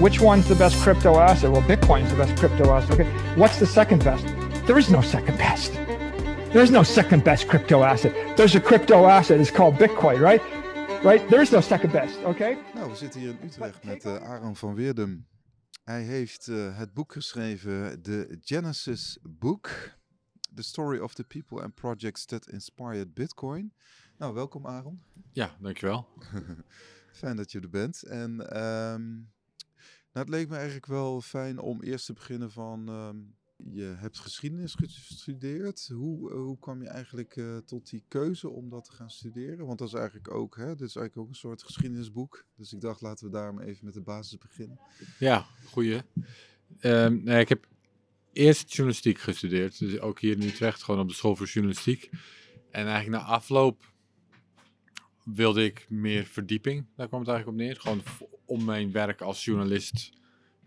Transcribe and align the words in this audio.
which 0.00 0.20
one's 0.20 0.48
the 0.48 0.54
best 0.54 0.76
crypto 0.82 1.18
asset? 1.18 1.50
Well, 1.52 1.62
Bitcoin's 1.62 2.10
the 2.10 2.16
best 2.16 2.36
crypto 2.36 2.70
asset. 2.70 2.92
Okay, 2.92 3.10
what's 3.36 3.58
the 3.58 3.66
second 3.66 4.02
best? 4.02 4.24
There 4.66 4.78
is 4.78 4.88
no 4.88 5.02
second 5.02 5.36
best. 5.36 5.72
There 6.52 6.62
is 6.62 6.70
no 6.70 6.82
second 6.82 7.22
best 7.22 7.48
crypto 7.48 7.82
asset. 7.82 8.36
There's 8.36 8.54
a 8.54 8.60
crypto 8.60 9.06
asset. 9.06 9.40
It's 9.40 9.50
called 9.50 9.74
Bitcoin, 9.74 10.20
right? 10.20 10.42
Right? 11.04 11.28
There 11.28 11.42
is 11.42 11.52
no 11.52 11.60
second 11.60 11.92
best. 11.92 12.18
Okay. 12.24 12.56
Nou, 12.74 12.88
we 12.88 12.96
zitten 12.96 13.20
hier 13.20 13.30
in 13.30 13.38
Utrecht 13.42 13.84
met 13.84 14.04
uh, 14.04 14.14
Aaron 14.14 14.56
van 14.56 14.74
Weerdum. 14.74 15.26
Hij 15.84 16.02
heeft 16.02 16.46
uh, 16.46 16.78
het 16.78 16.94
boek 16.94 17.12
geschreven, 17.12 18.02
de 18.02 18.38
Genesis 18.40 19.18
Book. 19.22 19.98
The 20.54 20.62
Story 20.62 20.98
of 20.98 21.14
the 21.14 21.24
People 21.24 21.62
and 21.62 21.74
Projects 21.74 22.24
That 22.24 22.48
Inspired 22.48 23.14
Bitcoin. 23.14 23.72
Nou, 24.18 24.34
welkom 24.34 24.66
Aaron. 24.66 25.02
Ja, 25.32 25.56
dankjewel. 25.60 26.08
Fijn 27.12 27.36
dat 27.36 27.52
je 27.52 27.60
er 27.60 27.70
bent. 27.70 28.02
En 28.02 28.62
um, 28.62 29.30
nou, 30.12 30.26
het 30.26 30.28
leek 30.28 30.48
me 30.48 30.54
eigenlijk 30.54 30.86
wel 30.86 31.20
fijn 31.20 31.58
om 31.58 31.82
eerst 31.82 32.06
te 32.06 32.12
beginnen 32.12 32.50
van... 32.50 32.88
Um, 32.88 33.38
je 33.72 33.94
hebt 33.96 34.18
geschiedenis 34.18 34.74
gestudeerd. 34.74 35.88
Hoe, 35.92 36.32
hoe 36.32 36.58
kwam 36.58 36.82
je 36.82 36.88
eigenlijk 36.88 37.36
uh, 37.36 37.56
tot 37.56 37.90
die 37.90 38.04
keuze 38.08 38.48
om 38.48 38.68
dat 38.68 38.84
te 38.84 38.92
gaan 38.92 39.10
studeren? 39.10 39.66
Want 39.66 39.78
dat 39.78 39.88
is 39.88 39.94
eigenlijk 39.94 40.34
ook, 40.34 40.56
hè, 40.56 40.66
dit 40.66 40.88
is 40.88 40.96
eigenlijk 40.96 41.16
ook 41.16 41.28
een 41.28 41.34
soort 41.34 41.62
geschiedenisboek. 41.62 42.44
Dus 42.56 42.72
ik 42.72 42.80
dacht, 42.80 43.00
laten 43.00 43.26
we 43.26 43.32
daarom 43.32 43.60
even 43.60 43.84
met 43.84 43.94
de 43.94 44.00
basis 44.00 44.38
beginnen. 44.38 44.80
Ja, 45.18 45.46
goeie. 45.64 46.00
Um, 46.80 47.22
nee, 47.24 47.40
ik 47.40 47.48
heb 47.48 47.68
eerst 48.32 48.72
journalistiek 48.72 49.18
gestudeerd. 49.18 49.78
Dus 49.78 49.98
ook 49.98 50.20
hier 50.20 50.32
in 50.36 50.42
Utrecht, 50.42 50.82
gewoon 50.82 51.00
op 51.00 51.08
de 51.08 51.14
school 51.14 51.36
voor 51.36 51.46
journalistiek. 51.46 52.10
En 52.70 52.86
eigenlijk 52.86 53.22
na 53.22 53.28
afloop 53.28 53.92
wilde 55.24 55.64
ik 55.64 55.86
meer 55.88 56.24
verdieping. 56.24 56.86
Daar 56.96 57.08
kwam 57.08 57.20
het 57.20 57.28
eigenlijk 57.28 57.58
op 57.58 57.64
neer. 57.66 57.80
Gewoon 57.80 58.02
om 58.50 58.64
mijn 58.64 58.92
werk 58.92 59.20
als 59.20 59.44
journalist 59.44 60.10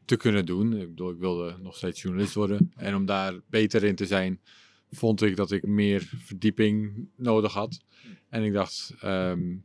te 0.06 0.18
kunnen 0.18 0.46
doen. 0.46 0.78
Ik 0.78 0.88
bedoel, 0.88 1.12
ik 1.12 1.20
wilde 1.20 1.58
nog 1.62 1.76
steeds 1.76 2.02
journalist 2.02 2.34
worden. 2.34 2.72
En 2.76 2.96
om 2.96 3.06
daar 3.06 3.40
beter 3.50 3.84
in 3.84 3.96
te 3.96 4.06
zijn, 4.06 4.40
vond 4.92 5.22
ik 5.22 5.36
dat 5.36 5.52
ik 5.52 5.68
meer 5.68 6.10
verdieping 6.18 7.08
nodig 7.16 7.54
had. 7.54 7.80
En 8.30 8.44
ik 8.44 8.54
dacht, 8.54 8.94
ehm, 9.00 9.56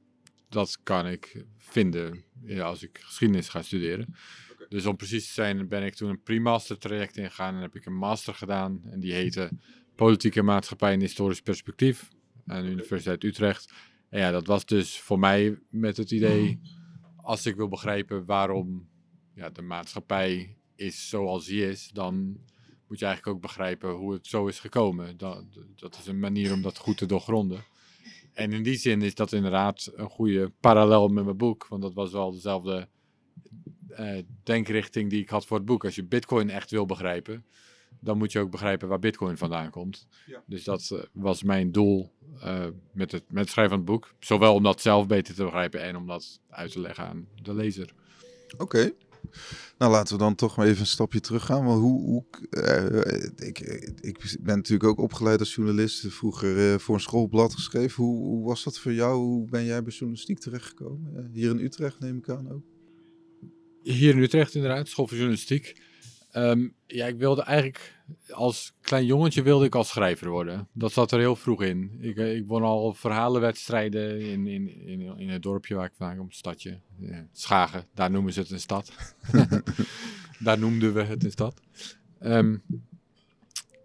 dat 0.49 0.79
kan 0.83 1.07
ik 1.07 1.45
vinden 1.57 2.25
ja, 2.45 2.65
als 2.65 2.83
ik 2.83 2.99
geschiedenis 3.03 3.49
ga 3.49 3.63
studeren. 3.63 4.15
Dus 4.69 4.87
om 4.87 4.97
precies 4.97 5.27
te 5.27 5.33
zijn 5.33 5.69
ben 5.69 5.85
ik 5.85 5.95
toen 5.95 6.11
een 6.11 6.23
pre-master 6.23 6.79
traject 6.79 7.17
ingegaan 7.17 7.55
en 7.55 7.61
heb 7.61 7.75
ik 7.75 7.87
een 7.87 7.97
master 7.97 8.35
gedaan. 8.35 8.81
En 8.85 9.01
die 9.01 9.13
heette 9.13 9.51
Politieke 9.95 10.43
Maatschappij 10.43 10.93
en 10.93 11.01
Historisch 11.01 11.41
Perspectief 11.41 12.09
aan 12.47 12.63
de 12.63 12.71
Universiteit 12.71 13.25
Utrecht. 13.25 13.73
En 14.09 14.21
ja, 14.21 14.31
dat 14.31 14.47
was 14.47 14.67
dus 14.67 15.01
voor 15.01 15.19
mij 15.19 15.59
met 15.71 15.97
het 15.97 16.11
idee, 16.11 16.61
als 17.29 17.47
ik 17.47 17.57
wil 17.57 17.69
begrijpen 17.69 18.25
waarom 18.25 18.89
ja, 19.35 19.51
de 19.51 19.63
maatschappij 19.63 20.57
is 20.75 21.09
zoals 21.09 21.47
die 21.47 21.69
is, 21.69 21.91
dan 21.93 22.15
moet 22.87 22.99
je 22.99 23.05
eigenlijk 23.05 23.37
ook 23.37 23.43
begrijpen 23.43 23.91
hoe 23.91 24.13
het 24.13 24.27
zo 24.27 24.47
is 24.47 24.61
gekomen. 24.61 25.17
Dat, 25.17 25.45
dat 25.75 25.99
is 25.99 26.07
een 26.07 26.19
manier 26.19 26.53
om 26.53 26.63
dat 26.63 26.79
goed 26.79 26.97
te 26.97 27.07
doorgronden. 27.07 27.65
En 28.33 28.53
in 28.53 28.63
die 28.63 28.77
zin 28.77 29.03
is 29.03 29.15
dat 29.15 29.33
inderdaad 29.33 29.93
een 29.95 30.09
goede 30.09 30.53
parallel 30.61 31.09
met 31.09 31.25
mijn 31.25 31.37
boek, 31.37 31.67
want 31.67 31.83
dat 31.83 31.95
was 31.95 32.13
wel 32.13 32.33
dezelfde 32.33 32.89
uh, 33.91 34.19
denkrichting 34.43 35.11
die 35.11 35.21
ik 35.21 35.29
had 35.29 35.47
voor 35.47 35.57
het 35.57 35.67
boek. 35.67 35.85
Als 35.85 35.95
je 35.95 36.05
Bitcoin 36.05 36.51
echt 36.51 36.71
wil 36.71 36.87
begrijpen, 36.87 37.45
dan 38.01 38.19
moet 38.19 38.33
je 38.33 38.39
ook 38.39 38.51
begrijpen 38.51 38.89
waar 38.89 38.99
Bitcoin 38.99 39.37
vandaan 39.37 39.71
komt. 39.71 40.07
Ja. 40.27 40.43
Dus 40.47 40.65
dat 40.65 40.91
uh, 40.93 40.99
was 41.13 41.43
mijn 41.43 41.73
doel 41.73 42.13
uh, 42.45 42.67
met, 42.93 43.13
het, 43.13 43.25
met 43.29 43.43
het 43.43 43.51
schrijven 43.51 43.77
van 43.77 43.79
het 43.79 43.95
boek. 43.95 44.15
Zowel 44.21 44.55
om 44.55 44.63
dat 44.63 44.81
zelf 44.81 45.07
beter 45.07 45.35
te 45.35 45.45
begrijpen 45.45 45.83
en 45.83 45.97
om 45.97 46.07
dat 46.07 46.41
uit 46.49 46.73
te 46.73 46.81
leggen 46.81 47.05
aan 47.05 47.29
de 47.43 47.55
lezer. 47.55 47.95
Oké. 48.53 48.63
Okay. 48.63 48.95
Nou, 49.79 49.93
laten 49.93 50.17
we 50.17 50.23
dan 50.23 50.35
toch 50.35 50.57
maar 50.57 50.67
even 50.67 50.81
een 50.81 50.87
stapje 50.87 51.21
terug 51.21 51.45
gaan. 51.45 51.65
Want 51.65 51.81
hoe, 51.81 52.03
hoe 52.03 52.25
uh, 52.51 53.49
ik, 53.49 53.59
ik 54.01 54.37
ben 54.41 54.57
natuurlijk 54.57 54.91
ook 54.91 54.99
opgeleid 54.99 55.41
als 55.41 55.55
journalist. 55.55 56.07
Vroeger 56.09 56.81
voor 56.81 56.95
een 56.95 57.01
schoolblad 57.01 57.55
geschreven. 57.55 58.05
Hoe, 58.05 58.25
hoe, 58.25 58.47
was 58.47 58.65
dat 58.65 58.79
voor 58.79 58.93
jou? 58.93 59.17
Hoe 59.17 59.49
ben 59.49 59.65
jij 59.65 59.83
bij 59.83 59.93
journalistiek 59.93 60.39
terechtgekomen? 60.39 61.31
hier 61.33 61.51
in 61.51 61.59
Utrecht 61.59 62.01
neem 62.01 62.17
ik 62.17 62.29
aan 62.29 62.53
ook. 62.53 62.63
Hier 63.83 64.15
in 64.15 64.23
Utrecht 64.23 64.55
inderdaad, 64.55 64.89
school 64.89 65.07
voor 65.07 65.17
journalistiek. 65.17 65.75
Um, 66.39 66.75
ja, 66.87 67.07
ik 67.07 67.19
wilde 67.19 67.43
eigenlijk 67.43 68.01
als 68.31 68.73
klein 68.81 69.05
jongetje 69.05 69.43
wilde 69.43 69.65
ik 69.65 69.75
als 69.75 69.89
schrijver 69.89 70.29
worden. 70.29 70.69
Dat 70.73 70.93
zat 70.93 71.13
er 71.13 71.19
heel 71.19 71.37
vroeg 71.37 71.63
in. 71.63 71.99
Ik, 72.01 72.17
eh, 72.17 72.37
ik 72.37 72.47
won 72.47 72.63
al 72.63 72.93
verhalenwedstrijden 72.93 74.21
in, 74.21 74.47
in, 74.47 74.87
in, 74.87 75.19
in 75.19 75.29
het 75.29 75.43
dorpje 75.43 75.75
waar 75.75 75.87
ik 75.87 75.93
vandaan 75.97 76.17
kom, 76.17 76.27
het 76.27 76.35
stadje. 76.35 76.81
Schagen, 77.33 77.87
daar 77.95 78.11
noemen 78.11 78.33
ze 78.33 78.41
het 78.41 78.51
een 78.51 78.61
stad. 78.61 78.93
daar 80.45 80.59
noemden 80.59 80.95
we 80.95 81.03
het 81.03 81.25
een 81.25 81.31
stad. 81.31 81.61
Um, 82.21 82.63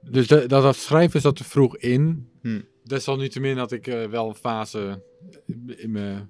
dus 0.02 0.28
de, 0.28 0.46
dat, 0.47 0.63
dat 0.63 0.75
schrijven 0.75 1.22
zat 1.22 1.40
er 1.40 1.46
vroeg 1.46 1.78
in. 1.78 2.30
Hm. 2.42 2.62
Desalniettemin 2.84 3.58
had 3.58 3.72
ik 3.72 3.88
uh, 3.88 4.06
wel 4.06 4.28
een 4.28 4.36
fase 4.36 5.03
in 5.66 5.92
mijn 5.92 6.30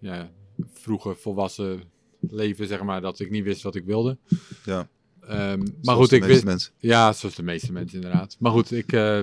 ja, 0.00 0.30
vroege 0.72 1.14
volwassen 1.14 1.82
leven, 2.20 2.66
zeg 2.66 2.82
maar, 2.82 3.00
dat 3.00 3.20
ik 3.20 3.30
niet 3.30 3.44
wist 3.44 3.62
wat 3.62 3.74
ik 3.74 3.84
wilde. 3.84 4.18
Ja. 4.64 4.88
Um, 5.30 5.76
maar 5.82 5.96
goed, 5.96 6.12
ik 6.12 6.24
wist. 6.24 6.44
Mensen. 6.44 6.72
Ja, 6.78 7.12
zoals 7.12 7.34
de 7.34 7.42
meeste 7.42 7.72
mensen 7.72 8.02
inderdaad. 8.02 8.36
Maar 8.38 8.52
goed, 8.52 8.72
ik 8.72 8.92
uh, 8.92 9.20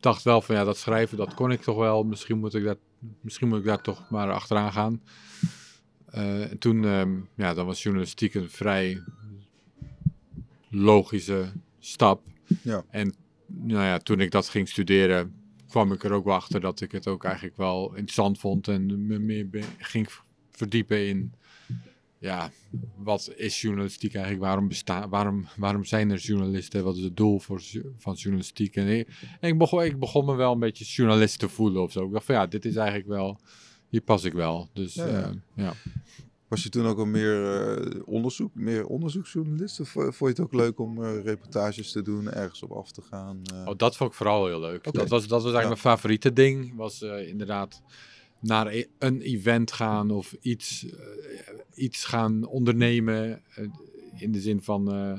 dacht 0.00 0.22
wel 0.22 0.40
van 0.40 0.54
ja, 0.54 0.64
dat 0.64 0.76
schrijven, 0.76 1.16
dat 1.16 1.34
kon 1.34 1.50
ik 1.50 1.60
toch 1.60 1.76
wel. 1.76 2.02
Misschien 2.02 2.38
moet 2.38 2.54
ik, 2.54 2.64
dat, 2.64 2.78
misschien 3.20 3.48
moet 3.48 3.58
ik 3.58 3.64
daar 3.64 3.82
toch 3.82 4.10
maar 4.10 4.32
achteraan 4.32 4.72
gaan. 4.72 5.02
Uh, 6.14 6.50
en 6.50 6.58
toen, 6.58 6.84
um, 6.84 7.28
ja, 7.36 7.54
dan 7.54 7.66
was 7.66 7.82
journalistiek 7.82 8.34
een 8.34 8.50
vrij 8.50 9.02
logische 10.70 11.52
stap. 11.78 12.22
Ja. 12.62 12.84
En 12.90 13.14
nou 13.46 13.84
ja, 13.84 13.98
toen 13.98 14.20
ik 14.20 14.30
dat 14.30 14.48
ging 14.48 14.68
studeren, 14.68 15.34
kwam 15.68 15.92
ik 15.92 16.04
er 16.04 16.12
ook 16.12 16.24
wel 16.24 16.34
achter 16.34 16.60
dat 16.60 16.80
ik 16.80 16.92
het 16.92 17.06
ook 17.06 17.24
eigenlijk 17.24 17.56
wel 17.56 17.88
interessant 17.88 18.38
vond 18.38 18.68
en 18.68 19.06
me 19.06 19.18
meer 19.18 19.48
ging 19.78 20.08
verdiepen 20.50 21.06
in 21.06 21.32
ja, 22.24 22.50
wat 22.96 23.32
is 23.36 23.60
journalistiek 23.60 24.14
eigenlijk? 24.14 24.44
Waarom, 24.44 24.68
bestaan, 24.68 25.08
waarom, 25.08 25.46
waarom 25.56 25.84
zijn 25.84 26.10
er 26.10 26.18
journalisten? 26.18 26.84
Wat 26.84 26.96
is 26.96 27.02
het 27.02 27.16
doel 27.16 27.38
voor, 27.38 27.62
van 27.96 28.14
journalistiek? 28.14 28.76
En, 28.76 28.86
ik, 28.86 29.08
ik, 29.40 29.58
begon, 29.58 29.82
ik 29.82 29.98
begon 29.98 30.24
me 30.24 30.34
wel 30.34 30.52
een 30.52 30.58
beetje 30.58 30.84
journalist 30.84 31.38
te 31.38 31.48
voelen 31.48 31.82
of 31.82 31.92
zo. 31.92 32.04
Ik 32.04 32.12
dacht 32.12 32.24
van 32.24 32.34
ja, 32.34 32.46
dit 32.46 32.64
is 32.64 32.76
eigenlijk 32.76 33.08
wel, 33.08 33.38
hier 33.88 34.00
pas 34.00 34.24
ik 34.24 34.32
wel. 34.32 34.68
Dus 34.72 34.94
ja. 34.94 35.06
Uh, 35.06 35.28
ja. 35.54 35.72
Was 36.48 36.62
je 36.62 36.68
toen 36.68 36.86
ook 36.86 36.98
al 36.98 37.06
meer 37.06 37.84
uh, 37.94 38.02
onderzoek, 38.04 38.54
meer 38.54 38.86
onderzoeksjournalist? 38.86 39.80
Of 39.80 39.88
vond 39.88 40.18
je 40.18 40.26
het 40.26 40.40
ook 40.40 40.54
leuk 40.54 40.78
om 40.78 41.02
uh, 41.02 41.22
reportages 41.22 41.92
te 41.92 42.02
doen, 42.02 42.32
ergens 42.32 42.62
op 42.62 42.70
af 42.72 42.92
te 42.92 43.02
gaan? 43.02 43.42
Oh, 43.64 43.76
dat 43.76 43.96
vond 43.96 44.10
ik 44.10 44.16
vooral 44.16 44.46
heel 44.46 44.60
leuk. 44.60 44.86
Okay. 44.86 44.92
Dat, 44.92 45.08
was, 45.08 45.26
dat 45.26 45.42
was 45.42 45.52
eigenlijk 45.52 45.62
ja. 45.62 45.68
mijn 45.68 45.96
favoriete 45.96 46.32
ding. 46.32 46.76
Was 46.76 47.02
inderdaad 47.02 47.82
naar 48.44 48.66
e-, 48.66 48.86
een 48.98 49.20
event 49.20 49.72
gaan 49.72 50.10
of 50.10 50.36
iets, 50.40 50.84
uh, 50.84 50.92
iets 51.74 52.04
gaan 52.04 52.46
ondernemen. 52.46 53.42
Uh, 53.58 53.68
in 54.16 54.32
de 54.32 54.40
zin 54.40 54.62
van. 54.62 54.94
Uh, 54.94 55.18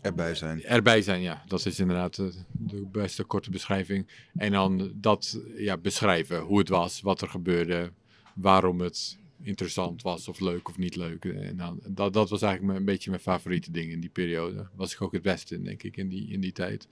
erbij 0.00 0.34
zijn. 0.34 0.62
Erbij 0.62 1.02
zijn, 1.02 1.20
ja. 1.20 1.44
Dat 1.46 1.66
is 1.66 1.78
inderdaad 1.78 2.16
de 2.52 2.86
beste 2.92 3.24
korte 3.24 3.50
beschrijving. 3.50 4.06
En 4.34 4.52
dan 4.52 4.92
dat 4.94 5.40
ja, 5.56 5.76
beschrijven, 5.76 6.40
hoe 6.40 6.58
het 6.58 6.68
was, 6.68 7.00
wat 7.00 7.20
er 7.20 7.28
gebeurde, 7.28 7.92
waarom 8.34 8.80
het 8.80 9.18
interessant 9.42 10.02
was 10.02 10.28
of 10.28 10.40
leuk 10.40 10.68
of 10.68 10.78
niet 10.78 10.96
leuk. 10.96 11.24
En 11.24 11.56
dan, 11.56 11.80
dat, 11.88 12.12
dat 12.12 12.30
was 12.30 12.42
eigenlijk 12.42 12.62
mijn, 12.62 12.78
een 12.78 12.92
beetje 12.94 13.10
mijn 13.10 13.22
favoriete 13.22 13.70
ding 13.70 13.90
in 13.90 14.00
die 14.00 14.10
periode. 14.10 14.68
Was 14.74 14.92
ik 14.92 15.02
ook 15.02 15.12
het 15.12 15.22
beste 15.22 15.54
in, 15.54 15.64
denk 15.64 15.82
ik, 15.82 15.96
in 15.96 16.08
die, 16.08 16.28
in 16.28 16.40
die 16.40 16.52
tijd. 16.52 16.88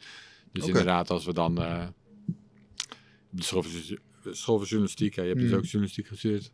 Dus 0.52 0.62
okay. 0.62 0.68
inderdaad, 0.68 1.10
als 1.10 1.24
we 1.24 1.32
dan 1.32 1.62
uh, 1.62 1.86
school 4.30 4.56
voor 4.58 4.66
journalistiek. 4.66 5.14
Hè. 5.14 5.22
Je 5.22 5.28
hebt 5.28 5.40
dus 5.40 5.50
mm. 5.50 5.56
ook 5.56 5.64
journalistiek 5.64 6.06
gestudeerd. 6.06 6.52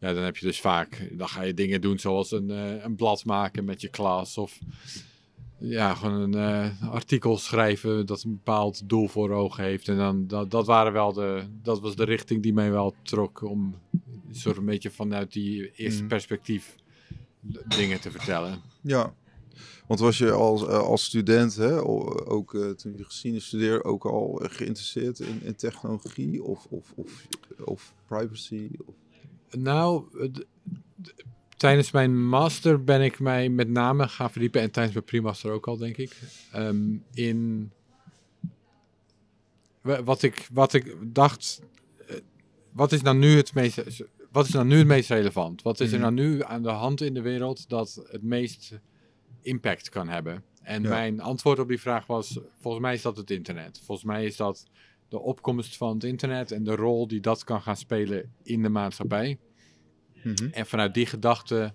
Ja, 0.00 0.12
dan 0.12 0.22
heb 0.22 0.36
je 0.36 0.46
dus 0.46 0.60
vaak, 0.60 1.08
dan 1.12 1.28
ga 1.28 1.42
je 1.42 1.54
dingen 1.54 1.80
doen 1.80 1.98
zoals 1.98 2.30
een, 2.30 2.50
uh, 2.50 2.84
een 2.84 2.96
blad 2.96 3.24
maken 3.24 3.64
met 3.64 3.80
je 3.80 3.88
klas. 3.88 4.38
Of 4.38 4.58
ja, 5.58 5.94
gewoon 5.94 6.34
een 6.34 6.72
uh, 6.82 6.92
artikel 6.92 7.38
schrijven 7.38 8.06
dat 8.06 8.22
een 8.22 8.30
bepaald 8.30 8.88
doel 8.88 9.08
voor 9.08 9.30
ogen 9.30 9.64
heeft. 9.64 9.88
En 9.88 9.96
dan, 9.96 10.26
dat, 10.26 10.50
dat, 10.50 10.66
waren 10.66 10.92
wel 10.92 11.12
de, 11.12 11.42
dat 11.62 11.80
was 11.80 11.96
de 11.96 12.04
richting 12.04 12.42
die 12.42 12.52
mij 12.52 12.70
wel 12.70 12.94
trok 13.02 13.42
om 13.42 13.74
soort 14.30 14.56
een 14.56 14.64
beetje 14.64 14.90
vanuit 14.90 15.32
die 15.32 15.72
eerste 15.72 16.02
mm. 16.02 16.08
perspectief 16.08 16.74
dingen 17.76 18.00
te 18.00 18.10
vertellen. 18.10 18.60
Ja, 18.80 19.14
want 19.88 20.00
was 20.00 20.18
je 20.18 20.32
als, 20.32 20.62
uh, 20.62 20.68
als 20.68 21.04
student, 21.04 21.56
hè, 21.56 21.84
ook 22.28 22.54
uh, 22.54 22.70
toen 22.70 22.96
je 22.96 23.04
geschiedenis 23.04 23.46
studeerde, 23.46 23.84
ook 23.84 24.04
al 24.04 24.40
geïnteresseerd 24.42 25.18
in, 25.20 25.40
in 25.42 25.54
technologie 25.54 26.42
of, 26.42 26.66
of, 26.70 26.92
of, 26.96 27.26
of 27.64 27.94
privacy? 28.06 28.70
Of? 28.86 28.94
Nou, 29.50 30.04
tijdens 31.56 31.90
mijn 31.90 32.28
master 32.28 32.84
ben 32.84 33.02
ik 33.02 33.18
mij 33.18 33.48
met 33.48 33.68
name 33.68 34.08
gaan 34.08 34.30
verdiepen, 34.30 34.60
en 34.60 34.70
tijdens 34.70 34.94
mijn 34.94 35.06
primaster 35.06 35.50
ook 35.50 35.66
al, 35.66 35.76
denk 35.76 35.96
ik, 35.96 36.16
um, 36.56 37.04
in 37.14 37.70
wat 39.82 40.22
ik, 40.22 40.48
wat 40.52 40.72
ik 40.72 40.96
dacht, 41.02 41.62
uh, 42.10 42.16
wat 42.72 42.92
is 42.92 43.02
nou 43.02 43.16
nu 43.16 43.36
het 43.36 43.54
meest, 43.54 43.82
wat 44.30 44.46
is 44.46 44.52
nou 44.52 44.66
nu 44.66 44.78
het 44.78 44.86
meest 44.86 45.08
relevant? 45.08 45.62
Wat 45.62 45.80
is 45.80 45.92
er 45.92 45.98
Mhm. 45.98 46.14
nou 46.14 46.28
nu 46.28 46.42
aan 46.42 46.62
de 46.62 46.68
hand 46.68 47.00
in 47.00 47.14
de 47.14 47.22
wereld 47.22 47.68
dat 47.68 48.06
het 48.10 48.22
meest 48.22 48.72
impact 49.48 49.88
kan 49.88 50.08
hebben? 50.08 50.44
En 50.62 50.82
Ja. 50.82 50.88
mijn 50.88 51.20
antwoord 51.20 51.58
op 51.58 51.68
die 51.68 51.80
vraag 51.80 52.06
was, 52.06 52.40
volgens 52.60 52.82
mij 52.82 52.94
is 52.94 53.02
dat 53.02 53.16
het 53.16 53.30
internet. 53.30 53.80
Volgens 53.84 54.06
mij 54.06 54.24
is 54.24 54.36
dat 54.36 54.66
de 55.08 55.18
opkomst 55.18 55.76
van 55.76 55.94
het 55.94 56.04
internet 56.04 56.52
en 56.52 56.64
de 56.64 56.74
rol 56.74 57.06
die 57.08 57.20
dat 57.20 57.44
kan 57.44 57.62
gaan 57.62 57.76
spelen 57.76 58.32
in 58.42 58.62
de 58.62 58.68
maatschappij. 58.68 59.38
Mhm. 60.22 60.48
En 60.50 60.66
vanuit 60.66 60.94
die 60.94 61.06
gedachte 61.06 61.74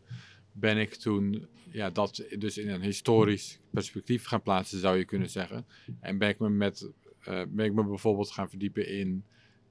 ben 0.52 0.78
ik 0.78 0.94
toen 0.94 1.48
ja, 1.72 1.90
dat 1.90 2.26
dus 2.38 2.58
in 2.58 2.70
een 2.70 2.82
historisch 2.82 3.60
perspectief 3.72 4.26
gaan 4.26 4.42
plaatsen, 4.42 4.80
zou 4.80 4.98
je 4.98 5.06
kunnen 5.06 5.30
zeggen. 5.30 5.66
En 6.00 6.18
ben 6.18 6.30
ik 6.30 6.40
me, 6.40 6.50
met, 6.50 6.92
eh, 7.20 7.42
ben 7.48 7.66
ik 7.66 7.74
me 7.74 7.84
bijvoorbeeld 7.84 8.32
gaan 8.32 8.50
verdiepen 8.50 8.88
in 8.88 9.26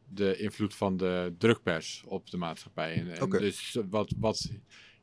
de 0.09 0.37
invloed 0.37 0.75
van 0.75 0.97
de 0.97 1.35
drukpers 1.39 2.03
op 2.07 2.31
de 2.31 2.37
maatschappij. 2.37 2.95
En, 2.95 3.31
dus 3.31 3.79
wat, 3.91 4.15
wat 4.19 4.51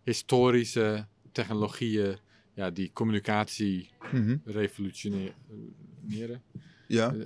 historische 0.03 1.07
technologieën 1.31 2.17
ja, 2.53 2.69
die 2.69 2.91
communicatie 2.93 3.89
Mhm. 4.11 4.37
revolutioneren. 4.45 6.41
Ja. 6.87 7.13
Eh, 7.13 7.25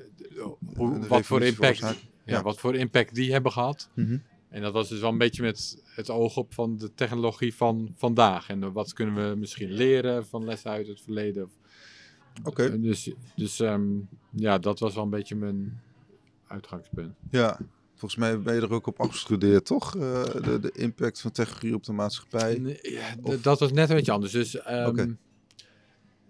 hoe- 0.76 1.08
wat 1.08 1.26
voor 1.26 1.42
impact, 1.42 1.78
ja, 1.80 1.94
Ja. 2.26 2.42
wat 2.42 2.60
voor 2.60 2.76
impact 2.76 3.16
die 3.16 3.32
hebben 3.32 3.52
gehad. 3.52 3.90
Mhm. 3.96 4.18
En 4.50 4.62
dat 4.62 4.74
was 4.74 4.90
dus 4.90 5.00
wel 5.00 5.10
een 5.12 5.18
beetje 5.18 5.42
met 5.44 5.84
het 5.86 6.10
oog 6.10 6.38
op 6.38 6.54
van 6.54 6.78
de 6.78 6.94
technologie 6.94 7.56
van 7.56 7.94
vandaag. 7.98 8.50
En 8.50 8.72
wat 8.74 8.94
kunnen 8.94 9.30
we 9.30 9.36
misschien 9.36 9.72
leren 9.72 10.28
van 10.28 10.46
lessen 10.46 10.72
uit 10.72 10.88
het 10.88 11.02
verleden. 11.02 11.50
Oké. 12.44 12.66
En 12.70 12.82
Dus, 12.82 13.12
dus 13.36 13.60
ehm, 13.60 13.84
ja, 14.32 14.58
dat 14.58 14.80
was 14.80 14.94
wel 14.96 15.04
een 15.04 15.10
beetje 15.10 15.36
mijn 15.36 15.82
uitgangspunt. 16.48 17.16
Ja. 17.32 17.60
Volgens 18.04 18.22
mij 18.22 18.40
ben 18.42 18.56
je 18.56 18.62
er 18.62 18.74
ook 18.74 18.88
op 18.88 19.00
afgestudeerd, 19.00 19.66
toch? 19.66 19.96
Eh, 19.96 20.24
de, 20.24 20.60
de 20.60 20.72
impact 20.72 21.22
van 21.22 21.32
technologie 21.32 21.74
op 21.76 21.84
de 21.84 21.92
maatschappij. 21.92 22.58
Nee, 22.60 22.80
ja, 22.82 23.16
Of- 23.22 23.42
dat 23.42 23.60
was 23.60 23.72
net 23.72 23.90
een 23.90 23.96
beetje 23.96 24.12
anders. 24.12 24.32
Dus 24.32 24.60
ehm, 24.60 24.96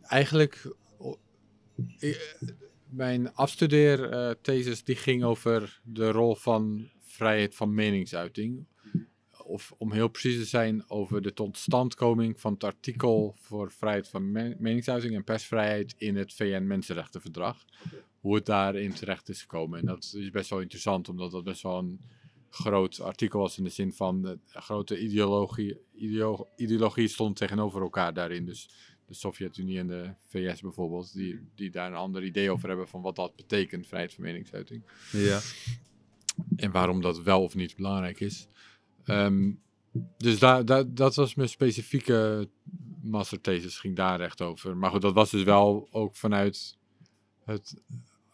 eigenlijk, 0.02 0.74
o- 0.98 1.18
i- 2.02 2.18
mijn 2.90 3.34
afstudeerthesis 3.34 4.84
die 4.84 4.96
ging 4.96 5.24
over 5.24 5.82
de 5.84 6.12
rol 6.12 6.36
van 6.36 6.90
vrijheid 7.00 7.56
van 7.56 7.74
meningsuiting. 7.74 8.66
Of 9.46 9.74
om 9.78 9.92
heel 9.92 10.08
precies 10.08 10.38
te 10.38 10.46
zijn, 10.46 10.90
over 10.90 11.22
de 11.22 11.34
totstandkoming 11.34 12.40
van 12.40 12.54
het 12.54 12.64
artikel 12.64 13.36
voor 13.40 13.72
vrijheid 13.72 14.08
van 14.10 14.32
me- 14.32 14.56
meningsuiting 14.60 15.16
en 15.16 15.24
persvrijheid 15.24 15.94
in 15.98 16.16
het 16.16 16.34
VN-Mensenrechtenverdrag. 16.34 17.66
Hoe 18.24 18.36
het 18.36 18.46
daarin 18.46 18.94
terecht 18.94 19.30
is 19.30 19.42
gekomen. 19.42 19.80
En 19.80 19.86
dat 19.86 20.14
is 20.18 20.30
best 20.30 20.50
wel 20.50 20.62
interessant, 20.62 21.10
omdat 21.10 21.32
dat 21.32 21.44
best 21.44 21.62
wel 21.62 21.78
een 21.78 22.00
groot 22.50 23.00
artikel 23.00 23.40
was 23.40 23.58
in 23.58 23.64
de 23.64 23.70
zin 23.70 23.94
van 23.94 24.28
eh, 24.28 24.34
grote 24.62 25.00
ideologie, 25.00 25.78
ideo, 25.94 26.48
ideologie 26.56 27.08
stond 27.08 27.36
tegenover 27.36 27.82
elkaar 27.82 28.14
daarin. 28.14 28.46
Dus 28.46 28.70
de 29.08 29.14
Sovjet-Unie 29.14 29.80
en 29.80 29.88
de 29.88 30.14
VS 30.28 30.62
bijvoorbeeld, 30.62 31.14
die, 31.14 31.40
die 31.56 31.70
daar 31.70 31.88
een 31.88 31.98
ander 31.98 32.24
idee 32.24 32.52
over 32.52 32.68
hebben 32.68 32.88
van 32.88 33.02
wat 33.02 33.16
dat 33.16 33.36
betekent, 33.36 33.88
vrijheid 33.88 34.14
van 34.14 34.24
meningsuiting. 34.24 34.84
Ja. 35.12 35.40
En 36.56 36.72
waarom 36.72 37.02
dat 37.02 37.22
wel 37.22 37.44
of 37.44 37.56
niet 37.56 37.76
belangrijk 37.76 38.20
is. 38.20 38.48
Ehm, 39.04 39.52
dus 40.18 40.40
daar, 40.40 40.66
daar, 40.66 40.94
dat 40.94 41.16
was 41.16 41.36
mijn 41.36 41.50
specifieke 41.50 42.50
masterthesis, 43.02 43.80
ging 43.80 43.96
daar 43.96 44.20
echt 44.20 44.42
over. 44.42 44.78
Maar 44.78 44.92
goed, 44.92 45.02
dat 45.02 45.14
was 45.14 45.30
dus 45.30 45.44
wel 45.44 45.88
ook 45.92 46.16
vanuit, 46.16 46.78
het, 47.46 47.82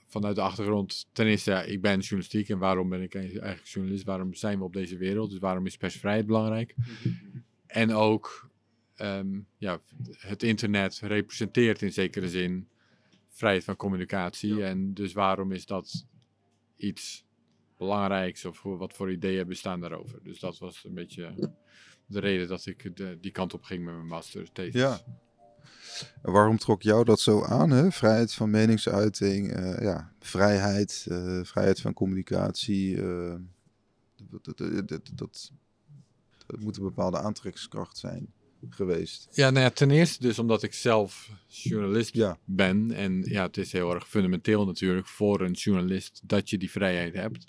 vanuit 0.10 0.36
de 0.36 0.42
achtergrond. 0.42 1.08
Ten 1.12 1.26
eerste, 1.28 1.52
ja, 1.52 1.62
ik 1.62 1.82
ben 1.82 2.00
journalistiek 2.00 2.50
en 2.50 2.58
waarom 2.58 2.90
ben 2.90 3.02
ik 3.02 3.16
eigenlijk 3.16 3.62
journalist? 3.66 4.04
Waarom 4.04 4.34
zijn 4.34 4.58
we 4.58 4.64
op 4.64 4.74
deze 4.74 4.98
wereld? 4.98 5.30
Dus 5.30 5.40
waarom 5.40 5.66
is 5.66 5.78
persvrijheid 5.78 6.26
belangrijk? 6.26 6.76
En 7.68 7.92
ook, 7.94 8.50
ehm, 8.96 9.40
ja, 9.58 9.82
het 10.18 10.44
internet 10.44 11.00
representeert 11.04 11.82
in 11.82 11.92
zekere 11.94 12.30
zin 12.30 12.68
vrijheid 13.30 13.64
van 13.64 13.76
communicatie. 13.76 14.64
En 14.64 14.94
dus 14.94 15.14
waarom 15.14 15.52
is 15.52 15.66
dat 15.66 16.06
iets 16.76 17.26
belangrijks 17.78 18.46
of 18.46 18.62
hoe- 18.62 18.78
wat 18.78 18.94
voor 18.94 19.12
ideeën 19.12 19.48
bestaan 19.48 19.80
daarover? 19.80 20.20
Dus 20.24 20.40
dat 20.40 20.58
was 20.58 20.84
een 20.84 20.94
beetje 20.94 21.54
de 22.06 22.20
reden 22.20 22.48
dat 22.48 22.66
ik 22.66 22.96
de, 22.98 23.18
die 23.22 23.32
kant 23.32 23.54
op 23.54 23.64
ging 23.64 23.84
met 23.86 23.94
mijn 23.94 24.08
masterthesis. 24.08 24.82
Ja. 24.82 25.00
Waarom 26.22 26.58
trok 26.58 26.82
jou 26.82 27.04
dat 27.06 27.20
zo 27.20 27.44
aan? 27.44 27.70
Hè? 27.70 27.92
Vrijheid 27.92 28.34
van 28.34 28.50
meningsuiting, 28.50 29.52
eh, 29.52 29.82
ja, 29.82 30.14
vrijheid, 30.20 31.06
eh, 31.10 31.40
vrijheid 31.44 31.82
van 31.82 31.94
communicatie. 31.94 32.98
eh, 33.02 33.36
dat, 34.30 34.46
dat, 34.46 34.58
dat, 34.88 35.52
dat, 36.48 36.60
moet 36.60 36.78
een 36.78 36.84
bepaalde 36.84 37.20
aantrekkingskracht 37.20 37.98
zijn 37.98 38.34
geweest. 38.70 39.28
Ja, 39.32 39.50
nou 39.50 39.64
ja, 39.64 39.70
ten 39.70 39.92
eerste 39.92 40.22
dus 40.22 40.40
omdat 40.40 40.64
ik 40.64 40.74
zelf 40.74 41.30
journalist 41.48 42.14
Ja. 42.14 42.38
ben. 42.46 42.92
En 42.92 43.22
ja, 43.24 43.44
het 43.44 43.58
is 43.58 43.72
heel 43.72 43.94
erg 43.94 44.08
fundamenteel 44.10 44.66
natuurlijk 44.66 45.08
voor 45.08 45.42
een 45.42 45.52
journalist 45.52 46.22
dat 46.24 46.50
je 46.50 46.58
die 46.58 46.72
vrijheid 46.72 47.14
hebt. 47.14 47.46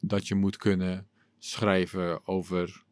Dat 0.00 0.28
je 0.28 0.34
moet 0.34 0.56
kunnen 0.56 1.06
schrijven 1.38 2.26
over 2.26 2.84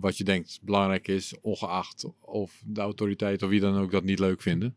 wat 0.00 0.16
je 0.16 0.24
denkt 0.24 0.58
belangrijk 0.62 1.08
is, 1.08 1.34
ongeacht 1.40 2.04
of 2.20 2.62
de 2.66 2.80
autoriteit 2.80 3.42
of 3.42 3.48
wie 3.50 3.60
dan 3.60 3.76
ook 3.76 3.90
dat 3.90 4.04
niet 4.04 4.18
leuk 4.18 4.42
vinden. 4.42 4.76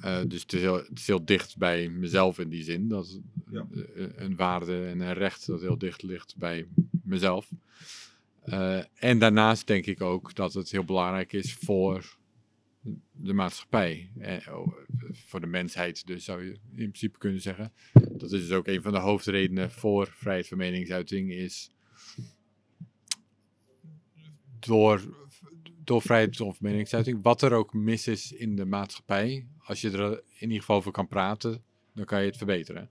Eh, 0.00 0.20
dus 0.26 0.42
het 0.42 0.52
is, 0.52 0.60
heel, 0.60 0.74
het 0.74 0.98
is 0.98 1.06
heel 1.06 1.24
dicht 1.24 1.56
bij 1.56 1.88
mezelf 1.88 2.38
in 2.38 2.48
die 2.48 2.62
zin. 2.62 2.88
Dat 2.88 3.20
Ja. 3.50 3.66
eh, 3.72 4.06
een 4.14 4.36
waarde 4.36 4.86
en 4.86 5.00
een 5.00 5.14
recht 5.14 5.46
dat 5.46 5.60
heel 5.60 5.78
dicht 5.78 6.02
ligt 6.02 6.36
bij 6.36 6.66
mezelf. 7.04 7.50
Eh, 8.42 8.80
en 8.94 9.18
daarnaast 9.18 9.66
denk 9.66 9.86
ik 9.86 10.00
ook 10.00 10.34
dat 10.34 10.54
het 10.54 10.70
heel 10.70 10.84
belangrijk 10.84 11.32
is 11.32 11.54
voor 11.54 12.16
de 13.12 13.32
maatschappij. 13.32 14.10
Oh, 14.48 14.72
voor 15.12 15.40
de 15.40 15.46
mensheid, 15.46 16.06
dus 16.06 16.24
zou 16.24 16.44
je 16.44 16.50
in 16.50 16.58
principe 16.74 17.18
kunnen 17.18 17.40
zeggen. 17.40 17.72
Dat 17.92 18.32
is 18.32 18.40
dus 18.40 18.52
ook 18.52 18.66
een 18.66 18.82
van 18.82 18.92
de 18.92 18.98
hoofdredenen 18.98 19.70
voor 19.70 20.06
vrijheid 20.16 20.48
van 20.48 20.58
meningsuiting. 20.58 21.32
Is 21.32 21.70
door, 24.58 25.02
door 25.84 26.02
vrijheid 26.02 26.36
van 26.36 26.54
meningsuiting, 26.58 27.22
wat 27.22 27.42
er 27.42 27.52
ook 27.52 27.74
mis 27.74 28.06
is 28.06 28.32
in 28.32 28.56
de 28.56 28.64
maatschappij, 28.64 29.46
als 29.64 29.80
je 29.80 29.90
er 29.90 30.12
in 30.12 30.22
ieder 30.40 30.58
geval 30.58 30.76
over 30.76 30.92
kan 30.92 31.08
praten, 31.08 31.62
dan 31.94 32.04
kan 32.04 32.20
je 32.20 32.26
het 32.26 32.36
verbeteren. 32.36 32.90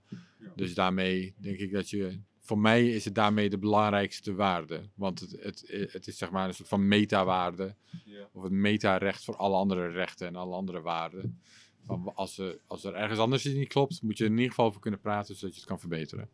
Dus 0.56 0.74
daarmee 0.74 1.34
denk 1.38 1.58
ik 1.58 1.72
dat 1.72 1.90
je. 1.90 2.20
Voor 2.40 2.58
mij 2.58 2.88
is 2.88 3.04
het 3.04 3.14
daarmee 3.14 3.50
de 3.50 3.58
belangrijkste 3.58 4.34
waarde. 4.34 4.88
Want 4.94 5.20
het, 5.20 5.36
het, 5.40 5.64
het 5.92 6.06
is 6.06 6.18
zeg 6.18 6.30
maar 6.30 6.48
een 6.48 6.54
soort 6.54 6.68
van 6.68 6.88
metawaarde. 6.88 7.74
Of 8.32 8.42
het 8.42 8.52
metarecht 8.52 9.24
voor 9.24 9.36
alle 9.36 9.56
andere 9.56 9.88
rechten 9.88 10.26
en 10.26 10.36
alle 10.36 10.54
andere 10.54 10.80
waarden. 10.80 11.40
Als, 12.14 12.38
er, 12.38 12.58
als 12.66 12.84
er 12.84 12.94
ergens 12.94 13.18
anders 13.18 13.46
iets 13.46 13.54
niet 13.54 13.68
klopt, 13.68 14.02
moet 14.02 14.18
je 14.18 14.24
er 14.24 14.30
in 14.30 14.36
ieder 14.36 14.50
geval 14.50 14.66
over 14.66 14.80
kunnen 14.80 15.00
praten 15.00 15.36
zodat 15.36 15.54
je 15.54 15.60
het 15.60 15.68
kan 15.68 15.80
verbeteren. 15.80 16.28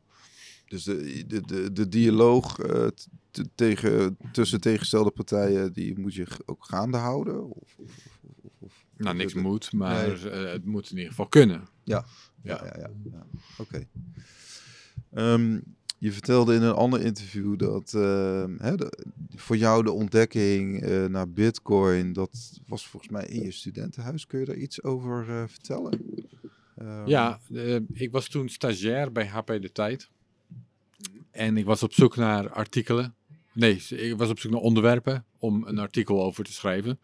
Dus 0.69 0.85
de, 0.85 1.25
de, 1.27 1.41
de, 1.41 1.73
de 1.73 1.89
dialoog 1.89 2.59
eh, 2.59 2.87
tegen, 3.55 4.17
tussen 4.33 4.61
tegenstelde 4.61 5.11
partijen, 5.11 5.73
die 5.73 5.99
moet 5.99 6.15
je 6.15 6.27
ook 6.47 6.65
gaande 6.65 6.97
houden? 6.97 7.51
Of, 7.51 7.77
of, 7.79 7.93
of, 8.59 8.85
Nou, 8.97 9.17
niks 9.17 9.35
moet, 9.35 9.73
maar 9.73 10.25
eh, 10.25 10.53
het 10.53 10.65
moet 10.65 10.91
in 10.91 10.97
ieder 10.97 11.11
geval 11.11 11.29
kunnen. 11.29 11.69
Ja, 11.85 12.05
Ja. 12.43 12.61
ja, 12.65 12.77
ja. 12.79 12.91
ja. 13.13 13.27
Oké. 13.59 13.87
Ehm, 15.13 15.61
je 15.99 16.13
vertelde 16.13 16.55
in 16.55 16.63
een 16.63 16.75
ander 16.75 17.01
interview 17.01 17.59
dat 17.59 17.95
ehm, 17.95 18.55
hè, 18.59 18.77
de- 18.77 19.05
voor 19.35 19.57
jou 19.57 19.85
de 19.85 19.93
ontdekking 19.93 20.83
eh, 20.83 21.05
naar 21.05 21.31
Bitcoin, 21.31 22.13
dat 22.13 22.61
was 22.67 22.87
volgens 22.89 23.13
mij 23.13 23.27
in 23.27 23.43
je 23.43 23.51
studentenhuis. 23.53 24.27
Kun 24.27 24.39
je 24.39 24.45
daar 24.45 24.57
iets 24.57 24.83
over 24.83 25.49
vertellen? 25.49 26.01
Ehm, 26.77 27.07
Ja, 27.09 27.41
ik 27.93 28.11
was 28.13 28.29
toen 28.29 28.49
stagiair 28.49 29.13
bij 29.13 29.27
HP 29.27 29.47
De 29.47 29.73
Tijd. 29.73 30.11
En 31.35 31.57
ik 31.57 31.65
was 31.65 31.83
op 31.83 31.93
zoek 31.93 32.17
naar 32.17 32.51
artikelen. 32.51 33.15
Nee, 33.53 33.75
ik 33.89 34.17
was 34.17 34.29
op 34.31 34.39
zoek 34.39 34.51
naar 34.51 34.61
onderwerpen 34.61 35.25
om 35.39 35.67
een 35.67 35.79
artikel 35.79 36.23
over 36.23 36.45
te 36.45 36.53
schrijven. 36.53 37.01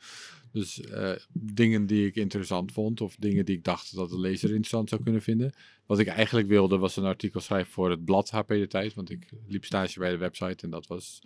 Dus 0.53 0.81
eh, 0.81 1.13
dingen 1.33 1.87
die 1.87 2.07
ik 2.07 2.15
interessant 2.15 2.73
vond 2.73 3.01
of 3.01 3.17
dingen 3.19 3.45
die 3.45 3.57
ik 3.57 3.65
dacht 3.65 3.95
dat 3.95 4.11
de 4.11 4.19
lezer 4.21 4.49
interessant 4.49 4.89
zou 4.89 5.03
kunnen 5.03 5.23
vinden. 5.23 5.53
Wat 5.87 5.99
ik 5.99 6.07
eigenlijk 6.07 6.49
wilde 6.49 6.79
was 6.79 6.97
een 6.97 7.05
artikel 7.05 7.41
schrijven 7.41 7.73
voor 7.73 7.91
het 7.91 8.05
blad 8.05 8.31
HP 8.31 8.49
De 8.49 8.67
Tijd. 8.67 8.95
Want 8.95 9.11
ik 9.11 9.33
liep 9.47 9.65
stage 9.65 9.99
bij 9.99 10.11
de 10.11 10.17
website 10.17 10.65
en 10.65 10.71
dat 10.71 10.87
was... 10.87 11.23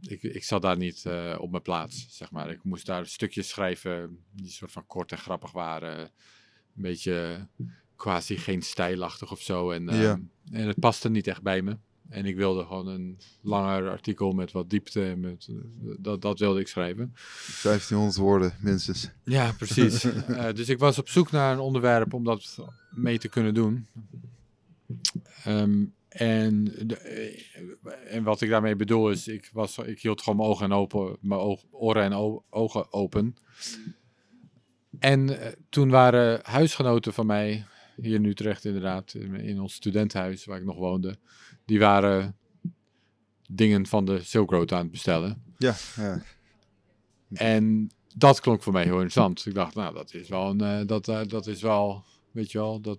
Ik, 0.00 0.22
ik 0.22 0.44
zat 0.44 0.62
daar 0.62 0.76
niet 0.76 1.04
eh, 1.06 1.36
op 1.38 1.50
mijn 1.50 1.62
plaats, 1.62 2.06
zeg 2.10 2.30
maar. 2.30 2.50
Ik 2.50 2.64
moest 2.64 2.86
daar 2.86 3.06
stukjes 3.06 3.48
schrijven 3.48 4.18
die 4.32 4.50
soort 4.50 4.72
van 4.72 4.86
kort 4.86 5.12
en 5.12 5.18
grappig 5.18 5.52
waren. 5.52 5.98
Een 5.98 6.82
beetje 6.82 7.46
quasi 7.96 8.36
geen 8.36 8.62
stijlachtig 8.62 9.32
of 9.32 9.40
zo. 9.40 9.70
En, 9.70 9.88
eh, 9.88 10.02
Ja. 10.02 10.20
en 10.50 10.66
het 10.66 10.78
paste 10.78 11.10
niet 11.10 11.26
echt 11.26 11.42
bij 11.42 11.62
me. 11.62 11.76
En 12.10 12.26
ik 12.26 12.36
wilde 12.36 12.64
gewoon 12.64 12.86
een 12.86 13.18
langer 13.40 13.90
artikel 13.90 14.32
met 14.32 14.52
wat 14.52 14.70
diepte. 14.70 15.04
en 15.04 15.20
Met, 15.20 15.46
eh, 15.50 15.54
dat, 15.98 16.22
dat 16.22 16.38
wilde 16.38 16.60
ik 16.60 16.68
schrijven. 16.68 17.14
1500 17.62 18.16
woorden 18.16 18.52
minstens. 18.60 19.10
Ja, 19.24 19.52
precies. 19.52 20.04
Eh, 20.28 20.52
dus 20.54 20.68
ik 20.68 20.78
was 20.78 20.98
op 20.98 21.08
zoek 21.08 21.30
naar 21.30 21.52
een 21.52 21.58
onderwerp 21.58 22.14
om 22.14 22.24
dat 22.24 22.58
mee 22.90 23.18
te 23.18 23.28
kunnen 23.28 23.54
doen. 23.54 23.86
Ehm, 25.44 25.84
En, 26.08 26.64
de, 26.64 26.96
eh, 26.96 28.14
en 28.14 28.22
wat 28.22 28.40
ik 28.40 28.48
daarmee 28.48 28.76
bedoel 28.76 29.10
is, 29.10 29.28
ik, 29.28 29.50
was, 29.52 29.78
ik 29.78 30.00
hield 30.02 30.22
gewoon 30.22 30.38
mijn 30.38 30.48
ogen 30.48 30.64
en 30.64 30.72
open, 30.72 31.16
mijn 31.20 31.40
oog, 31.40 31.64
oren 31.70 32.02
en 32.02 32.42
ogen 32.50 32.92
open. 32.92 33.36
En 34.98 35.38
toen 35.68 35.90
waren 35.90 36.40
huisgenoten 36.42 37.12
van 37.12 37.26
mij, 37.26 37.64
hier 37.96 38.14
in 38.14 38.24
Utrecht 38.24 38.64
inderdaad, 38.64 39.14
in, 39.14 39.34
in 39.34 39.60
ons 39.60 39.74
studentenhuis 39.74 40.44
waar 40.44 40.58
ik 40.58 40.64
nog 40.64 40.76
woonde, 40.76 41.18
die 41.70 41.78
waren 41.78 42.36
dingen 43.48 43.86
van 43.86 44.04
de 44.04 44.22
Silk 44.22 44.50
Road 44.50 44.72
aan 44.72 44.82
het 44.82 44.90
bestellen. 44.90 45.42
Ja, 45.58 45.74
ja. 45.96 46.22
En 47.32 47.90
dat 48.14 48.40
klonk 48.40 48.62
voor 48.62 48.72
mij 48.72 48.82
heel 48.82 48.92
interessant. 48.92 49.46
Ik 49.46 49.54
dacht, 49.54 49.74
nou, 49.74 49.94
dat 49.94 50.14
is 50.14 50.28
wel 50.28 50.50
een, 50.50 50.60
eh, 50.60 50.86
dat, 50.86 51.08
eh, 51.08 51.20
dat 51.26 51.46
is 51.46 51.62
wel, 51.62 52.04
weet 52.30 52.52
je 52.52 52.58
wel, 52.58 52.80
dat, 52.80 52.98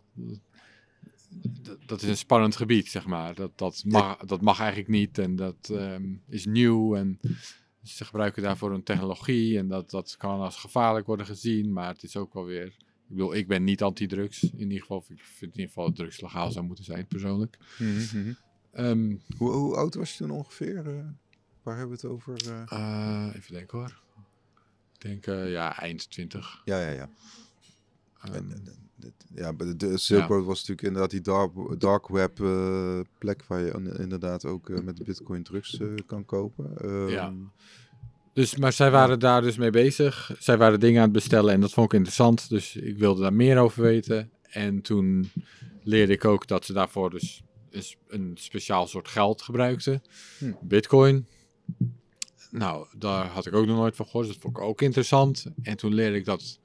dat, 1.61 1.77
dat 1.85 2.01
is 2.01 2.09
een 2.09 2.17
spannend 2.17 2.55
gebied, 2.55 2.87
zeg 2.87 3.05
maar. 3.05 3.35
Dat, 3.35 3.57
dat, 3.57 3.83
mag, 3.85 4.17
dat 4.17 4.41
mag 4.41 4.59
eigenlijk 4.59 4.89
niet 4.89 5.17
en 5.17 5.35
dat 5.35 5.69
ehm, 5.69 6.13
is 6.29 6.45
nieuw 6.45 6.95
en 6.95 7.19
ze 7.83 8.05
gebruiken 8.05 8.43
daarvoor 8.43 8.73
een 8.73 8.83
technologie 8.83 9.57
en 9.57 9.67
dat, 9.67 9.89
dat 9.89 10.17
kan 10.17 10.39
als 10.39 10.55
gevaarlijk 10.55 11.05
worden 11.05 11.25
gezien, 11.25 11.73
maar 11.73 11.87
het 11.87 12.03
is 12.03 12.17
ook 12.17 12.33
wel 12.33 12.45
weer, 12.45 12.65
ik 12.65 13.07
bedoel, 13.07 13.35
ik 13.35 13.47
ben 13.47 13.63
niet 13.63 13.83
anti-drugs, 13.83 14.43
in 14.43 14.59
ieder 14.59 14.79
geval, 14.79 15.05
ik 15.07 15.23
vind 15.23 15.53
in 15.53 15.59
ieder 15.59 15.67
geval 15.67 15.85
dat 15.85 15.95
drugs 15.95 16.21
legaal 16.21 16.51
zou 16.51 16.65
moeten 16.65 16.85
zijn, 16.85 17.07
persoonlijk. 17.07 17.57
Mhm, 17.79 18.17
mhm. 18.17 18.33
Ehm, 18.73 19.15
Hoe, 19.37 19.51
hoe 19.51 19.75
oud 19.75 19.95
was 19.95 20.11
je 20.11 20.17
toen 20.17 20.31
ongeveer? 20.31 20.77
eh? 20.87 20.93
waar 21.63 21.77
hebben 21.77 21.95
we 21.97 22.01
het 22.07 22.11
over? 22.11 22.35
eh? 22.47 22.61
eh, 22.69 23.35
even 23.35 23.53
denken 23.53 23.77
hoor. 23.77 23.99
Ik 24.93 25.01
denk, 25.21 25.25
ja, 25.47 25.79
eind 25.79 26.09
20. 26.11 26.61
Ja, 26.65 26.81
ja, 26.81 26.89
ja. 26.89 27.09
Ehm, 28.21 28.33
En, 28.33 28.51
en- 28.51 28.51
en 28.65 28.89
dit- 28.95 29.25
ja, 29.35 29.51
de, 29.51 29.75
de 29.75 29.97
Silk 29.97 30.19
Ja. 30.21 30.27
Road 30.27 30.45
was 30.45 30.59
natuurlijk 30.59 30.87
inderdaad 30.87 31.11
die 31.11 31.21
dark, 31.21 31.79
dark 31.79 32.07
web 32.07 32.33
plek 33.17 33.43
waar 33.47 33.59
je 33.59 33.71
in- 33.71 33.97
inderdaad 33.97 34.45
ook 34.45 34.69
met 34.83 35.03
bitcoin 35.03 35.43
drugs 35.43 35.79
kan 36.05 36.25
kopen. 36.25 36.77
Ehm, 36.77 37.07
Ja. 37.07 37.33
Dus, 38.33 38.55
maar 38.55 38.73
zij 38.73 38.91
waren 38.91 39.19
daar 39.19 39.41
dus 39.41 39.57
mee 39.57 39.69
bezig. 39.69 40.31
Zij 40.39 40.57
waren 40.57 40.79
dingen 40.79 40.97
aan 40.97 41.03
het 41.03 41.13
bestellen 41.13 41.53
en 41.53 41.61
dat 41.61 41.71
vond 41.73 41.85
ik 41.85 41.93
interessant. 41.93 42.49
Dus 42.49 42.75
ik 42.75 42.97
wilde 42.97 43.21
daar 43.21 43.33
meer 43.33 43.57
over 43.57 43.81
weten. 43.81 44.31
En 44.41 44.81
toen 44.81 45.31
leerde 45.83 46.13
ik 46.13 46.25
ook 46.25 46.47
dat 46.47 46.65
ze 46.65 46.73
daarvoor 46.73 47.09
dus 47.09 47.43
een, 47.71 47.83
s- 47.83 47.97
een 48.07 48.31
speciaal 48.39 48.87
soort 48.87 49.07
geld 49.07 49.41
gebruikten. 49.41 50.01
Hm. 50.37 50.51
Bitcoin. 50.61 51.27
Nou, 52.51 52.87
daar 52.97 53.25
had 53.27 53.45
ik 53.45 53.53
ook 53.53 53.65
nog 53.65 53.77
nooit 53.77 53.95
van 53.95 54.05
gehoord. 54.05 54.25
Dus 54.25 54.33
dat 54.35 54.43
vond 54.43 54.57
ik 54.57 54.63
ook 54.63 54.81
interessant. 54.81 55.45
En 55.61 55.77
toen 55.77 55.93
leerde 55.93 56.17
ik 56.17 56.25
dat 56.25 56.59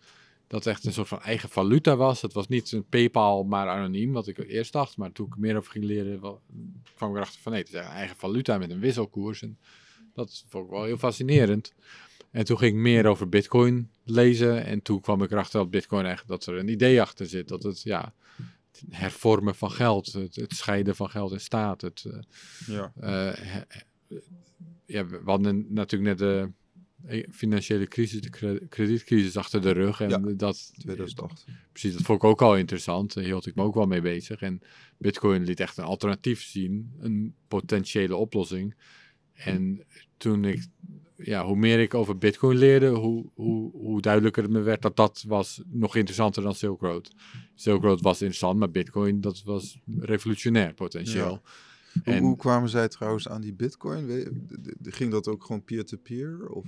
dat 0.46 0.66
echt 0.66 0.84
een 0.84 0.92
soort 0.92 1.08
van 1.08 1.22
eigen 1.22 1.48
valuta 1.48 1.96
was. 1.96 2.22
Het 2.22 2.32
was 2.32 2.48
niet 2.48 2.72
een 2.72 2.84
PayPal, 2.88 3.44
maar 3.44 3.68
anoniem, 3.68 4.12
wat 4.12 4.26
ik 4.26 4.38
eerst 4.38 4.72
dacht. 4.72 4.96
Maar 4.96 5.12
toen 5.12 5.26
ik 5.26 5.32
er 5.34 5.40
meer 5.40 5.56
over 5.56 5.70
ging 5.70 5.84
leren, 5.84 6.20
wel- 6.20 6.40
kwam 6.94 7.10
ik 7.10 7.16
erachter 7.16 7.40
van 7.40 7.52
nee, 7.52 7.60
het 7.60 7.70
is 7.72 7.78
een 7.78 7.84
eigen 7.84 8.16
valuta 8.16 8.58
met 8.58 8.70
een 8.70 8.80
wisselkoers. 8.80 9.42
En 9.42 9.58
dat 10.14 10.44
vond 10.48 10.64
ik 10.64 10.70
wel 10.70 10.84
heel 10.84 10.98
fascinerend. 10.98 11.72
En 12.30 12.44
toen 12.44 12.58
ging 12.58 12.72
ik 12.74 12.78
meer 12.80 13.06
over 13.06 13.28
Bitcoin 13.28 13.90
lezen. 14.04 14.64
En 14.64 14.82
toen 14.82 15.00
kwam 15.00 15.22
ik 15.22 15.30
erachter 15.30 15.60
dat 15.60 15.70
Bitcoin 15.70 16.06
echt 16.06 16.28
dat 16.28 16.46
er 16.46 16.54
een 16.58 16.68
idee 16.68 17.00
achter 17.00 17.26
zit. 17.26 17.48
Dat 17.48 17.62
het 17.62 17.82
ja, 17.82 18.14
hervormen 18.90 19.54
van 19.54 19.70
geld, 19.70 20.12
het, 20.12 20.36
het 20.36 20.52
scheiden 20.54 20.96
van 20.96 21.10
geld 21.10 21.32
en 21.32 21.40
staat. 21.40 21.80
Het, 21.80 22.04
eh, 22.04 22.18
ja. 22.66 22.92
eh, 23.00 23.32
he- 23.34 23.64
ja, 24.86 25.06
we 25.06 25.20
hadden 25.24 25.66
natuurlijk 25.68 26.02
net 26.10 26.18
de 26.18 26.50
eh, 27.06 27.26
financiële 27.30 27.86
crisis, 27.86 28.20
de 28.20 28.60
kredietcrisis 28.68 29.36
achter 29.36 29.62
de 29.62 29.70
rug. 29.70 30.00
En 30.00 30.08
Ja, 30.08 30.18
dat, 30.18 30.72
2008. 30.78 31.44
precies, 31.72 31.92
dat 31.92 32.02
vond 32.02 32.22
ik 32.22 32.28
ook 32.28 32.42
al 32.42 32.56
interessant. 32.56 33.14
Daar 33.14 33.24
hield 33.24 33.46
ik 33.46 33.54
me 33.54 33.62
ook 33.62 33.74
wel 33.74 33.86
mee 33.86 34.00
bezig. 34.00 34.40
En 34.40 34.60
Bitcoin 34.98 35.44
liet 35.44 35.60
echt 35.60 35.76
een 35.76 35.84
alternatief 35.84 36.42
zien, 36.42 36.92
een 36.98 37.34
potentiële 37.48 38.16
oplossing. 38.16 38.74
En 39.32 39.84
toen 40.16 40.44
ik, 40.44 40.66
ja, 41.16 41.44
hoe 41.46 41.56
meer 41.56 41.80
ik 41.80 41.94
over 41.94 42.18
Bitcoin 42.18 42.56
leerde, 42.58 42.88
hoe, 42.88 43.26
hoe, 43.34 43.70
hoe 43.72 44.00
duidelijker 44.00 44.42
het 44.42 44.52
me 44.52 44.60
werd 44.60 44.82
dat 44.82 44.96
dat 44.96 45.24
was 45.28 45.62
nog 45.66 45.96
interessanter 45.96 46.42
dan 46.42 46.54
Silk 46.54 46.80
Road. 46.80 47.10
Silk 47.54 47.82
Road 47.82 48.00
was 48.00 48.18
interessant, 48.20 48.58
maar 48.58 48.70
Bitcoin, 48.70 49.20
dat 49.20 49.42
was 49.42 49.78
revolutionair 49.98 50.74
potentieel. 50.74 51.28
Hoe, 52.04 52.14
En- 52.14 52.22
hoe 52.22 52.36
kwamen 52.36 52.68
zij 52.68 52.88
trouwens 52.88 53.28
aan 53.28 53.40
die 53.40 53.52
bitcoin? 53.54 54.28
Ging 54.82 55.10
dat 55.10 55.28
ook 55.28 55.44
gewoon 55.44 55.64
peer-to-peer? 55.64 56.48
Of, 56.48 56.64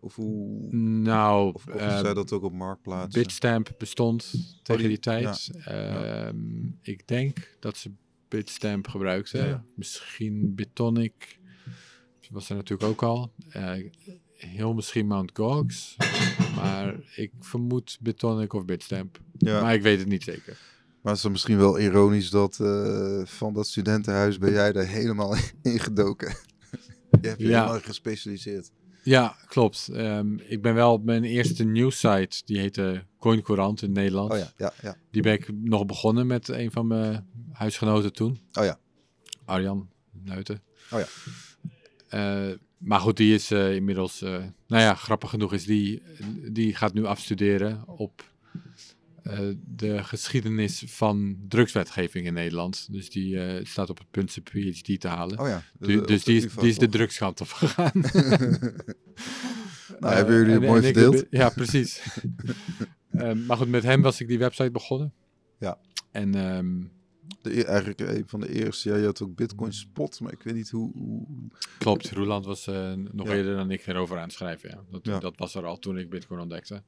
of 0.00 0.14
hoe... 0.14 0.74
Nou, 0.76 1.52
Of, 1.54 1.66
of 1.66 1.74
eh, 1.74 1.98
zij 2.00 2.14
dat 2.14 2.32
ook 2.32 2.42
op 2.42 2.52
marktplaatsen? 2.52 3.22
Bitstamp 3.22 3.74
bestond 3.78 4.34
tegen 4.62 4.88
die- 4.88 4.98
tijd. 4.98 5.50
Ehm, 5.64 6.36
Ik 6.82 7.08
denk 7.08 7.56
dat 7.60 7.76
ze 7.76 7.90
Bitstamp 8.28 8.88
gebruikten. 8.88 9.64
Misschien 9.74 10.54
Bitonic. 10.54 11.38
Was 12.34 12.48
er 12.50 12.56
natuurlijk 12.56 12.90
ook 12.90 13.02
al. 13.02 13.32
Eh, 13.50 13.72
heel 14.36 14.74
misschien 14.74 15.06
Mt. 15.06 15.30
Gox. 15.34 15.96
maar 16.56 16.94
ik 17.16 17.32
vermoed 17.40 17.98
Bitonic 18.00 18.52
of 18.52 18.64
Bitstamp. 18.64 19.20
ja. 19.38 19.60
Maar 19.62 19.74
ik 19.74 19.82
weet 19.82 19.98
het 19.98 20.08
niet 20.08 20.22
zeker. 20.22 20.58
Maar 21.02 21.12
het 21.12 21.24
is 21.24 21.30
misschien 21.30 21.56
wel 21.58 21.78
ironisch 21.78 22.30
dat 22.30 22.60
eh, 22.60 23.20
van 23.24 23.54
dat 23.54 23.66
studentenhuis 23.66 24.38
ben 24.38 24.52
jij 24.52 24.72
er 24.72 24.86
helemaal 24.86 25.36
in 25.62 25.78
gedoken. 25.80 26.28
je 27.20 27.28
hebt 27.28 27.40
je 27.40 27.46
Ja. 27.48 27.60
helemaal 27.60 27.80
gespecialiseerd. 27.80 28.70
Ja, 29.02 29.36
klopt. 29.46 29.88
Ehm, 29.88 30.36
ik 30.38 30.62
ben 30.62 30.74
wel 30.74 30.92
op 30.92 31.04
mijn 31.04 31.24
eerste 31.24 31.64
nieuwssite, 31.64 32.42
die 32.44 32.58
heette 32.58 33.04
Coin 33.18 33.42
Courant 33.42 33.82
in 33.82 33.92
Nederland. 33.92 34.32
Oh 34.32 34.38
ja, 34.38 34.52
ja, 34.56 34.72
ja. 34.82 34.96
Die 35.10 35.22
ben 35.22 35.32
ik 35.32 35.48
nog 35.62 35.86
begonnen 35.86 36.26
met 36.26 36.48
een 36.48 36.70
van 36.70 36.86
mijn 36.86 37.26
huisgenoten 37.52 38.12
toen. 38.12 38.38
Oh 38.52 38.64
ja. 38.64 38.78
Arjan 39.44 39.88
Nuiten. 40.12 40.62
Oh 40.90 40.98
ja. 40.98 41.06
Eh, 42.14 42.56
maar 42.78 43.00
goed, 43.00 43.16
die 43.16 43.34
is 43.34 43.50
eh, 43.50 43.74
inmiddels... 43.74 44.22
eh, 44.22 44.30
nou 44.66 44.82
ja, 44.82 44.94
grappig 44.94 45.30
genoeg 45.30 45.52
is 45.52 45.64
die... 45.64 46.02
Die 46.52 46.74
gaat 46.74 46.94
nu 46.94 47.04
afstuderen 47.04 47.82
op 47.88 48.32
de 49.66 50.04
geschiedenis 50.04 50.82
van 50.86 51.36
drugswetgeving 51.48 52.26
in 52.26 52.34
Nederland. 52.34 52.88
Dus 52.92 53.10
die 53.10 53.38
staat 53.64 53.90
op 53.90 53.98
het 53.98 54.10
punt 54.10 54.30
zijn 54.32 54.44
PhD 54.44 55.00
te 55.00 55.08
halen. 55.08 55.38
Oh 55.38 55.48
ja. 55.48 55.62
Du- 55.78 56.04
dus 56.04 56.24
die 56.24 56.36
is, 56.44 56.54
die 56.54 56.68
is 56.68 56.78
de 56.78 56.88
drugskant 56.88 57.40
op 57.40 57.48
gegaan. 57.50 57.92
Nou, 60.00 60.14
hebben 60.14 60.34
jullie 60.34 60.52
het 60.52 60.62
en- 60.62 60.68
mooi 60.68 60.82
en 60.82 60.88
ik 60.88 60.94
verdeeld? 60.98 61.26
ja, 61.30 61.48
precies. 61.48 62.02
Maar 63.46 63.56
goed, 63.56 63.68
met 63.68 63.82
hem 63.82 64.02
was 64.02 64.20
ik 64.20 64.28
die 64.28 64.38
website 64.38 64.70
begonnen. 64.70 65.12
Ja. 65.58 65.78
En 66.10 66.34
ehm, 66.34 66.82
De, 67.42 67.58
e- 67.58 67.62
eigenlijk 67.62 68.00
een 68.00 68.22
van 68.26 68.40
de 68.40 68.52
eerste. 68.64 68.88
Ja, 68.88 68.96
je 68.96 69.04
had 69.04 69.22
ook 69.22 69.34
Bitcoin 69.34 69.72
Spot, 69.72 70.20
maar 70.20 70.32
ik 70.32 70.42
weet 70.42 70.54
niet 70.54 70.70
hoe. 70.70 70.90
hoe... 70.94 71.26
klopt, 71.78 72.10
Roeland 72.10 72.44
was 72.46 72.66
eh, 72.66 72.92
nog 73.12 73.26
Ja. 73.28 73.34
eerder 73.34 73.56
dan 73.56 73.70
ik 73.70 73.86
erover 73.86 74.16
aan 74.16 74.22
het 74.22 74.32
schrijven. 74.32 74.68
Ja. 74.70 74.80
Dat, 74.90 75.00
Ja. 75.02 75.18
dat 75.18 75.36
was 75.36 75.54
er 75.54 75.64
al 75.64 75.78
toen 75.78 75.98
ik 75.98 76.10
Bitcoin 76.10 76.40
ontdekte. 76.40 76.82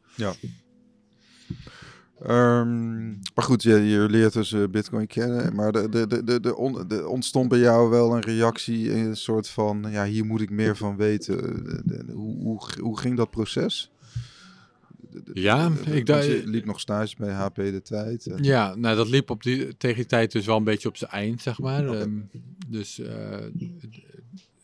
Ehm, 2.22 3.08
maar 3.08 3.44
goed, 3.44 3.62
je, 3.62 3.74
je 3.74 3.98
leert 4.08 4.32
dus 4.32 4.52
eh, 4.52 4.64
Bitcoin 4.70 5.06
kennen. 5.06 5.54
Maar 5.54 5.72
de, 5.72 5.88
de, 5.88 6.06
de, 6.06 6.24
de, 6.24 6.40
de, 6.40 6.56
on- 6.56 6.88
de 6.88 7.08
ontstond 7.08 7.48
bij 7.48 7.58
jou 7.58 7.90
wel 7.90 8.14
een 8.14 8.20
reactie, 8.22 8.92
een 8.92 9.16
soort 9.16 9.48
van: 9.48 9.84
ja, 9.90 10.04
hier 10.04 10.24
moet 10.24 10.40
ik 10.40 10.50
meer 10.50 10.76
van 10.76 10.96
weten. 10.96 11.36
De- 11.64 11.82
de- 11.84 12.12
hoe, 12.12 12.42
hoe, 12.42 12.60
hoe 12.80 12.98
ging 12.98 13.16
dat 13.16 13.30
proces? 13.30 13.90
Ja, 15.32 15.72
ik 15.90 16.06
dacht- 16.06 16.24
je 16.26 16.42
liep 16.46 16.64
nog 16.64 16.80
stage 16.80 17.14
bij 17.18 17.32
HP 17.32 17.54
de 17.54 17.82
tijd. 17.82 18.26
en- 18.26 18.42
Ja, 18.42 18.74
nou 18.74 18.96
dat 18.96 19.08
liep 19.08 19.30
op 19.30 19.42
die, 19.42 19.76
tegen 19.76 19.96
die 19.96 20.06
tijd 20.06 20.32
dus 20.32 20.46
wel 20.46 20.56
een 20.56 20.64
beetje 20.64 20.88
op 20.88 20.96
zijn 20.96 21.10
eind, 21.10 21.42
zeg 21.42 21.58
maar. 21.58 21.88
Oké. 21.88 21.98
Ehm, 21.98 22.18
dus 22.68 22.98
eh, 22.98 23.32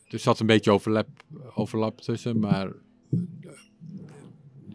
er 0.07 0.19
zat 0.19 0.39
een 0.39 0.45
beetje 0.45 0.71
overlap, 0.71 1.07
overlap 1.55 2.01
tussen, 2.01 2.39
maar 2.39 2.67
eh, 2.67 2.73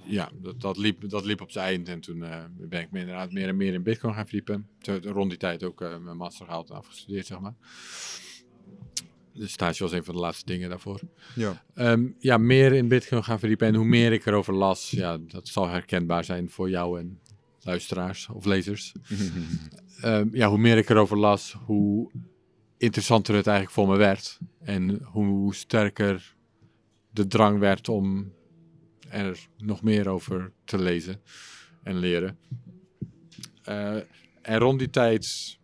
ja, 0.04 0.30
dat, 0.42 0.60
dat, 0.60 0.76
liep, 0.76 1.08
dat 1.08 1.24
liep 1.24 1.40
op 1.40 1.50
zijn 1.50 1.66
eind. 1.66 1.88
En 1.88 2.00
toen 2.00 2.22
eh, 2.22 2.44
ben 2.58 2.80
ik 2.80 2.90
me 2.90 2.98
inderdaad 2.98 3.32
meer 3.32 3.48
en 3.48 3.56
meer 3.56 3.72
in 3.72 3.82
Bitcoin 3.82 4.14
gaan 4.14 4.24
verdiepen. 4.26 4.66
Toen 4.80 5.02
rond 5.02 5.28
die 5.30 5.38
tijd 5.38 5.64
ook 5.64 5.80
mijn 5.80 6.16
master 6.16 6.44
gehaald 6.46 6.70
en 6.70 6.76
afgestudeerd, 6.76 7.26
zeg 7.26 7.40
maar. 7.40 7.54
De 9.38 9.48
stage 9.48 9.82
was 9.82 9.92
een 9.92 10.04
van 10.04 10.14
de 10.14 10.20
laatste 10.20 10.44
dingen 10.44 10.68
daarvoor. 10.68 11.00
Ja. 11.34 11.64
Ehm, 11.74 12.08
ja, 12.18 12.38
meer 12.38 12.72
in 12.72 12.88
Bitcoin 12.88 13.24
gaan 13.24 13.38
verdiepen. 13.38 13.66
En 13.66 13.74
hoe 13.74 13.84
meer 13.84 14.12
ik 14.12 14.26
erover 14.26 14.54
las, 14.54 14.90
ja, 14.90 15.18
dat 15.18 15.48
zal 15.48 15.68
herkenbaar 15.68 16.24
zijn 16.24 16.50
voor 16.50 16.70
jou 16.70 16.98
en 16.98 17.20
luisteraars 17.60 18.28
of 18.28 18.44
lezers. 18.44 18.92
Ehm, 19.98 20.28
ja, 20.32 20.48
hoe 20.48 20.58
meer 20.58 20.76
ik 20.76 20.88
erover 20.88 21.16
las, 21.16 21.56
hoe 21.64 22.10
interessanter 22.76 23.34
het 23.34 23.46
eigenlijk 23.46 23.76
voor 23.76 23.88
me 23.88 23.96
werd. 23.96 24.38
En 24.60 25.02
hoe 25.02 25.54
sterker 25.54 26.34
de 27.10 27.26
drang 27.26 27.58
werd 27.58 27.88
om 27.88 28.32
er 29.08 29.48
nog 29.56 29.82
meer 29.82 30.08
over 30.08 30.52
te 30.64 30.78
lezen 30.78 31.20
en 31.82 31.98
leren. 31.98 32.38
Eh, 33.62 33.96
en 34.42 34.58
rond 34.58 34.78
die 34.78 34.90
tijd. 34.90 35.56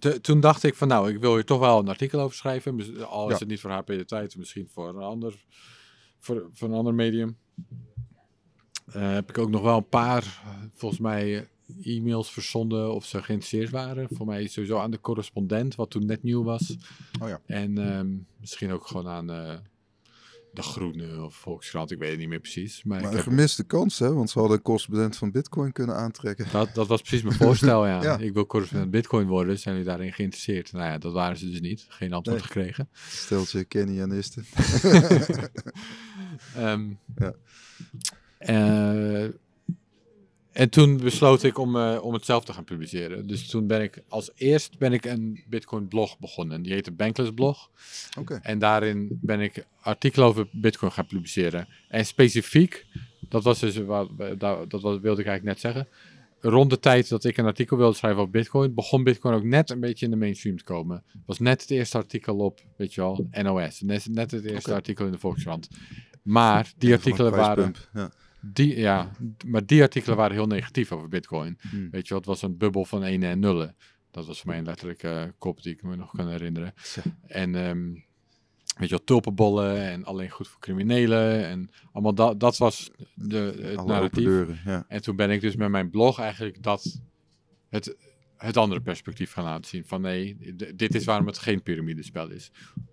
Te- 0.00 0.20
toen 0.20 0.40
dacht 0.40 0.62
ik 0.62 0.74
van 0.74 0.88
nou, 0.88 1.10
ik 1.10 1.20
wil 1.20 1.34
hier 1.34 1.44
toch 1.44 1.58
wel 1.60 1.78
een 1.78 1.88
artikel 1.88 2.20
over 2.20 2.36
schrijven. 2.36 3.06
Al 3.08 3.26
is 3.26 3.32
Ja. 3.32 3.38
het 3.38 3.48
niet 3.48 3.60
voor 3.60 3.70
HP 3.70 3.86
de 3.86 4.04
tijd, 4.04 4.36
misschien 4.36 4.68
voor 4.72 4.88
een 4.88 4.96
ander, 5.02 5.44
voor, 6.18 6.48
voor 6.52 6.68
een 6.68 6.74
ander 6.74 6.94
medium. 6.94 7.36
Eh, 8.92 9.12
heb 9.12 9.28
ik 9.28 9.38
ook 9.38 9.50
nog 9.50 9.62
wel 9.62 9.76
een 9.76 9.88
paar, 9.88 10.22
eh, 10.44 10.50
volgens 10.74 11.00
mij, 11.00 11.36
eh, 11.38 11.96
e-mails 11.96 12.30
verzonden 12.30 12.94
of 12.94 13.04
ze 13.04 13.22
geïnteresseerd 13.22 13.70
waren. 13.70 14.08
Voor 14.12 14.26
mij 14.26 14.46
sowieso 14.46 14.78
aan 14.78 14.90
de 14.90 15.00
correspondent, 15.00 15.74
wat 15.74 15.90
toen 15.90 16.06
net 16.06 16.22
nieuw 16.22 16.42
was. 16.42 16.76
Oh 17.22 17.28
ja. 17.28 17.40
En 17.46 17.78
ehm, 17.78 18.08
misschien 18.40 18.72
ook 18.72 18.86
gewoon 18.86 19.08
aan 19.08 19.26
de 20.52 20.62
Groene 20.62 21.24
of 21.24 21.34
Volkskrant, 21.34 21.90
ik 21.90 21.98
weet 21.98 22.10
het 22.10 22.18
niet 22.18 22.28
meer 22.28 22.40
precies. 22.40 22.82
Maar, 22.84 22.96
Maar 22.96 23.04
ik 23.06 23.10
een 23.10 23.16
heb, 23.16 23.26
gemiste 23.28 23.64
kans, 23.64 23.98
hè? 23.98 24.12
Want 24.12 24.30
ze 24.30 24.38
hadden 24.38 24.56
een 24.56 24.62
correspondent 24.62 25.16
van 25.16 25.30
Bitcoin 25.30 25.72
kunnen 25.72 25.96
aantrekken. 25.96 26.46
dat, 26.52 26.74
dat 26.74 26.86
was 26.86 27.00
precies 27.00 27.22
mijn 27.22 27.34
voorstel, 27.36 27.86
ja. 27.86 28.02
Ja. 28.10 28.18
Ik 28.18 28.32
wil 28.32 28.46
correspondent 28.46 28.90
Bitcoin 28.90 29.26
worden, 29.26 29.58
zijn 29.58 29.74
jullie 29.74 29.90
daarin 29.90 30.12
geïnteresseerd? 30.12 30.72
Nou 30.72 30.84
ja, 30.84 30.98
dat 30.98 31.12
waren 31.12 31.36
ze 31.36 31.50
dus 31.50 31.60
niet. 31.60 31.86
Geen 31.88 32.12
antwoord 32.12 32.38
Nee. 32.38 32.46
gekregen. 32.46 32.88
Steltje 33.08 33.64
Kenianisten. 33.64 34.44
Ehm, 36.56 36.90
Ja. 37.16 37.34
eh, 38.38 39.28
en 40.52 40.68
toen 40.68 40.96
besloot 40.96 41.42
ik 41.42 41.58
om, 41.58 41.76
eh, 41.76 41.98
om 42.02 42.12
het 42.12 42.24
zelf 42.24 42.44
te 42.44 42.52
gaan 42.52 42.64
publiceren. 42.64 43.26
Dus 43.26 43.48
toen 43.48 43.66
ben 43.66 43.82
ik 43.82 44.02
als 44.08 44.30
eerst 44.34 44.78
ben 44.78 44.92
ik 44.92 45.04
een 45.04 45.44
Bitcoin 45.48 45.88
blog 45.88 46.18
begonnen. 46.18 46.62
Die 46.62 46.72
heette 46.72 46.92
Bankless 46.92 47.30
Blog. 47.34 47.70
Oké. 48.18 48.40
En 48.42 48.58
daarin 48.58 49.18
ben 49.20 49.40
ik 49.40 49.66
artikelen 49.80 50.28
over 50.28 50.48
Bitcoin 50.52 50.92
gaan 50.92 51.06
publiceren. 51.06 51.68
En 51.88 52.06
specifiek, 52.06 52.86
dat 53.28 53.44
was 53.44 53.58
dus 53.58 53.76
wat, 53.76 54.08
dat, 54.38 54.66
wilde 54.70 55.20
ik 55.20 55.26
eigenlijk 55.26 55.42
net 55.42 55.60
zeggen. 55.60 55.88
Rond 56.40 56.70
de 56.70 56.78
tijd 56.78 57.08
dat 57.08 57.24
ik 57.24 57.36
een 57.36 57.44
artikel 57.44 57.76
wilde 57.76 57.96
schrijven 57.96 58.20
over 58.20 58.32
Bitcoin, 58.32 58.74
begon 58.74 59.04
Bitcoin 59.04 59.34
ook 59.34 59.44
net 59.44 59.70
een 59.70 59.80
beetje 59.80 60.04
in 60.04 60.10
de 60.10 60.16
mainstream 60.16 60.56
te 60.56 60.64
komen. 60.64 61.02
Het 61.12 61.22
was 61.26 61.38
net 61.38 61.60
het 61.60 61.70
eerste 61.70 61.96
artikel 61.96 62.36
op, 62.36 62.60
weet 62.76 62.94
je 62.94 63.00
wel, 63.00 63.28
NOS. 63.42 63.80
Net, 63.80 64.06
net 64.10 64.30
het 64.30 64.44
eerste 64.44 64.74
artikel 64.74 65.06
in 65.06 65.12
de 65.12 65.18
Volkskrant. 65.18 65.68
Maar 66.22 66.72
die 66.78 66.92
artikelen 66.92 67.30
waren, 67.30 67.74
Ja. 67.92 68.10
Die, 68.40 68.78
ja, 68.78 69.10
maar 69.46 69.66
die 69.66 69.82
artikelen 69.82 70.16
waren 70.16 70.36
heel 70.36 70.46
negatief 70.46 70.92
over 70.92 71.08
Bitcoin. 71.08 71.58
Hmm. 71.70 71.90
Weet 71.90 72.08
je 72.08 72.14
het 72.14 72.26
was 72.26 72.42
een 72.42 72.56
bubbel 72.56 72.84
van 72.84 73.02
ene 73.02 73.26
en 73.26 73.38
nullen. 73.38 73.76
Dat 74.10 74.26
was 74.26 74.40
voor 74.40 74.48
mij 74.48 74.58
een 74.58 74.64
letterlijke 74.64 75.08
eh, 75.08 75.28
kop 75.38 75.62
die 75.62 75.72
ik 75.72 75.82
me 75.82 75.96
nog 75.96 76.12
kan 76.12 76.28
herinneren. 76.28 76.74
En 77.26 77.54
ehm, 77.54 77.92
weet 78.76 78.88
je 78.88 78.96
wel, 78.96 79.04
tulpenbollen 79.04 79.80
en 79.80 80.04
alleen 80.04 80.30
goed 80.30 80.48
voor 80.48 80.60
criminelen. 80.60 81.46
En 81.46 81.70
allemaal 81.92 82.14
dat, 82.14 82.40
dat 82.40 82.56
was 82.56 82.90
de, 83.14 83.58
het 83.62 83.76
Alle 83.76 83.88
narratief. 83.88 84.24
deuren, 84.24 84.58
ja. 84.64 84.84
En 84.88 85.02
toen 85.02 85.16
ben 85.16 85.30
ik 85.30 85.40
dus 85.40 85.56
met 85.56 85.70
mijn 85.70 85.90
blog 85.90 86.18
eigenlijk 86.18 86.62
dat 86.62 87.00
het, 87.68 87.96
het 88.36 88.56
andere 88.56 88.80
perspectief 88.80 89.32
gaan 89.32 89.44
laten 89.44 89.70
zien. 89.70 89.84
Van 89.84 90.00
nee, 90.00 90.54
dit 90.74 90.94
is 90.94 91.04
waarom 91.04 91.26
het 91.26 91.38
geen 91.38 91.62
piramidespel 91.62 92.30
is. 92.30 92.50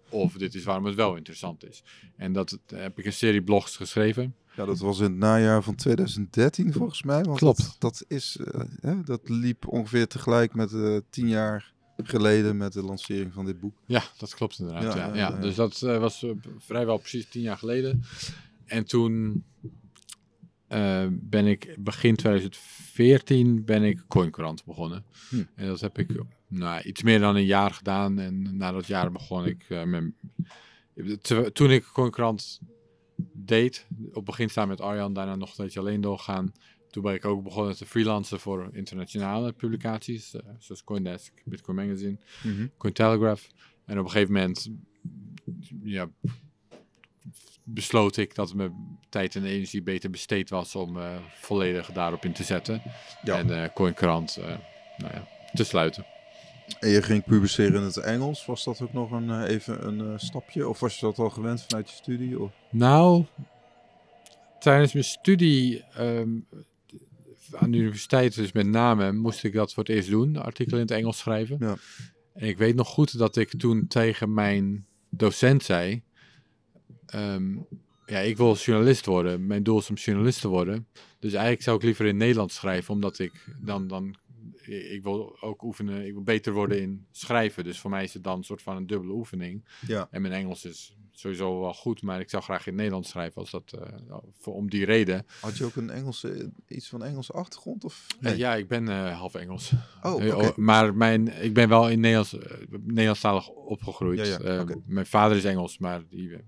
Of 0.10 0.34
dit 0.34 0.56
is 0.56 0.64
waarom 0.64 0.86
het 0.86 0.96
wel 0.96 1.16
interessant 1.16 1.66
is. 1.66 1.84
En 2.16 2.34
dat 2.34 2.60
eh, 2.68 2.80
heb 2.80 3.00
ik 3.00 3.06
een 3.06 3.14
serie 3.14 3.44
blogs 3.44 3.76
geschreven. 3.76 4.36
Ja, 4.58 4.66
dat 4.66 4.80
was 4.80 4.98
in 4.98 5.04
het 5.04 5.16
najaar 5.16 5.64
van 5.64 5.76
2013 5.76 6.74
volgens 6.74 7.04
mij. 7.04 7.24
Want 7.24 7.38
Klopt. 7.38 7.58
Dat, 7.58 7.76
dat, 7.80 8.06
is, 8.08 8.38
eh, 8.38 8.62
hè, 8.82 9.04
dat 9.04 9.30
liep 9.30 9.68
ongeveer 9.68 10.08
tegelijk 10.08 10.54
met 10.54 10.74
eh, 10.74 10.98
tien 11.10 11.28
jaar 11.28 11.74
geleden 11.98 12.58
met 12.58 12.74
de 12.74 12.84
lancering 12.84 13.34
van 13.34 13.46
dit 13.46 13.60
boek. 13.60 13.78
Ja, 13.86 14.04
dat 14.18 14.36
klopt 14.36 14.60
inderdaad. 14.60 14.84
Ja, 14.84 14.90
Ja, 14.90 14.96
ja, 14.96 15.08
ja, 15.08 15.16
ja, 15.16 15.30
ja. 15.30 15.42
Dus 15.42 15.56
dat 15.56 15.82
eh, 15.82 15.98
was 15.98 16.26
vrijwel 16.58 16.98
precies 16.98 17.30
tien 17.30 17.42
jaar 17.42 17.58
geleden. 17.58 18.04
En 18.66 18.86
toen 18.86 19.44
eh, 20.68 21.06
ben 21.12 21.46
ik 21.46 21.76
begin 21.80 22.16
2014 22.16 23.66
ben 23.66 23.84
ik 23.84 24.04
Coincourant 24.08 24.66
begonnen. 24.66 25.04
Hm. 25.30 25.44
En 25.56 25.68
dat 25.68 25.80
heb 25.80 25.98
ik 25.98 26.24
nou, 26.48 26.82
iets 26.82 27.04
meer 27.04 27.20
dan 27.20 27.36
een 27.36 27.46
jaar 27.46 27.72
gedaan. 27.72 28.20
En 28.20 28.58
na 28.58 28.72
dat 28.72 28.88
jaar 28.88 29.12
begon 29.12 29.46
ik 29.46 29.66
eh, 29.70 29.84
met... 29.84 30.04
Toen 31.54 31.72
ik 31.72 31.84
Coincourant 31.84 32.60
deed, 33.34 33.88
op 34.08 34.16
het 34.16 34.24
begin 34.24 34.50
staan 34.50 34.68
met 34.68 34.82
Arjan, 34.82 35.14
daarna 35.14 35.36
nog 35.36 35.50
een 35.50 35.56
tijdje 35.56 35.80
alleen 35.80 36.02
doorgaan. 36.02 36.52
Toen 36.90 37.04
ben 37.04 37.14
ik 37.14 37.26
ook 37.26 37.44
begonnen 37.44 37.76
te 37.76 37.86
freelancen 37.86 38.40
voor 38.40 38.70
internationale 38.72 39.54
publicaties, 39.54 40.34
eh, 40.34 40.42
zoals 40.60 40.84
Coindesk, 40.84 41.42
Bitcoin 41.46 41.78
Magazine. 41.78 42.18
Cointelegraph. 42.78 43.48
En 43.86 44.00
op 44.00 44.06
een 44.06 44.12
gegeven 44.12 44.34
moment 44.34 44.70
ja, 45.84 46.10
besloot 47.64 48.18
ik 48.18 48.36
dat 48.36 48.54
mijn 48.54 49.00
tijd 49.10 49.36
en 49.36 49.44
energie 49.44 49.82
beter 49.84 50.10
besteed 50.10 50.50
was 50.50 50.76
om 50.76 50.98
eh, 50.98 51.18
volledig 51.34 51.92
daarop 51.92 52.26
in 52.26 52.34
te 52.34 52.44
zetten. 52.44 52.82
Ja. 53.24 53.38
En 53.38 53.64
eh 53.64 53.74
Coinkrant 53.74 54.38
nou 54.98 55.14
ja, 55.14 55.28
te 55.54 55.64
sluiten. 55.64 56.06
En 56.80 56.90
je 56.90 57.02
ging 57.02 57.24
publiceren 57.24 57.80
in 57.80 57.86
het 57.86 57.98
Engels. 57.98 58.46
Was 58.46 58.64
dat 58.64 58.82
ook 58.82 58.94
nog 58.94 59.12
een, 59.12 59.30
eh, 59.30 59.50
even 59.54 59.88
een 59.88 60.00
eh, 60.00 60.18
stapje? 60.18 60.68
Of 60.68 60.80
was 60.80 61.00
je 61.00 61.06
dat 61.06 61.20
al 61.20 61.30
gewend 61.30 61.62
vanuit 61.62 61.90
je 61.90 61.96
studie? 61.96 62.40
Of? 62.40 62.52
Nou, 62.72 63.26
tijdens 64.60 64.94
mijn 64.94 65.06
studie 65.06 65.84
ehm, 65.84 66.30
aan 67.52 67.72
de 67.72 67.78
universiteit, 67.78 68.36
dus 68.36 68.52
met 68.52 68.68
name, 68.68 69.12
moest 69.12 69.44
ik 69.44 69.54
dat 69.54 69.74
voor 69.74 69.84
het 69.84 69.92
eerst 69.92 70.10
doen, 70.10 70.36
artikelen 70.36 70.80
in 70.80 70.86
het 70.86 70.96
Engels 70.96 71.18
schrijven. 71.18 71.58
Ja. 71.60 71.76
En 72.34 72.48
ik 72.48 72.58
weet 72.58 72.76
nog 72.76 72.88
goed 72.88 73.18
dat 73.18 73.36
ik 73.36 73.50
toen 73.58 73.88
tegen 73.88 74.34
mijn 74.34 74.86
docent 75.10 75.64
zei, 75.64 76.02
ehm, 77.06 77.56
ja, 78.06 78.20
ik 78.20 78.38
wil 78.38 78.56
journalist 78.56 79.06
worden. 79.06 79.48
Mijn 79.48 79.64
doel 79.64 79.80
is 79.80 79.90
om 79.90 79.96
journalist 79.96 80.42
te 80.42 80.48
worden. 80.48 80.88
Dus 81.20 81.32
eigenlijk 81.32 81.64
zou 81.64 81.78
ik 81.78 81.84
liever 81.84 82.06
in 82.06 82.18
Nederland 82.18 82.52
schrijven, 82.52 82.94
omdat 82.94 83.20
ik 83.20 83.32
dan, 83.62 83.88
dan 83.88 84.16
ik 84.68 85.04
wil 85.04 85.38
ook 85.42 85.64
oefenen, 85.64 86.06
ik 86.06 86.14
wil 86.14 86.24
beter 86.24 86.54
worden 86.54 86.82
in 86.82 87.06
schrijven. 87.12 87.64
Dus 87.64 87.80
voor 87.80 87.90
mij 87.90 88.04
is 88.04 88.14
het 88.14 88.24
dan 88.24 88.38
een 88.38 88.44
soort 88.44 88.62
van 88.62 88.76
een 88.76 88.88
dubbele 88.88 89.14
oefening. 89.14 89.66
Ja. 89.88 90.08
En 90.12 90.22
mijn 90.22 90.34
Engels 90.34 90.66
is 90.66 90.96
sowieso 91.12 91.60
wel 91.60 91.74
goed, 91.74 92.02
maar 92.02 92.20
ik 92.20 92.30
zou 92.30 92.44
graag 92.44 92.60
in 92.60 92.66
het 92.66 92.76
Nederlands 92.76 93.10
schrijven 93.10 93.42
als 93.42 93.52
dat, 93.52 93.74
eh, 93.80 94.16
voor, 94.40 94.54
om 94.54 94.70
die 94.70 94.86
reden. 94.86 95.26
Had 95.42 95.58
je 95.58 95.66
ook 95.66 95.76
een 95.76 95.90
Engelse, 95.90 96.52
iets 96.68 96.88
van 96.90 97.04
Engelse 97.04 97.32
achtergrond? 97.34 97.84
Of? 97.84 98.06
Eh, 98.22 98.38
ja, 98.38 98.56
ik 98.56 98.68
ben 98.68 98.88
eh, 98.90 99.18
half 99.20 99.36
Engels. 99.36 99.72
Oh, 100.02 100.24
Eh, 100.24 100.50
maar 100.56 100.96
mijn, 100.96 101.44
ik 101.44 101.54
ben 101.54 101.70
wel 101.70 101.90
in 101.90 102.00
Nederlands, 102.00 102.38
eh, 102.38 102.58
Nederlandstalig 102.84 103.48
opgegroeid. 103.50 104.18
Ja, 104.20 104.26
ja, 104.26 104.40
Eh, 104.40 104.60
oké. 104.62 104.76
Mijn 104.86 105.06
vader 105.06 105.38
is 105.38 105.44
Engels, 105.44 105.78
maar 105.78 106.04
die 106.10 106.34
eh, 106.34 106.40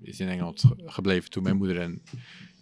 is 0.00 0.20
in 0.20 0.28
Engeland 0.28 0.60
ge- 0.60 0.82
gebleven 0.86 1.30
toen 1.30 1.42
mijn 1.42 1.56
moeder 1.56 1.80
en 1.80 2.02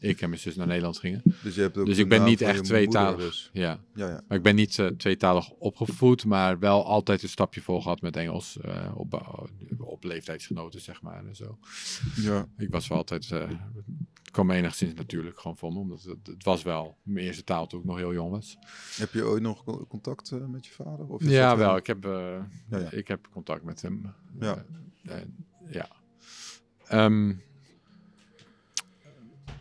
ik 0.00 0.20
en 0.20 0.28
mijn 0.28 0.40
zus 0.40 0.56
naar 0.56 0.66
Nederland 0.66 0.98
gingen. 0.98 1.22
Dus, 1.42 1.54
je 1.54 1.60
hebt 1.60 1.78
ook 1.78 1.86
Dus 1.86 1.98
ik 1.98 2.08
ben 2.08 2.24
niet 2.24 2.40
echt 2.40 2.64
tweetalig. 2.64 3.20
Dus. 3.20 3.50
Ja, 3.52 3.80
Ja, 3.94 4.08
ja. 4.08 4.22
maar 4.28 4.36
ik 4.36 4.42
ben 4.44 4.54
niet 4.54 4.78
eh, 4.78 4.86
tweetalig 4.86 5.50
opgevoed, 5.50 6.24
maar 6.24 6.58
wel 6.58 6.84
altijd 6.84 7.22
een 7.22 7.28
stapje 7.28 7.60
voor 7.62 7.82
gehad 7.82 8.00
met 8.00 8.16
Engels 8.16 8.58
eh, 8.60 8.92
op, 8.94 9.40
op 9.78 10.04
leeftijdsgenoten, 10.04 10.80
zeg 10.80 11.02
maar. 11.02 11.26
En 11.26 11.36
zo. 11.36 11.58
ja. 12.16 12.46
Ik 12.58 12.70
was 12.70 12.88
wel 12.88 12.98
altijd, 12.98 13.30
eh, 13.30 13.48
het 13.48 14.30
kwam 14.30 14.50
enigszins 14.50 14.94
natuurlijk 14.94 15.40
gewoon 15.40 15.56
van, 15.56 15.76
omdat 15.76 16.02
het, 16.02 16.26
het 16.26 16.44
was 16.44 16.62
wel 16.62 16.96
mijn 17.02 17.26
eerste 17.26 17.44
taal 17.44 17.66
toen 17.66 17.80
ik 17.80 17.86
nog 17.86 17.96
heel 17.96 18.12
jong 18.12 18.30
was. 18.30 18.58
Heb 18.96 19.12
je 19.12 19.24
ooit 19.24 19.42
nog 19.42 19.64
co- 19.64 19.86
contact 19.88 20.30
eh, 20.30 20.46
met 20.46 20.66
je 20.66 20.72
vader? 20.72 21.06
Of 21.06 21.20
is 21.22 21.28
Ja, 21.30 21.52
eh, 21.52 21.58
wel. 21.58 21.76
Ik 21.76 21.86
heb, 21.86 22.04
eh, 22.04 22.10
Ja, 22.70 22.78
ja. 22.78 22.90
ik 22.90 23.08
heb 23.08 23.28
contact 23.32 23.64
met 23.64 23.82
hem. 23.82 24.12
Ja. 24.40 24.64
Eh, 25.04 25.16
eh, 25.16 25.22
ja. 25.70 25.88
Ehm, 26.86 27.32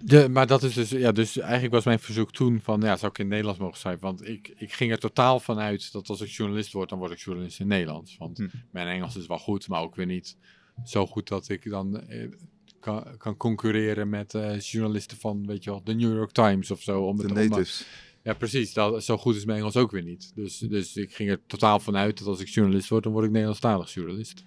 de, 0.02 0.30
maar 0.30 0.48
dat 0.48 0.64
is 0.64 0.74
dus, 0.74 0.90
ja, 0.90 1.12
dus 1.12 1.38
eigenlijk 1.38 1.74
was 1.74 1.86
mijn 1.86 2.00
verzoek 2.00 2.32
toen 2.32 2.60
van, 2.64 2.82
ja, 2.82 2.98
zou 2.98 3.12
ik 3.12 3.18
in 3.18 3.24
het 3.24 3.34
Nederlands 3.34 3.60
mogen 3.60 3.78
schrijven? 3.78 4.02
Want 4.02 4.28
ik, 4.28 4.54
ik 4.58 4.74
ging 4.74 4.92
er 4.92 5.00
totaal 5.00 5.40
van 5.40 5.60
uit 5.60 5.92
dat 5.92 6.10
als 6.10 6.22
ik 6.22 6.30
journalist 6.30 6.72
word, 6.72 6.90
dan 6.90 7.00
word 7.00 7.12
ik 7.12 7.20
journalist 7.20 7.60
in 7.60 7.66
het 7.70 7.78
Nederlands. 7.78 8.18
Want 8.18 8.38
Hm. 8.38 8.48
mijn 8.72 8.88
Engels 8.88 9.16
is 9.16 9.28
wel 9.28 9.40
goed, 9.40 9.68
maar 9.68 9.82
ook 9.82 9.96
weer 9.96 10.06
niet 10.06 10.38
zo 10.84 11.08
goed 11.08 11.28
dat 11.28 11.50
ik 11.50 11.70
dan 11.70 12.00
eh, 12.00 12.28
kan, 12.80 13.18
kan 13.18 13.38
concurreren 13.38 14.10
met 14.10 14.34
eh, 14.34 14.60
journalisten 14.60 15.18
van, 15.18 15.46
weet 15.46 15.64
je 15.64 15.70
wel, 15.70 15.84
de 15.84 15.94
New 15.94 16.16
York 16.16 16.32
Times 16.32 16.72
of 16.72 16.82
zo. 16.82 17.02
Om 17.02 17.18
de 17.18 17.24
het, 17.24 17.34
natives? 17.34 17.86
ja, 18.24 18.34
precies. 18.34 18.74
Dat, 18.74 19.04
zo 19.04 19.18
goed 19.18 19.36
is 19.36 19.46
mijn 19.46 19.58
Engels 19.58 19.78
ook 19.78 19.92
weer 19.92 20.04
niet. 20.04 20.32
Dus, 20.36 20.58
dus 20.58 20.96
ik 20.96 21.16
ging 21.16 21.30
er 21.30 21.40
totaal 21.48 21.80
van 21.80 21.96
uit 21.96 22.18
dat 22.18 22.28
als 22.28 22.40
ik 22.40 22.48
journalist 22.48 22.90
word, 22.90 23.04
dan 23.04 23.12
word 23.12 23.26
ik 23.26 23.32
Nederlandstalig 23.32 23.94
journalist. 23.94 24.44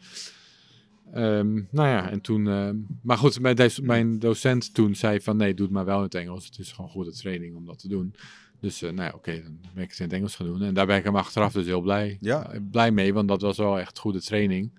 Ehm, 1.12 1.54
nou 1.70 1.88
ja, 1.88 2.10
en 2.10 2.20
toen... 2.20 2.48
ehm, 2.48 2.76
maar 3.02 3.18
goed, 3.18 3.40
mijn, 3.40 3.56
des- 3.56 3.80
mijn 3.80 4.18
docent 4.18 4.74
toen 4.74 4.94
zei 4.94 5.20
van 5.20 5.36
nee, 5.36 5.54
doe 5.54 5.66
het 5.66 5.74
maar 5.74 5.84
wel 5.84 5.96
in 5.98 6.02
het 6.04 6.14
Engels. 6.14 6.44
Het 6.46 6.58
is 6.58 6.72
gewoon 6.72 6.90
goede 6.90 7.12
training 7.12 7.56
om 7.56 7.66
dat 7.66 7.78
te 7.78 7.88
doen. 7.88 8.14
Dus 8.60 8.82
eh, 8.82 8.90
nou 8.92 9.08
ja, 9.08 9.14
oké, 9.14 9.42
dan 9.42 9.58
ben 9.74 9.82
ik 9.82 9.90
het 9.90 9.98
in 9.98 10.04
het 10.04 10.14
Engels 10.14 10.36
gaan 10.36 10.46
doen. 10.46 10.62
En 10.62 10.74
daar 10.74 10.86
ben 10.86 10.96
ik 10.96 11.04
hem 11.04 11.16
achteraf 11.16 11.52
dus 11.52 11.66
heel 11.66 11.80
blij, 11.80 12.16
Ja. 12.20 12.50
eh, 12.52 12.60
blij 12.70 12.90
mee, 12.90 13.14
want 13.14 13.28
dat 13.28 13.40
was 13.42 13.56
wel 13.56 13.78
echt 13.78 13.98
goede 13.98 14.20
training. 14.20 14.70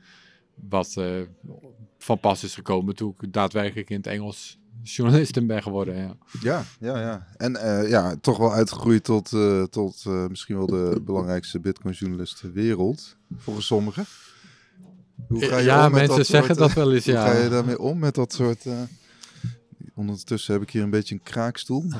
Wat 0.69 0.93
eh, 0.97 1.21
van 1.97 2.19
pas 2.19 2.43
is 2.43 2.55
gekomen 2.55 2.95
toen 2.95 3.15
ik 3.19 3.33
daadwerkelijk 3.33 3.89
in 3.89 3.97
het 3.97 4.07
Engels 4.07 4.59
journalist 4.83 5.47
ben 5.47 5.63
geworden. 5.63 5.95
Ja. 5.95 6.15
Ja, 6.41 6.63
ja, 6.79 6.99
ja. 6.99 7.27
En 7.37 7.51
ja, 7.89 8.15
toch 8.21 8.37
wel 8.37 8.53
uitgegroeid 8.53 9.03
tot, 9.03 9.29
tot 9.71 10.05
misschien 10.29 10.57
wel 10.57 10.65
de 10.67 11.01
belangrijkste 11.05 11.59
Bitcoin-journalist 11.59 12.39
ter 12.39 12.51
wereld. 12.51 13.17
Volgens 13.37 13.65
sommigen. 13.65 14.05
Hoe 15.27 15.45
ga 15.45 15.57
je 15.57 15.63
ja, 15.65 15.75
om 15.85 15.91
met 15.91 15.99
mensen 15.99 16.17
dat 16.17 16.27
zeggen 16.27 16.55
soort, 16.55 16.67
dat 16.67 16.73
wel 16.83 16.93
eens, 16.93 17.05
Hoe 17.05 17.13
ja. 17.13 17.25
ga 17.27 17.43
je 17.43 17.49
daarmee 17.49 17.79
om 17.79 17.99
met 17.99 18.15
dat 18.15 18.33
soort... 18.33 18.65
eh, 18.65 18.81
Ondertussen 19.95 20.53
heb 20.53 20.61
ik 20.61 20.69
hier 20.69 20.83
een 20.83 20.89
beetje 20.89 21.15
een 21.15 21.23
kraakstoel. 21.23 21.85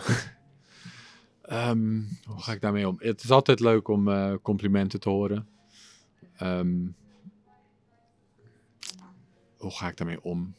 Ehm, 1.43 2.01
hoe 2.25 2.41
ga 2.41 2.51
ik 2.51 2.61
daarmee 2.61 2.87
om? 2.87 2.95
Het 2.99 3.23
is 3.23 3.31
altijd 3.31 3.59
leuk 3.59 3.87
om 3.87 4.07
eh, 4.07 4.33
complimenten 4.41 4.99
te 4.99 5.09
horen. 5.09 5.47
Ehm, 6.37 6.75
hoe 9.57 9.71
ga 9.71 9.87
ik 9.87 9.97
daarmee 9.97 10.23
om? 10.23 10.53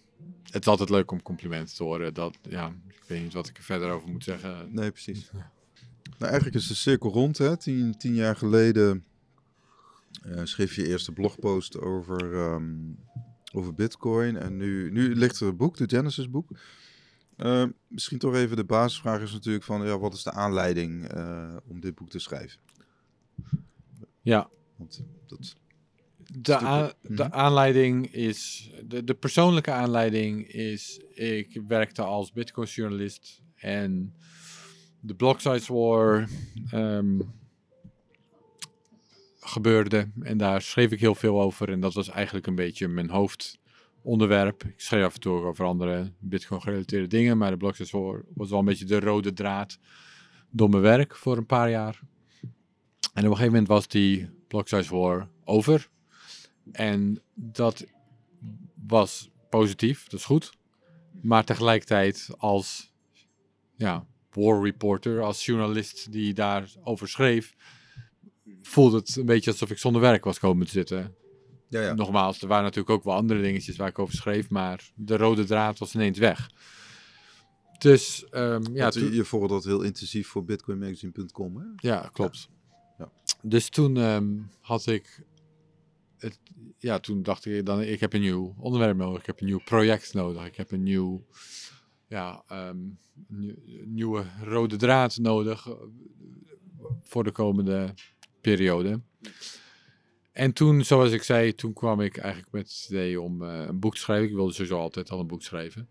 Het 0.50 0.62
is 0.62 0.68
altijd 0.68 0.90
leuk 0.90 1.10
om 1.10 1.22
complimenten 1.22 1.74
te 1.76 1.82
horen. 1.82 2.14
Dat, 2.14 2.38
ja, 2.48 2.72
ik 2.88 3.02
weet 3.06 3.22
niet 3.22 3.32
wat 3.32 3.48
ik 3.48 3.56
er 3.56 3.62
verder 3.62 3.90
over 3.90 4.08
moet 4.08 4.24
zeggen. 4.24 4.68
Nee, 4.74 4.90
precies. 4.90 5.30
Nou, 6.18 6.30
eigenlijk 6.30 6.54
is 6.54 6.66
de 6.66 6.74
cirkel 6.74 7.10
rond. 7.10 7.38
Hè? 7.38 7.56
Tien, 7.56 7.96
tien 7.98 8.14
jaar 8.14 8.36
geleden 8.36 8.96
uh, 8.96 9.02
schreef 10.42 10.74
je 10.74 10.86
eerste 10.86 11.12
blogpost 11.12 11.78
over, 11.78 12.34
ehm, 12.34 12.74
over 13.52 13.74
Bitcoin. 13.74 14.36
En 14.36 14.56
nu, 14.56 14.90
nu 14.90 15.14
ligt 15.14 15.40
er 15.40 15.46
een 15.46 15.56
boek, 15.56 15.76
de 15.76 15.88
Genesis 15.88 16.30
boek. 16.30 16.50
Uh, 17.36 17.64
misschien 17.88 18.18
toch 18.18 18.34
even 18.34 18.56
de 18.56 18.64
basisvraag 18.64 19.20
is 19.20 19.32
natuurlijk 19.32 19.64
van, 19.64 19.86
ja, 19.86 19.98
wat 19.98 20.14
is 20.14 20.22
de 20.22 20.32
aanleiding 20.32 21.14
uh, 21.16 21.56
om 21.66 21.80
dit 21.80 21.94
boek 21.94 22.10
te 22.10 22.18
schrijven? 22.18 22.60
Ja. 24.20 24.50
Want 24.76 25.04
dat... 25.26 25.56
De, 26.32 26.56
aan, 26.56 26.92
de 27.02 27.32
aanleiding 27.32 28.12
is, 28.12 28.70
de, 28.84 29.04
de 29.04 29.14
persoonlijke 29.14 29.70
aanleiding 29.70 30.46
is, 30.46 31.00
ik 31.14 31.60
werkte 31.68 32.02
als 32.02 32.32
Bitcoin-journalist 32.32 33.42
en 33.54 34.14
de 35.00 35.14
block 35.14 35.40
size 35.40 35.72
war 35.72 36.28
um, 36.72 37.32
gebeurde. 39.44 40.10
En 40.20 40.36
daar 40.36 40.62
schreef 40.62 40.90
ik 40.90 41.00
heel 41.00 41.14
veel 41.14 41.40
over. 41.40 41.70
En 41.70 41.80
dat 41.80 41.94
was 41.94 42.08
eigenlijk 42.08 42.46
een 42.46 42.54
beetje 42.54 42.88
mijn 42.88 43.10
hoofdonderwerp. 43.10 44.64
Ik 44.64 44.80
schreef 44.80 45.04
af 45.04 45.14
en 45.14 45.20
toe 45.20 45.44
over 45.44 45.64
andere 45.64 46.12
Bitcoin 46.18 46.62
gerelateerde 46.62 47.06
dingen. 47.06 47.38
Maar 47.38 47.50
de 47.50 47.56
block 47.56 47.76
size 47.76 47.98
war 47.98 48.24
was 48.34 48.50
wel 48.50 48.58
een 48.58 48.64
beetje 48.64 48.84
de 48.84 49.00
rode 49.00 49.32
draad 49.32 49.78
door 50.50 50.68
mijn 50.68 50.82
werk 50.82 51.16
voor 51.16 51.36
een 51.36 51.46
paar 51.46 51.70
jaar. 51.70 52.00
En 53.14 53.24
op 53.24 53.30
een 53.30 53.36
gegeven 53.36 53.46
moment 53.46 53.68
was 53.68 53.88
die 53.88 54.30
block 54.48 54.68
size 54.68 54.96
war 54.96 55.28
over. 55.44 55.88
En 56.72 57.22
dat 57.34 57.86
was 58.86 59.30
positief, 59.50 60.04
dat 60.04 60.20
is 60.20 60.26
goed. 60.26 60.52
Maar 61.22 61.44
tegelijkertijd 61.44 62.28
als 62.38 62.92
ja, 63.76 64.06
war 64.30 64.62
reporter, 64.62 65.22
als 65.22 65.44
journalist 65.44 66.12
die 66.12 66.34
daarover 66.34 67.08
schreef, 67.08 67.54
voelde 68.66 68.96
het 68.96 69.16
een 69.16 69.26
beetje 69.26 69.50
alsof 69.50 69.70
ik 69.70 69.78
zonder 69.78 70.00
werk 70.00 70.24
was 70.24 70.38
komen 70.38 70.66
te 70.66 70.72
zitten. 70.72 71.14
Ja, 71.68 71.80
ja. 71.80 71.94
Nogmaals, 71.94 72.42
er 72.42 72.48
waren 72.48 72.64
natuurlijk 72.64 72.90
ook 72.90 73.04
wel 73.04 73.14
andere 73.14 73.42
dingetjes 73.42 73.76
waar 73.76 73.88
ik 73.88 73.98
over 73.98 74.14
schreef, 74.14 74.50
maar 74.50 74.90
de 74.94 75.16
rode 75.16 75.44
draad 75.44 75.78
was 75.78 75.94
ineens 75.94 76.18
weg. 76.18 76.50
Dus 77.78 78.26
um, 78.30 78.74
ja. 78.74 78.90
Je, 78.94 79.14
je 79.14 79.24
volgde 79.24 79.48
dat 79.48 79.64
heel 79.64 79.82
intensief 79.82 80.28
voor 80.28 80.44
bitcoinmagazine.com, 80.44 81.56
hè? 81.56 81.64
Ja, 81.76 82.10
klopt. 82.12 82.48
Ja. 82.98 83.12
Dus 83.42 83.68
toen 83.68 83.96
um, 83.96 84.50
had 84.60 84.86
ik 84.86 85.24
het, 86.18 86.40
ja, 86.78 86.98
toen 86.98 87.22
dacht 87.22 87.44
ik 87.44 87.66
dan, 87.66 87.80
ik 87.80 88.00
heb 88.00 88.12
een 88.12 88.20
nieuw 88.20 88.54
onderwerp 88.58 88.96
nodig, 88.96 89.20
ik 89.20 89.26
heb 89.26 89.40
een 89.40 89.46
nieuw 89.46 89.62
project 89.64 90.14
nodig, 90.14 90.46
ik 90.46 90.56
heb 90.56 90.70
een 90.70 90.82
nieuw, 90.82 91.26
ja, 92.08 92.44
um, 92.52 92.98
nieuwe 93.84 94.24
rode 94.42 94.76
draad 94.76 95.18
nodig 95.18 95.68
eh, 95.68 95.74
voor 97.00 97.24
de 97.24 97.32
komende 97.32 97.94
periode. 98.44 99.00
En 100.32 100.52
toen, 100.52 100.84
zoals 100.84 101.10
ik 101.10 101.22
zei, 101.22 101.54
toen 101.54 101.72
kwam 101.72 102.00
ik 102.00 102.16
eigenlijk 102.16 102.52
met 102.52 102.62
het 102.68 102.86
idee 102.90 103.20
om 103.20 103.42
uh, 103.42 103.64
een 103.66 103.78
boek 103.78 103.94
te 103.94 104.00
schrijven. 104.00 104.28
Ik 104.28 104.34
wilde 104.34 104.52
sowieso 104.52 104.78
altijd 104.78 105.10
al 105.10 105.20
een 105.20 105.26
boek 105.26 105.42
schrijven. 105.42 105.88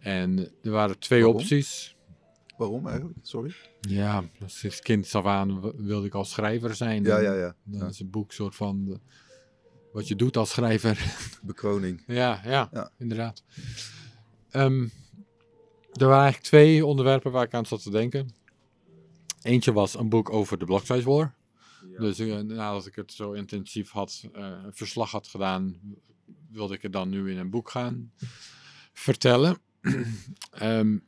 En 0.00 0.50
er 0.62 0.70
waren 0.70 0.98
twee 0.98 1.20
Waarom? 1.22 1.40
opties. 1.40 1.96
Waarom 2.56 2.86
eigenlijk? 2.88 3.18
Sorry. 3.22 3.54
Ja, 3.80 4.24
sinds 4.46 4.80
kind 4.80 5.14
af 5.14 5.24
aan 5.24 5.72
wilde 5.76 6.06
ik 6.06 6.14
als 6.14 6.30
schrijver 6.30 6.74
zijn. 6.74 7.02
Ja, 7.02 7.18
ja, 7.18 7.32
ja. 7.34 7.54
Dan 7.64 7.80
ja. 7.80 7.86
is 7.86 8.00
een 8.00 8.10
boek 8.10 8.32
soort 8.32 8.54
van 8.56 8.84
de, 8.84 8.98
wat 9.92 10.08
je 10.08 10.16
doet 10.16 10.36
als 10.36 10.50
schrijver. 10.50 11.16
Bekroning. 11.42 12.02
ja, 12.06 12.40
ja, 12.44 12.68
Ja. 12.72 12.90
inderdaad. 12.98 13.42
Ehm, 14.50 14.82
er 15.92 16.06
waren 16.06 16.22
eigenlijk 16.22 16.42
twee 16.42 16.86
onderwerpen 16.86 17.32
waar 17.32 17.44
ik 17.44 17.54
aan 17.54 17.66
zat 17.66 17.82
te 17.82 17.90
denken. 17.90 18.34
Eentje 19.42 19.72
was 19.72 19.94
een 19.94 20.08
boek 20.08 20.32
over 20.32 20.58
de 20.58 20.64
block 20.64 20.84
size 20.86 21.08
war. 21.08 21.34
Dus 21.98 22.18
eh, 22.18 22.38
nadat 22.38 22.86
ik 22.86 22.94
het 22.94 23.12
zo 23.12 23.32
intensief 23.32 23.90
had, 23.90 24.28
eh, 24.32 24.60
een 24.64 24.74
verslag 24.74 25.10
had 25.10 25.28
gedaan, 25.28 25.80
wilde 26.50 26.74
ik 26.74 26.82
het 26.82 26.92
dan 26.92 27.08
nu 27.08 27.30
in 27.30 27.38
een 27.38 27.50
boek 27.50 27.70
gaan 27.70 28.12
vertellen. 28.92 29.58
Ehm, 30.50 30.98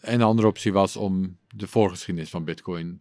en 0.00 0.18
de 0.18 0.24
andere 0.24 0.48
optie 0.48 0.72
was 0.72 0.96
om 0.96 1.38
de 1.48 1.66
voorgeschiedenis 1.66 2.30
van 2.30 2.44
Bitcoin 2.44 3.00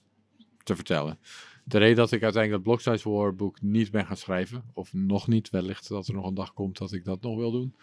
te 0.64 0.76
vertellen. 0.76 1.20
De 1.64 1.78
reden 1.78 1.96
dat 1.96 2.12
ik 2.12 2.24
uiteindelijk 2.24 2.64
het 2.64 2.64
Block 2.64 2.82
Size 2.82 3.10
War 3.10 3.36
boek 3.36 3.62
niet 3.62 3.92
ben 3.92 4.06
gaan 4.06 4.18
schrijven, 4.18 4.64
of 4.74 4.94
nog 4.94 5.28
niet, 5.28 5.50
wellicht 5.50 5.88
dat 5.88 6.08
er 6.08 6.14
nog 6.14 6.28
een 6.28 6.34
dag 6.34 6.54
komt 6.54 6.78
dat 6.78 6.94
ik 6.94 7.04
dat 7.06 7.22
nog 7.22 7.38
wil 7.38 7.52
doen. 7.52 7.76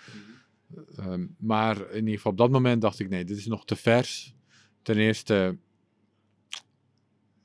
Ehm, 0.96 1.26
maar 1.38 1.90
in 1.90 1.98
ieder 1.98 2.14
geval 2.14 2.32
op 2.32 2.38
dat 2.38 2.50
moment 2.50 2.82
dacht 2.82 2.98
ik, 2.98 3.08
nee, 3.08 3.24
dit 3.24 3.36
is 3.36 3.46
nog 3.46 3.64
te 3.64 3.76
vers. 3.76 4.34
Ten 4.82 4.96
eerste 4.96 5.56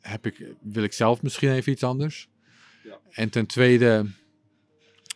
heb 0.10 0.26
ik, 0.26 0.56
wil 0.62 0.84
ik 0.84 0.94
zelf 0.94 1.22
misschien 1.22 1.52
even 1.52 1.72
iets 1.72 1.84
anders. 1.84 2.30
Ja. 2.84 3.00
En 3.10 3.30
ten 3.30 3.46
tweede, 3.46 4.06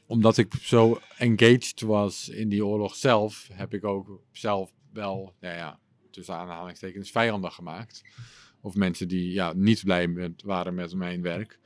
omdat 0.06 0.38
ik 0.38 0.54
zo 0.62 1.00
engaged 1.18 1.82
was 1.82 2.30
in 2.30 2.50
die 2.50 2.66
oorlog 2.66 2.96
zelf, 2.96 3.50
heb 3.54 3.74
ik 3.74 3.84
ook 3.84 4.22
zelf 4.32 4.74
wel, 4.94 5.36
nou 5.40 5.56
ja, 5.56 5.80
tussen 6.12 6.36
aanhalingstekens, 6.36 7.12
vijanden 7.12 7.52
gemaakt. 7.52 8.02
Of 8.62 8.76
mensen 8.76 9.08
die 9.08 9.32
ja, 9.34 9.54
niet 9.54 9.84
blij 9.84 10.08
met, 10.08 10.42
waren 10.42 10.74
met 10.74 10.94
mijn 10.94 11.22
werk. 11.22 11.60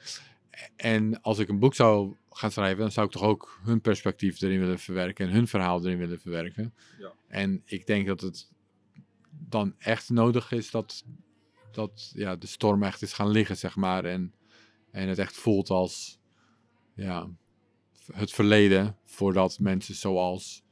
En 0.75 1.21
als 1.21 1.39
ik 1.39 1.49
een 1.49 1.59
boek 1.59 1.75
zou 1.75 2.15
gaan 2.29 2.51
schrijven, 2.51 2.79
dan 2.79 2.91
zou 2.91 3.05
ik 3.05 3.11
toch 3.11 3.23
ook 3.23 3.59
hun 3.63 3.81
perspectief 3.81 4.41
erin 4.41 4.59
willen 4.59 4.79
verwerken 4.79 5.27
en 5.27 5.33
hun 5.33 5.47
verhaal 5.47 5.85
erin 5.85 5.97
willen 5.97 6.19
verwerken. 6.19 6.73
Ja. 6.99 7.13
En 7.27 7.61
ik 7.65 7.87
denk 7.87 8.07
dat 8.07 8.21
het 8.21 8.51
dan 9.29 9.75
echt 9.77 10.09
nodig 10.09 10.51
is 10.51 10.71
dat, 10.71 11.03
dat 11.75 12.11
ja, 12.15 12.35
de 12.35 12.47
storm 12.47 12.83
echt 12.83 13.01
is 13.01 13.13
gaan 13.13 13.29
liggen, 13.29 13.57
zeg 13.57 13.75
maar. 13.75 14.05
En, 14.05 14.33
en 14.91 15.07
het 15.07 15.19
echt 15.19 15.35
voelt 15.35 15.69
als 15.69 16.19
ja, 16.95 17.29
het 18.13 18.31
verleden 18.31 18.97
voordat 19.03 19.59
mensen 19.59 19.95
zoals 19.95 20.63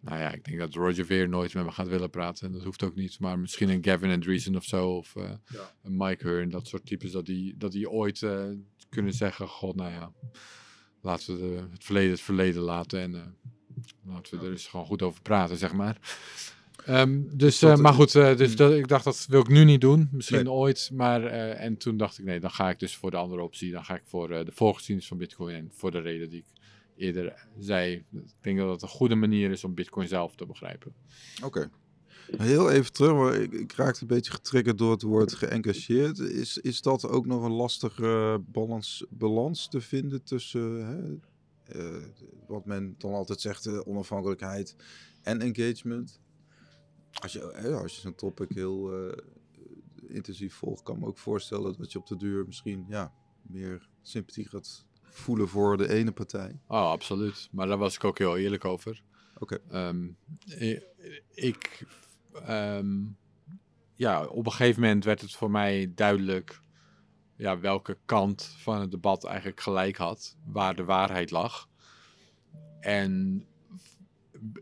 nou 0.00 0.18
ja, 0.20 0.32
ik 0.32 0.44
denk 0.44 0.58
dat 0.58 0.74
Roger 0.74 1.06
Ver 1.06 1.28
nooit 1.28 1.54
met 1.54 1.64
me 1.64 1.72
gaat 1.72 1.88
willen 1.88 2.10
praten. 2.10 2.52
Dat 2.52 2.64
hoeft 2.64 2.82
ook 2.82 2.94
niet. 2.94 3.20
Maar 3.20 3.38
misschien 3.38 3.68
een 3.68 3.84
Gavin 3.84 4.10
Andreessen 4.10 4.56
of 4.56 4.64
zo. 4.64 4.96
Of 4.96 5.14
uh, 5.14 5.30
Ja. 5.46 5.74
een 5.82 5.96
Mike 5.96 6.28
Hearn. 6.28 6.50
Dat 6.50 6.66
soort 6.66 6.86
types. 6.86 7.10
Dat 7.10 7.26
die, 7.26 7.56
dat 7.56 7.72
die 7.72 7.90
ooit 7.90 8.20
uh, 8.20 8.44
kunnen 8.88 9.12
zeggen. 9.12 9.48
God, 9.48 9.76
nou 9.76 9.92
ja. 9.92 10.12
Laten 11.02 11.34
we 11.34 11.40
de, 11.40 11.68
het 11.70 11.84
verleden 11.84 12.10
het 12.10 12.20
verleden 12.20 12.62
laten. 12.62 13.00
En 13.00 13.14
uh, 13.14 13.22
laten 14.14 14.38
we 14.38 14.44
er 14.44 14.50
eens 14.50 14.66
gewoon 14.66 14.86
goed 14.86 15.02
over 15.02 15.22
praten, 15.22 15.56
zeg 15.56 15.72
maar. 15.72 15.98
Um, 16.88 17.36
dus, 17.36 17.58
Dat- 17.58 17.78
maar 17.78 17.92
goed. 17.92 18.12
dus 18.12 18.56
dat, 18.56 18.72
ik 18.72 18.88
dacht, 18.88 19.04
dat 19.04 19.26
wil 19.28 19.40
ik 19.40 19.48
nu 19.48 19.64
niet 19.64 19.80
doen. 19.80 20.08
Misschien 20.12 20.44
Nee. 20.44 20.52
ooit. 20.52 20.90
Maar, 20.92 21.24
en 21.52 21.76
toen 21.76 21.96
dacht 21.96 22.18
ik, 22.18 22.24
nee, 22.24 22.40
dan 22.40 22.50
ga 22.50 22.70
ik 22.70 22.78
dus 22.78 22.96
voor 22.96 23.10
de 23.10 23.16
andere 23.16 23.42
optie. 23.42 23.72
Dan 23.72 23.84
ga 23.84 23.94
ik 23.94 24.02
voor 24.04 24.28
de 24.28 24.50
voorgeschiedenis 24.52 25.08
van 25.08 25.18
Bitcoin. 25.18 25.54
En 25.54 25.70
voor 25.74 25.90
de 25.90 25.98
reden 26.00 26.30
die 26.30 26.38
ik 26.38 26.60
eerder 26.96 27.46
zei. 27.58 27.92
Ik 28.12 28.22
denk 28.40 28.58
dat 28.58 28.70
het 28.70 28.82
een 28.82 28.88
goede 28.88 29.14
manier 29.14 29.50
is 29.50 29.64
om 29.64 29.74
Bitcoin 29.74 30.08
zelf 30.08 30.34
te 30.34 30.46
begrijpen. 30.46 30.92
Oké. 31.44 31.70
Heel 32.36 32.70
even 32.70 32.92
terug, 32.92 33.12
maar 33.12 33.34
ik, 33.34 33.52
ik 33.52 33.72
raakte 33.72 34.02
een 34.02 34.06
beetje 34.06 34.30
getriggerd 34.32 34.78
door 34.78 34.90
het 34.90 35.02
woord 35.02 35.34
geëngageerd. 35.34 36.18
Is, 36.18 36.58
is 36.58 36.82
dat 36.82 37.08
ook 37.08 37.26
nog 37.26 37.44
een 37.44 37.52
lastige 37.52 38.40
balans, 38.46 39.04
balans 39.10 39.68
te 39.68 39.80
vinden 39.80 40.22
tussen 40.22 40.86
hè, 40.86 41.18
eh, 41.78 42.02
wat 42.46 42.64
men 42.66 42.94
dan 42.98 43.12
altijd 43.12 43.40
zegt, 43.40 43.66
eh, 43.66 43.80
onafhankelijkheid 43.88 44.76
en 45.22 45.40
engagement? 45.40 46.20
Als 47.20 47.32
je, 47.32 47.72
als 47.72 47.94
je 47.94 48.00
zo'n 48.00 48.14
topic 48.14 48.50
heel 48.52 48.92
eh, 48.92 49.16
intensief 50.06 50.54
volgt, 50.54 50.82
kan 50.82 50.94
ik 50.94 51.00
me 51.00 51.06
ook 51.06 51.18
voorstellen 51.18 51.78
dat 51.78 51.92
je 51.92 51.98
op 51.98 52.06
de 52.06 52.16
duur 52.16 52.46
misschien 52.46 52.84
ja, 52.88 53.12
meer 53.42 53.88
sympathie 54.02 54.48
gaat 54.48 54.86
voelen 55.02 55.48
voor 55.48 55.76
de 55.76 55.88
ene 55.88 56.12
partij. 56.12 56.60
Oh, 56.66 56.90
absoluut. 56.90 57.48
Maar 57.52 57.66
daar 57.66 57.78
was 57.78 57.94
ik 57.94 58.04
ook 58.04 58.18
heel 58.18 58.36
eerlijk 58.36 58.64
over. 58.64 59.02
Oké. 59.38 59.58
Ehm, 59.70 60.08
ik, 61.34 61.86
ehm, 62.32 63.04
ja, 63.94 64.26
op 64.26 64.46
een 64.46 64.52
gegeven 64.52 64.82
moment 64.82 65.04
werd 65.04 65.20
het 65.20 65.32
voor 65.32 65.50
mij 65.50 65.92
duidelijk 65.94 66.60
ja, 67.36 67.58
welke 67.58 67.98
kant 68.04 68.44
van 68.44 68.80
het 68.80 68.90
debat 68.90 69.24
eigenlijk 69.24 69.60
gelijk 69.60 69.96
had, 69.96 70.36
waar 70.44 70.76
de 70.76 70.84
waarheid 70.84 71.30
lag. 71.30 71.68
En 72.80 73.44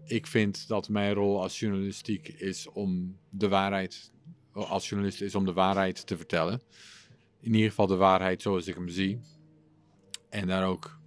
ik 0.05 0.27
vind 0.27 0.69
dat 0.69 0.89
mijn 0.89 1.15
rol 1.15 1.43
als 1.43 1.59
journalistiek 1.59 2.29
is 2.29 2.69
om 2.69 3.19
de 3.31 3.49
waarheid, 3.49 4.13
als 4.53 4.89
journalist 4.89 5.21
is 5.21 5.35
om 5.35 5.45
de 5.45 5.53
waarheid 5.53 6.07
te 6.07 6.17
vertellen. 6.17 6.61
In 7.41 7.55
ieder 7.55 7.69
geval 7.69 7.87
de 7.87 7.97
waarheid 7.97 8.43
zoals 8.43 8.67
ik 8.67 8.75
hem 8.75 8.89
zie. 8.89 9.21
En 10.29 10.47
daar 10.47 10.67
ook 10.67 10.99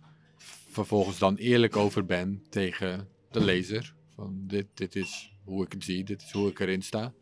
vervolgens 0.70 1.18
dan 1.20 1.36
eerlijk 1.36 1.76
over 1.76 2.06
ben 2.06 2.44
tegen 2.50 3.08
de 3.32 3.44
lezer. 3.44 3.94
Van 4.16 4.44
dit, 4.48 4.68
dit 4.74 4.96
is 4.96 5.34
hoe 5.44 5.66
ik 5.66 5.72
het 5.72 5.84
zie, 5.84 6.04
dit 6.04 6.22
is 6.22 6.32
hoe 6.32 6.50
ik 6.50 6.60
erin 6.60 6.82
sta. 6.82 7.14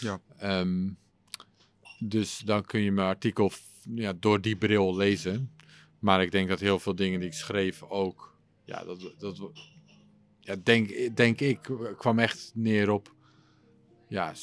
Ja. 0.00 0.20
Ehm, 0.38 0.90
dus 1.98 2.38
dan 2.38 2.64
kun 2.64 2.80
je 2.80 2.92
mijn 2.92 3.08
artikel 3.08 3.50
ja, 3.94 4.12
door 4.12 4.40
die 4.40 4.56
bril 4.56 4.96
lezen. 4.96 5.52
Maar 5.98 6.22
ik 6.22 6.30
denk 6.30 6.48
dat 6.48 6.60
heel 6.60 6.78
veel 6.78 6.94
dingen 6.94 7.20
die 7.20 7.28
ik 7.28 7.34
schreef 7.34 7.82
ook, 7.82 8.36
ja, 8.64 8.84
dat, 8.84 9.14
dat 9.18 9.50
ja, 10.44 10.56
denk, 10.62 11.16
denk 11.16 11.40
ik, 11.40 11.58
kwam 11.96 12.18
echt 12.18 12.50
neer 12.54 12.90
op, 12.90 13.14
ja, 14.08 14.34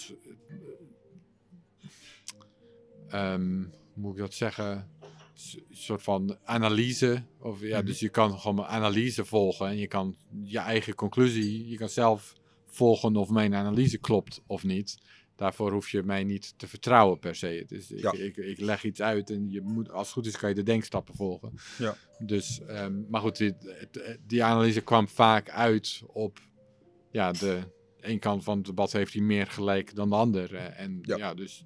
hoe 3.09 3.69
moet 3.93 4.13
ik 4.13 4.19
dat 4.19 4.33
zeggen, 4.33 4.89
s- 5.33 5.57
soort 5.69 6.03
van 6.03 6.37
analyse. 6.43 7.23
Of, 7.39 7.61
ja, 7.61 7.77
Mhm. 7.77 7.85
Dus 7.85 7.99
je 7.99 8.09
kan 8.09 8.39
gewoon 8.39 8.57
een 8.59 8.65
analyse 8.65 9.25
volgen 9.25 9.67
en 9.67 9.77
je 9.77 9.87
kan 9.87 10.15
je 10.43 10.59
eigen 10.59 10.95
conclusie, 10.95 11.67
je 11.67 11.77
kan 11.77 11.89
zelf 11.89 12.33
volgen 12.65 13.15
of 13.15 13.29
mijn 13.29 13.55
analyse 13.55 13.97
klopt 13.97 14.41
of 14.47 14.63
niet. 14.63 14.97
Daarvoor 15.39 15.71
hoef 15.71 15.89
je 15.89 16.03
mij 16.03 16.23
niet 16.23 16.53
te 16.57 16.67
vertrouwen 16.67 17.19
per 17.19 17.35
se. 17.35 17.63
Dus 17.67 17.91
ik, 17.91 17.99
Ja. 18.01 18.11
ik, 18.11 18.37
ik 18.37 18.59
leg 18.59 18.83
iets 18.83 19.01
uit 19.01 19.29
en 19.29 19.49
je 19.51 19.61
moet, 19.61 19.91
als 19.91 20.03
het 20.05 20.13
goed 20.13 20.25
is 20.25 20.37
kan 20.37 20.49
je 20.49 20.55
de 20.55 20.63
denkstappen 20.63 21.15
volgen. 21.15 21.51
Ja. 21.77 21.95
Dus, 22.19 22.61
ehm, 22.67 22.93
maar 23.09 23.21
goed, 23.21 23.37
die, 23.37 23.53
die 24.27 24.43
analyse 24.43 24.81
kwam 24.81 25.07
vaak 25.07 25.49
uit 25.49 26.01
op 26.07 26.39
ja, 27.11 27.31
de 27.31 27.59
een 27.99 28.19
kant 28.19 28.43
van 28.43 28.57
het 28.57 28.65
debat 28.65 28.91
heeft 28.91 29.13
hij 29.13 29.21
meer 29.21 29.47
gelijk 29.47 29.95
dan 29.95 30.09
de 30.09 30.15
ander. 30.15 30.55
eh, 30.55 30.79
En 30.79 30.99
Ja. 31.01 31.17
ja, 31.17 31.33
dus, 31.33 31.65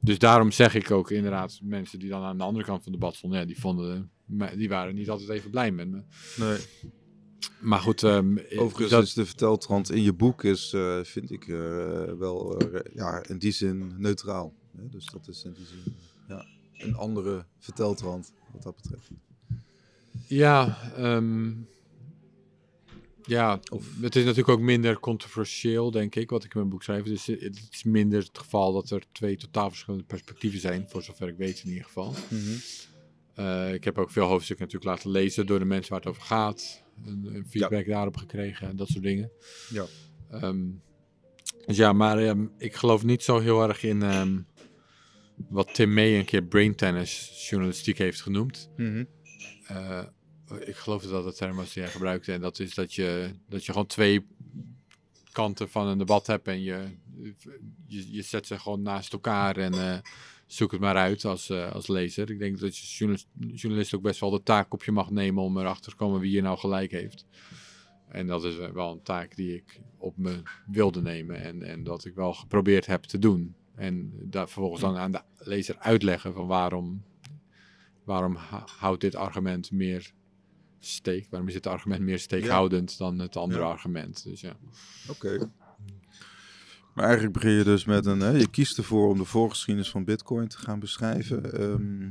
dus 0.00 0.18
daarom 0.18 0.50
zeg 0.50 0.74
ik 0.74 0.90
ook 0.90 1.10
inderdaad, 1.10 1.58
mensen 1.62 1.98
die 1.98 2.08
dan 2.08 2.22
aan 2.22 2.38
de 2.38 2.44
andere 2.44 2.64
kant 2.64 2.82
van 2.82 2.92
het 2.92 3.00
debat 3.00 3.16
stonden, 3.16 3.38
ja, 3.40 3.44
die 3.46 3.60
vonden, 3.60 4.10
die 4.56 4.68
waren 4.68 4.94
niet 4.94 5.10
altijd 5.10 5.28
even 5.30 5.50
blij 5.50 5.70
met 5.70 5.88
me. 5.88 6.02
Nee. 6.36 6.58
Maar 7.60 7.78
goed, 7.80 8.02
ehm, 8.02 8.36
Overigens 8.56 8.90
dat- 8.90 9.02
is 9.02 9.12
de 9.12 9.26
verteltrand 9.26 9.90
in 9.90 10.02
je 10.02 10.12
boek 10.12 10.44
is, 10.44 10.72
eh, 10.72 10.98
vind 11.02 11.30
ik, 11.30 11.48
eh, 11.48 11.56
wel 12.18 12.58
eh, 12.58 12.94
ja, 12.94 13.22
in 13.28 13.38
die 13.38 13.52
zin 13.52 13.94
neutraal. 13.98 14.54
Hè? 14.76 14.88
Dus 14.88 15.06
dat 15.06 15.28
is 15.28 15.44
in 15.44 15.52
die 15.52 15.66
zin 15.66 15.96
ja, 16.28 16.46
een 16.76 16.94
andere 16.94 17.44
verteltrand 17.58 18.32
wat 18.52 18.62
dat 18.62 18.76
betreft. 18.76 19.08
Ja, 20.26 20.78
ehm, 20.96 21.52
ja 23.24 23.60
Of- 23.72 23.86
het 24.00 24.16
is 24.16 24.22
natuurlijk 24.24 24.58
ook 24.58 24.64
minder 24.64 25.00
controversieel, 25.00 25.90
denk 25.90 26.14
ik, 26.14 26.30
wat 26.30 26.44
ik 26.44 26.52
in 26.54 26.58
mijn 26.58 26.70
boek 26.70 26.82
schrijf. 26.82 27.04
Dus 27.04 27.26
het 27.26 27.68
is 27.70 27.82
minder 27.84 28.18
het 28.22 28.38
geval 28.38 28.72
dat 28.72 28.90
er 28.90 29.02
twee 29.12 29.36
totaal 29.36 29.68
verschillende 29.68 30.04
perspectieven 30.06 30.60
zijn, 30.60 30.86
voor 30.88 31.02
zover 31.02 31.28
ik 31.28 31.36
weet 31.36 31.62
in 31.64 31.68
ieder 31.68 31.84
geval. 31.84 32.14
Eh, 33.34 33.74
ik 33.74 33.84
heb 33.84 33.98
ook 33.98 34.10
veel 34.10 34.26
hoofdstukken 34.26 34.66
natuurlijk 34.66 34.92
laten 34.96 35.10
lezen 35.10 35.46
door 35.46 35.58
de 35.58 35.64
mensen 35.64 35.90
waar 35.90 36.00
het 36.00 36.08
over 36.10 36.22
gaat. 36.22 36.81
Feedback 37.48 37.86
daarop 37.86 38.16
gekregen 38.16 38.68
en 38.68 38.76
dat 38.76 38.88
soort 38.88 39.04
dingen. 39.04 39.30
Ja. 39.70 39.86
Ehm, 40.30 40.70
dus 41.66 41.76
ja, 41.76 41.92
maar 41.92 42.18
ehm, 42.18 42.46
ik 42.58 42.74
geloof 42.74 43.04
niet 43.04 43.22
zo 43.22 43.38
heel 43.38 43.68
erg 43.68 43.82
in 43.82 44.02
ehm, 44.02 44.40
wat 45.48 45.74
Tim 45.74 45.94
May 45.94 46.18
een 46.18 46.24
keer 46.24 46.42
brain 46.42 46.74
tennis 46.74 47.46
journalistiek 47.48 47.98
heeft 47.98 48.22
genoemd. 48.22 48.70
Mhm. 48.76 49.04
Eh, 49.66 50.02
ik 50.60 50.76
geloof 50.76 51.02
dat 51.02 51.10
dat 51.10 51.24
de 51.24 51.32
term 51.32 51.56
was 51.56 51.72
die 51.72 51.82
hij 51.82 51.92
gebruikte. 51.92 52.32
En 52.32 52.40
dat 52.40 52.58
is 52.58 52.74
dat 52.74 52.94
je, 52.94 53.30
dat 53.48 53.64
je 53.64 53.72
gewoon 53.72 53.86
twee 53.86 54.26
kanten 55.32 55.68
van 55.70 55.86
een 55.86 55.98
debat 55.98 56.26
hebt. 56.26 56.48
En 56.48 56.62
je, 56.62 56.84
je, 57.86 58.12
je 58.12 58.22
zet 58.22 58.46
ze 58.46 58.58
gewoon 58.58 58.82
naast 58.82 59.12
elkaar 59.12 59.56
en 59.56 59.74
eh, 59.74 59.98
zoek 60.52 60.72
het 60.72 60.80
maar 60.80 60.96
uit 60.96 61.24
als, 61.24 61.50
eh, 61.50 61.72
als 61.72 61.86
lezer. 61.86 62.30
Ik 62.30 62.38
denk 62.38 62.58
dat 62.58 62.76
je 62.76 62.80
als 62.82 62.98
journalist, 62.98 63.28
journalist 63.60 63.94
ook 63.94 64.02
best 64.02 64.20
wel 64.20 64.30
de 64.30 64.42
taak 64.42 64.72
op 64.72 64.84
je 64.84 64.92
mag 64.92 65.10
nemen 65.10 65.42
om 65.42 65.58
erachter 65.58 65.90
te 65.90 65.96
komen 65.96 66.20
wie 66.20 66.30
hier 66.30 66.42
nou 66.42 66.58
gelijk 66.58 66.90
heeft. 66.90 67.26
En 68.08 68.26
dat 68.26 68.44
is 68.44 68.56
wel 68.56 68.92
een 68.92 69.02
taak 69.02 69.36
die 69.36 69.54
ik 69.54 69.80
op 69.98 70.16
me 70.16 70.42
wilde 70.66 71.02
nemen 71.02 71.36
en, 71.42 71.62
en 71.62 71.82
dat 71.84 72.04
ik 72.04 72.14
wel 72.14 72.32
geprobeerd 72.34 72.86
heb 72.86 73.02
te 73.02 73.18
doen. 73.18 73.54
En 73.74 74.12
daar 74.22 74.48
vervolgens 74.48 74.80
dan 74.80 74.96
aan 74.96 75.12
de 75.12 75.20
lezer 75.38 75.76
uitleggen 75.78 76.32
van 76.32 76.46
waarom, 76.46 77.02
waarom 78.04 78.36
houdt 78.78 79.00
dit 79.00 79.14
argument 79.14 79.70
meer 79.70 80.12
steek? 80.78 81.26
Waarom 81.30 81.48
is 81.48 81.54
dit 81.54 81.66
argument 81.66 82.02
meer 82.02 82.18
steekhoudend 82.18 82.98
dan 82.98 83.18
het 83.18 83.36
andere 83.36 83.60
Ja. 83.60 83.66
argument? 83.68 84.24
Dus 84.24 84.40
ja. 84.40 84.56
Oké. 85.08 85.50
Maar 86.94 87.04
eigenlijk 87.04 87.34
begin 87.34 87.52
je 87.52 87.64
dus 87.64 87.84
met 87.84 88.06
een, 88.06 88.20
hè, 88.20 88.30
je 88.30 88.50
kiest 88.50 88.78
ervoor 88.78 89.08
om 89.08 89.18
de 89.18 89.24
voorgeschiedenis 89.24 89.90
van 89.90 90.04
Bitcoin 90.04 90.48
te 90.48 90.58
gaan 90.58 90.78
beschrijven. 90.78 91.52
ehm, 91.52 92.10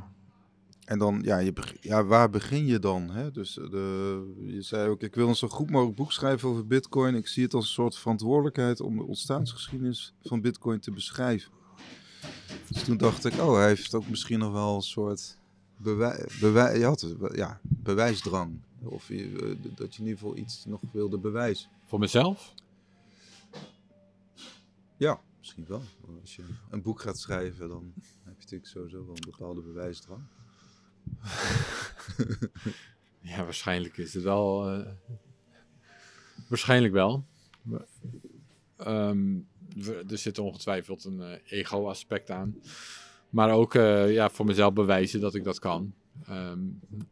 en 0.86 1.00
dan, 1.00 1.22
ja, 1.24 1.38
je 1.38 1.54
ja, 1.82 2.06
waar 2.06 2.30
begin 2.30 2.66
je 2.66 2.80
dan? 2.80 3.10
Hè? 3.10 3.32
Dus 3.32 3.54
de, 3.54 4.34
je 4.46 4.62
zei 4.62 4.90
ook, 4.90 5.02
ik 5.02 5.16
wil 5.16 5.28
een 5.28 5.36
zo 5.36 5.48
goed 5.48 5.70
mogelijk 5.70 5.98
boek 5.98 6.12
schrijven 6.12 6.50
over 6.50 6.68
Bitcoin. 6.68 7.16
Ik 7.16 7.28
zie 7.28 7.44
het 7.44 7.54
als 7.54 7.66
een 7.66 7.72
soort 7.72 7.98
verantwoordelijkheid 7.98 8.82
om 8.82 8.98
de 8.98 9.04
ontstaansgeschiedenis 9.04 10.14
van 10.22 10.42
Bitcoin 10.42 10.80
te 10.80 10.92
beschrijven. 10.92 11.52
Dus 12.68 12.84
toen 12.84 12.98
dacht 12.98 13.26
ik, 13.26 13.34
oh, 13.34 13.54
hij 13.56 13.68
heeft 13.68 13.94
ook 13.94 14.08
misschien 14.08 14.40
nog 14.40 14.52
wel 14.52 14.76
een 14.76 14.82
soort 14.82 15.38
ja, 17.34 17.60
bewijsdrang. 17.62 18.60
Of 18.84 19.10
eh, 19.10 19.26
dat 19.76 19.96
je 19.96 20.02
in 20.02 20.08
ieder 20.08 20.20
geval 20.20 20.38
iets 20.38 20.66
nog 20.66 20.82
wilde 20.92 21.18
bewijzen. 21.18 21.70
Voor 21.86 22.00
mezelf? 22.00 22.54
Ja, 25.02 25.22
misschien 25.38 25.66
wel. 25.68 25.82
Als 26.22 26.36
je 26.36 26.44
een 26.70 26.82
boek 26.82 27.02
gaat 27.02 27.20
schrijven, 27.20 27.70
dan 27.70 27.94
heb 27.96 28.34
je 28.34 28.40
natuurlijk 28.40 28.70
sowieso 28.70 29.06
wel 29.06 29.16
een 29.16 29.32
bepaalde 29.32 29.62
bewijsdrang. 29.62 30.22
Ja, 33.22 33.44
waarschijnlijk 33.44 33.98
is 33.98 34.14
het 34.14 34.24
wel. 34.24 34.70
eh, 34.70 34.92
waarschijnlijk 36.48 36.94
wel. 36.94 37.26
Ehm, 38.78 39.40
er 40.10 40.18
zit 40.18 40.38
ongetwijfeld 40.38 41.04
een 41.04 41.22
eh, 41.22 41.38
ego-aspect 41.60 42.30
aan. 42.30 42.56
Maar 43.30 43.52
ook 43.52 43.76
eh, 43.76 44.14
ja, 44.14 44.30
voor 44.30 44.46
mezelf 44.46 44.74
bewijzen 44.74 45.20
dat 45.20 45.36
ik 45.36 45.44
dat 45.44 45.60
kan. 45.60 45.94
Ehm, 46.26 46.60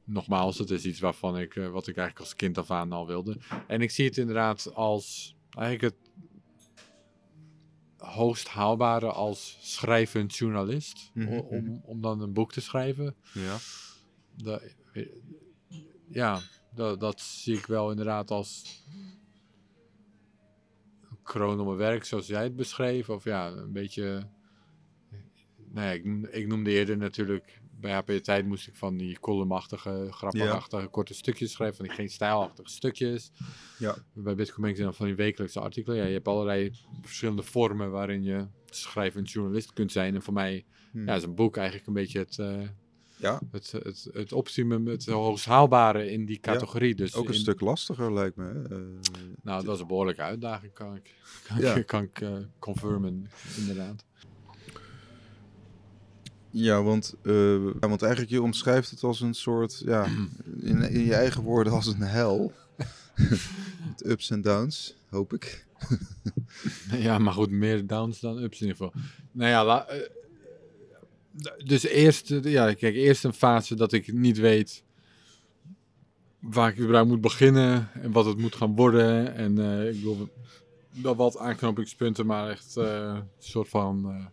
nogmaals, 0.04 0.58
het 0.58 0.70
is 0.70 0.86
iets 0.86 1.00
waarvan 1.00 1.38
ik, 1.38 1.54
wat 1.54 1.88
ik 1.88 1.98
eigenlijk 1.98 2.20
als 2.20 2.36
kind 2.36 2.58
af 2.58 2.72
aan 2.72 2.92
al 2.92 3.08
wilde. 3.08 3.38
En 3.68 3.82
ik 3.82 3.92
zie 3.92 4.06
het 4.06 4.18
inderdaad 4.18 4.74
als 4.74 5.36
eigenlijk 5.50 5.94
het 5.94 6.10
hoogst 8.00 8.48
haalbare 8.48 9.12
als 9.12 9.58
schrijvend 9.62 10.36
journalist. 10.36 11.12
Mhm, 11.14 11.34
o- 11.34 11.40
om, 11.40 11.82
om 11.86 12.02
dan 12.02 12.22
een 12.22 12.34
boek 12.34 12.52
te 12.52 12.62
schrijven. 12.62 13.16
Ja. 13.34 13.58
Dat, 14.44 14.64
ja, 16.10 16.40
dat, 16.76 17.00
dat 17.00 17.22
zie 17.22 17.58
ik 17.58 17.66
wel 17.66 17.90
inderdaad 17.90 18.32
als 18.32 18.84
kroon 21.24 21.60
op 21.60 21.66
mijn 21.66 21.78
werk, 21.78 22.04
zoals 22.04 22.28
jij 22.28 22.44
het 22.44 22.56
beschreef. 22.56 23.10
Of 23.10 23.24
ja, 23.24 23.48
een 23.48 23.72
beetje. 23.72 24.28
Nou 25.72 25.86
ja, 25.88 25.92
ik, 25.92 26.06
noem- 26.06 26.26
ik 26.26 26.48
noemde 26.48 26.70
eerder 26.72 26.98
natuurlijk. 26.98 27.62
Bij 27.80 27.92
HP 27.94 28.12
Tijd 28.12 28.46
moest 28.46 28.68
ik 28.68 28.76
van 28.76 28.98
die 28.98 29.20
columnachtige, 29.20 30.08
grappigachtige, 30.12 30.88
korte 30.88 31.14
stukjes 31.14 31.52
schrijven. 31.52 31.78
Van 31.78 31.86
die 31.86 31.94
geen 31.96 32.10
stijlachtige 32.10 32.70
stukjes. 32.70 33.32
Ja. 33.78 33.96
Bij 34.14 34.36
Bitcoin 34.36 34.74
zijn 34.76 34.88
dan 34.88 34.96
van 34.96 35.06
die 35.06 35.16
wekelijkse 35.16 35.60
artikelen. 35.60 35.98
Ja, 35.98 36.06
je 36.06 36.14
hebt 36.14 36.28
allerlei 36.28 36.72
verschillende 37.02 37.44
vormen 37.44 37.92
waarin 37.92 38.24
je 38.24 38.48
schrijvend 38.70 39.32
journalist 39.32 39.74
kunt 39.74 39.92
zijn. 39.92 40.16
En 40.16 40.22
voor 40.22 40.34
mij 40.34 40.66
Hm. 40.92 41.06
ja, 41.08 41.16
is 41.16 41.24
een 41.24 41.36
boek 41.36 41.58
eigenlijk 41.58 41.88
een 41.88 41.94
beetje 41.94 42.20
het, 42.20 42.40
eh, 42.40 42.62
Ja, 43.22 43.42
het, 43.52 43.72
het, 43.72 44.08
het 44.14 44.34
optimum, 44.34 44.88
het 44.88 45.06
hoogst 45.06 45.46
haalbare 45.46 46.12
in 46.12 46.26
die 46.26 46.40
categorie. 46.40 46.96
Dus 46.96 47.16
ook 47.16 47.28
een 47.28 47.34
in- 47.34 47.40
stuk 47.40 47.60
lastiger 47.60 48.14
lijkt 48.14 48.36
me. 48.36 48.44
hè. 48.46 48.64
Eh, 48.64 48.78
Nou, 49.44 49.58
dat 49.58 49.66
was 49.66 49.80
een 49.80 49.88
behoorlijke 49.88 50.22
uitdaging, 50.22 50.74
kan 50.74 50.96
ik, 50.96 51.16
kan 51.48 51.58
Ja. 51.60 51.76
ik, 51.76 51.86
kan 51.86 52.04
ik 52.04 52.22
eh, 52.22 52.38
confirmen, 52.60 53.30
inderdaad. 53.58 54.06
Ja, 56.52 56.84
want, 56.84 57.16
ja, 57.24 57.60
want 57.80 58.02
eigenlijk 58.02 58.32
je 58.32 58.42
omschrijft 58.42 58.90
het 58.92 59.04
als 59.04 59.22
een 59.22 59.34
soort, 59.34 59.82
ja, 59.86 60.08
in, 60.60 60.82
in 60.82 61.06
je 61.06 61.14
eigen 61.16 61.44
woorden 61.44 61.74
als 61.74 61.86
een 61.88 62.02
hel. 62.02 62.54
Met 63.88 64.06
ups 64.06 64.30
en 64.30 64.42
downs, 64.42 64.96
hoop 65.10 65.34
ik. 65.34 65.66
Ja, 66.92 67.18
maar 67.18 67.34
goed, 67.34 67.50
meer 67.52 67.88
downs 67.88 68.20
dan 68.20 68.38
ups 68.38 68.62
in 68.62 68.68
ieder 68.68 68.84
geval. 68.86 69.02
Nou 69.32 69.50
ja, 69.50 69.66
la- 69.66 69.88
eh, 69.88 70.10
dus 71.66 71.84
eerst, 71.84 72.34
ja, 72.44 72.74
kijk, 72.74 72.96
eerst 72.96 73.24
een 73.24 73.34
fase 73.34 73.76
dat 73.76 73.92
ik 73.92 74.14
niet 74.14 74.38
weet 74.38 74.84
waar 76.40 76.70
ik 76.72 76.80
überhaupt 76.80 77.10
moet 77.10 77.22
beginnen 77.22 77.90
en 77.94 78.12
wat 78.12 78.26
het 78.26 78.38
moet 78.38 78.56
gaan 78.56 78.76
worden. 78.76 79.36
En 79.36 79.58
eh, 79.60 79.88
ik 79.88 79.94
bedoel, 79.96 80.30
wel 81.02 81.16
wat 81.16 81.38
aanknopingspunten, 81.38 82.26
maar 82.26 82.50
echt 82.50 82.76
een 82.76 83.24
soort 83.40 83.70
van 83.70 84.28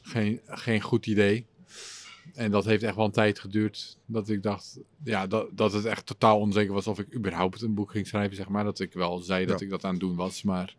geen, 0.00 0.40
geen 0.46 0.80
goed 0.80 1.06
idee. 1.06 1.46
En 2.40 2.50
dat 2.50 2.64
heeft 2.64 2.82
echt 2.82 2.94
wel 2.96 3.04
een 3.04 3.10
tijd 3.10 3.38
geduurd 3.38 3.98
dat 4.06 4.28
ik 4.28 4.42
dacht, 4.42 4.78
ja, 5.04 5.26
dat, 5.26 5.48
dat 5.52 5.72
het 5.72 5.84
echt 5.84 6.06
totaal 6.06 6.38
onzeker 6.38 6.72
was 6.72 6.86
of 6.86 6.98
ik 6.98 7.14
überhaupt 7.14 7.62
een 7.62 7.74
boek 7.74 7.90
ging 7.90 8.06
schrijven, 8.06 8.36
zeg 8.36 8.48
maar. 8.48 8.64
Dat 8.64 8.80
ik 8.80 8.92
wel 8.92 9.18
zei 9.18 9.46
dat 9.46 9.58
Ja. 9.58 9.64
ik 9.64 9.70
dat 9.70 9.84
aan 9.84 9.90
het 9.90 10.00
doen 10.00 10.16
was, 10.16 10.42
maar 10.42 10.76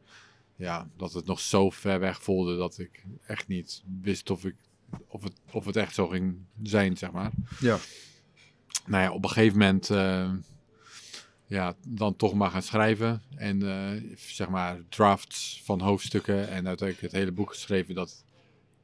ja, 0.56 0.89
dat 0.97 1.13
het 1.13 1.26
nog 1.26 1.39
zo 1.39 1.69
ver 1.69 2.00
weg 2.00 2.24
voelde 2.24 2.58
dat 2.58 2.78
ik 2.78 3.04
echt 3.26 3.47
niet 3.47 3.84
wist 4.02 4.30
of, 4.30 4.45
ik, 4.45 4.56
of, 5.08 5.24
het, 5.24 5.34
of 5.52 5.65
het 5.65 5.76
echt 5.76 5.93
zo 5.95 6.08
ging 6.08 6.38
zijn, 6.63 6.97
zeg 6.97 7.12
maar. 7.12 7.32
Ja. 7.60 7.78
Nou 8.86 9.04
ja, 9.04 9.12
op 9.12 9.24
een 9.24 9.30
gegeven 9.30 9.58
moment, 9.58 9.89
eh, 9.89 10.32
ja, 11.45 11.76
dan 11.88 12.15
toch 12.15 12.34
maar 12.34 12.52
gaan 12.52 12.62
schrijven. 12.62 13.21
En 13.36 13.62
eh, 13.69 14.15
zeg 14.15 14.50
maar 14.50 14.82
drafts 14.89 15.62
van 15.63 15.82
hoofdstukken 15.82 16.47
en 16.50 16.67
uiteindelijk 16.67 17.02
het 17.02 17.12
hele 17.21 17.32
boek 17.32 17.50
geschreven 17.50 17.95
dat 17.95 18.26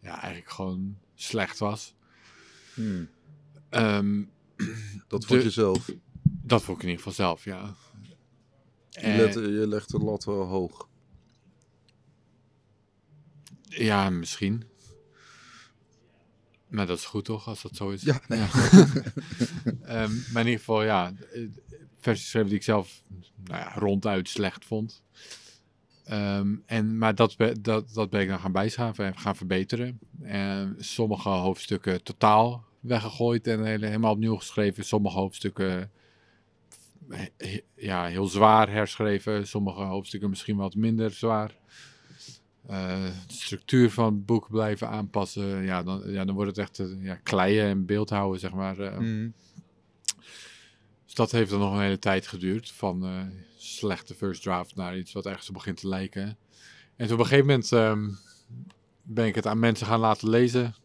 ja, 0.02 0.22
eigenlijk 0.22 0.52
gewoon 0.52 0.98
slecht 1.16 1.58
was. 1.60 1.96
Hmm. 2.78 3.10
Ehm, 3.70 4.24
Dat 5.08 5.26
vond 5.26 5.44
je 5.44 5.50
zelf. 5.50 5.92
dat 6.24 6.63
vond 6.63 6.78
ik 6.78 6.84
in 6.84 6.90
ieder 6.90 7.04
geval 7.04 7.26
zelf, 7.26 7.44
ja. 7.44 7.76
Je, 8.90 9.16
let, 9.16 9.34
je 9.34 9.68
legt 9.68 9.92
de 9.92 10.00
lat 10.00 10.24
wel 10.26 10.46
hoog. 10.46 10.88
Ja, 13.62 14.10
misschien. 14.10 14.63
Maar 16.68 16.86
dat 16.86 16.98
is 16.98 17.06
goed 17.06 17.26
toch, 17.26 17.48
als 17.48 17.62
dat 17.62 17.76
zo 17.76 17.90
is? 17.90 18.02
Ja, 18.02 18.22
nee. 18.28 18.40
Ehm, 19.82 20.12
maar 20.32 20.42
in 20.42 20.48
ieder 20.48 20.60
geval, 20.60 20.84
ja, 20.84 21.13
eh, 21.34 21.42
versies 22.00 22.24
geschreven 22.24 22.50
die 22.50 22.58
ik 22.58 22.63
zelf 22.63 23.02
nou 23.44 23.62
ja, 23.62 23.74
ronduit 23.74 24.30
slecht 24.30 24.66
vond. 24.66 25.04
Ehm, 26.04 26.56
en, 26.66 26.98
maar 26.98 27.16
dat, 27.16 27.36
dat, 27.62 27.94
dat 27.94 28.10
ben 28.10 28.22
ik 28.22 28.28
dan 28.28 28.40
gaan 28.40 28.52
bijschaven 28.52 29.06
en 29.06 29.18
gaan 29.18 29.36
verbeteren. 29.36 30.00
En 30.22 30.76
sommige 30.80 31.30
hoofdstukken 31.30 32.04
totaal 32.04 32.66
weggegooid 32.80 33.48
en 33.48 33.63
hele- 33.66 33.86
helemaal 33.86 34.12
opnieuw 34.13 34.36
geschreven. 34.36 34.86
Sommige 34.86 35.18
hoofdstukken 35.18 35.92
ja, 37.76 38.06
heel 38.06 38.26
zwaar 38.28 38.70
herschreven. 38.72 39.48
Sommige 39.48 39.82
hoofdstukken 39.82 40.30
misschien 40.30 40.58
wat 40.58 40.76
minder 40.76 41.12
zwaar. 41.12 41.56
Eh, 42.68 43.04
de 43.28 43.34
structuur 43.34 43.92
van 43.92 44.06
het 44.13 44.26
boek 44.26 44.50
blijven 44.50 44.90
aanpassen. 44.90 45.63
Ja, 45.63 45.84
dan, 45.84 46.04
ja, 46.12 46.26
dan 46.26 46.36
wordt 46.36 46.50
het 46.50 46.60
echt 46.60 46.80
eh, 46.80 47.04
ja, 47.04 47.16
kleien 47.16 47.66
en 47.66 47.86
beeldhouden, 47.86 48.40
zeg 48.40 48.52
maar. 48.54 48.80
eh. 48.80 48.98
Mhm. 48.98 49.30
Dus 51.06 51.13
dat 51.16 51.32
heeft 51.32 51.50
dan 51.50 51.60
nog 51.60 51.74
een 51.74 51.82
hele 51.82 52.00
tijd 52.00 52.28
geduurd. 52.28 52.72
Van 52.72 53.30
slechte 53.58 54.13
first 54.13 54.42
draft 54.42 54.76
naar 54.76 54.98
iets 54.98 55.12
wat 55.13 55.26
ergens 55.26 55.52
begint 55.52 55.78
te 55.78 55.88
lijken. 55.88 56.38
En 56.96 57.06
toen 57.08 57.13
op 57.13 57.20
een 57.20 57.26
gegeven 57.30 57.46
moment 57.46 57.72
ehm, 57.72 58.10
ben 59.02 59.26
ik 59.26 59.36
het 59.36 59.46
aan 59.46 59.60
mensen 59.60 59.88
gaan 59.88 60.00
laten 60.00 60.30
lezen. 60.30 60.76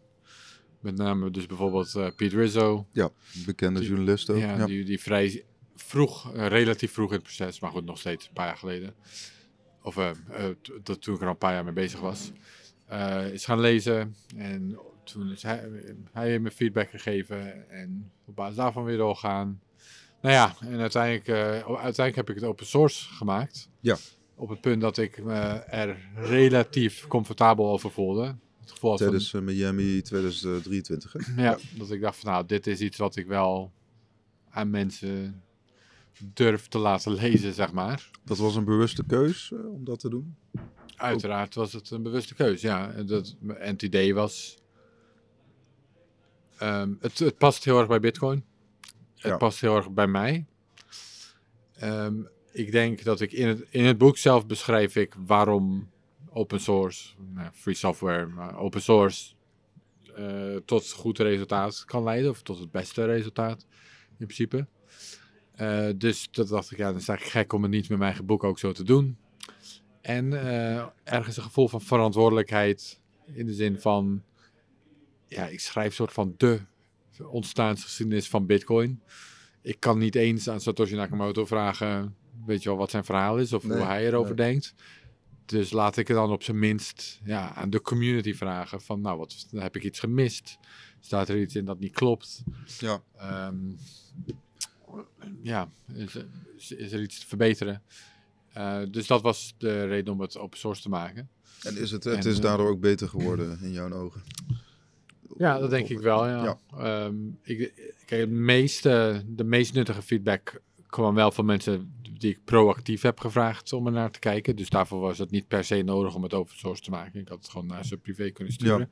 Met 0.82 0.96
name 0.96 1.30
dus 1.30 1.46
bijvoorbeeld 1.46 1.94
eh 1.94 2.06
Pete 2.16 2.36
Rizzo. 2.36 2.86
Ja, 2.92 3.10
bekende 3.46 3.80
Die- 3.80 3.88
journalist 3.88 4.30
ook. 4.30 4.38
Ja, 4.38 4.56
Ja, 4.56 4.66
Die, 4.66 4.84
die 4.84 5.00
vrij 5.00 5.44
vroeg, 5.74 6.32
eh, 6.34 6.46
relatief 6.46 6.92
vroeg 6.92 7.08
in 7.08 7.14
het 7.14 7.22
proces, 7.22 7.60
maar 7.60 7.70
goed, 7.70 7.84
nog 7.84 7.98
steeds 7.98 8.26
een 8.26 8.32
paar 8.32 8.46
jaar 8.46 8.56
geleden. 8.56 8.94
Of 9.82 9.96
eh, 9.96 10.10
dat 10.82 11.02
toen 11.02 11.14
ik 11.14 11.20
er 11.20 11.26
al 11.26 11.32
een 11.32 11.38
paar 11.38 11.52
jaar 11.52 11.64
mee 11.64 11.72
bezig 11.72 12.00
was. 12.00 12.32
is 13.32 13.44
gaan 13.44 13.60
lezen 13.60 14.14
en 14.36 14.78
toen 15.04 15.30
is 15.32 15.42
hij, 15.42 15.68
hij 16.12 16.28
heeft 16.28 16.42
me 16.42 16.50
feedback 16.50 16.90
gegeven 16.90 17.70
en 17.70 18.10
op 18.26 18.36
basis 18.36 18.56
daarvan 18.56 18.84
weer 18.84 18.96
doorgaan. 18.96 19.60
Nou 20.20 20.34
ja, 20.34 20.54
en 20.60 20.78
uiteindelijk, 20.80 21.28
uiteindelijk 21.66 22.16
heb 22.16 22.28
ik 22.30 22.34
het 22.34 22.44
open 22.44 22.66
source 22.66 23.08
gemaakt. 23.14 23.68
Ja. 23.80 23.96
Op 24.34 24.48
het 24.48 24.60
punt 24.60 24.80
dat 24.80 24.98
ik 24.98 25.22
me 25.24 25.38
er 25.66 25.96
relatief 26.14 27.06
comfortabel 27.06 27.70
over 27.70 27.90
voelde. 27.90 28.36
Het 28.72 28.80
gevoel 28.80 28.90
had 28.90 28.98
Tijdens 28.98 29.34
eh, 29.34 29.40
Miami 29.40 30.02
2023. 30.02 31.12
hè? 31.12 31.42
ja, 31.42 31.58
dat 31.76 31.90
ik 31.90 32.00
dacht 32.00 32.18
van 32.18 32.32
nou, 32.32 32.46
dit 32.46 32.66
is 32.66 32.80
iets 32.80 32.96
wat 32.96 33.16
ik 33.16 33.26
wel 33.26 33.72
aan 34.50 34.70
mensen 34.70 35.42
durf 36.34 36.68
te 36.68 36.78
laten 36.78 37.12
lezen, 37.12 37.52
zeg 37.54 37.72
maar. 37.72 38.10
Dat 38.24 38.38
was 38.38 38.56
een 38.56 38.64
bewuste 38.64 39.04
keus 39.06 39.52
eh, 39.52 39.72
om 39.72 39.84
dat 39.84 39.98
te 40.00 40.08
doen. 40.08 40.36
Uiteraard 40.96 41.54
was 41.54 41.72
het 41.72 41.90
een 41.90 42.02
bewuste 42.02 42.34
keuze, 42.34 42.66
ja. 42.66 42.92
En 42.92 43.06
Dat, 43.06 43.36
en 43.48 43.72
het 43.72 43.82
idee 43.82 44.14
was, 44.14 44.58
ehm, 46.58 46.92
het, 47.00 47.18
het 47.18 47.38
past 47.38 47.64
heel 47.64 47.78
erg 47.78 47.88
bij 47.88 48.00
Bitcoin. 48.00 48.44
Het 49.14 49.30
Ja. 49.30 49.36
past 49.36 49.60
heel 49.60 49.76
erg 49.76 49.90
bij 49.90 50.06
mij. 50.06 50.46
Ehm, 51.74 52.14
ik 52.52 52.72
denk 52.72 53.02
dat 53.02 53.20
ik 53.20 53.32
in 53.32 53.48
het, 53.48 53.64
in 53.70 53.84
het 53.84 53.98
boek 53.98 54.18
zelf 54.18 54.46
beschrijf 54.46 54.96
ik 54.96 55.14
waarom 55.26 55.90
open 56.32 56.60
source, 56.60 57.14
nou, 57.34 57.50
free 57.52 57.74
software, 57.74 58.26
maar 58.26 58.58
open 58.58 58.82
source 58.82 59.34
eh, 60.14 60.56
tot 60.64 60.92
goed 60.92 61.18
resultaat 61.18 61.84
kan 61.84 62.02
leiden, 62.02 62.30
of 62.30 62.42
tot 62.42 62.58
het 62.58 62.70
beste 62.70 63.04
resultaat 63.04 63.66
in 64.18 64.26
principe. 64.26 64.66
Eh, 65.54 65.88
dus 65.96 66.28
dat 66.30 66.48
dacht 66.48 66.70
ik, 66.70 66.78
ja, 66.78 66.86
dan 66.86 66.94
is 66.94 67.00
het 67.00 67.08
eigenlijk 67.08 67.38
gek 67.38 67.52
om 67.52 67.62
het 67.62 67.70
niet 67.70 67.88
met 67.88 67.98
mijn 67.98 68.02
eigen 68.02 68.26
boek 68.26 68.44
ook 68.44 68.58
zo 68.58 68.72
te 68.72 68.84
doen. 68.84 69.16
En 70.00 70.32
eh, 70.32 70.86
ergens 71.04 71.36
een 71.36 71.42
gevoel 71.42 71.68
van 71.68 71.80
verantwoordelijkheid 71.80 73.00
in 73.32 73.46
de 73.46 73.54
zin 73.54 73.80
van, 73.80 74.22
ja, 75.26 75.46
ik 75.46 75.60
schrijf 75.60 75.94
soort 75.94 76.12
van 76.12 76.34
de 76.36 76.60
ontstaansgeschiedenis 77.22 78.28
van 78.28 78.46
Bitcoin. 78.46 79.02
Ik 79.62 79.80
kan 79.80 79.98
niet 79.98 80.14
eens 80.14 80.48
aan 80.48 80.60
Satoshi 80.60 80.94
Nakamoto 80.94 81.44
vragen, 81.46 82.16
weet 82.46 82.62
je 82.62 82.68
wel, 82.68 82.78
wat 82.78 82.90
zijn 82.90 83.04
verhaal 83.04 83.38
is 83.38 83.52
of 83.52 83.64
Nee, 83.64 83.76
hoe 83.76 83.86
hij 83.86 84.06
erover 84.06 84.34
nee. 84.34 84.46
denkt. 84.46 84.74
Dus 85.46 85.72
laat 85.72 85.96
ik 85.96 86.08
het 86.08 86.16
dan 86.16 86.30
op 86.30 86.42
zijn 86.42 86.58
minst 86.58 87.20
ja, 87.24 87.54
aan 87.54 87.70
de 87.70 87.80
community 87.80 88.34
vragen 88.34 88.80
van, 88.80 89.00
nou, 89.00 89.18
wat 89.18 89.46
heb 89.56 89.76
ik 89.76 89.84
iets 89.84 90.00
gemist? 90.00 90.58
Staat 91.00 91.28
er 91.28 91.40
iets 91.40 91.54
in 91.54 91.64
dat 91.64 91.78
niet 91.78 91.92
klopt? 91.92 92.42
Ja. 92.78 93.02
Ehm, 93.16 93.56
ja, 95.42 95.68
is, 95.94 96.16
is, 96.70 96.92
er 96.92 97.02
iets 97.02 97.20
te 97.20 97.26
verbeteren? 97.26 97.82
Eh, 98.52 98.80
dus 98.90 99.06
dat 99.06 99.22
was 99.22 99.54
de 99.58 99.84
reden 99.84 100.12
om 100.12 100.20
het 100.20 100.38
open 100.38 100.58
source 100.58 100.82
te 100.82 100.88
maken. 100.88 101.28
En 101.62 101.76
is 101.76 101.90
het, 101.90 102.04
het 102.04 102.24
En, 102.24 102.30
is 102.30 102.36
eh, 102.36 102.42
daardoor 102.42 102.68
ook 102.68 102.80
beter 102.80 103.08
geworden 103.08 103.58
in 103.62 103.72
jouw 103.72 103.92
ogen? 103.92 104.22
Ja, 105.36 105.58
dat 105.58 105.70
denk 105.70 105.88
ik 105.88 105.98
wel. 105.98 106.26
Ja. 106.26 106.44
Ja. 106.44 106.58
Ehm, 106.78 107.14
ik, 107.42 107.72
kijk, 108.06 108.20
het 108.20 108.30
meeste, 108.30 109.22
de 109.26 109.44
meest 109.44 109.74
nuttige 109.74 110.02
feedback 110.02 110.60
kwam 110.92 111.14
wel 111.14 111.30
van 111.30 111.44
mensen 111.44 111.94
die 112.18 112.30
ik 112.30 112.44
proactief 112.44 113.02
heb 113.02 113.20
gevraagd 113.20 113.72
om 113.72 113.86
er 113.86 113.92
naar 113.92 114.10
te 114.10 114.18
kijken. 114.18 114.56
Dus 114.56 114.68
daarvoor 114.68 115.00
was 115.00 115.18
het 115.18 115.30
niet 115.30 115.48
per 115.48 115.64
se 115.64 115.82
nodig 115.82 116.14
om 116.14 116.22
het 116.22 116.34
open 116.34 116.58
source 116.58 116.82
te 116.82 116.90
maken. 116.90 117.20
Ik 117.20 117.28
had 117.28 117.38
het 117.38 117.48
gewoon 117.48 117.66
naar 117.66 117.84
ze 117.84 117.96
privé 117.96 118.30
kunnen 118.30 118.52
sturen. 118.52 118.90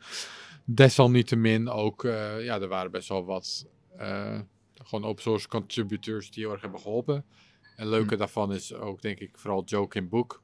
Desalniettemin 0.64 1.68
ook, 1.68 2.04
eh, 2.04 2.44
ja, 2.44 2.60
er 2.60 2.68
waren 2.68 2.90
best 2.90 3.08
wel 3.08 3.24
wat 3.24 3.66
eh, 3.96 4.40
gewoon 4.74 5.04
open 5.04 5.22
source 5.22 5.48
contributors 5.48 6.30
die 6.30 6.42
heel 6.42 6.52
erg 6.52 6.60
hebben 6.60 6.80
geholpen. 6.80 7.24
En 7.76 7.88
leuke 7.88 8.12
Hm. 8.14 8.18
daarvan 8.18 8.52
is 8.52 8.74
ook, 8.74 9.02
denk 9.02 9.18
ik, 9.18 9.38
vooral 9.38 9.64
Joke 9.64 9.98
in 9.98 10.08
Boek. 10.08 10.42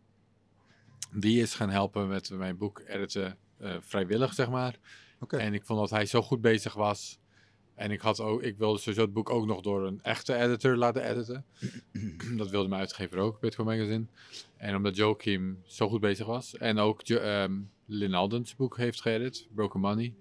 Die 1.12 1.40
is 1.40 1.54
gaan 1.54 1.70
helpen 1.70 2.08
met 2.08 2.30
mijn 2.30 2.56
boek 2.56 2.82
editen, 2.86 3.38
eh, 3.58 3.76
vrijwillig, 3.80 4.34
zeg 4.34 4.50
maar. 4.50 4.78
Oké. 5.20 5.36
En 5.36 5.54
ik 5.54 5.64
vond 5.64 5.78
dat 5.80 5.90
hij 5.90 6.06
zo 6.06 6.22
goed 6.22 6.40
bezig 6.40 6.74
was. 6.74 7.18
En 7.76 7.90
ik, 7.90 8.00
had 8.00 8.20
ook, 8.20 8.42
ik 8.42 8.58
wilde 8.58 8.78
sowieso 8.78 9.00
het 9.00 9.12
boek 9.12 9.30
ook 9.30 9.46
nog 9.46 9.60
door 9.60 9.86
een 9.86 10.02
echte 10.02 10.34
editor 10.34 10.76
laten 10.76 11.10
editen. 11.10 11.44
dat 12.36 12.50
wilde 12.50 12.68
mijn 12.68 12.80
uitgever 12.80 13.18
ook, 13.18 13.40
Bitcoin 13.40 13.66
Magazine. 13.68 14.06
En 14.56 14.76
omdat 14.76 14.96
Joachim 14.96 15.62
zo 15.66 15.88
goed 15.88 16.00
bezig 16.00 16.26
was. 16.26 16.56
En 16.56 16.78
ook 16.78 17.00
Jo- 17.02 17.18
ehm, 17.18 17.52
Lynn 17.86 18.14
Alden's 18.14 18.56
boek 18.56 18.76
heeft 18.76 19.00
geëdit, 19.00 19.48
Broken 19.54 19.80
Money. 19.80 20.14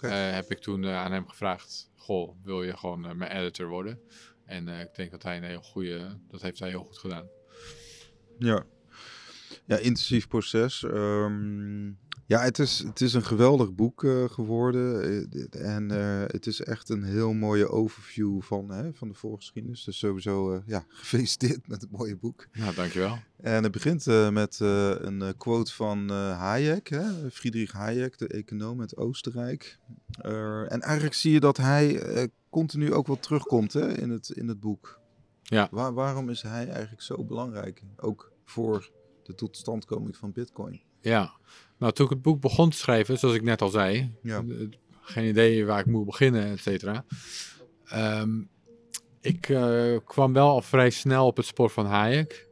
Eh, 0.00 0.32
heb 0.32 0.50
ik 0.50 0.58
toen 0.58 0.84
eh, 0.84 0.96
aan 0.96 1.12
hem 1.12 1.28
gevraagd, 1.28 1.90
goh, 1.96 2.34
wil 2.42 2.62
je 2.62 2.76
gewoon 2.76 3.06
eh, 3.06 3.14
mijn 3.14 3.30
editor 3.30 3.68
worden? 3.68 4.00
En 4.44 4.68
ik 4.68 4.94
denk 4.94 5.10
dat 5.10 5.22
hij 5.22 5.36
een 5.36 5.42
heel 5.44 5.62
goede, 5.62 6.18
dat 6.30 6.42
heeft 6.42 6.58
hij 6.58 6.68
heel 6.68 6.84
goed 6.84 6.98
gedaan. 6.98 7.26
Ja. 8.38 8.64
Ja, 9.66 9.76
intensief 9.76 10.28
proces. 10.28 10.82
Ehm, 10.82 11.90
ja, 12.26 12.40
het 12.40 12.58
is, 12.58 12.78
het 12.78 13.00
is 13.00 13.14
een 13.14 13.24
geweldig 13.24 13.74
boek 13.74 14.04
eh, 14.04 14.24
geworden. 14.24 15.02
Eh, 15.02 15.66
en 15.74 15.90
eh, 15.90 16.22
het 16.26 16.46
is 16.46 16.60
echt 16.60 16.88
een 16.88 17.02
heel 17.02 17.32
mooie 17.32 17.68
overview 17.68 18.42
van, 18.42 18.70
hè, 18.70 18.92
van 18.94 19.08
de 19.08 19.14
voorgeschiedenis. 19.14 19.84
Dus 19.84 19.98
sowieso, 19.98 20.52
eh, 20.52 20.60
ja, 20.66 20.84
gefeliciteerd 21.00 21.68
met 21.68 21.80
het 21.80 21.90
mooie 21.90 22.16
boek. 22.16 22.46
Nou, 22.52 22.74
dankjewel. 22.74 23.18
En 23.40 23.62
het 23.62 23.72
begint 23.72 24.06
met 24.32 24.58
een 24.60 25.34
quote 25.36 25.74
van 25.74 26.08
Hayek, 26.10 26.88
hè? 26.88 27.30
Friedrich 27.30 27.72
Hayek, 27.72 28.18
de 28.18 28.28
econoom 28.28 28.80
uit 28.80 28.96
Oostenrijk. 28.96 29.78
En 30.68 30.80
eigenlijk 30.80 31.14
zie 31.14 31.32
je 31.32 31.40
dat 31.40 31.56
hij 31.56 32.30
continu 32.50 32.92
ook 32.92 33.06
wel 33.06 33.18
terugkomt 33.18 33.72
hè, 33.72 33.98
in, 33.98 34.10
het, 34.10 34.28
in 34.28 34.48
het 34.48 34.60
boek. 34.60 35.00
Ja. 35.42 35.68
Waar, 35.70 35.92
waarom 35.92 36.30
is 36.30 36.42
hij 36.42 36.68
eigenlijk 36.68 37.02
zo 37.02 37.24
belangrijk? 37.24 37.82
Ook 37.96 38.32
voor 38.44 38.90
de 39.22 39.34
totstandkoming 39.34 40.16
van 40.16 40.32
Bitcoin. 40.32 40.80
Ja, 41.00 41.32
nou 41.78 41.92
toen 41.92 42.04
ik 42.06 42.12
het 42.12 42.22
boek 42.22 42.40
begon 42.40 42.70
te 42.70 42.76
schrijven, 42.76 43.18
zoals 43.18 43.34
ik 43.34 43.42
net 43.42 43.62
al 43.62 43.68
zei, 43.68 44.10
Ja. 44.22 44.38
eh, 44.48 44.66
geen 45.00 45.28
idee 45.28 45.66
waar 45.66 45.80
ik 45.80 45.86
moet 45.86 46.04
beginnen, 46.06 46.46
et 46.50 46.60
cetera. 46.60 47.04
Ehm, 47.84 48.42
ik 49.20 49.48
eh, 49.48 49.96
kwam 50.04 50.32
wel 50.32 50.48
al 50.48 50.62
vrij 50.62 50.90
snel 50.90 51.26
op 51.26 51.36
het 51.36 51.46
spoor 51.46 51.70
van 51.70 51.86
Hayek. 51.86 52.48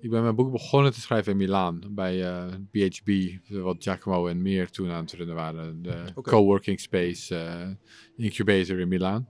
Ik 0.00 0.10
ben 0.10 0.22
mijn 0.22 0.34
boek 0.34 0.52
begonnen 0.52 0.92
te 0.92 1.00
schrijven 1.00 1.32
in 1.32 1.38
Milaan, 1.38 1.80
bij 1.90 2.24
eh, 2.24 2.44
BHB, 2.70 3.10
wat 3.48 3.76
Giacomo 3.78 4.26
en 4.26 4.42
meer 4.42 4.70
toen 4.70 4.90
aan 4.90 5.02
het 5.02 5.12
runnen 5.12 5.34
waren. 5.34 5.82
De 5.82 6.04
coworking 6.22 6.80
space 6.80 7.76
incubator 8.16 8.78
in 8.78 8.88
Milaan. 8.88 9.28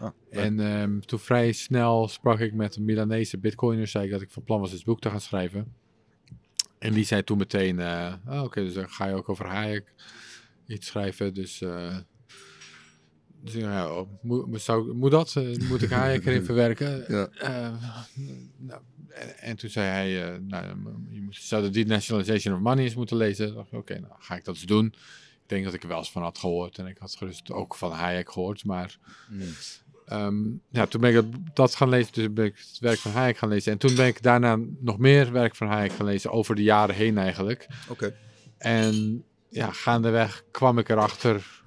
Ah, 0.00 0.10
En 0.30 0.60
ehm, 0.60 1.00
toen 1.00 1.18
vrij 1.18 1.52
snel 1.52 2.08
sprak 2.08 2.38
ik 2.40 2.52
met 2.54 2.76
een 2.76 2.84
Milanese 2.84 3.38
bitcoiner, 3.38 3.86
zei 3.86 4.04
ik 4.04 4.10
dat 4.10 4.20
ik 4.20 4.30
van 4.30 4.42
plan 4.44 4.60
was 4.60 4.70
dit 4.70 4.84
boek 4.84 5.00
te 5.00 5.10
gaan 5.10 5.20
schrijven. 5.20 5.74
En 6.84 6.92
die 6.92 7.04
zei 7.04 7.24
toen 7.24 7.38
meteen, 7.38 7.78
eh, 7.78 8.12
ah, 8.26 8.42
oké, 8.42 8.62
dus 8.62 8.74
dan 8.74 8.90
ga 8.90 9.06
je 9.06 9.14
ook 9.14 9.28
over 9.28 9.46
Hayek 9.46 9.92
iets 10.66 10.86
schrijven. 10.86 11.34
Dus, 11.34 11.60
eh, 11.60 11.96
dus 13.42 13.54
ja, 13.54 13.94
oh, 13.94 14.08
moet, 14.22 14.60
zou, 14.60 14.94
moet 14.94 15.10
dat? 15.10 15.36
Eh, 15.36 15.68
moet 15.68 15.82
ik 15.82 15.90
Hayek 15.90 16.26
erin 16.26 16.44
verwerken? 16.44 17.04
Ja. 17.14 17.28
Nou, 18.56 18.80
en, 19.08 19.38
en 19.38 19.56
toen 19.56 19.70
zei 19.70 19.86
hij, 19.86 20.38
nou, 20.38 20.66
je 21.10 21.20
moet, 21.20 21.36
zou 21.36 21.62
de 21.62 21.70
Denationalization 21.70 22.54
of 22.54 22.60
Money 22.60 22.84
eens 22.84 22.94
moeten 22.94 23.16
lezen. 23.16 23.48
Ik 23.48 23.54
dacht, 23.54 23.72
Oké, 23.72 23.98
nou 23.98 24.12
ga 24.18 24.36
ik 24.36 24.44
dat 24.44 24.54
eens 24.54 24.64
doen. 24.64 24.86
Ik 25.42 25.50
denk 25.50 25.64
dat 25.64 25.74
ik 25.74 25.82
er 25.82 25.88
wel 25.88 25.98
eens 25.98 26.12
van 26.12 26.22
had 26.22 26.38
gehoord. 26.38 26.78
En 26.78 26.86
ik 26.86 26.98
had 26.98 27.16
gerust 27.16 27.50
ook 27.50 27.74
van 27.74 27.92
Hayek 27.92 28.32
gehoord. 28.32 28.64
Maar 28.64 28.98
Ehm, 30.06 30.42
ja, 30.70 30.86
toen 30.86 31.00
ben 31.00 31.10
ik 31.10 31.14
dat, 31.14 31.26
dat 31.54 31.74
gaan 31.74 31.88
lezen, 31.88 32.12
dus 32.12 32.32
ben 32.32 32.44
ik 32.44 32.56
het 32.56 32.78
werk 32.78 32.98
van 32.98 33.10
Hayek 33.10 33.36
gaan 33.36 33.48
lezen. 33.48 33.72
En 33.72 33.78
toen 33.78 33.94
ben 33.94 34.06
ik 34.06 34.22
daarna 34.22 34.58
nog 34.80 34.98
meer 34.98 35.32
werk 35.32 35.56
van 35.56 35.66
Hayek 35.66 35.92
gaan 35.92 36.06
lezen, 36.06 36.30
over 36.30 36.54
de 36.54 36.62
jaren 36.62 36.94
heen 36.94 37.18
eigenlijk. 37.18 37.66
Oké. 37.88 38.16
En 38.58 39.24
ja, 39.48 39.70
gaandeweg 39.70 40.44
kwam 40.50 40.78
ik 40.78 40.88
erachter 40.88 41.62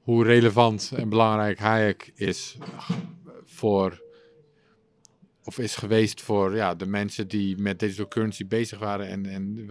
hoe 0.00 0.24
relevant 0.24 0.92
en 0.96 1.08
belangrijk 1.08 1.58
Hayek 1.58 2.12
is 2.14 2.58
voor, 3.44 4.02
of 5.44 5.58
is 5.58 5.76
geweest 5.76 6.20
voor 6.20 6.56
ja, 6.56 6.74
de 6.74 6.86
mensen 6.86 7.28
die 7.28 7.58
met 7.58 7.78
digital 7.78 8.08
currency 8.08 8.46
bezig 8.46 8.78
waren 8.78 9.08
en, 9.08 9.26
en 9.26 9.70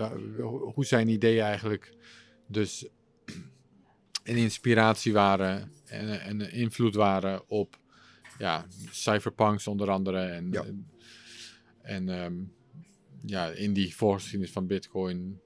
hoe 0.73 0.85
zijn 0.85 1.07
ideeën 1.07 1.43
eigenlijk 1.43 1.93
dus 2.47 2.87
een 4.23 4.35
inspiratie 4.35 5.13
waren 5.13 5.71
en, 5.85 6.21
en 6.21 6.39
een 6.39 6.51
invloed 6.51 6.95
waren 6.95 7.49
op 7.49 7.77
ja, 8.39 8.65
cypherpunks 8.91 9.67
onder 9.67 9.89
andere 9.89 10.19
en, 10.19 10.51
Ja. 10.51 10.63
en, 10.63 10.87
en, 11.81 12.09
ehm, 12.09 12.33
ja, 13.25 13.47
in 13.49 13.73
die 13.73 13.95
voorgeschiedenis 13.95 14.51
van 14.51 14.67
bitcoin. 14.67 15.39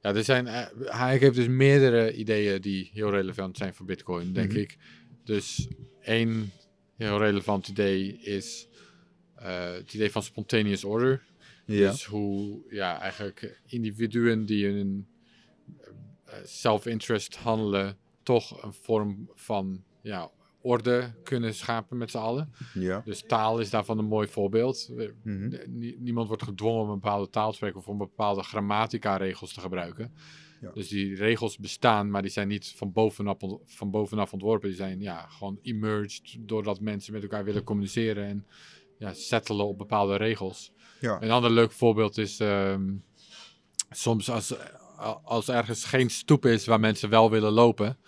Ja, 0.00 0.14
er 0.14 0.24
zijn, 0.24 0.46
eh, 0.46 0.66
Hayek 0.86 1.20
heeft 1.20 1.34
dus 1.34 1.46
meerdere 1.48 2.14
ideeën 2.14 2.60
die 2.60 2.90
heel 2.92 3.10
relevant 3.10 3.56
zijn 3.56 3.74
voor 3.74 3.86
bitcoin, 3.86 4.32
denk 4.32 4.50
Mhm. 4.50 4.60
ik. 4.60 4.76
Dus 5.24 5.68
één 6.00 6.50
heel 6.96 7.18
relevant 7.18 7.68
idee 7.68 8.18
is 8.18 8.66
eh, 9.34 9.72
het 9.72 9.94
idee 9.94 10.10
van 10.10 10.22
spontaneous 10.22 10.84
order. 10.84 11.22
Ja. 11.66 11.90
Dus 11.90 12.04
hoe 12.04 12.60
ja, 12.70 13.00
eigenlijk 13.00 13.60
individuen 13.66 14.46
die 14.46 14.66
een 14.68 15.06
eh, 16.24 16.34
self-interest 16.44 17.36
handelen, 17.36 17.96
toch 18.22 18.62
een 18.62 18.72
vorm 18.72 19.30
van 19.34 19.84
ja, 20.02 20.30
orde 20.62 21.14
kunnen 21.22 21.54
schapen 21.54 21.96
met 21.96 22.10
z'n 22.10 22.18
allen. 22.18 22.52
Ja. 22.74 23.02
Dus 23.04 23.22
taal 23.26 23.58
is 23.60 23.70
daarvan 23.70 23.98
een 23.98 24.04
mooi 24.04 24.28
voorbeeld. 24.28 24.90
We- 24.94 25.14
Mhm. 25.22 25.58
niemand 26.02 26.28
wordt 26.28 26.42
gedwongen 26.42 26.82
om 26.82 26.88
een 26.88 27.00
bepaalde 27.00 27.30
taal 27.30 27.50
te 27.50 27.56
spreken 27.56 27.78
of 27.78 27.88
om 27.88 27.98
bepaalde 27.98 28.42
grammatica-regels 28.42 29.52
te 29.54 29.60
gebruiken. 29.60 30.12
Ja. 30.60 30.70
Dus 30.74 30.88
die 30.88 31.14
regels 31.14 31.58
bestaan, 31.58 32.10
maar 32.10 32.22
die 32.22 32.30
zijn 32.30 32.48
niet 32.48 32.72
van 32.76 32.92
bovenaf, 32.92 33.36
van 33.64 33.90
bovenaf 33.90 34.32
ontworpen. 34.32 34.68
Die 34.68 34.76
zijn 34.76 35.00
ja, 35.00 35.26
gewoon 35.28 35.58
emerged 35.62 36.36
doordat 36.40 36.80
mensen 36.80 37.12
met 37.12 37.22
elkaar 37.22 37.44
willen 37.44 37.64
communiceren 37.64 38.26
en 38.26 38.46
ja, 38.98 39.12
settelen 39.12 39.66
op 39.66 39.78
bepaalde 39.78 40.16
regels. 40.16 40.72
Ja. 41.00 41.22
Een 41.22 41.30
ander 41.30 41.50
leuk 41.50 41.72
voorbeeld 41.72 42.18
is 42.18 42.40
ehm, 42.40 42.92
soms 43.90 44.30
als, 44.30 44.54
als 45.24 45.48
ergens 45.48 45.84
geen 45.84 46.10
stoep 46.10 46.46
is 46.46 46.66
waar 46.66 46.80
mensen 46.80 47.08
wel 47.10 47.30
willen 47.30 47.52
lopen, 47.52 47.98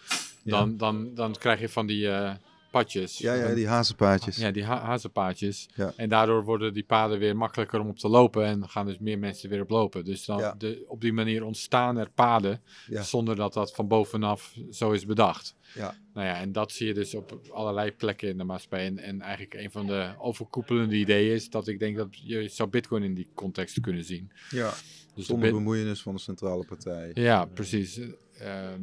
dan, 0.45 0.77
dan, 0.77 1.15
dan 1.15 1.33
krijg 1.39 1.61
je 1.61 1.69
van 1.69 1.87
die 1.87 2.09
eh, 2.11 2.35
padjes. 2.71 3.19
Ja, 3.19 3.35
ja, 3.35 3.55
die 3.55 3.67
hazenpaadjes. 3.69 4.37
ja, 4.37 4.51
die 4.51 4.65
ha 4.65 4.81
hazenpaadjes. 4.81 5.69
Ja. 5.75 5.93
En 5.97 6.09
daardoor 6.09 6.45
worden 6.45 6.73
die 6.73 6.85
paden 6.85 7.19
weer 7.19 7.37
makkelijker 7.37 7.81
om 7.81 7.89
op 7.89 7.99
te 7.99 8.09
lopen 8.09 8.45
en 8.45 8.69
gaan 8.69 8.87
dus 8.87 8.99
meer 8.99 9.19
mensen 9.19 9.49
weer 9.51 9.61
op 9.61 9.71
lopen. 9.71 10.05
Dus 10.05 10.25
dan 10.25 10.39
Ja. 10.39 10.55
de, 10.59 10.85
op 10.89 11.01
die 11.01 11.13
manier 11.13 11.45
ontstaan 11.45 11.97
er 11.97 12.11
paden 12.15 12.63
Ja. 12.87 13.03
zonder 13.03 13.37
dat 13.37 13.53
dat 13.53 13.75
van 13.75 13.89
bovenaf 13.89 14.55
zo 14.71 14.91
is 14.91 15.07
bedacht. 15.07 15.55
Ja. 15.75 15.97
Nou 16.15 16.27
ja, 16.27 16.37
en 16.41 16.53
dat 16.53 16.73
zie 16.73 16.87
je 16.87 16.95
dus 16.95 17.15
op 17.15 17.41
allerlei 17.53 17.93
plekken 17.93 18.29
in 18.29 18.39
de 18.39 18.45
maatschappij. 18.45 18.87
En, 18.87 18.99
en 18.99 19.21
eigenlijk 19.21 19.55
een 19.55 19.71
van 19.71 19.87
de 19.87 20.11
overkoepelende 20.19 20.95
ideeën 20.97 21.35
is 21.35 21.51
dat 21.51 21.69
ik 21.69 21.79
denk 21.79 21.97
dat 21.97 22.09
je 22.11 22.49
zou 22.49 22.69
bitcoin 22.69 23.03
in 23.03 23.15
die 23.15 23.29
context 23.35 23.81
kunnen 23.81 24.05
zien. 24.05 24.31
ja. 24.51 24.71
Dus 25.15 25.27
de 25.27 25.33
Zonder 25.33 25.53
bemoeienis 25.53 26.03
van 26.03 26.15
de 26.15 26.21
centrale 26.21 26.65
partij. 26.65 27.11
ja, 27.15 27.45
precies. 27.45 28.01
Ehm, 28.39 28.81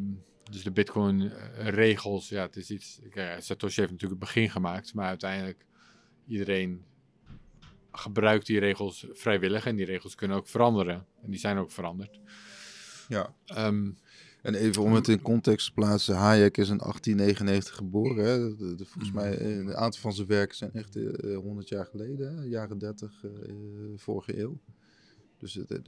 dus 0.51 0.63
de 0.63 0.71
Bitcoin-regels, 0.71 2.29
ja, 2.29 2.41
het 2.41 2.55
is 2.55 2.71
iets. 2.71 2.99
Kijk, 3.09 3.43
Satoshi 3.43 3.79
heeft 3.79 3.91
natuurlijk 3.91 4.21
het 4.21 4.29
begin 4.33 4.49
gemaakt, 4.49 4.93
maar 4.93 5.07
uiteindelijk 5.07 5.65
iedereen 6.27 6.83
gebruikt 7.91 8.45
die 8.45 8.59
regels 8.59 9.05
vrijwillig 9.11 9.65
en 9.65 9.75
die 9.75 9.85
regels 9.85 10.15
kunnen 10.15 10.37
ook 10.37 10.47
veranderen. 10.47 11.05
En 11.23 11.31
die 11.31 11.39
zijn 11.39 11.57
ook 11.57 11.71
veranderd. 11.71 12.19
Ja. 13.07 13.33
Ehm, 13.45 13.89
En 14.41 14.55
even 14.55 14.81
om 14.83 14.93
het 14.93 15.07
in 15.07 15.21
context 15.21 15.65
te 15.67 15.73
plaatsen, 15.73 16.15
Hayek 16.15 16.57
is 16.57 16.69
in 16.69 16.77
1899 16.81 17.75
geboren. 17.75 18.25
Hè? 18.25 18.55
De- 18.57 18.75
de- 18.75 18.85
volgens 18.85 19.13
mij, 19.13 19.37
eh, 19.37 19.57
een 19.57 19.75
aantal 19.75 20.01
van 20.01 20.13
zijn 20.13 20.27
werken 20.27 20.55
zijn 20.57 20.73
echt 20.73 20.95
eh, 20.95 21.35
100 21.37 21.69
jaar 21.69 21.85
geleden, 21.85 22.37
hè? 22.37 22.43
jaren 22.43 22.77
30, 22.77 23.23
eh, 23.23 23.49
eh, 23.49 23.55
vorige 23.95 24.39
eeuw. 24.39 24.59
Dus 25.37 25.53
het- 25.53 25.81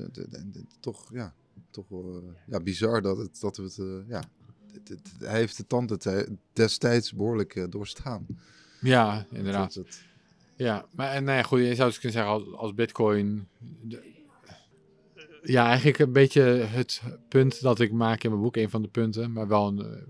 toch, 0.79 1.09
ja, 1.13 1.33
toch 1.71 1.91
eh, 1.91 1.97
ja, 2.47 2.59
bizar 2.59 3.01
dat, 3.01 3.17
het, 3.17 3.39
dat 3.39 3.57
we 3.57 3.63
het, 3.63 3.77
eh, 3.77 4.07
ja, 4.09 4.23
het- 4.73 4.89
het- 4.89 5.11
hij 5.19 5.37
heeft 5.39 5.57
de 5.57 5.67
tanden 5.67 5.99
tij- 5.99 6.27
destijds 6.53 7.13
behoorlijk 7.13 7.55
eh, 7.55 7.63
doorstaan. 7.69 8.25
ja, 8.81 9.25
inderdaad. 9.31 9.73
Dat 9.73 9.85
het- 9.85 10.03
Ja, 10.55 10.85
maar 10.95 11.11
en, 11.11 11.23
nou 11.23 11.37
ja, 11.37 11.43
goed, 11.43 11.59
je 11.59 11.75
zou 11.75 11.89
dus 11.89 11.99
kunnen 11.99 12.17
zeggen 12.17 12.33
als, 12.33 12.53
als 12.59 12.73
Bitcoin. 12.73 13.47
de- 13.81 14.11
ja, 15.43 15.67
eigenlijk 15.67 15.99
een 15.99 16.11
beetje 16.13 16.41
het 16.41 17.01
punt 17.29 17.61
dat 17.61 17.79
ik 17.79 17.91
maak 17.91 18.23
in 18.23 18.29
mijn 18.29 18.41
boek, 18.41 18.55
een 18.55 18.69
van 18.69 18.81
de 18.81 18.87
punten, 18.87 19.31
maar 19.31 19.47
wel 19.47 19.67
een 19.67 19.79
eh, 19.79 20.01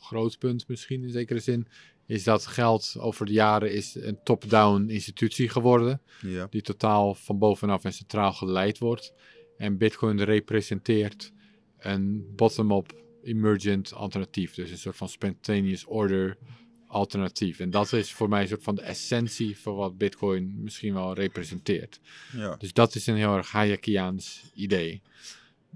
groot 0.00 0.38
punt 0.38 0.68
misschien 0.68 1.02
in 1.02 1.10
zekere 1.10 1.38
zin, 1.40 1.66
is 2.06 2.24
dat 2.24 2.46
geld 2.46 2.94
over 2.98 3.26
de 3.26 3.32
jaren 3.32 3.72
is 3.72 3.94
een 3.94 4.18
top-down 4.24 4.88
institutie 4.88 5.48
geworden, 5.48 6.00
ja, 6.20 6.46
die 6.50 6.62
totaal 6.62 7.14
van 7.14 7.38
bovenaf 7.38 7.84
en 7.84 7.92
centraal 7.92 8.32
geleid 8.32 8.78
wordt. 8.78 9.12
En 9.56 9.76
Bitcoin 9.78 10.22
representeert 10.22 11.32
een 11.78 12.32
bottom-up 12.36 12.94
emergent 13.22 13.94
alternatief, 13.94 14.54
dus 14.54 14.70
een 14.70 14.78
soort 14.78 14.96
van 14.96 15.08
spontaneous 15.08 15.84
order 15.84 16.38
alternatief. 16.86 17.58
En 17.58 17.70
dat 17.70 17.92
is 17.92 18.12
voor 18.12 18.28
mij 18.28 18.42
een 18.42 18.48
soort 18.48 18.62
van 18.62 18.74
de 18.74 18.82
essentie 18.82 19.58
van 19.58 19.74
wat 19.74 19.98
Bitcoin 19.98 20.62
misschien 20.62 20.94
wel 20.94 21.14
representeert. 21.14 22.00
ja, 22.32 22.56
Dus 22.56 22.72
dat 22.72 22.94
is 22.94 23.06
een 23.06 23.16
heel 23.16 23.36
erg 23.36 23.50
Hayekiaans 23.50 24.42
idee. 24.54 25.02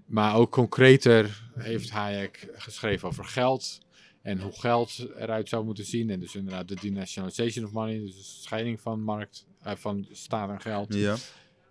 Maar 0.06 0.36
ook 0.36 0.50
concreter 0.50 1.42
heeft 1.58 1.90
Hayek 1.90 2.48
geschreven 2.54 3.08
over 3.08 3.24
geld 3.24 3.80
en 4.22 4.40
hoe 4.40 4.60
geld 4.60 5.06
eruit 5.18 5.48
zou 5.48 5.64
moeten 5.64 5.84
zien. 5.84 6.10
En 6.10 6.20
dus 6.20 6.34
inderdaad 6.34 6.68
de 6.68 6.74
denationalization 6.74 7.64
of 7.64 7.72
money, 7.72 7.98
dus 7.98 8.16
de 8.16 8.22
scheiding 8.22 8.80
van 8.80 9.02
markt, 9.02 9.46
eh, 9.62 9.72
van 9.76 10.06
staat 10.12 10.50
en 10.50 10.60
geld. 10.60 10.94
ja, 10.94 11.16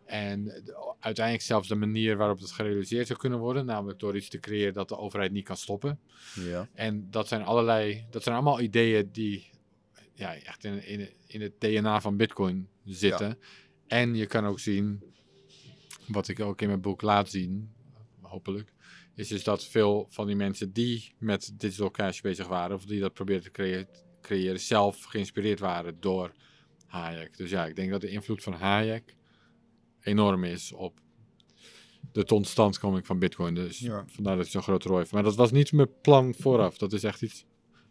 En 0.06 0.44
de- 0.44 0.96
uiteindelijk 1.00 1.46
zelfs 1.46 1.68
de 1.68 1.76
manier 1.76 2.18
waarop 2.18 2.40
dat 2.40 2.52
gerealiseerd 2.52 3.08
zou 3.08 3.20
kunnen 3.20 3.40
worden, 3.40 3.66
namelijk 3.66 4.00
door 4.00 4.16
iets 4.16 4.30
te 4.30 4.40
creëren 4.40 4.74
dat 4.74 4.90
de 4.90 4.98
overheid 4.98 5.32
niet 5.32 5.46
kan 5.46 5.58
stoppen. 5.58 6.00
ja, 6.36 6.70
En 6.74 7.08
dat 7.10 7.28
zijn 7.28 7.44
allerlei, 7.44 8.06
dat 8.10 8.24
zijn 8.24 8.36
allemaal 8.36 8.62
ideeën 8.62 9.10
die 9.12 9.50
ja, 10.14 10.36
echt 10.36 10.64
in, 10.64 10.86
in, 10.88 11.10
in 11.28 11.42
het 11.42 11.60
DNA 11.62 12.02
van 12.02 12.18
Bitcoin 12.18 12.68
zitten. 12.86 13.38
En 13.88 14.16
je 14.16 14.26
kan 14.26 14.46
ook 14.46 14.60
zien, 14.60 15.04
wat 16.08 16.28
ik 16.28 16.40
ook 16.40 16.62
in 16.62 16.68
mijn 16.68 16.82
boek 16.82 17.02
laat 17.02 17.30
zien, 17.30 17.72
hopelijk, 18.22 18.74
is 19.16 19.28
dus 19.28 19.44
dat 19.44 19.66
veel 19.66 20.08
van 20.10 20.28
die 20.28 20.36
mensen 20.36 20.72
die 20.74 21.14
met 21.18 21.54
digital 21.58 21.92
cash 21.92 22.22
bezig 22.22 22.48
waren, 22.48 22.76
of 22.76 22.86
die 22.86 23.00
dat 23.00 23.14
probeerden 23.14 23.44
te 23.44 23.52
creë- 23.52 23.88
creëren, 24.22 24.60
zelf 24.60 25.04
geïnspireerd 25.04 25.60
waren 25.60 26.00
door 26.00 26.32
Hayek. 26.88 27.38
Dus 27.38 27.50
ja, 27.50 27.66
ik 27.66 27.76
denk 27.76 27.92
dat 27.92 28.02
de 28.02 28.10
invloed 28.10 28.44
van 28.44 28.54
Hayek 28.54 29.16
enorm 30.04 30.44
is 30.44 30.74
op 30.74 31.00
de 32.12 32.24
totstandkoming 32.24 33.06
van 33.06 33.20
Bitcoin. 33.20 33.56
Dus 33.56 33.80
Ja. 33.80 34.04
vandaar 34.08 34.36
dat 34.38 34.46
ik 34.46 34.52
zo'n 34.52 34.62
grote 34.62 34.88
rol 34.88 34.98
heeft. 34.98 35.12
Maar 35.12 35.24
dat 35.24 35.36
was 35.36 35.52
niet 35.52 35.72
mijn 35.72 35.90
plan 36.02 36.34
vooraf. 36.40 36.78
Dat 36.78 36.94
is 36.94 37.04
echt 37.04 37.22
iets 37.22 37.46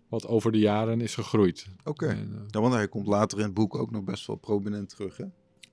wat 0.08 0.26
over 0.26 0.52
de 0.52 0.58
jaren 0.58 1.00
is 1.00 1.14
gegroeid. 1.14 1.66
oké. 1.84 2.06
En, 2.06 2.32
eh, 2.34 2.42
Ja, 2.48 2.60
want 2.60 2.74
hij 2.74 2.88
komt 2.88 3.06
later 3.06 3.38
in 3.38 3.44
het 3.44 3.54
boek 3.54 3.74
ook 3.74 3.90
nog 3.90 4.04
best 4.04 4.26
wel 4.26 4.36
prominent 4.36 4.88
terug, 4.88 5.16
hè? 5.16 5.24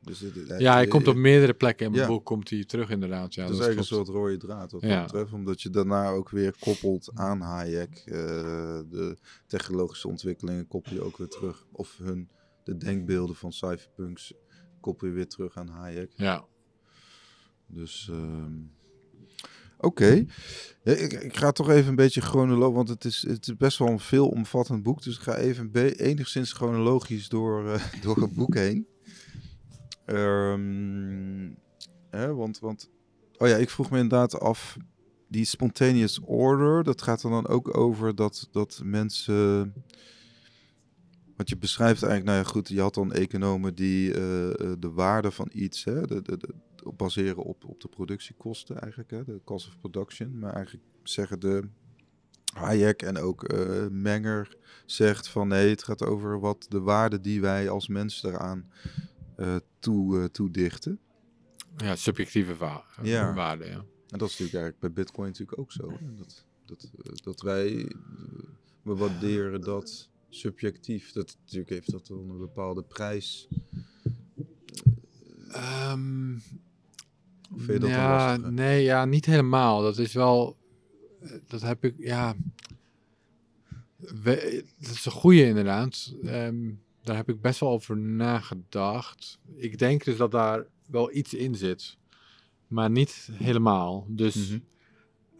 Dus 0.02 0.20
het- 0.20 0.36
het- 0.36 0.60
ja, 0.60 0.72
hij 0.72 0.82
het- 0.82 0.90
komt 0.90 1.08
op 1.08 1.16
meerdere 1.16 1.54
plekken 1.54 1.86
in 1.86 1.92
mijn 1.92 2.04
ja. 2.04 2.10
boek 2.10 2.26
komt 2.26 2.50
hij 2.50 2.66
terug 2.66 2.90
inderdaad. 2.90 3.34
Ja, 3.34 3.42
Het 3.44 3.52
is 3.52 3.58
dat 3.58 3.66
eigenlijk 3.68 3.90
klopt. 3.98 4.08
een 4.10 4.14
soort 4.16 4.26
rode 4.26 4.38
draad 4.38 4.72
wat 4.72 4.82
Ja. 4.82 4.88
dat 4.96 5.04
betreft, 5.12 5.34
omdat 5.34 5.62
je 5.62 5.70
daarna 5.70 6.10
ook 6.10 6.30
weer 6.30 6.56
koppelt 6.60 7.12
aan 7.14 7.42
Hayek. 7.42 8.02
eh, 8.06 8.14
de 8.90 9.18
technologische 9.48 10.08
ontwikkelingen 10.08 10.68
koppel 10.68 10.94
je 10.94 11.02
ook 11.02 11.18
weer 11.18 11.28
terug. 11.28 11.66
Of 11.72 11.98
hun, 11.98 12.30
de 12.64 12.78
denkbeelden 12.78 13.36
van 13.36 13.52
cypherpunks 13.52 14.34
koppel 14.80 15.08
je 15.08 15.14
weer 15.14 15.28
terug 15.28 15.58
aan 15.58 15.68
Hayek. 15.68 16.12
Ja. 16.16 16.46
Dus 17.68 18.10
ehm, 18.12 18.54
oké. 19.78 20.26
Ja, 20.84 20.94
ik, 20.94 21.14
ik 21.14 21.38
ga 21.38 21.52
toch 21.52 21.70
even 21.70 21.90
een 21.90 21.96
beetje 21.96 22.22
chronologisch, 22.22 22.76
want 22.76 22.90
het 22.90 23.06
is, 23.06 23.26
het 23.28 23.48
is 23.48 23.58
best 23.58 23.78
wel 23.78 23.88
een 23.88 24.00
veelomvattend 24.00 24.84
boek. 24.84 25.04
Dus 25.04 25.16
ik 25.16 25.22
ga 25.22 25.36
even 25.36 25.72
enigszins 25.96 26.54
chronologisch 26.54 27.30
door, 27.30 27.74
eh, 27.74 27.84
door 28.04 28.22
het 28.22 28.34
boek 28.34 28.56
heen. 28.56 28.88
Ehm, 30.06 31.50
hè, 32.10 32.34
want, 32.34 32.60
want, 32.60 32.90
oh 33.38 33.48
ja, 33.48 33.56
ik 33.56 33.70
vroeg 33.70 33.90
me 33.90 34.00
inderdaad 34.00 34.40
af, 34.40 34.78
die 35.28 35.46
spontaneous 35.46 36.20
order, 36.26 36.84
dat 36.84 37.02
gaat 37.02 37.24
er 37.24 37.30
dan 37.30 37.48
ook 37.48 37.78
over 37.78 38.16
dat, 38.16 38.48
dat 38.52 38.82
mensen... 38.84 39.74
Want 41.40 41.52
je 41.52 41.58
beschrijft 41.58 42.04
eigenlijk, 42.04 42.32
nou 42.32 42.46
ja 42.46 42.52
goed, 42.52 42.68
je 42.68 42.82
had 42.82 42.94
dan 42.94 43.12
economen 43.14 43.76
die 43.76 44.14
eh, 44.14 44.50
eh, 44.50 44.76
de 44.80 44.92
waarde 44.92 45.32
van 45.32 45.50
iets, 45.54 45.84
hè, 45.84 46.08
de, 46.08 46.22
de, 46.22 46.38
de, 46.38 46.54
baseren 46.96 47.44
op, 47.44 47.66
op 47.66 47.82
de 47.82 47.88
productiekosten 47.88 48.80
eigenlijk, 48.82 49.12
hè, 49.12 49.24
de 49.24 49.42
cost 49.44 49.68
of 49.68 49.80
production. 49.80 50.40
Maar 50.40 50.54
eigenlijk 50.54 50.86
zeggen 51.04 51.40
de 51.40 51.68
Hayek 52.54 53.02
en 53.02 53.18
ook 53.18 53.44
eh, 53.44 53.88
Menger 53.88 54.58
zegt 54.86 55.28
van 55.28 55.48
nee, 55.48 55.70
het 55.70 55.84
gaat 55.84 56.04
over 56.04 56.40
wat 56.40 56.66
de 56.70 56.80
waarde 56.80 57.22
die 57.22 57.42
wij 57.42 57.70
als 57.70 57.88
mens 57.88 58.24
eraan 58.24 58.72
eh 59.36 59.56
toe, 59.80 60.32
toedichten. 60.32 61.00
ja, 61.78 61.96
subjectieve 61.96 62.56
wa 62.56 62.84
Ja. 63.02 63.34
waarde. 63.34 63.66
Ja. 63.66 63.86
En 64.10 64.18
dat 64.18 64.30
is 64.30 64.38
natuurlijk 64.40 64.54
eigenlijk 64.54 64.80
bij 64.80 64.92
Bitcoin 64.92 65.28
natuurlijk 65.28 65.60
ook 65.60 65.72
zo. 65.72 65.90
Hè? 65.90 66.16
Dat, 66.16 66.46
dat, 66.66 66.90
dat 67.24 67.42
wij, 67.42 67.92
we 68.82 68.96
waarderen 68.96 69.62
dat 69.62 70.10
subjectief. 70.30 71.12
Dat, 71.12 71.38
natuurlijk 71.42 71.70
heeft 71.70 71.92
dat 71.92 72.10
een 72.10 72.38
bepaalde 72.38 72.84
prijs. 72.84 73.48
Ehm, 75.52 76.36
Of 77.54 77.62
vind 77.62 77.68
je 77.68 77.80
dat 77.80 77.90
ja, 77.90 78.38
nee, 78.38 78.84
ja, 78.84 79.06
niet 79.06 79.26
helemaal. 79.26 79.82
Dat 79.82 79.98
is 79.98 80.14
wel, 80.14 80.58
dat 81.48 81.62
heb 81.62 81.84
ik, 81.84 81.94
ja, 81.98 82.36
we, 83.98 84.66
dat 84.80 84.92
is 84.92 85.06
een 85.06 85.12
goede 85.12 85.46
inderdaad. 85.46 86.14
Ehm, 86.24 86.70
daar 87.04 87.16
heb 87.16 87.30
ik 87.30 87.42
best 87.42 87.60
wel 87.60 87.70
over 87.70 87.98
nagedacht. 87.98 89.40
Ik 89.56 89.78
denk 89.78 90.04
dus 90.04 90.18
dat 90.18 90.32
daar 90.32 90.66
wel 90.86 91.16
iets 91.16 91.34
in 91.34 91.56
zit, 91.56 91.98
maar 92.68 92.90
niet 92.90 93.30
helemaal. 93.34 94.06
Dus 94.10 94.36
Mhm. 94.50 94.60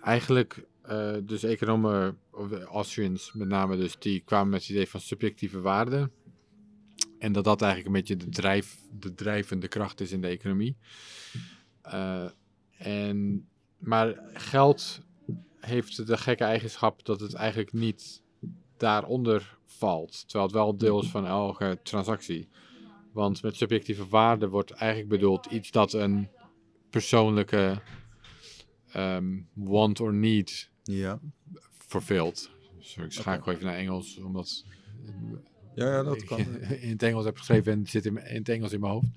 eigenlijk, 0.02 0.66
eh, 0.90 1.16
dus 1.24 1.44
economen, 1.44 2.18
of 2.32 2.48
de 2.48 2.64
Austrians 2.64 3.34
met 3.34 3.48
name 3.48 3.78
dus, 3.78 4.00
die 4.00 4.20
kwamen 4.20 4.50
met 4.50 4.62
het 4.62 4.70
idee 4.70 4.90
van 4.90 5.00
subjectieve 5.00 5.62
waarde. 5.62 6.10
En 7.20 7.32
dat 7.32 7.44
dat 7.44 7.62
eigenlijk 7.62 7.96
een 7.96 8.02
beetje 8.02 8.26
de, 8.26 8.30
drijf, 8.30 8.78
de 9.00 9.14
drijvende 9.14 9.68
kracht 9.68 10.02
is 10.02 10.12
in 10.12 10.22
de 10.22 10.28
economie. 10.28 10.76
Eh, 11.82 12.26
en, 12.78 13.48
maar 13.78 14.20
geld 14.34 15.02
heeft 15.60 16.08
de 16.08 16.18
gekke 16.18 16.44
eigenschap 16.44 17.06
dat 17.06 17.20
het 17.20 17.34
eigenlijk 17.34 17.74
niet 17.74 18.24
daaronder 18.78 19.58
valt. 19.66 20.22
Terwijl 20.22 20.46
het 20.46 20.56
wel 20.56 20.78
deel 20.78 21.02
is 21.02 21.10
van 21.10 21.26
elke 21.26 21.80
transactie. 21.84 22.48
Want 23.12 23.42
met 23.42 23.56
subjectieve 23.56 24.08
waarde 24.08 24.48
wordt 24.48 24.72
eigenlijk 24.72 25.10
bedoeld 25.10 25.46
iets 25.46 25.72
dat 25.72 25.94
een 25.94 26.30
persoonlijke 26.90 27.82
ehm, 28.92 29.40
want 29.54 30.00
or 30.00 30.14
need 30.14 30.69
Ja. 30.98 31.20
vervult. 31.88 32.50
Sorry, 32.80 33.06
ik 33.06 33.12
schakel 33.12 33.52
even 33.52 33.66
naar 33.66 33.76
Engels, 33.76 34.18
omdat 34.18 34.66
Ja, 35.76 35.86
ja, 35.86 36.04
dat 36.04 36.24
kan. 36.24 36.40
in 36.82 36.90
het 36.90 37.04
Engels 37.04 37.26
heb 37.26 37.38
geschreven 37.38 37.72
en 37.72 37.80
het 37.80 37.90
zit 37.90 38.06
in, 38.06 38.18
in 38.28 38.38
het 38.38 38.50
Engels 38.50 38.72
in 38.72 38.80
mijn 38.80 38.92
hoofd. 38.92 39.08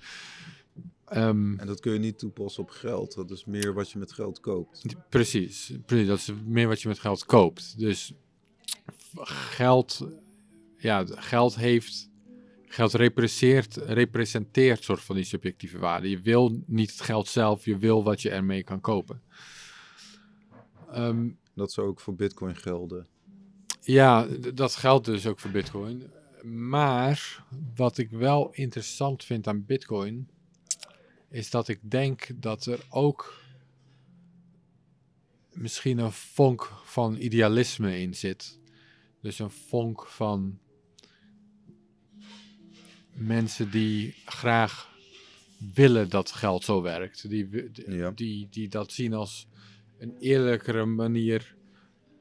Ehm, 1.05 1.59
En 1.59 1.67
dat 1.67 1.79
kun 1.79 1.93
je 1.93 1.99
niet 1.99 2.19
toepassen 2.19 2.63
op 2.63 2.69
geld. 2.69 3.15
Dat 3.15 3.31
is 3.31 3.45
meer 3.45 3.73
wat 3.73 3.91
je 3.91 3.99
met 3.99 4.11
geld 4.11 4.39
koopt. 4.39 4.85
Precies, 5.09 5.73
precies, 5.85 6.07
dat 6.07 6.17
is 6.17 6.31
meer 6.45 6.67
wat 6.67 6.81
je 6.81 6.87
met 6.87 6.99
geld 6.99 7.25
koopt. 7.25 7.79
Dus 7.79 8.13
geld, 9.25 10.07
ja, 10.77 11.05
geld 11.07 11.55
heeft, 11.55 12.09
geld 12.65 12.93
representeert, 12.93 13.75
representeert 13.75 14.83
soort 14.83 15.01
van 15.01 15.15
die 15.15 15.25
subjectieve 15.25 15.77
waarde. 15.77 16.09
Je 16.09 16.19
wil 16.19 16.61
niet 16.65 16.91
het 16.91 17.01
geld 17.01 17.27
zelf, 17.27 17.65
je 17.65 17.77
wil 17.77 18.03
wat 18.03 18.21
je 18.21 18.29
ermee 18.29 18.63
kan 18.63 18.81
kopen. 18.81 19.21
Ehm, 20.91 21.29
Dat 21.55 21.71
zou 21.71 21.87
ook 21.87 21.99
voor 21.99 22.15
bitcoin 22.15 22.55
gelden. 22.55 23.07
ja, 23.81 24.27
dat 24.53 24.75
geldt 24.75 25.05
dus 25.05 25.25
ook 25.27 25.39
voor 25.39 25.51
Bitcoin. 25.51 26.11
Maar 26.43 27.43
wat 27.75 27.97
ik 27.97 28.09
wel 28.09 28.51
interessant 28.53 29.23
vind 29.23 29.47
aan 29.47 29.65
Bitcoin, 29.65 30.29
is 31.29 31.49
dat 31.49 31.67
ik 31.67 31.79
denk 31.91 32.29
dat 32.35 32.65
er 32.65 32.85
ook 32.89 33.41
misschien 35.53 35.97
een 35.97 36.11
vonk 36.11 36.71
van 36.83 37.15
idealisme 37.17 37.99
in 37.99 38.13
zit. 38.15 38.59
Dus 39.21 39.39
een 39.39 39.51
vonk 39.51 40.05
van 40.07 40.59
mensen 43.13 43.71
die 43.71 44.15
graag 44.25 44.91
willen 45.73 46.09
dat 46.09 46.31
geld 46.31 46.63
zo 46.63 46.81
werkt. 46.81 47.29
Die, 47.29 47.45
wi- 47.47 47.71
d- 47.71 47.83
Ja. 47.87 48.11
die, 48.11 48.47
die 48.49 48.67
dat 48.67 48.91
zien 48.91 49.13
als 49.13 49.47
een 50.03 50.15
eerlijkere 50.19 50.85
manier, 50.85 51.55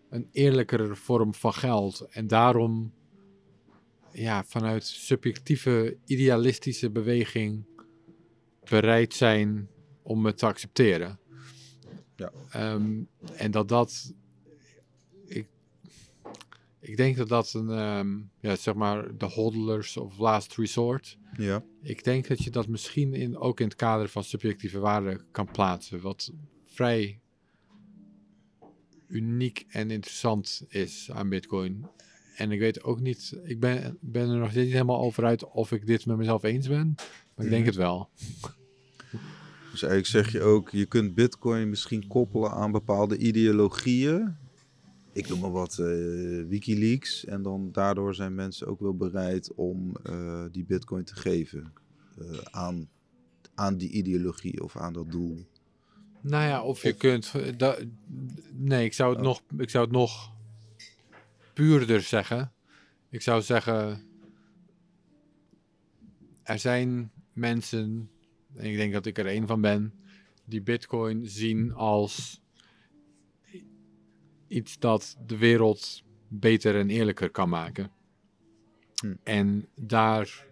een 0.09 0.29
eerlijkere 0.33 0.97
vorm 0.97 1.35
van 1.35 1.55
geld. 1.55 2.07
En 2.11 2.27
daarom 2.27 2.93
ja, 4.13 4.45
vanuit 4.45 4.87
subjectieve, 4.87 5.97
idealistische 6.05 6.91
beweging 6.91 7.65
bereid 8.69 9.15
zijn 9.15 9.69
om 10.03 10.27
het 10.27 10.39
te 10.39 10.47
accepteren. 10.47 11.19
Ja. 12.17 12.33
Ehm, 12.51 13.03
en 13.35 13.51
dat 13.51 13.69
dat. 13.69 14.15
Ik, 15.25 15.47
ik 16.81 16.97
denk 16.97 17.17
dat 17.17 17.29
dat 17.29 17.53
een. 17.53 17.71
ehm, 17.71 18.19
ja, 18.41 18.57
zeg 18.57 18.75
maar. 18.75 19.17
De 19.17 19.27
hodlers 19.27 19.97
of 19.97 20.19
last 20.19 20.57
resort. 20.57 21.19
Ja. 21.37 21.65
Ik 21.83 22.05
denk 22.05 22.29
dat 22.29 22.45
je 22.45 22.51
dat 22.51 22.69
misschien 22.69 23.15
in, 23.15 23.37
ook 23.37 23.61
in 23.61 23.67
het 23.67 23.77
kader 23.77 24.09
van 24.09 24.25
subjectieve 24.25 24.79
waarde 24.79 25.25
kan 25.31 25.51
plaatsen. 25.51 26.01
Wat 26.01 26.33
vrij 26.65 27.22
uniek 29.13 29.67
en 29.69 29.91
interessant 29.91 30.65
is 30.69 31.11
aan 31.13 31.29
Bitcoin. 31.29 31.87
En 32.37 32.51
ik 32.51 32.59
weet 32.59 32.83
ook 32.83 33.01
niet, 33.01 33.41
ik 33.45 33.61
ben, 33.61 33.99
ben 34.01 34.29
er 34.29 34.39
nog 34.39 34.55
niet 34.55 34.73
helemaal 34.73 35.01
over 35.01 35.25
uit 35.25 35.45
of 35.45 35.73
ik 35.73 35.87
dit 35.87 36.07
met 36.07 36.17
mezelf 36.17 36.43
eens 36.43 36.69
ben. 36.69 36.95
Maar 37.35 37.45
ik 37.45 37.51
denk 37.51 37.67
het 37.67 37.77
wel. 37.77 38.09
Dus 39.73 39.83
eigenlijk 39.83 40.27
zeg 40.27 40.33
je 40.33 40.43
ook, 40.43 40.71
je 40.71 40.87
kunt 40.87 41.15
bitcoin 41.15 41.69
misschien 41.69 42.07
koppelen 42.07 42.51
aan 42.51 42.73
bepaalde 42.73 43.17
ideologieën. 43.17 44.37
Ik 45.13 45.29
noem 45.29 45.41
maar 45.41 45.51
wat, 45.51 45.79
eh, 45.79 45.87
Wikileaks. 46.49 47.25
En 47.25 47.43
dan 47.43 47.73
daardoor 47.73 48.15
zijn 48.15 48.35
mensen 48.35 48.67
ook 48.67 48.81
wel 48.81 48.97
bereid 48.97 49.55
om 49.55 49.97
eh, 50.03 50.45
die 50.51 50.65
bitcoin 50.65 51.05
te 51.05 51.17
geven 51.17 51.73
eh, 52.19 52.39
aan, 52.51 52.89
aan 53.55 53.77
die 53.77 53.91
ideologie 53.91 54.63
of 54.63 54.77
aan 54.77 54.93
dat 54.93 55.11
doel. 55.11 55.47
Nou 56.23 56.45
ja, 56.49 56.63
of 56.63 56.83
je 56.83 56.93
kunt. 56.93 57.33
eh, 57.35 57.53
da- 57.57 57.79
nee, 58.53 58.85
ik 58.85 58.93
zou, 58.93 59.11
het 59.11 59.19
Oh. 59.19 59.25
nog, 59.25 59.43
ik 59.59 59.71
zou 59.71 59.85
het 59.85 59.93
nog 59.93 60.33
puurder 61.53 62.01
zeggen. 62.03 62.53
Ik 63.11 63.23
zou 63.23 63.43
zeggen. 63.43 64.03
Er 66.43 66.59
zijn 66.59 67.11
mensen, 67.33 68.11
en 68.55 68.65
ik 68.71 68.77
denk 68.77 68.93
dat 68.93 69.07
ik 69.07 69.19
er 69.19 69.27
één 69.27 69.47
van 69.47 69.61
ben, 69.61 69.95
die 70.45 70.63
Bitcoin 70.63 71.27
zien 71.27 71.73
als 71.73 72.41
iets 74.49 74.79
dat 74.79 75.17
de 75.27 75.37
wereld 75.39 76.03
beter 76.29 76.79
en 76.79 76.91
eerlijker 76.91 77.31
kan 77.31 77.49
maken. 77.49 77.91
Hm. 79.01 79.15
En 79.23 79.69
daar, 79.75 80.47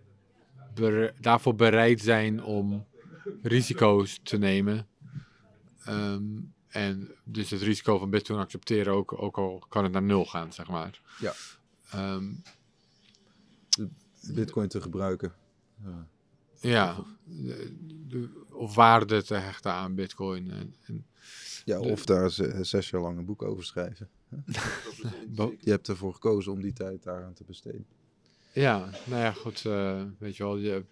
daarvoor 1.21 1.55
bereid 1.55 2.01
zijn 2.01 2.43
om 2.45 2.87
risico's 3.43 4.21
te 4.23 4.39
nemen. 4.39 4.87
Ehm, 5.91 6.23
en 6.69 7.11
dus 7.25 7.51
het 7.51 7.63
risico 7.63 7.99
van 7.99 8.11
Bitcoin 8.11 8.39
accepteren, 8.39 8.93
ook, 8.93 9.23
ook 9.23 9.39
al 9.39 9.65
kan 9.69 9.83
het 9.85 9.93
naar 9.93 10.03
nul 10.03 10.25
gaan, 10.25 10.53
zeg 10.53 10.69
maar. 10.69 11.01
Ja. 11.21 11.33
Ehm, 11.91 12.33
Bitcoin 14.35 14.69
te 14.69 14.81
gebruiken. 14.81 15.33
Ja. 15.85 16.07
ja, 16.61 17.05
de, 17.25 17.77
de- 18.09 18.45
of 18.51 18.75
waarde 18.75 19.23
te 19.23 19.35
hechten 19.35 19.73
aan 19.73 19.95
Bitcoin. 19.95 20.51
En, 20.51 20.75
en 20.87 21.07
Ja, 21.65 21.79
De- 21.81 21.89
of 21.89 22.05
daar 22.05 22.31
ze- 22.31 22.59
zes 22.65 22.91
jaar 22.91 23.01
lang 23.01 23.19
een 23.19 23.25
boek 23.25 23.43
over 23.43 23.65
schrijven. 23.65 24.09
Je 25.61 25.71
hebt 25.71 25.89
ervoor 25.89 26.13
gekozen 26.13 26.53
om 26.53 26.61
die 26.61 26.73
tijd 26.73 27.03
daaraan 27.03 27.33
te 27.35 27.45
besteden. 27.45 27.87
ja, 28.53 28.91
nou 29.07 29.23
ja, 29.23 29.33
goed, 29.33 29.65
eh, 29.65 30.03
weet 30.19 30.37
je 30.37 30.43
wel, 30.43 30.57
je, 30.57 30.85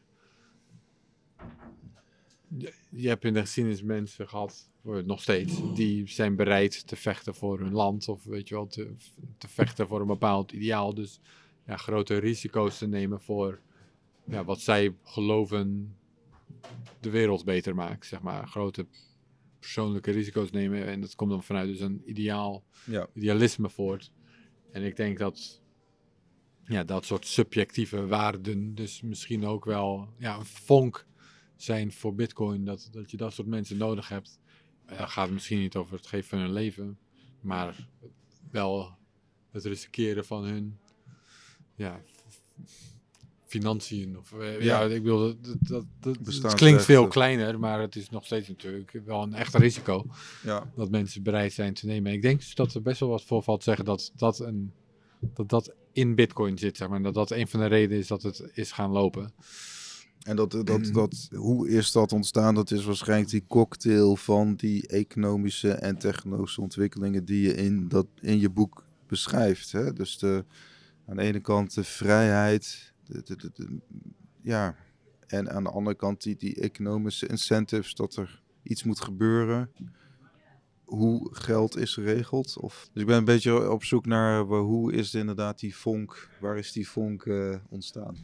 je, 2.91 3.09
hebt 3.09 3.25
in 3.25 3.35
de 3.35 3.41
geschiedenis 3.41 3.83
mensen 3.83 4.29
gehad, 4.29 4.71
nog 4.83 5.23
steeds, 5.23 5.75
die 5.75 6.09
zijn 6.09 6.37
bereid 6.37 6.87
te 6.87 6.97
vechten 6.97 7.35
voor 7.35 7.59
hun 7.59 7.73
land, 7.73 8.09
of 8.09 8.25
weet 8.25 8.49
je 8.49 8.55
wel, 8.55 8.67
te, 8.67 8.95
te 9.39 9.49
vechten 9.49 9.89
voor 9.89 10.01
een 10.01 10.07
bepaald 10.07 10.53
ideaal. 10.53 10.95
Dus 10.95 11.21
ja, 11.67 11.77
grote 11.77 12.19
risico's 12.19 12.79
te 12.79 12.87
nemen 12.87 13.21
voor 13.21 13.61
ja, 14.25 14.45
wat 14.45 14.61
zij 14.61 14.95
geloven 15.03 15.97
de 17.01 17.11
wereld 17.11 17.45
beter 17.45 17.75
maakt, 17.75 18.07
zeg 18.07 18.23
maar. 18.23 18.49
Grote 18.49 18.87
persoonlijke 19.59 20.11
risico's 20.11 20.51
nemen 20.51 20.87
en 20.87 21.01
dat 21.01 21.15
komt 21.15 21.31
dan 21.31 21.43
vanuit 21.43 21.69
dus 21.69 21.81
een 21.81 22.03
ideaal 22.05 22.65
Ja, 22.85 23.09
idealisme 23.15 23.71
voort. 23.71 24.13
En 24.73 24.83
ik 24.83 24.97
denk 24.97 25.19
dat 25.19 25.63
ja, 26.65 26.85
dat 26.85 27.05
soort 27.05 27.27
subjectieve 27.27 28.07
waarden 28.07 28.75
dus 28.75 29.03
misschien 29.03 29.47
ook 29.47 29.65
wel 29.65 30.09
ja, 30.19 30.39
een 30.39 30.45
vonk 30.45 31.07
zijn 31.63 31.93
voor 31.93 32.15
Bitcoin. 32.15 32.65
Dat, 32.65 32.89
dat 32.91 33.11
je 33.11 33.17
dat 33.17 33.33
soort 33.33 33.49
mensen 33.49 33.77
nodig 33.77 34.09
hebt. 34.09 34.39
En 34.87 35.09
gaat 35.09 35.25
het 35.25 35.35
misschien 35.35 35.59
niet 35.59 35.77
over 35.77 35.97
het 35.97 36.07
geven 36.07 36.29
van 36.29 36.39
hun 36.39 36.53
leven, 36.53 36.99
maar 37.41 37.89
wel 38.51 38.97
het 39.51 39.65
riskeren 39.65 40.25
van 40.25 40.45
hun 40.45 40.79
ja, 41.75 42.01
financiën. 43.47 44.19
Of, 44.19 44.33
eh, 44.33 44.61
ja. 44.61 44.83
Ja. 44.83 44.95
ik 44.95 45.03
bedoel, 45.03 45.35
dat, 45.41 45.85
dat, 46.01 46.19
dat, 46.41 46.55
klinkt 46.55 46.85
veel 46.85 47.09
kleiner, 47.09 47.59
maar 47.59 47.81
het 47.81 47.97
is 47.97 48.11
nog 48.11 48.25
steeds 48.25 48.49
natuurlijk 48.49 49.01
wel 49.05 49.23
een 49.23 49.35
echt 49.35 49.55
risico 49.55 50.07
ja. 50.43 50.71
dat 50.77 50.91
mensen 50.91 51.23
bereid 51.23 51.53
zijn 51.53 51.75
te 51.75 51.87
nemen. 51.87 52.11
En 52.11 52.17
ik 52.17 52.23
denk 52.23 52.39
dus 52.39 52.55
dat 52.55 52.75
er 52.75 52.83
best 52.83 53.01
wel 53.01 53.09
wat 53.09 53.25
voor 53.25 53.43
valt 53.43 53.63
zeggen 53.63 53.85
dat 53.85 54.13
dat, 54.17 54.39
een, 54.39 54.73
dat 55.35 55.49
dat 55.49 55.75
in 55.93 56.15
Bitcoin 56.15 56.59
zit, 56.59 56.77
zeg 56.77 56.89
maar. 56.89 57.03
Dat 57.03 57.15
dat 57.15 57.31
een 57.31 57.49
van 57.49 57.61
de 57.61 57.67
redenen 57.67 57.99
is 57.99 58.07
dat 58.07 58.23
het 58.23 58.51
is 58.53 58.73
gaan 58.73 58.91
lopen. 58.91 59.33
En 60.29 60.37
dat, 60.37 60.51
dat, 60.51 60.67
dat, 60.93 61.29
hoe 61.35 61.69
is 61.69 61.93
dat 61.93 62.13
ontstaan? 62.13 62.55
Dat 62.55 62.71
is 62.71 62.85
waarschijnlijk 62.85 63.31
die 63.31 63.45
cocktail 63.49 64.17
van 64.17 64.55
die 64.55 64.87
economische 64.87 65.71
en 65.73 65.99
technologische 65.99 66.61
ontwikkelingen 66.61 67.25
die 67.25 67.41
je 67.43 67.55
in, 67.55 67.89
dat, 67.89 68.07
in 68.21 68.39
je 68.41 68.51
boek 68.51 68.85
beschrijft. 69.07 69.73
Hè? 69.73 69.93
Dus 69.93 70.19
de, 70.19 70.45
aan 71.07 71.17
de 71.17 71.23
ene 71.23 71.41
kant 71.41 71.75
de 71.75 71.85
vrijheid, 71.85 72.93
de, 73.05 73.23
de, 73.25 73.37
de, 73.37 73.51
de- 73.55 73.79
ja, 74.43 74.77
en 75.27 75.51
aan 75.51 75.63
de 75.65 75.71
andere 75.71 75.97
kant 75.97 76.23
die, 76.23 76.37
die 76.37 76.55
economische 76.61 77.27
incentives 77.27 77.95
dat 77.95 78.17
er 78.17 78.43
iets 78.63 78.83
moet 78.85 79.01
gebeuren. 79.01 79.71
Hoe 80.85 81.29
geld 81.35 81.77
is 81.77 81.95
geregeld. 81.95 82.59
Of, 82.59 82.89
dus 82.93 83.03
ik 83.03 83.09
ben 83.09 83.17
een 83.17 83.25
beetje 83.25 83.71
op 83.71 83.85
zoek 83.85 84.07
naar 84.07 84.47
wa- 84.47 84.61
hoe 84.61 84.93
is 84.93 85.15
inderdaad 85.15 85.59
die 85.61 85.77
vonk, 85.77 86.29
waar 86.41 86.59
is 86.59 86.73
die 86.73 86.89
vonk 86.89 87.27
eh, 87.27 87.55
ontstaan? 87.69 88.17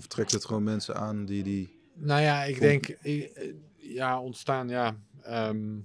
Of 0.00 0.06
trekt 0.06 0.32
het 0.32 0.44
gewoon 0.44 0.62
mensen 0.62 0.96
aan 0.96 1.24
die 1.24 1.42
die... 1.42 1.78
Nou 1.94 2.20
ja, 2.22 2.42
ik 2.44 2.60
denk, 2.60 2.86
ik- 2.88 3.54
ja, 3.76 4.20
ontstaan, 4.20 4.68
ja. 4.68 4.96
ehm, 5.22 5.76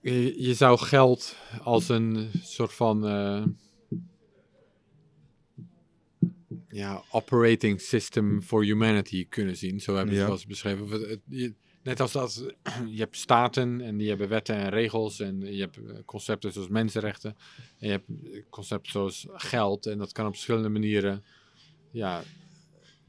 je, 0.00 0.42
je 0.42 0.54
zou 0.54 0.78
geld 0.78 1.36
als 1.62 1.88
een 1.88 2.30
soort 2.42 2.72
van, 2.72 3.06
eh, 3.06 3.44
ja, 6.68 7.02
operating 7.10 7.80
system 7.80 8.42
for 8.42 8.64
humanity 8.64 9.28
kunnen 9.28 9.56
zien. 9.56 9.80
Zo 9.80 9.94
hebben 9.96 10.14
ze 10.14 10.20
Ja. 10.20 10.26
het 10.30 10.30
wel 10.30 10.38
eens 10.38 10.46
beschreven. 10.46 11.22
Net 11.82 12.00
als 12.00 12.12
dat, 12.12 12.54
je 12.88 12.98
hebt 12.98 13.16
staten 13.16 13.80
en 13.80 13.96
die 13.96 14.08
hebben 14.08 14.28
wetten 14.28 14.54
en 14.56 14.68
regels 14.70 15.20
en 15.20 15.40
je 15.54 15.60
hebt 15.60 15.76
eh, 15.76 15.96
concepten 16.04 16.52
zoals 16.52 16.68
mensenrechten. 16.68 17.36
En 17.78 17.88
je 17.88 17.90
hebt 17.90 18.06
concepten 18.50 18.92
zoals 18.92 19.26
geld 19.32 19.86
en 19.86 19.98
dat 19.98 20.12
kan 20.12 20.26
op 20.26 20.32
verschillende 20.32 20.68
manieren, 20.68 21.24
ja, 21.90 22.22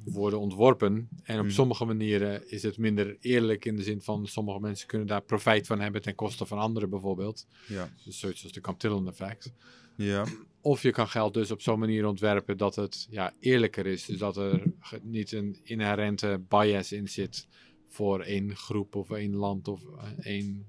worden 0.06 0.39
ontworpen. 0.39 1.08
En 1.24 1.38
op 1.39 1.45
Mhm. 1.45 1.54
sommige 1.54 1.86
manieren 1.86 2.49
is 2.51 2.64
het 2.64 2.78
minder 2.78 3.18
eerlijk 3.20 3.66
in 3.66 3.76
de 3.76 3.84
zin 3.84 4.01
van 4.01 4.28
sommige 4.28 4.60
mensen 4.60 4.88
kunnen 4.88 5.08
daar 5.08 5.22
profijt 5.24 5.68
van 5.68 5.80
hebben 5.80 6.01
ten 6.01 6.16
koste 6.16 6.45
van 6.45 6.58
anderen 6.60 6.89
bijvoorbeeld. 6.89 7.47
Ja, 7.68 7.89
Dus 8.06 8.20
zoiets 8.20 8.43
als 8.43 8.51
de 8.51 8.62
Cantillon 8.62 9.08
effect. 9.08 9.54
ja, 9.97 10.26
Of 10.62 10.82
je 10.82 10.91
kan 10.91 11.08
geld 11.08 11.34
dus 11.34 11.51
op 11.51 11.62
zo'n 11.62 11.80
manier 11.80 12.06
ontwerpen 12.08 12.58
dat 12.58 12.76
het 12.76 13.08
ja, 13.10 13.34
eerlijker 13.39 13.86
is. 13.86 14.06
Dus 14.06 14.18
dat 14.18 14.38
er 14.38 14.64
niet 15.01 15.32
een 15.32 15.60
inherente 15.64 16.41
bias 16.47 16.91
in 16.91 17.08
zit 17.08 17.47
voor 17.88 18.22
één 18.22 18.56
groep 18.56 18.95
of 18.95 19.12
één 19.12 19.36
land 19.36 19.68
of 19.68 19.82
eh, 19.84 20.08
één 20.26 20.66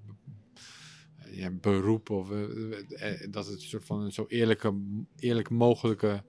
ja, 1.31 1.51
beroep. 1.51 2.11
Of, 2.11 2.31
eh, 2.31 2.43
eh, 3.23 3.31
dat 3.31 3.47
het 3.47 3.55
een 3.55 3.61
soort 3.69 3.85
van 3.85 4.01
een 4.01 4.13
zo 4.13 4.25
eerlijke, 4.29 4.75
eerlijk 5.19 5.51
mogelijke 5.51 6.23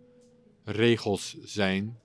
regels 0.64 1.38
zijn. 1.43 1.99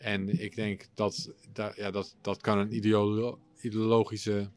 En 0.00 0.40
ik 0.42 0.54
denk 0.54 0.88
dat 0.94 1.32
dat, 1.52 1.76
ja, 1.76 1.90
dat, 1.90 2.16
dat 2.20 2.40
kan 2.40 2.58
een 2.58 2.74
ideolo- 2.74 3.38
ideologische 3.60 4.50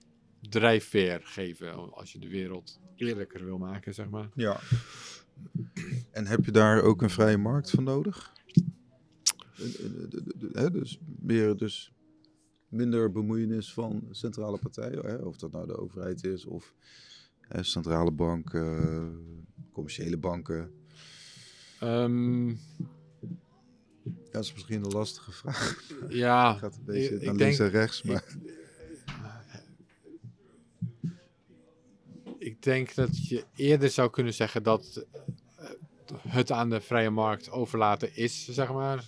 drijfveer 0.49 1.21
geven 1.23 1.93
als 1.93 2.11
je 2.11 2.19
de 2.19 2.29
wereld 2.29 2.79
eerlijker 2.95 3.45
wil 3.45 3.57
maken, 3.57 3.93
zeg 3.93 4.09
maar. 4.09 4.29
ja. 4.35 4.59
En 6.11 6.27
heb 6.27 6.45
je 6.45 6.51
daar 6.51 6.81
ook 6.81 7.01
een 7.01 7.09
vrije 7.09 7.37
markt 7.37 7.69
voor 7.69 7.83
nodig? 7.83 8.33
Dus 10.71 10.99
meer 11.19 11.57
dus 11.57 11.93
minder 12.67 13.11
bemoeienis 13.11 13.73
van 13.73 14.07
centrale 14.11 14.57
partijen, 14.57 15.05
hè, 15.05 15.15
of 15.15 15.37
dat 15.37 15.51
nou 15.51 15.67
de 15.67 15.77
overheid 15.77 16.23
is 16.23 16.45
of 16.45 16.73
hè, 17.41 17.63
centrale 17.63 18.11
banken, 18.11 19.45
commerciële 19.71 20.17
banken. 20.17 20.71
Ja, 21.79 22.07
dat 24.31 24.43
is 24.43 24.53
misschien 24.53 24.83
een 24.85 24.91
lastige 24.91 25.31
vraag. 25.31 25.83
ja, 26.09 26.49
Het 26.51 26.59
gaat 26.59 26.75
een 26.75 26.83
beetje 26.85 27.15
ik- 27.15 27.21
naar 27.21 27.33
ik 27.33 27.39
links 27.39 27.57
denk- 27.57 27.73
en 27.73 27.79
rechts, 27.79 28.01
maar 28.01 28.23
ik 32.37 32.61
denk 32.63 32.95
dat 32.95 33.27
je 33.27 33.43
eerder 33.55 33.89
zou 33.89 34.09
kunnen 34.09 34.33
zeggen 34.33 34.63
dat 34.63 35.05
eh, 35.57 35.69
het 36.27 36.51
aan 36.51 36.69
de 36.69 36.81
vrije 36.81 37.09
markt 37.09 37.49
overlaten 37.51 38.15
is, 38.15 38.47
zeg 38.49 38.71
maar. 38.71 39.05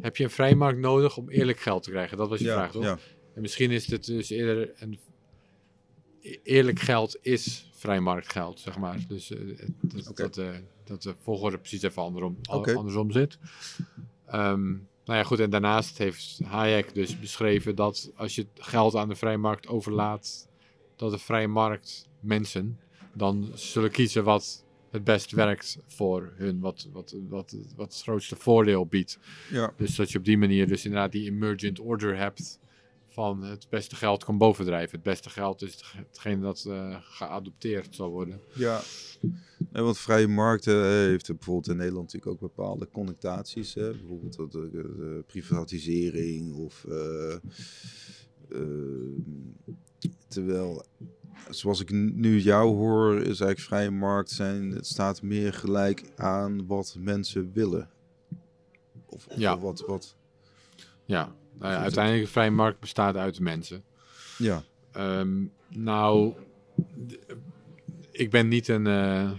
Heb 0.00 0.16
je 0.16 0.24
een 0.24 0.30
vrije 0.30 0.54
markt 0.56 0.78
nodig 0.78 1.16
om 1.16 1.28
eerlijk 1.30 1.58
geld 1.60 1.82
te 1.82 1.90
krijgen? 1.90 2.16
Dat 2.16 2.28
was 2.28 2.38
je 2.38 2.44
ja, 2.44 2.52
vraag, 2.54 2.70
toch? 2.72 2.82
ja, 2.82 2.98
En 3.34 3.40
misschien 3.40 3.70
is 3.70 3.86
het 3.90 4.04
dus 4.04 4.30
eerder 4.30 4.72
een 4.76 4.98
e- 6.20 6.36
eerlijk 6.42 6.78
geld 6.80 7.16
is 7.20 7.70
vrijmarktgeld, 7.74 8.60
zeg 8.60 8.78
maar. 8.78 9.04
Dus 9.08 9.30
eh, 9.30 9.38
dat, 9.80 10.16
dat, 10.16 10.38
eh, 10.38 10.50
dat 10.84 11.02
de 11.02 11.14
volgorde 11.22 11.58
precies 11.58 11.82
even 11.82 12.02
andersom, 12.02 12.36
andersom 12.76 13.10
zit. 13.10 13.38
Ehm, 14.26 14.70
nou 15.04 15.18
ja, 15.18 15.24
goed. 15.24 15.40
En 15.40 15.50
daarnaast 15.50 15.98
heeft 15.98 16.40
Hayek 16.44 16.94
dus 16.94 17.18
beschreven 17.18 17.74
dat 17.74 18.12
als 18.16 18.34
je 18.34 18.46
geld 18.54 18.94
aan 18.94 19.08
de 19.08 19.14
vrije 19.14 19.36
markt 19.36 19.66
overlaat, 19.68 20.48
dat 20.96 21.10
de 21.10 21.18
vrije 21.18 21.48
markt 21.48 22.08
mensen 22.20 22.78
dan 23.12 23.50
zullen 23.54 23.90
kiezen 23.90 24.24
wat 24.24 24.64
het 24.90 25.04
best 25.04 25.30
werkt 25.30 25.78
voor 25.86 26.32
hun, 26.36 26.60
wat, 26.60 26.88
wat, 26.92 27.14
wat, 27.28 27.56
wat 27.76 27.92
het 27.92 28.02
grootste 28.02 28.36
voordeel 28.36 28.86
biedt. 28.86 29.18
ja, 29.50 29.72
Dus 29.76 29.96
dat 29.96 30.10
je 30.10 30.18
op 30.18 30.24
die 30.24 30.38
manier 30.38 30.68
dus 30.68 30.84
inderdaad 30.84 31.12
die 31.12 31.30
emergent 31.30 31.80
order 31.80 32.16
hebt 32.16 32.58
van 33.12 33.42
het 33.42 33.66
beste 33.70 33.96
geld 33.96 34.24
kan 34.24 34.38
bovendrijven. 34.38 34.90
Het 34.94 35.02
beste 35.02 35.30
geld 35.30 35.62
is 35.62 35.72
het- 35.72 35.92
hetgene 36.08 36.42
dat 36.42 36.64
eh, 36.68 36.96
geadopteerd 37.00 37.94
zal 37.94 38.10
worden. 38.10 38.40
ja. 38.54 38.80
Nee, 39.72 39.82
want 39.82 39.98
vrije 39.98 40.28
markten 40.28 40.82
eh, 40.84 40.88
heeft 40.90 41.26
bijvoorbeeld 41.26 41.68
in 41.68 41.76
Nederland 41.76 42.12
natuurlijk 42.12 42.32
ook 42.32 42.54
bepaalde 42.54 42.88
connotaties. 42.92 43.74
Hè? 43.74 43.90
Bijvoorbeeld 43.90 44.36
de, 44.36 44.48
de, 44.50 44.68
de 44.70 45.24
privatisering 45.26 46.54
of... 46.54 46.84
eh, 46.88 47.34
eh, 48.48 48.60
terwijl, 50.28 50.84
zoals 51.50 51.80
ik 51.80 51.90
nu 52.14 52.38
jou 52.40 52.74
hoor, 52.74 53.14
is 53.16 53.24
eigenlijk 53.40 53.60
vrije 53.60 53.90
markt 53.90 54.30
zijn... 54.30 54.70
Het 54.70 54.86
staat 54.86 55.22
meer 55.22 55.52
gelijk 55.52 56.12
aan 56.16 56.66
wat 56.66 56.96
mensen 56.98 57.52
willen. 57.52 57.90
Of, 59.06 59.26
of 59.26 59.36
Ja. 59.38 59.58
wat, 59.58 59.80
wat... 59.86 60.16
Ja, 61.04 61.34
nou 61.62 61.74
ja, 61.74 61.80
uiteindelijk 61.80 62.24
de 62.24 62.30
vrije 62.30 62.50
markt 62.50 62.80
bestaat 62.80 63.16
uit 63.16 63.40
mensen. 63.40 63.84
Ja, 64.38 64.62
Ehm, 64.92 65.44
nou, 65.68 66.32
ik 68.10 68.30
ben 68.30 68.48
niet 68.48 68.68
een 68.68 68.86
eh 68.86 69.30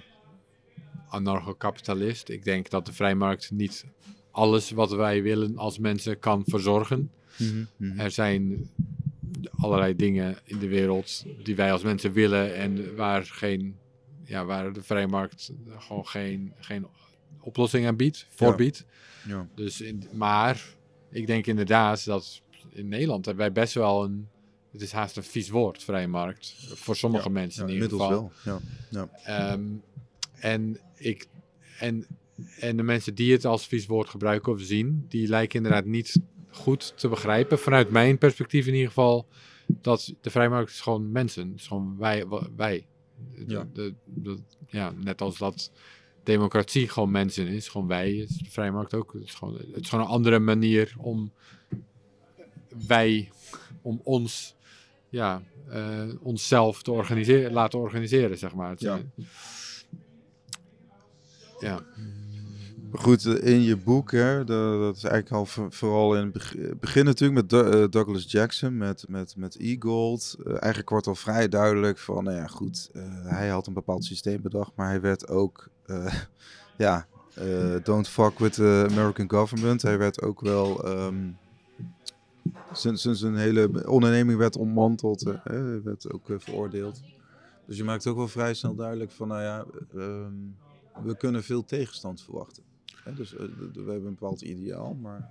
anarcho-kapitalist. 1.08 2.30
Ik 2.30 2.44
denk 2.44 2.70
dat 2.70 2.86
de 2.86 2.94
vrije 2.94 3.16
markt 3.16 3.52
niet 3.52 3.86
alles 4.32 4.72
wat 4.72 4.92
wij 4.92 5.24
willen 5.24 5.58
als 5.58 5.80
mensen 5.80 6.20
kan 6.20 6.44
verzorgen. 6.46 7.12
Mhm, 7.38 7.66
mhm. 7.78 8.00
Er 8.00 8.12
zijn 8.12 8.70
allerlei 9.56 9.96
dingen 9.96 10.38
in 10.44 10.60
de 10.60 10.68
wereld 10.68 11.26
die 11.44 11.56
wij 11.56 11.72
als 11.72 11.84
mensen 11.84 12.12
willen 12.12 12.56
en 12.56 12.96
waar, 12.96 13.26
geen, 13.26 13.78
ja, 14.24 14.46
waar 14.46 14.74
de 14.74 14.84
vrije 14.84 15.08
markt 15.08 15.52
gewoon 15.78 16.08
geen, 16.08 16.54
geen 16.60 16.88
oplossing 17.40 17.88
aan 17.88 17.96
biedt, 17.96 18.28
voorbiedt. 18.30 18.86
ja. 19.28 19.48
Dus 19.56 19.82
in, 19.82 20.04
maar 20.12 20.66
ik 21.14 21.28
denk 21.28 21.48
inderdaad 21.48 22.06
dat 22.06 22.42
in 22.70 22.88
Nederland 22.88 23.26
hebben 23.26 23.44
wij 23.44 23.54
best 23.54 23.74
wel 23.74 24.04
een, 24.04 24.28
het 24.72 24.82
is 24.82 24.92
haast 24.92 25.18
een 25.18 25.24
vies 25.24 25.50
woord, 25.50 25.84
vrije 25.84 26.08
markt, 26.08 26.56
voor 26.74 26.96
sommige 26.96 27.30
mensen 27.30 27.68
in 27.68 27.74
ieder 27.74 27.90
geval. 27.90 28.32
wel. 28.44 28.62
Ja. 28.90 29.10
Ehm, 29.24 29.64
en, 30.34 30.80
ik, 30.96 31.28
en, 31.80 32.08
en 32.60 32.78
de 32.78 32.84
mensen 32.84 33.16
die 33.16 33.32
het 33.32 33.46
als 33.46 33.68
vies 33.68 33.86
woord 33.86 34.10
gebruiken 34.10 34.52
of 34.52 34.62
zien, 34.62 35.06
die 35.10 35.28
lijken 35.28 35.58
inderdaad 35.58 35.86
niet 35.86 36.20
goed 36.50 36.94
te 36.96 37.08
begrijpen, 37.08 37.60
vanuit 37.60 37.90
mijn 37.90 38.18
perspectief 38.18 38.68
in 38.68 38.74
ieder 38.74 38.88
geval, 38.88 39.28
dat 39.68 40.14
de 40.22 40.30
vrijmarkt 40.30 40.72
is 40.72 40.82
gewoon 40.82 41.12
mensen. 41.12 41.48
Het 41.50 41.60
is 41.60 41.68
gewoon 41.68 41.98
wij. 41.98 42.26
wij. 42.56 42.86
De- 44.14 44.40
ja, 44.68 44.94
net 45.04 45.22
als 45.22 45.38
dat 45.38 45.72
democratie 46.24 46.90
gewoon 46.90 47.12
mensen 47.12 47.48
is, 47.48 47.68
gewoon 47.68 47.88
wij, 47.88 48.14
is 48.16 48.28
de 48.38 48.50
vrijmarkt 48.50 48.94
ook. 48.94 49.14
Het 49.14 49.24
is, 49.24 49.34
gewoon, 49.34 49.54
het 49.56 49.82
is 49.82 49.90
gewoon 49.90 50.06
een 50.06 50.12
andere 50.12 50.40
manier 50.40 50.94
om 50.98 51.32
wij, 52.88 53.32
om 53.82 54.00
ons, 54.04 54.56
ja, 55.10 55.42
eh, 55.70 56.04
onszelf 56.22 56.84
te 56.84 56.92
organiseren, 56.92 57.52
laten 57.52 57.80
organiseren, 57.80 58.38
zeg 58.38 58.54
maar. 58.56 58.70
Het 58.70 58.80
Ja. 58.80 59.00
ja. 61.60 61.82
Goed, 62.96 63.26
in 63.26 63.62
je 63.62 63.78
boek, 63.78 64.12
hè, 64.12 64.44
de- 64.44 64.78
dat 64.82 64.96
is 64.96 65.04
eigenlijk 65.04 65.36
al 65.36 65.46
voor- 65.46 65.72
vooral 65.72 66.16
in 66.16 66.24
het 66.24 66.32
beg- 66.32 66.56
begin 66.80 67.06
natuurlijk 67.06 67.42
met 67.52 67.54
eh, 67.74 67.84
Douglas 67.90 68.32
Jackson, 68.32 68.78
met, 68.78 69.06
met, 69.08 69.36
met 69.38 69.56
E-Gold. 69.60 70.36
Eh, 70.46 70.52
eigenlijk 70.52 70.90
wordt 70.90 71.08
al 71.08 71.16
vrij 71.16 71.50
duidelijk 71.50 71.98
van, 71.98 72.24
nou 72.24 72.38
ja, 72.38 72.48
goed, 72.48 72.90
hij 73.24 73.48
had 73.48 73.68
een 73.68 73.74
bepaald 73.74 74.06
systeem 74.06 74.42
bedacht, 74.42 74.72
maar 74.76 74.88
hij 74.90 75.02
werd 75.02 75.28
ook, 75.28 75.70
ja, 76.78 77.08
eh, 77.34 77.76
don't 77.84 78.08
fuck 78.08 78.40
with 78.40 78.54
the 78.54 78.88
American 78.90 79.30
government. 79.30 79.82
Hij 79.82 79.98
werd 79.98 80.22
ook 80.22 80.42
wel, 80.42 80.86
ehm 80.86 81.16
zijn, 82.78 82.98
zijn, 82.98 83.16
zijn 83.16 83.36
hele 83.36 83.88
onderneming 83.88 84.38
werd 84.38 84.56
ontmanteld, 84.56 85.28
eh, 85.28 85.34
hij 85.44 85.82
werd 85.84 86.12
ook 86.12 86.30
eh, 86.30 86.36
veroordeeld. 86.40 87.02
Dus 87.68 87.78
je 87.78 87.84
maakt 87.84 88.08
ook 88.08 88.16
wel 88.18 88.28
vrij 88.28 88.54
snel 88.54 88.76
duidelijk 88.76 89.12
van, 89.12 89.28
nou 89.28 89.42
ja, 89.42 89.66
ehm, 89.94 90.34
we 91.04 91.18
kunnen 91.18 91.44
veel 91.44 91.66
tegenstand 91.66 92.22
verwachten. 92.22 92.64
Hè, 93.04 93.14
dus 93.14 93.34
eh, 93.34 93.40
we 93.40 93.74
hebben 93.76 93.96
een 93.96 94.18
bepaald 94.20 94.42
ideaal, 94.42 94.94
maar... 94.94 95.30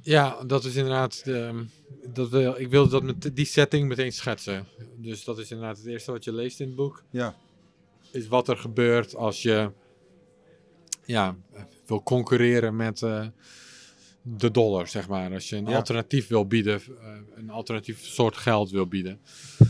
Ja, 0.00 0.44
dat 0.44 0.64
is 0.64 0.74
inderdaad. 0.74 1.24
De, 1.24 1.64
dat 2.12 2.28
wil, 2.28 2.54
ik 2.58 2.70
wilde 2.70 2.90
dat 2.90 3.02
met 3.02 3.36
die 3.36 3.44
setting 3.44 3.88
meteen 3.88 4.12
schetsen. 4.12 4.66
Dus 4.96 5.24
dat 5.24 5.38
is 5.38 5.50
inderdaad 5.50 5.76
het 5.76 5.86
eerste 5.86 6.10
wat 6.12 6.24
je 6.24 6.32
leest 6.32 6.60
in 6.60 6.66
het 6.66 6.76
boek. 6.76 7.02
Ja, 7.10 7.34
is 8.10 8.28
wat 8.28 8.48
er 8.48 8.56
gebeurt 8.56 9.16
als 9.16 9.42
je 9.42 9.70
ja, 11.04 11.36
wil 11.86 12.02
concurreren 12.02 12.76
met 12.76 13.02
eh, 13.02 13.26
de 14.22 14.50
dollar, 14.50 14.88
zeg 14.88 15.08
maar. 15.08 15.32
Als 15.32 15.48
je 15.48 15.56
een 15.56 15.66
Ja. 15.66 15.76
alternatief 15.76 16.28
wil 16.28 16.46
bieden, 16.46 16.80
eh, 17.00 17.12
een 17.34 17.50
alternatief 17.50 18.04
soort 18.04 18.36
geld 18.36 18.70
wil 18.70 18.86
bieden, 18.86 19.20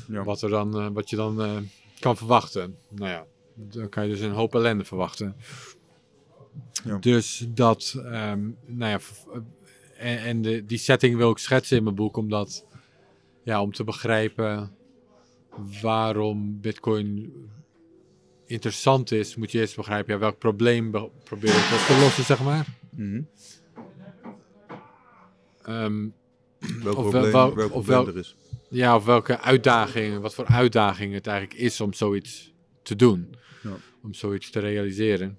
Ja. 0.09 0.25
wat, 0.25 0.43
er 0.43 0.51
dan, 0.51 0.79
eh, 0.81 0.89
wat 0.93 1.11
je 1.11 1.17
dan 1.17 1.67
kan 1.99 2.17
verwachten. 2.17 2.77
Nou 2.89 3.11
ja, 3.11 3.27
dan 3.55 3.89
kan 3.89 4.05
je 4.05 4.11
dus 4.11 4.21
een 4.21 4.33
hoop 4.33 4.55
ellende 4.55 4.85
verwachten. 4.85 5.37
Ja. 6.85 6.99
Dus 6.99 7.47
dat, 7.49 7.95
ehm, 7.97 8.51
nou 8.67 8.91
ja, 8.91 8.99
en, 9.97 10.19
en 10.19 10.43
de, 10.43 10.67
die 10.67 10.79
setting 10.79 11.17
wil 11.17 11.31
ik 11.31 11.39
schetsen 11.39 11.77
in 11.77 11.83
mijn 11.83 11.95
boek, 11.97 12.17
omdat, 12.17 12.65
ja, 13.43 13.63
om 13.63 13.73
te 13.73 13.85
begrijpen 13.85 14.75
waarom 15.83 16.61
Bitcoin 16.61 17.33
interessant 18.53 19.11
is, 19.13 19.37
moet 19.37 19.53
je 19.53 19.61
eerst 19.61 19.77
begrijpen 19.77 20.15
ja, 20.15 20.21
welk 20.21 20.39
probleem 20.39 20.91
be- 20.91 21.09
probeer 21.25 21.51
ik 21.51 21.73
op 21.73 21.87
te 21.87 21.99
lossen, 22.01 22.25
zeg 22.25 22.43
maar. 22.43 22.67
Ehm, 25.63 26.09
Welk 26.83 26.97
Of 26.97 27.09
probleem, 27.11 27.33
wel- 27.33 27.55
welk 27.55 27.73
of 27.73 27.85
probleem 27.85 27.97
wel- 28.05 28.07
er 28.09 28.17
is. 28.21 28.37
ja, 28.71 28.97
of 28.97 29.05
welke 29.05 29.41
uitdagingen, 29.41 30.21
wat 30.21 30.35
voor 30.35 30.47
uitdaging 30.47 31.15
het 31.15 31.27
eigenlijk 31.27 31.61
is 31.61 31.81
om 31.81 31.93
zoiets 31.93 32.53
te 32.83 32.97
doen. 32.97 33.35
Ja. 33.63 33.77
Om 34.03 34.15
zoiets 34.15 34.51
te 34.51 34.61
realiseren. 34.61 35.39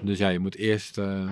Dus 0.00 0.18
ja, 0.18 0.28
je 0.28 0.38
moet 0.38 0.54
eerst. 0.56 0.98
eh, 0.98 1.30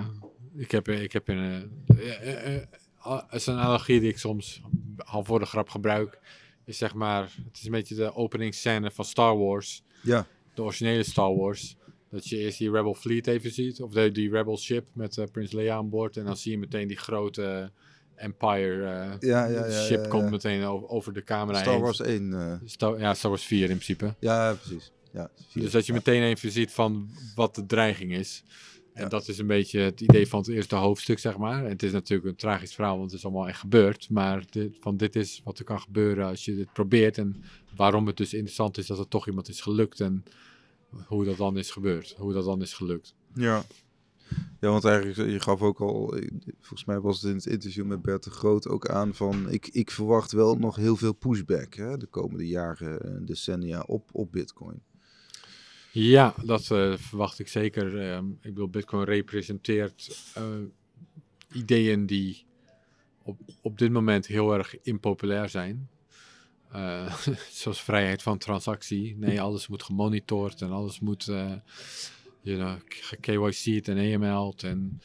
ik 0.55 0.71
heb, 0.71 0.87
ik 0.89 1.11
heb 1.11 1.27
een. 1.27 1.71
eh, 1.97 2.55
eh, 2.55 3.21
is 3.31 3.45
een 3.45 3.57
analogie 3.57 3.99
die 3.99 4.09
ik 4.09 4.17
soms 4.17 4.61
al 4.97 5.23
voor 5.23 5.39
de 5.39 5.45
grap 5.45 5.69
gebruik. 5.69 6.19
Is 6.65 6.77
zeg 6.77 6.93
maar. 6.93 7.21
Het 7.23 7.57
is 7.57 7.65
een 7.65 7.71
beetje 7.71 7.95
de 7.95 8.15
openingsscène 8.15 8.91
van 8.91 9.05
Star 9.05 9.37
Wars. 9.37 9.83
Ja, 10.01 10.27
De 10.53 10.61
originele 10.61 11.03
Star 11.03 11.35
Wars. 11.35 11.75
Dat 12.09 12.27
je 12.29 12.37
eerst 12.37 12.57
die 12.57 12.71
Rebel 12.71 12.93
Fleet 12.93 13.27
even 13.27 13.51
ziet. 13.51 13.81
Of 13.81 13.91
de, 13.91 14.11
die 14.11 14.29
Rebel 14.29 14.57
Ship 14.57 14.85
met 14.93 15.17
eh, 15.17 15.25
Prins 15.31 15.51
Leia 15.51 15.75
aan 15.75 15.89
boord. 15.89 16.17
En 16.17 16.25
dan 16.25 16.37
zie 16.37 16.51
je 16.51 16.57
meteen 16.57 16.87
die 16.87 16.97
grote 16.97 17.71
Empire 18.15 18.85
eh, 18.85 19.11
Ja, 19.29 19.45
ja, 19.45 19.65
ja, 19.65 19.71
ship 19.85 20.09
komt 20.09 20.29
meteen 20.29 20.63
over, 20.63 21.13
de 21.13 21.23
camera 21.23 21.59
Star 21.59 21.73
heen. 21.73 21.81
Wars 21.81 22.01
1. 22.01 22.33
eh, 22.33 22.53
Star, 22.65 22.99
ja, 22.99 23.13
Star 23.13 23.31
Wars 23.31 23.43
4 23.45 23.59
in 23.61 23.67
principe. 23.67 24.15
ja, 24.19 24.53
precies. 24.53 24.91
Ja. 25.11 25.29
Dus 25.53 25.71
dat 25.71 25.85
je 25.85 25.93
meteen 25.93 26.23
even 26.23 26.51
ziet 26.51 26.71
van 26.71 27.09
wat 27.35 27.55
de 27.55 27.65
dreiging 27.65 28.13
is. 28.13 28.43
En 28.93 29.03
Ja. 29.03 29.09
dat 29.09 29.27
is 29.27 29.37
een 29.37 29.47
beetje 29.47 29.79
het 29.79 30.01
idee 30.01 30.27
van 30.27 30.39
het 30.39 30.47
eerste 30.47 30.75
hoofdstuk, 30.75 31.19
zeg 31.19 31.37
maar. 31.37 31.63
En 31.63 31.69
het 31.69 31.83
is 31.83 31.91
natuurlijk 31.91 32.29
een 32.29 32.35
tragisch 32.35 32.73
verhaal, 32.73 32.97
want 32.97 33.09
het 33.11 33.19
is 33.19 33.25
allemaal 33.25 33.47
echt 33.47 33.59
gebeurd. 33.59 34.09
Maar 34.09 34.45
dit, 34.49 34.77
van 34.79 34.97
dit 34.97 35.15
is 35.15 35.41
wat 35.43 35.59
er 35.59 35.65
kan 35.65 35.79
gebeuren 35.81 36.27
als 36.27 36.45
je 36.45 36.55
dit 36.55 36.73
probeert. 36.73 37.17
En 37.17 37.43
waarom 37.75 38.07
het 38.07 38.17
dus 38.17 38.33
interessant 38.33 38.77
is 38.77 38.87
dat 38.87 38.99
er 38.99 39.07
toch 39.07 39.27
iemand 39.27 39.49
is 39.49 39.61
gelukt. 39.61 39.99
En 39.99 40.23
hoe 41.05 41.25
dat 41.25 41.37
dan 41.37 41.57
is 41.57 41.71
gebeurd. 41.71 42.15
Hoe 42.17 42.33
dat 42.33 42.45
dan 42.45 42.61
is 42.61 42.73
gelukt. 42.73 43.15
Ja. 43.33 43.63
Ja, 44.59 44.69
want 44.69 44.85
eigenlijk, 44.85 45.31
je 45.31 45.39
gaf 45.39 45.61
ook 45.61 45.79
al, 45.81 46.15
volgens 46.59 46.85
mij 46.85 46.99
was 46.99 47.21
het 47.21 47.29
in 47.31 47.35
het 47.37 47.45
interview 47.45 47.85
met 47.85 48.01
Bert 48.01 48.23
de 48.23 48.29
Groot 48.29 48.67
ook 48.67 48.89
aan 48.89 49.13
van, 49.13 49.49
ik, 49.49 49.67
ik 49.67 49.91
verwacht 49.91 50.31
wel 50.31 50.55
nog 50.55 50.75
heel 50.75 50.95
veel 50.95 51.13
pushback 51.13 51.73
hè, 51.73 51.97
de 51.97 52.05
komende 52.05 52.47
jaren 52.47 53.01
en 53.01 53.25
decennia 53.25 53.81
op, 53.81 54.09
op 54.11 54.31
Bitcoin. 54.31 54.81
Ja, 55.95 56.33
dat 56.43 56.71
eh, 56.71 56.93
verwacht 56.97 57.39
ik 57.39 57.47
zeker. 57.47 58.11
Ehm, 58.11 58.29
ik 58.29 58.53
bedoel, 58.53 58.69
Bitcoin 58.69 59.03
representeert 59.03 60.17
eh, 60.33 60.43
ideeën 61.51 62.05
die 62.05 62.45
op, 63.23 63.39
op 63.61 63.77
dit 63.77 63.91
moment 63.91 64.27
heel 64.27 64.53
erg 64.53 64.81
impopulair 64.81 65.49
zijn. 65.49 65.89
Eh, 66.71 67.15
zoals 67.61 67.81
vrijheid 67.81 68.21
van 68.21 68.37
transactie. 68.37 69.15
Nee, 69.17 69.41
alles 69.41 69.67
moet 69.67 69.83
gemonitord 69.83 70.61
en 70.61 70.71
alles 70.71 70.99
moet 70.99 71.31
uh, 72.43 72.57
you 72.57 72.57
know, 72.57 72.77
KYC'd 73.19 73.87
en 73.87 74.23
AML'd. 74.23 74.63
En 74.63 75.01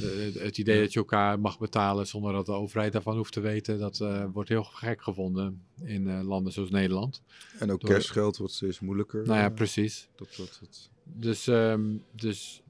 uh, 0.00 0.42
het 0.42 0.58
idee 0.58 0.80
dat 0.80 0.92
je 0.92 0.98
elkaar 0.98 1.40
mag 1.40 1.58
betalen 1.58 2.06
zonder 2.06 2.32
dat 2.32 2.46
de 2.46 2.52
overheid 2.52 2.92
daarvan 2.92 3.16
hoeft 3.16 3.32
te 3.32 3.40
weten, 3.40 3.78
dat 3.78 4.00
uh, 4.00 4.24
wordt 4.32 4.48
heel 4.48 4.64
gek 4.64 5.02
gevonden 5.02 5.62
in 5.82 6.22
landen 6.24 6.52
zoals 6.52 6.70
Nederland. 6.70 7.22
En 7.58 7.72
ook 7.72 7.80
Door, 7.80 7.90
cashgeld 7.90 8.36
wordt 8.36 8.54
steeds 8.54 8.80
moeilijker. 8.80 9.26
Nou 9.26 9.38
ja, 9.38 9.48
precies. 9.48 10.08
Dat, 10.16 10.34
dat, 10.36 10.58
dat. 10.60 10.90
Dus, 11.04 11.46
um, 11.46 12.02
dus 12.12 12.62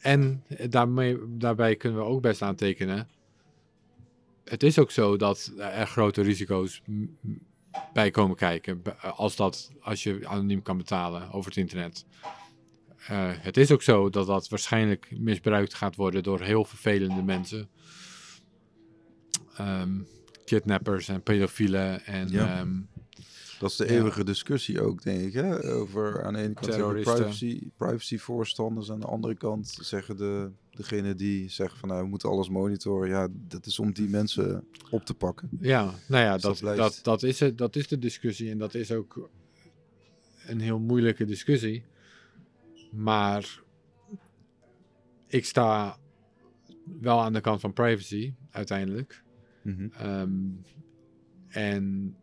en 0.00 0.44
daarmee, 0.68 1.18
daarbij 1.28 1.76
kunnen 1.76 1.98
we 1.98 2.04
ook 2.04 2.22
best 2.22 2.42
aantekenen. 2.42 3.08
Het 4.44 4.62
is 4.62 4.78
ook 4.78 4.90
zo 4.90 5.16
dat 5.16 5.52
er 5.58 5.86
grote 5.86 6.22
risico's 6.22 6.82
bij 7.92 8.10
komen 8.10 8.36
kijken. 8.36 8.82
Als, 9.00 9.36
dat, 9.36 9.70
als 9.80 10.02
je 10.02 10.28
anoniem 10.28 10.62
kan 10.62 10.76
betalen 10.76 11.32
over 11.32 11.50
het 11.50 11.58
internet. 11.58 12.04
Uh, 13.10 13.32
het 13.36 13.56
is 13.56 13.70
ook 13.70 13.82
zo 13.82 14.10
dat 14.10 14.26
dat 14.26 14.48
waarschijnlijk 14.48 15.08
misbruikt 15.18 15.74
gaat 15.74 15.96
worden 15.96 16.22
door 16.22 16.40
heel 16.40 16.64
vervelende 16.64 17.22
mensen. 17.22 17.68
Um, 19.60 20.06
kidnappers 20.44 21.08
en 21.08 21.22
pedofielen 21.22 22.04
en... 22.04 22.28
Ja. 22.28 22.60
Um, 22.60 22.88
dat 23.58 23.70
is 23.70 23.76
de 23.76 23.90
eeuwige 23.90 24.18
ja. 24.18 24.24
discussie 24.24 24.80
ook, 24.80 25.02
denk 25.02 25.20
ik. 25.20 25.32
Hè? 25.32 25.72
Over 25.72 26.24
aan 26.24 26.32
de 26.32 26.38
ene 26.38 26.54
kant 26.54 27.02
privacy, 27.02 27.60
privacy 27.76 28.18
voorstanders. 28.18 28.90
Aan 28.90 29.00
de 29.00 29.06
andere 29.06 29.34
kant 29.34 29.78
zeggen 29.80 30.16
de, 30.16 30.50
degene 30.70 31.14
die 31.14 31.48
zeggen 31.48 31.78
van 31.78 31.88
nou, 31.88 32.02
we 32.02 32.08
moeten 32.08 32.28
alles 32.28 32.48
monitoren. 32.48 33.08
Ja, 33.08 33.28
dat 33.32 33.66
is 33.66 33.78
om 33.78 33.92
die 33.92 34.08
mensen 34.08 34.64
op 34.90 35.04
te 35.04 35.14
pakken. 35.14 35.48
Ja, 35.60 35.94
nou 36.08 36.24
ja, 36.24 36.32
Dus 36.32 36.42
dat, 36.42 36.52
dat 36.52 36.60
blijft- 36.60 36.80
dat, 36.80 37.00
dat, 37.02 37.22
is 37.22 37.40
het, 37.40 37.58
dat 37.58 37.76
is 37.76 37.88
de 37.88 37.98
discussie. 37.98 38.50
En 38.50 38.58
dat 38.58 38.74
is 38.74 38.92
ook 38.92 39.30
een 40.46 40.60
heel 40.60 40.78
moeilijke 40.78 41.24
discussie. 41.24 41.84
Maar 42.90 43.60
ik 45.26 45.44
sta 45.44 45.98
wel 47.00 47.20
aan 47.20 47.32
de 47.32 47.40
kant 47.40 47.60
van 47.60 47.72
privacy, 47.72 48.34
uiteindelijk. 48.50 49.22
Mhm. 49.62 49.88
Ehm, 49.92 50.30
en 51.48 52.16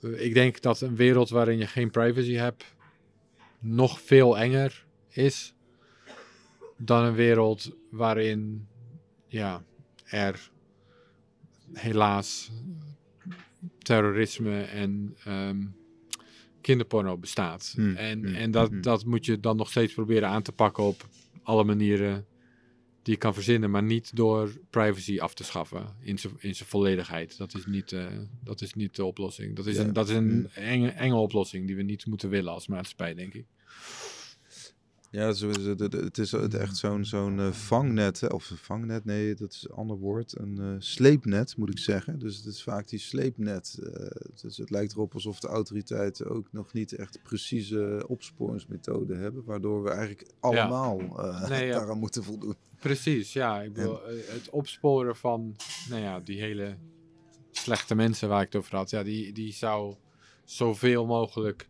ik 0.00 0.34
denk 0.34 0.60
dat 0.60 0.80
een 0.80 0.96
wereld 0.96 1.28
waarin 1.28 1.58
je 1.58 1.66
geen 1.66 1.90
privacy 1.90 2.32
hebt 2.32 2.64
nog 3.58 4.00
veel 4.00 4.38
enger 4.38 4.86
is 5.08 5.54
dan 6.76 7.04
een 7.04 7.14
wereld 7.14 7.76
waarin 7.90 8.68
ja, 9.26 9.64
er 10.04 10.50
helaas 11.72 12.52
terrorisme 13.78 14.62
en 14.62 15.16
ehm, 15.24 15.64
kinderporno 16.66 17.16
bestaat. 17.16 17.72
Hmm, 17.74 17.96
En, 17.96 18.24
hmm, 18.24 18.34
en 18.34 18.50
dat, 18.50 18.68
hmm. 18.68 18.80
dat 18.82 19.04
moet 19.04 19.24
je 19.26 19.40
dan 19.40 19.56
nog 19.56 19.70
steeds 19.70 19.92
proberen 19.94 20.28
aan 20.28 20.42
te 20.42 20.52
pakken 20.52 20.84
op 20.84 21.06
alle 21.42 21.64
manieren 21.64 22.26
die 23.02 23.14
je 23.14 23.20
kan 23.20 23.34
verzinnen, 23.34 23.70
maar 23.70 23.82
niet 23.82 24.16
door 24.16 24.60
privacy 24.70 25.18
af 25.18 25.34
te 25.34 25.44
schaffen 25.44 25.96
in 26.00 26.18
zijn 26.18 26.32
in 26.38 26.54
zijn 26.54 26.68
volledigheid. 26.68 27.38
Dat 27.38 27.54
is 27.54 27.66
niet, 27.66 27.92
eh, 27.92 28.06
dat 28.44 28.60
is 28.60 28.74
niet 28.74 28.96
de 28.96 29.04
oplossing. 29.04 29.56
Dat 29.56 29.66
is 29.66 29.76
Ja. 29.76 29.82
een, 29.82 29.92
dat 29.92 30.08
is 30.08 30.14
een 30.16 30.48
enge, 30.54 30.90
enge 30.90 31.14
oplossing 31.14 31.66
die 31.66 31.76
we 31.76 31.82
niet 31.82 32.06
moeten 32.06 32.28
willen 32.28 32.52
als 32.52 32.66
maatschappij, 32.66 33.14
denk 33.14 33.34
ik. 33.34 33.44
Ja, 35.10 35.32
zo 35.32 35.48
is 35.48 35.64
het, 35.64 36.18
is 36.18 36.32
echt 36.32 36.76
zo'n 36.76 37.04
zo'n 37.04 37.38
eh, 37.40 37.52
vangnet, 37.52 38.20
hè, 38.20 38.26
of 38.26 38.50
een 38.50 38.56
vangnet, 38.56 39.04
nee, 39.04 39.34
dat 39.34 39.52
is 39.52 39.66
een 39.68 39.76
ander 39.76 39.96
woord. 39.96 40.38
Een 40.38 40.58
eh, 40.58 40.74
sleepnet, 40.78 41.56
moet 41.56 41.70
ik 41.70 41.78
zeggen. 41.78 42.18
Dus 42.18 42.36
het 42.36 42.46
is 42.46 42.62
vaak 42.62 42.88
die 42.88 42.98
sleepnet. 42.98 43.78
eh, 43.82 44.06
dus 44.42 44.56
het 44.56 44.70
lijkt 44.70 44.92
erop 44.92 45.14
alsof 45.14 45.40
de 45.40 45.48
autoriteiten 45.48 46.28
ook 46.30 46.52
nog 46.52 46.72
niet 46.72 46.92
echt 46.92 47.18
precieze 47.22 48.04
opsporingsmethoden 48.08 49.18
hebben, 49.18 49.44
waardoor 49.44 49.82
we 49.82 49.90
eigenlijk 49.90 50.30
allemaal 50.40 51.00
eh, 51.00 51.48
Nee, 51.48 51.66
ja. 51.66 51.78
daaraan 51.78 51.98
moeten 51.98 52.24
voldoen. 52.24 52.54
Precies, 52.78 53.32
ja. 53.32 53.62
Ik 53.62 53.72
bedoel, 53.72 53.98
het 54.06 54.50
opsporen 54.50 55.16
van 55.16 55.56
nou 55.88 56.02
ja, 56.02 56.20
die 56.20 56.40
hele 56.40 56.76
slechte 57.50 57.94
mensen 57.94 58.28
waar 58.28 58.40
ik 58.42 58.52
het 58.52 58.56
over 58.62 58.76
had, 58.76 58.90
ja, 58.90 59.02
die, 59.02 59.32
die 59.32 59.52
zou 59.52 59.94
zoveel 60.44 61.06
mogelijk 61.06 61.68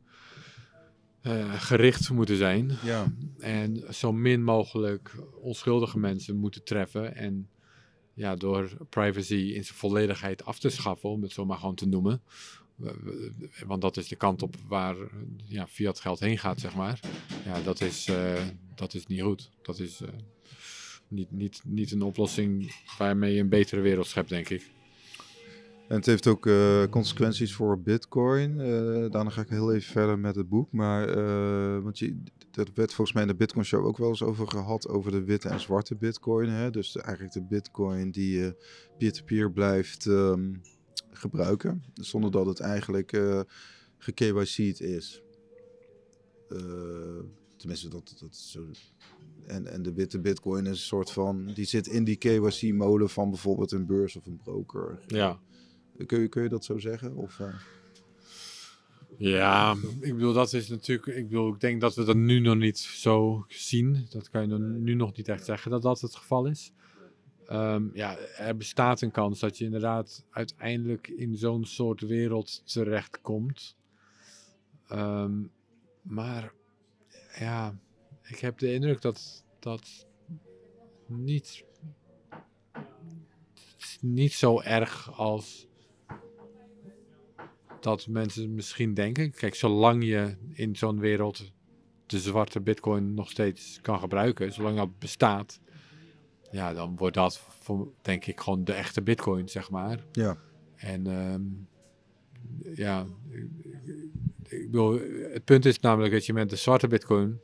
eh, 1.26 1.60
gericht 1.60 2.10
moeten 2.10 2.36
zijn. 2.36 2.72
Ja, 2.82 3.12
En 3.38 3.94
zo 3.94 4.12
min 4.12 4.44
mogelijk 4.44 5.14
onschuldige 5.40 5.98
mensen 5.98 6.36
moeten 6.36 6.64
treffen. 6.64 7.14
En 7.14 7.48
ja, 8.14 8.36
door 8.36 8.76
privacy 8.88 9.34
in 9.34 9.64
zijn 9.64 9.78
volledigheid 9.78 10.44
af 10.44 10.58
te 10.58 10.68
schaffen, 10.68 11.08
om 11.08 11.22
het 11.22 11.32
zo 11.32 11.44
maar 11.44 11.58
gewoon 11.58 11.74
te 11.74 11.88
noemen. 11.88 12.22
Want 13.66 13.80
dat 13.80 13.96
is 13.96 14.08
de 14.08 14.16
kant 14.16 14.42
op 14.42 14.56
waar 14.68 14.96
ja, 15.44 15.66
fiat 15.66 16.00
geld 16.00 16.20
heen 16.20 16.38
gaat, 16.38 16.60
zeg 16.60 16.74
maar. 16.74 17.00
Ja, 17.44 17.60
dat 17.60 17.80
is, 17.80 18.08
eh, 18.08 18.42
dat 18.74 18.94
is 18.94 19.06
niet 19.06 19.22
goed. 19.22 19.50
Dat 19.62 19.78
is 19.78 20.00
eh, 20.00 20.08
niet, 21.08 21.30
niet, 21.30 21.60
niet 21.64 21.92
een 21.92 22.02
oplossing 22.02 22.74
waarmee 22.98 23.34
je 23.34 23.40
een 23.40 23.48
betere 23.48 23.80
wereld 23.80 24.06
schept, 24.06 24.28
denk 24.28 24.48
ik. 24.48 24.70
En 25.88 25.96
het 25.96 26.06
heeft 26.06 26.26
ook 26.26 26.46
eh, 26.46 26.84
consequenties 26.90 27.54
voor 27.54 27.80
Bitcoin. 27.80 28.60
Eh, 28.60 29.10
daarna 29.10 29.30
ga 29.30 29.40
ik 29.40 29.48
heel 29.48 29.72
even 29.72 29.92
verder 29.92 30.18
met 30.18 30.36
het 30.36 30.48
boek. 30.48 30.72
Maar 30.72 31.08
eh, 31.08 31.82
want 31.82 31.98
je, 31.98 32.22
dat 32.50 32.70
werd 32.74 32.94
volgens 32.94 33.12
mij 33.12 33.22
in 33.22 33.28
de 33.28 33.36
Bitcoin 33.36 33.64
Show 33.64 33.86
ook 33.86 33.96
wel 33.96 34.08
eens 34.08 34.22
over 34.22 34.48
gehad. 34.48 34.88
Over 34.88 35.10
de 35.10 35.24
witte 35.24 35.48
en 35.48 35.60
zwarte 35.60 35.96
Bitcoin. 35.96 36.48
Hè? 36.48 36.70
Dus 36.70 36.96
eigenlijk 36.96 37.34
de 37.34 37.42
Bitcoin 37.42 38.10
die 38.10 38.38
je 38.38 38.56
peer-to-peer 38.98 39.52
blijft 39.52 40.06
ehm, 40.06 40.54
gebruiken. 41.10 41.82
Zonder 41.94 42.30
dat 42.30 42.46
het 42.46 42.60
eigenlijk 42.60 43.20
geKYC'd 43.98 44.80
is. 44.80 45.22
Tenminste, 47.56 47.88
dat, 47.88 48.16
dat 48.20 48.36
zo. 48.36 48.66
En, 49.46 49.66
en 49.66 49.82
de 49.82 49.92
witte 49.92 50.20
bitcoin 50.20 50.64
is 50.64 50.70
een 50.70 50.76
soort 50.76 51.10
van, 51.10 51.46
die 51.54 51.64
zit 51.64 51.86
in 51.86 52.04
die 52.04 52.16
KYC-mode 52.16 53.08
van 53.08 53.30
bijvoorbeeld 53.30 53.72
een 53.72 53.86
beurs 53.86 54.16
of 54.16 54.26
een 54.26 54.40
broker. 54.44 54.98
Ja. 55.06 55.40
Kun 56.06 56.20
je, 56.20 56.28
kun 56.28 56.42
je 56.42 56.48
dat 56.48 56.64
zo 56.64 56.78
zeggen? 56.78 57.14
Of, 57.14 57.40
eh, 57.40 57.54
Ja, 59.18 59.76
ik 60.00 60.14
bedoel, 60.14 60.32
dat 60.32 60.52
is 60.52 60.68
natuurlijk. 60.68 61.06
Ik 61.06 61.28
bedoel, 61.28 61.54
ik 61.54 61.60
denk 61.60 61.80
dat 61.80 61.94
we 61.94 62.04
dat 62.04 62.16
nu 62.16 62.40
nog 62.40 62.56
niet 62.56 62.78
zo 62.78 63.44
zien. 63.48 64.06
Dat 64.10 64.30
kan 64.30 64.42
je 64.42 64.48
dan 64.48 64.82
nu 64.82 64.94
nog 64.94 65.16
niet 65.16 65.28
echt 65.28 65.44
zeggen 65.44 65.70
dat 65.70 65.82
dat 65.82 66.00
het 66.00 66.14
geval 66.16 66.46
is. 66.46 66.72
Ehm, 67.46 67.88
ja, 67.92 68.16
er 68.18 68.56
bestaat 68.56 69.00
een 69.00 69.10
kans 69.10 69.40
dat 69.40 69.58
je 69.58 69.64
inderdaad 69.64 70.24
uiteindelijk 70.30 71.08
in 71.08 71.36
zo'n 71.36 71.64
soort 71.64 72.00
wereld 72.00 72.72
terechtkomt. 72.72 73.76
Ehm, 74.88 75.42
maar 76.02 76.52
ja, 77.38 77.78
ik 78.22 78.38
heb 78.38 78.58
de 78.58 78.72
indruk 78.72 79.00
dat 79.00 79.44
dat 79.58 80.06
niet, 81.06 81.64
niet 84.00 84.32
zo 84.32 84.60
erg 84.60 85.18
als 85.18 85.68
dat 87.80 88.06
mensen 88.06 88.54
misschien 88.54 88.94
denken. 88.94 89.30
Kijk, 89.30 89.54
zolang 89.54 90.04
je 90.04 90.36
in 90.52 90.76
zo'n 90.76 91.00
wereld 91.00 91.52
de 92.06 92.18
zwarte 92.18 92.60
bitcoin 92.60 93.14
nog 93.14 93.30
steeds 93.30 93.78
kan 93.82 93.98
gebruiken, 93.98 94.52
zolang 94.52 94.76
dat 94.76 94.98
bestaat, 94.98 95.60
ja, 96.50 96.72
dan 96.72 96.96
wordt 96.96 97.14
dat 97.14 97.38
voor, 97.38 97.88
denk 98.02 98.26
ik 98.26 98.40
gewoon 98.40 98.64
de 98.64 98.72
echte 98.72 99.02
bitcoin, 99.02 99.48
zeg 99.48 99.70
maar. 99.70 100.04
ja. 100.12 100.36
En 100.76 101.06
ehm, 101.06 101.42
ja, 102.74 103.06
ik, 104.42 104.70
bedoel, 104.70 105.00
het 105.32 105.44
punt 105.44 105.64
is 105.64 105.80
namelijk 105.80 106.12
dat 106.12 106.26
je 106.26 106.32
met 106.32 106.50
de 106.50 106.56
zwarte 106.56 106.88
bitcoin, 106.88 107.40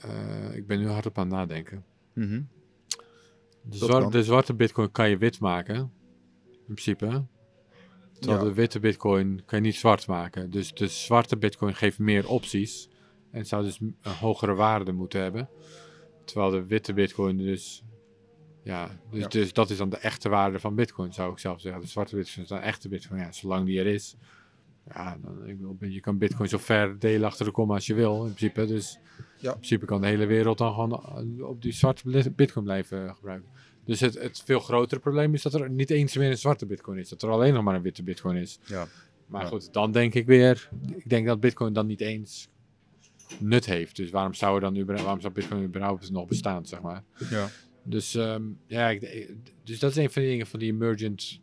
eh, 0.00 0.54
ik 0.54 0.66
ben 0.66 0.78
nu 0.78 0.88
hard 0.88 1.06
op 1.06 1.18
aan 1.18 1.26
het 1.26 1.34
nadenken. 1.34 1.84
Mhm. 2.12 2.42
De, 4.10 4.22
zwarte 4.22 4.54
bitcoin 4.54 4.90
kan 4.90 5.10
je 5.10 5.18
wit 5.18 5.40
maken, 5.40 5.92
principe. 6.74 7.24
Terwijl 8.18 8.42
Ja. 8.42 8.48
de 8.48 8.54
witte 8.54 8.80
bitcoin 8.80 9.42
kan 9.44 9.58
je 9.58 9.64
niet 9.64 9.76
zwart 9.76 10.06
maken. 10.06 10.50
Dus 10.50 10.72
de 10.74 10.86
zwarte 10.86 11.36
bitcoin 11.36 11.74
geeft 11.74 11.98
meer 11.98 12.28
opties. 12.28 12.88
En 13.30 13.46
zou 13.46 13.64
dus 13.64 13.80
een 13.80 13.96
hogere 14.20 14.54
waarde 14.54 14.92
moeten 14.92 15.20
hebben. 15.22 15.48
Terwijl 16.24 16.50
de 16.50 16.66
witte 16.66 16.92
bitcoin 16.92 17.36
dus... 17.36 17.82
Ja, 18.64 18.90
dus, 19.10 19.20
Ja. 19.20 19.28
dus 19.28 19.52
dat 19.52 19.70
is 19.70 19.76
dan 19.76 19.88
de 19.88 19.96
echte 19.96 20.28
waarde 20.28 20.58
van 20.58 20.74
bitcoin, 20.74 21.12
zou 21.12 21.32
ik 21.32 21.38
zelf 21.38 21.60
zeggen. 21.60 21.80
De 21.80 21.86
zwarte 21.88 22.16
bitcoin 22.16 22.42
is 22.42 22.48
dan 22.48 22.60
echte 22.60 22.88
bitcoin. 22.88 23.20
Ja, 23.20 23.32
zolang 23.32 23.66
die 23.66 23.78
er 23.78 23.86
is. 23.86 24.16
Ja, 24.86 25.18
dan, 25.22 25.46
ik 25.46 25.56
bedoel, 25.56 25.76
je 25.80 26.00
kan 26.00 26.18
bitcoin 26.18 26.48
zo 26.48 26.58
ver 26.58 26.98
delen 26.98 27.26
achter 27.28 27.44
de 27.44 27.50
komma 27.50 27.74
als 27.74 27.86
je 27.86 27.94
wil, 27.94 28.14
in 28.26 28.34
principe. 28.34 28.66
Dus 28.66 28.98
Ja. 29.38 29.48
in 29.50 29.56
principe 29.56 29.84
kan 29.86 30.00
de 30.00 30.06
hele 30.06 30.26
wereld 30.26 30.58
dan 30.58 30.74
gewoon 30.74 30.92
eh, 31.38 31.46
op 31.48 31.62
die 31.62 31.72
zwarte 31.72 32.30
bitcoin 32.36 32.64
blijven 32.64 33.14
gebruiken. 33.14 33.48
Dus 33.90 34.00
het, 34.00 34.14
het 34.14 34.42
veel 34.44 34.60
grotere 34.60 35.00
probleem 35.00 35.34
is 35.34 35.42
dat 35.42 35.54
er 35.54 35.70
niet 35.70 35.90
eens 35.90 36.16
meer 36.16 36.30
een 36.30 36.38
zwarte 36.38 36.66
bitcoin 36.66 36.98
is. 36.98 37.08
Dat 37.08 37.22
er 37.22 37.30
alleen 37.30 37.54
nog 37.54 37.64
maar 37.64 37.74
een 37.74 37.82
witte 37.82 38.02
bitcoin 38.02 38.36
is. 38.36 38.58
Ja. 38.66 38.86
Maar 39.26 39.42
Ja. 39.42 39.48
goed, 39.48 39.72
dan 39.72 39.92
denk 39.92 40.14
ik 40.14 40.26
weer, 40.26 40.68
ik 40.96 41.08
denk 41.08 41.26
dat 41.26 41.40
bitcoin 41.40 41.72
dan 41.72 41.86
niet 41.86 42.00
eens 42.00 42.48
nut 43.38 43.66
heeft. 43.66 43.96
Dus 43.96 44.10
waarom 44.10 44.34
zou, 44.34 44.54
er 44.54 44.60
dan 44.60 44.84
waarom 44.84 45.20
zou 45.20 45.32
bitcoin 45.32 45.62
überhaupt 45.64 46.10
nog 46.10 46.26
bestaan, 46.26 46.66
zeg 46.66 46.80
maar. 46.80 47.04
Ja. 47.30 47.48
Dus 47.82 48.14
ehm, 48.14 48.42
ja, 48.66 48.88
ik- 48.88 49.34
dus 49.64 49.78
dat 49.78 49.90
is 49.90 49.96
een 49.96 50.10
van 50.10 50.22
de 50.22 50.28
dingen 50.28 50.46
van 50.46 50.58
die 50.58 50.72
emergent 50.72 51.40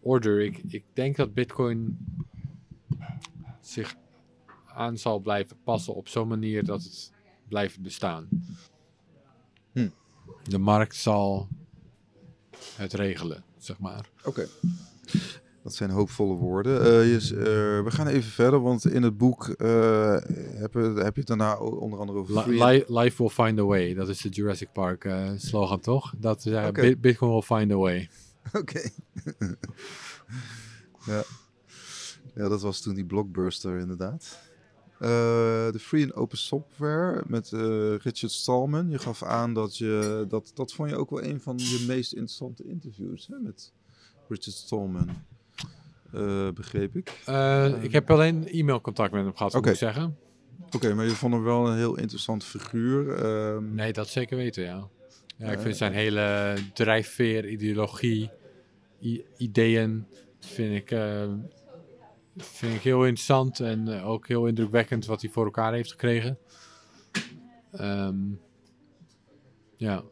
order. 0.00 0.40
Ik, 0.40 0.60
ik 0.68 0.84
denk 0.92 1.16
dat 1.16 1.34
bitcoin 1.34 1.98
zich 3.60 3.94
aan 4.66 4.98
zal 4.98 5.18
blijven 5.18 5.56
passen 5.64 5.94
op 5.94 6.08
zo'n 6.08 6.28
manier 6.28 6.64
dat 6.64 6.82
het 6.82 7.12
blijft 7.48 7.80
bestaan. 7.80 8.28
Hm. 9.72 9.88
De 10.48 10.58
markt 10.58 10.96
zal 10.96 11.48
het 12.76 12.92
regelen, 12.92 13.44
zeg 13.58 13.78
maar. 13.78 14.08
Oké. 14.24 14.48
Dat 15.62 15.74
zijn 15.74 15.90
hoopvolle 15.90 16.34
woorden. 16.34 16.80
Eh, 16.84 17.12
je 17.12 17.18
eh, 17.36 17.84
we 17.84 17.90
gaan 17.90 18.06
even 18.06 18.30
verder, 18.30 18.60
want 18.62 18.84
in 18.90 19.02
het 19.02 19.16
boek 19.18 19.48
eh, 19.48 20.16
heb, 20.54 20.72
je, 20.74 20.80
heb 20.96 21.14
je 21.14 21.20
het 21.20 21.26
daarna 21.26 21.56
onder 21.56 21.98
andere 21.98 22.18
over... 22.18 22.34
Li- 22.34 22.40
free- 22.42 22.64
li- 22.64 22.84
life 22.98 23.22
will 23.22 23.46
find 23.46 23.58
a 23.58 23.62
way. 23.64 23.94
Dat 23.94 24.08
is 24.08 24.20
de 24.20 24.28
Jurassic 24.28 24.72
Park 24.72 25.08
slogan, 25.36 25.80
toch? 25.80 26.14
Dat 26.16 26.42
ze 26.42 26.48
zeggen, 26.50 26.68
Oké. 26.68 26.80
"Bit- 26.80 27.00
Bitcoin 27.00 27.30
will 27.32 27.58
find 27.58 27.72
a 27.72 27.76
way. 27.76 28.08
Oké. 28.60 28.88
ja. 31.06 31.22
ja, 32.34 32.48
dat 32.48 32.62
was 32.62 32.80
toen 32.80 32.94
die 32.94 33.04
blockbuster 33.04 33.78
inderdaad. 33.78 34.38
Eh, 34.98 35.08
de 35.72 35.78
free 35.78 36.02
en 36.02 36.14
open 36.14 36.38
software 36.38 37.22
met 37.26 37.52
eh, 37.52 37.60
Richard 37.96 38.32
Stallman. 38.32 38.90
Je 38.90 38.98
gaf 38.98 39.22
aan 39.22 39.54
dat 39.54 39.76
je 39.76 40.24
dat 40.28 40.50
dat 40.54 40.72
vond 40.72 40.90
je 40.90 40.96
ook 40.96 41.10
wel 41.10 41.22
een 41.22 41.40
van 41.40 41.58
je 41.58 41.84
meest 41.86 42.12
interessante 42.12 42.64
interviews 42.64 43.26
hè, 43.26 43.36
met 43.38 43.72
Richard 44.28 44.56
Stallman. 44.56 45.08
Eh, 46.12 46.48
begreep 46.50 46.96
ik. 46.96 47.08
Ik 47.82 47.92
heb 47.92 48.10
alleen 48.10 48.46
e-mailcontact 48.48 49.12
met 49.12 49.24
hem 49.24 49.36
gehad, 49.36 49.54
Oké. 49.54 49.60
moet 49.62 49.72
ik 49.72 49.78
zeggen. 49.78 50.16
Oké, 50.74 50.94
maar 50.94 51.04
je 51.04 51.10
vond 51.10 51.32
hem 51.32 51.42
wel 51.42 51.68
een 51.68 51.76
heel 51.76 51.98
interessant 51.98 52.44
figuur. 52.44 53.14
Ehm, 53.24 53.74
Nee, 53.74 53.92
dat 53.92 54.08
zeker 54.08 54.36
weten, 54.36 54.64
ja. 54.64 54.88
Ja, 55.36 55.50
ik 55.50 55.58
vind 55.58 55.76
zijn 55.76 55.92
hele 55.92 56.54
drijfveer, 56.74 57.48
ideologie, 57.48 58.30
ideeën, 59.36 60.06
vind 60.40 60.74
ik, 60.74 60.90
eh, 60.90 61.32
vind 62.36 62.74
ik 62.74 62.80
heel 62.80 63.04
interessant 63.04 63.60
en 63.60 63.88
eh, 63.88 64.08
ook 64.08 64.28
heel 64.28 64.46
indrukwekkend 64.46 65.06
wat 65.06 65.20
hij 65.22 65.30
voor 65.30 65.44
elkaar 65.44 65.72
heeft 65.72 65.90
gekregen. 65.90 66.38
Ehm, 67.72 68.16
ja. 69.76 70.02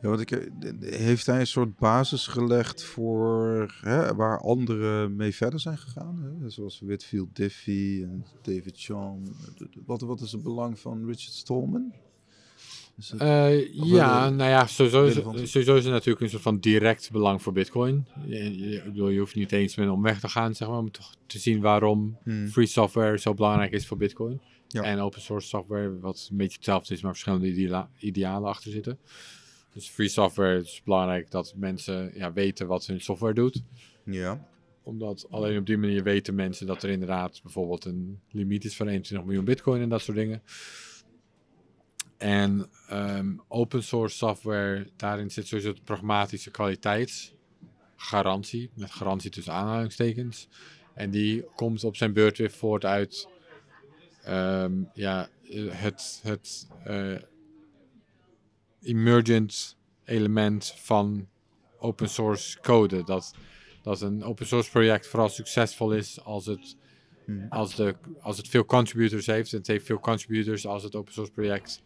Ja, 0.00 0.18
ik, 0.18 0.30
eh, 0.30 0.50
heeft 0.80 1.26
hij 1.26 1.40
een 1.40 1.46
soort 1.46 1.76
basis 1.76 2.26
gelegd 2.26 2.82
voor 2.82 3.74
hè, 3.80 4.14
waar 4.14 4.40
anderen 4.40 5.16
mee 5.16 5.34
verder 5.34 5.60
zijn 5.60 5.78
gegaan? 5.78 6.22
Hè? 6.22 6.50
Zoals 6.50 6.80
Whitfield 6.80 7.36
Diffie 7.36 8.04
en 8.04 8.24
David 8.42 8.74
d- 8.74 9.78
Wat, 9.86 10.00
wat 10.00 10.20
is 10.20 10.32
het 10.32 10.42
belang 10.42 10.78
van 10.78 10.98
Richard 10.98 11.34
Stallman? 11.34 11.92
Eh, 13.18 13.72
ja, 13.74 14.30
nou 14.30 14.50
ja, 14.50 14.66
sowieso 14.66 15.04
is, 15.04 15.14
sowieso 15.50 15.76
is 15.76 15.84
er 15.84 15.90
natuurlijk 15.90 16.20
een 16.20 16.30
soort 16.30 16.42
van 16.42 16.58
direct 16.58 17.10
belang 17.10 17.42
voor 17.42 17.52
Bitcoin. 17.52 18.06
Je, 18.26 18.58
je, 18.58 18.76
ik 18.76 18.84
bedoel, 18.84 19.08
je 19.08 19.18
hoeft 19.18 19.34
niet 19.34 19.52
eens 19.52 19.76
met 19.76 19.86
een 19.86 19.92
omweg 19.92 20.20
te 20.20 20.28
gaan, 20.28 20.54
zeg 20.54 20.68
maar, 20.68 20.78
om 20.78 20.90
toch 20.90 21.14
te 21.26 21.38
zien 21.38 21.60
waarom 21.60 22.18
Hmm, 22.22 22.48
free 22.48 22.66
software 22.66 23.18
zo 23.18 23.34
belangrijk 23.34 23.72
is 23.72 23.86
voor 23.86 23.96
Bitcoin. 23.96 24.40
Ja. 24.68 24.82
En 24.82 24.98
open 25.00 25.20
source 25.20 25.48
software, 25.48 25.98
wat 25.98 26.28
een 26.30 26.36
beetje 26.36 26.56
hetzelfde 26.56 26.94
is, 26.94 27.02
maar 27.02 27.10
verschillende 27.12 27.46
idea- 27.46 27.90
idealen 27.98 28.48
achter 28.48 28.70
zitten. 28.70 28.98
Dus 29.72 29.88
free 29.88 30.08
software 30.08 30.60
is 30.60 30.80
belangrijk 30.84 31.30
dat 31.30 31.54
mensen 31.56 32.10
ja, 32.14 32.32
weten 32.32 32.66
wat 32.66 32.86
hun 32.86 33.00
software 33.00 33.34
doet. 33.34 33.62
Ja, 34.04 34.46
Omdat 34.82 35.26
alleen 35.30 35.58
op 35.58 35.66
die 35.66 35.76
manier 35.76 36.02
weten 36.02 36.34
mensen 36.34 36.66
dat 36.66 36.82
er 36.82 36.90
inderdaad 36.90 37.40
bijvoorbeeld 37.42 37.84
een 37.84 38.20
limiet 38.30 38.64
is 38.64 38.76
van 38.76 38.88
21 38.88 39.26
miljoen 39.26 39.44
bitcoin 39.44 39.82
en 39.82 39.88
dat 39.88 40.00
soort 40.00 40.16
dingen. 40.16 40.42
En 42.22 42.70
ehm, 42.88 43.36
open 43.48 43.82
source 43.82 44.16
software, 44.16 44.86
daarin 44.96 45.30
zit 45.30 45.46
sowieso 45.46 45.72
de 45.72 45.80
pragmatische 45.84 46.50
kwaliteitsgarantie, 46.50 48.70
met 48.74 48.90
garantie 48.90 49.30
tussen 49.30 49.52
aanhalingstekens. 49.52 50.48
En 50.94 51.10
die 51.10 51.44
komt 51.54 51.84
op 51.84 51.96
zijn 51.96 52.12
beurt 52.12 52.38
weer 52.38 52.50
voort 52.50 52.84
uit 52.84 53.28
ehm, 54.24 54.72
ja, 54.94 55.28
het, 55.68 56.20
het 56.22 56.68
eh, 56.84 57.18
emergent 58.82 59.76
element 60.04 60.74
van 60.76 61.28
open 61.78 62.08
source 62.08 62.60
code. 62.60 63.04
Dat, 63.04 63.34
dat 63.82 64.00
een 64.00 64.24
open 64.24 64.46
source 64.46 64.70
project 64.70 65.06
vooral 65.06 65.28
succesvol 65.28 65.92
is 65.92 66.24
als 66.24 66.46
het, 66.46 66.76
Hmm. 67.24 67.46
als, 67.48 67.74
de, 67.74 67.94
als 68.20 68.36
het 68.36 68.48
veel 68.48 68.64
contributors 68.64 69.26
heeft. 69.26 69.50
Het 69.50 69.66
heeft 69.66 69.86
veel 69.86 70.00
contributors 70.00 70.66
als 70.66 70.82
het 70.82 70.94
open 70.94 71.12
source 71.12 71.32
project 71.32 71.82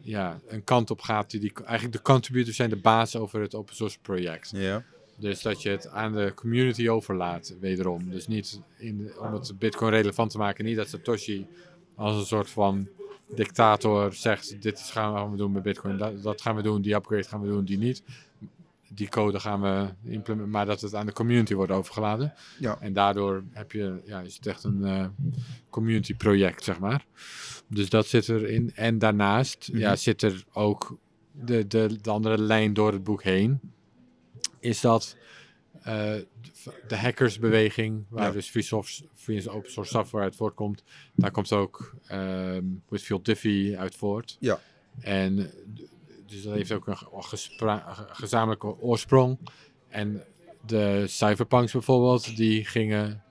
ja, 0.00 0.40
een 0.46 0.64
kant 0.64 0.90
op 0.90 1.00
gaat. 1.00 1.30
Die, 1.30 1.40
die, 1.40 1.52
eigenlijk 1.64 1.92
de 1.92 2.02
contributors 2.02 2.56
zijn 2.56 2.70
de 2.70 2.76
baas 2.76 3.16
over 3.16 3.40
het 3.40 3.54
open 3.54 3.74
source 3.74 3.98
project. 4.02 4.50
ja, 4.54 4.84
Dus 5.16 5.42
dat 5.42 5.62
je 5.62 5.70
het 5.70 5.88
aan 5.88 6.12
de 6.12 6.32
community 6.34 6.88
overlaat, 6.88 7.56
wederom. 7.60 8.10
Dus 8.10 8.26
niet 8.26 8.60
in, 8.78 9.12
om 9.18 9.32
het 9.32 9.58
Bitcoin 9.58 9.90
relevant 9.90 10.30
te 10.30 10.38
maken, 10.38 10.64
niet 10.64 10.76
dat 10.76 10.88
Satoshi 10.88 11.46
als 11.94 12.16
een 12.16 12.26
soort 12.26 12.50
van 12.50 12.88
dictator 13.34 14.14
zegt: 14.14 14.62
Dit 14.62 14.80
gaan 14.80 15.30
we 15.30 15.36
doen 15.36 15.52
met 15.52 15.62
Bitcoin, 15.62 15.96
dat, 15.96 16.22
dat 16.22 16.40
gaan 16.40 16.56
we 16.56 16.62
doen, 16.62 16.82
die 16.82 16.94
upgrade 16.94 17.24
gaan 17.24 17.40
we 17.40 17.48
doen, 17.48 17.64
die 17.64 17.78
niet. 17.78 18.02
Die 18.94 19.08
code 19.08 19.40
gaan 19.40 19.60
we 19.60 19.88
implementeren, 20.02 20.50
maar 20.50 20.66
dat 20.66 20.80
het 20.80 20.94
aan 20.94 21.06
de 21.06 21.12
community 21.12 21.54
wordt 21.54 21.72
overgeladen. 21.72 22.32
ja. 22.58 22.80
En 22.80 22.92
daardoor 22.92 23.44
heb 23.50 23.72
je, 23.72 24.00
ja, 24.04 24.20
is 24.20 24.34
het 24.36 24.46
echt 24.46 24.64
een 24.64 24.84
eh, 24.84 25.06
community 25.70 26.14
project, 26.14 26.64
zeg 26.64 26.78
maar. 26.78 27.04
Dus 27.68 27.88
dat 27.88 28.06
zit 28.06 28.28
erin. 28.28 28.72
En 28.74 28.98
daarnaast 28.98 29.70
ja, 29.72 29.88
Mhm. 29.88 29.96
zit 29.98 30.22
er 30.22 30.44
ook 30.52 30.98
de, 31.32 31.66
de, 31.66 31.98
de 32.02 32.10
andere 32.10 32.38
lijn 32.38 32.74
door 32.74 32.92
het 32.92 33.04
boek 33.04 33.22
heen. 33.22 33.60
Is 34.60 34.80
dat 34.80 35.16
eh, 35.82 36.14
de 36.88 36.96
hackersbeweging, 36.96 38.04
waar 38.08 38.26
Ja. 38.26 38.32
dus 38.32 38.48
free, 38.48 38.62
soft, 38.62 39.02
free 39.14 39.50
open 39.50 39.70
source 39.70 39.90
software 39.92 40.24
uit 40.24 40.36
voortkomt. 40.36 40.84
Daar 41.14 41.30
komt 41.30 41.52
ook 41.52 41.94
ehm 42.06 42.64
Whitfield 42.88 43.24
Diffie 43.24 43.78
uit 43.78 43.94
voort. 43.94 44.36
Ja. 44.40 44.60
En 45.00 45.50
dus 46.28 46.42
dat 46.42 46.54
heeft 46.54 46.72
ook 46.72 46.86
een 46.86 46.96
gezamenlijke 48.10 48.80
oorsprong. 48.80 49.38
En 49.88 50.24
de 50.66 51.04
cypherpunks 51.06 51.72
bijvoorbeeld, 51.72 52.36
die 52.36 52.64
gingen 52.64 53.22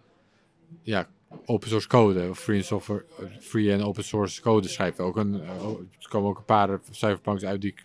ja, 0.82 1.08
open 1.46 1.70
source 1.70 1.88
code 1.88 2.30
of 2.30 2.40
free 2.40 2.62
software, 2.62 3.06
free 3.40 3.72
en 3.72 3.84
open 3.84 4.04
source 4.04 4.42
code 4.42 4.68
schrijven. 4.68 5.04
Ook 5.04 5.18
een, 5.18 5.42
eh, 5.42 5.68
oh, 5.68 5.80
er 5.80 6.10
komen 6.10 6.30
ook 6.30 6.38
een 6.38 6.46
paar 6.46 6.80
cypherpunks 6.92 7.44
uit 7.44 7.62
die 7.62 7.76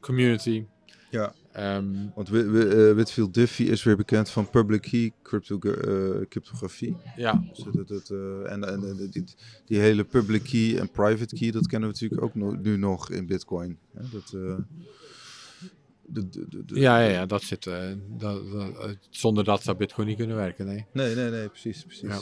community. 0.00 0.64
Ja. 1.10 1.32
Ehm, 1.58 1.94
Want 2.14 2.28
eh, 2.30 2.92
Whitfield 2.92 3.34
Diffie 3.34 3.68
is 3.68 3.82
weer 3.82 3.96
bekend 3.96 4.30
van 4.30 4.50
public 4.50 4.80
key 4.82 5.12
crypto 5.22 5.58
eh, 5.58 6.26
cryptografie. 6.28 6.96
ja, 7.16 7.44
Dus 7.54 7.64
dat, 7.72 7.88
dat, 7.88 8.10
eh, 8.10 8.52
en 8.52 8.64
en, 8.64 9.08
die, 9.10 9.24
die 9.66 9.78
hele 9.78 10.04
public 10.04 10.42
key 10.42 10.78
en 10.78 10.90
private 10.90 11.36
key, 11.36 11.50
dat 11.50 11.66
kennen 11.66 11.88
we 11.88 11.94
natuurlijk 11.94 12.22
ook 12.22 12.34
no- 12.34 12.56
nu 12.62 12.76
nog 12.76 13.10
in 13.10 13.26
Bitcoin. 13.26 13.78
Hè, 13.94 14.02
dat, 14.12 14.28
de, 14.30 16.28
de, 16.28 16.28
de, 16.48 16.64
de- 16.64 16.80
ja, 16.80 17.00
ja, 17.00 17.08
ja, 17.10 17.26
dat 17.26 17.42
zit. 17.42 17.64
dat, 17.64 17.98
dat- 18.18 18.96
zonder 19.10 19.44
dat 19.44 19.62
zou 19.62 19.76
Bitcoin 19.76 20.06
niet 20.08 20.16
kunnen 20.16 20.36
werken, 20.36 20.66
nee. 20.66 20.86
Nee, 20.92 21.14
nee, 21.14 21.30
nee, 21.30 21.48
precies, 21.48 21.84
precies. 21.84 22.08
Ja. 22.08 22.20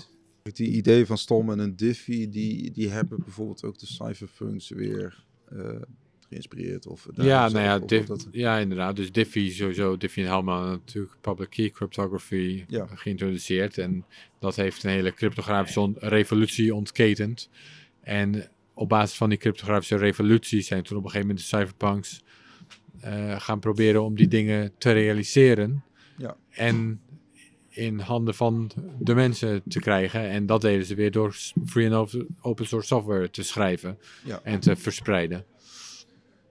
Die 0.52 0.68
idee 0.68 1.06
van 1.06 1.18
Stom 1.18 1.50
en 1.50 1.58
een 1.58 1.76
Diffie, 1.76 2.28
die, 2.28 2.70
die 2.70 2.88
hebben 2.90 3.18
bijvoorbeeld 3.24 3.64
ook 3.64 3.78
de 3.78 3.86
cypherpunks 3.86 4.68
weer 4.68 5.24
geïnspireerd. 6.28 6.86
Of 6.86 7.08
daar 7.14 7.26
Ja, 7.26 7.48
nou 7.48 7.64
ja, 7.64 7.78
Diff- 7.78 8.06
dat- 8.06 8.28
ja, 8.30 8.58
inderdaad. 8.58 8.96
Dus 8.96 9.12
Diffie 9.12 9.50
sowieso, 9.50 9.96
Diffie 9.96 10.24
en 10.24 10.28
Hellman 10.30 10.68
natuurlijk 10.70 11.14
public 11.20 11.50
key 11.50 11.70
cryptography 11.70 12.64
Ja. 12.68 12.86
geïntroduceerd. 12.86 13.78
En 13.78 14.04
dat 14.40 14.56
heeft 14.56 14.84
een 14.84 14.90
hele 14.90 15.12
cryptografische 15.14 15.92
revolutie 15.96 16.74
ontketend. 16.74 17.50
En 18.00 18.48
op 18.74 18.88
basis 18.88 19.16
van 19.16 19.28
die 19.28 19.38
cryptografische 19.38 19.96
revolutie 19.96 20.60
zijn 20.60 20.82
toen 20.82 20.96
op 20.96 21.04
een 21.04 21.10
gegeven 21.10 21.28
moment 21.28 21.50
de 21.50 21.56
cypherpunks 21.56 22.24
eh, 23.00 23.40
gaan 23.40 23.60
proberen 23.60 24.02
om 24.04 24.14
die 24.16 24.28
dingen 24.28 24.72
te 24.78 24.92
realiseren. 24.92 25.84
Ja. 26.18 26.36
En 26.50 27.00
in 27.68 27.98
handen 27.98 28.34
van 28.34 28.70
de 28.98 29.14
mensen 29.14 29.62
te 29.68 29.80
krijgen. 29.80 30.20
En 30.28 30.46
dat 30.46 30.60
deden 30.60 30.86
ze 30.86 30.94
weer 30.94 31.10
door 31.10 31.36
free 31.66 31.86
en 31.86 31.92
open- 31.92 32.26
open 32.40 32.66
source 32.66 32.86
software 32.86 33.30
te 33.30 33.42
schrijven 33.42 33.98
Ja. 34.24 34.40
en 34.42 34.60
te 34.60 34.76
verspreiden. 34.76 35.44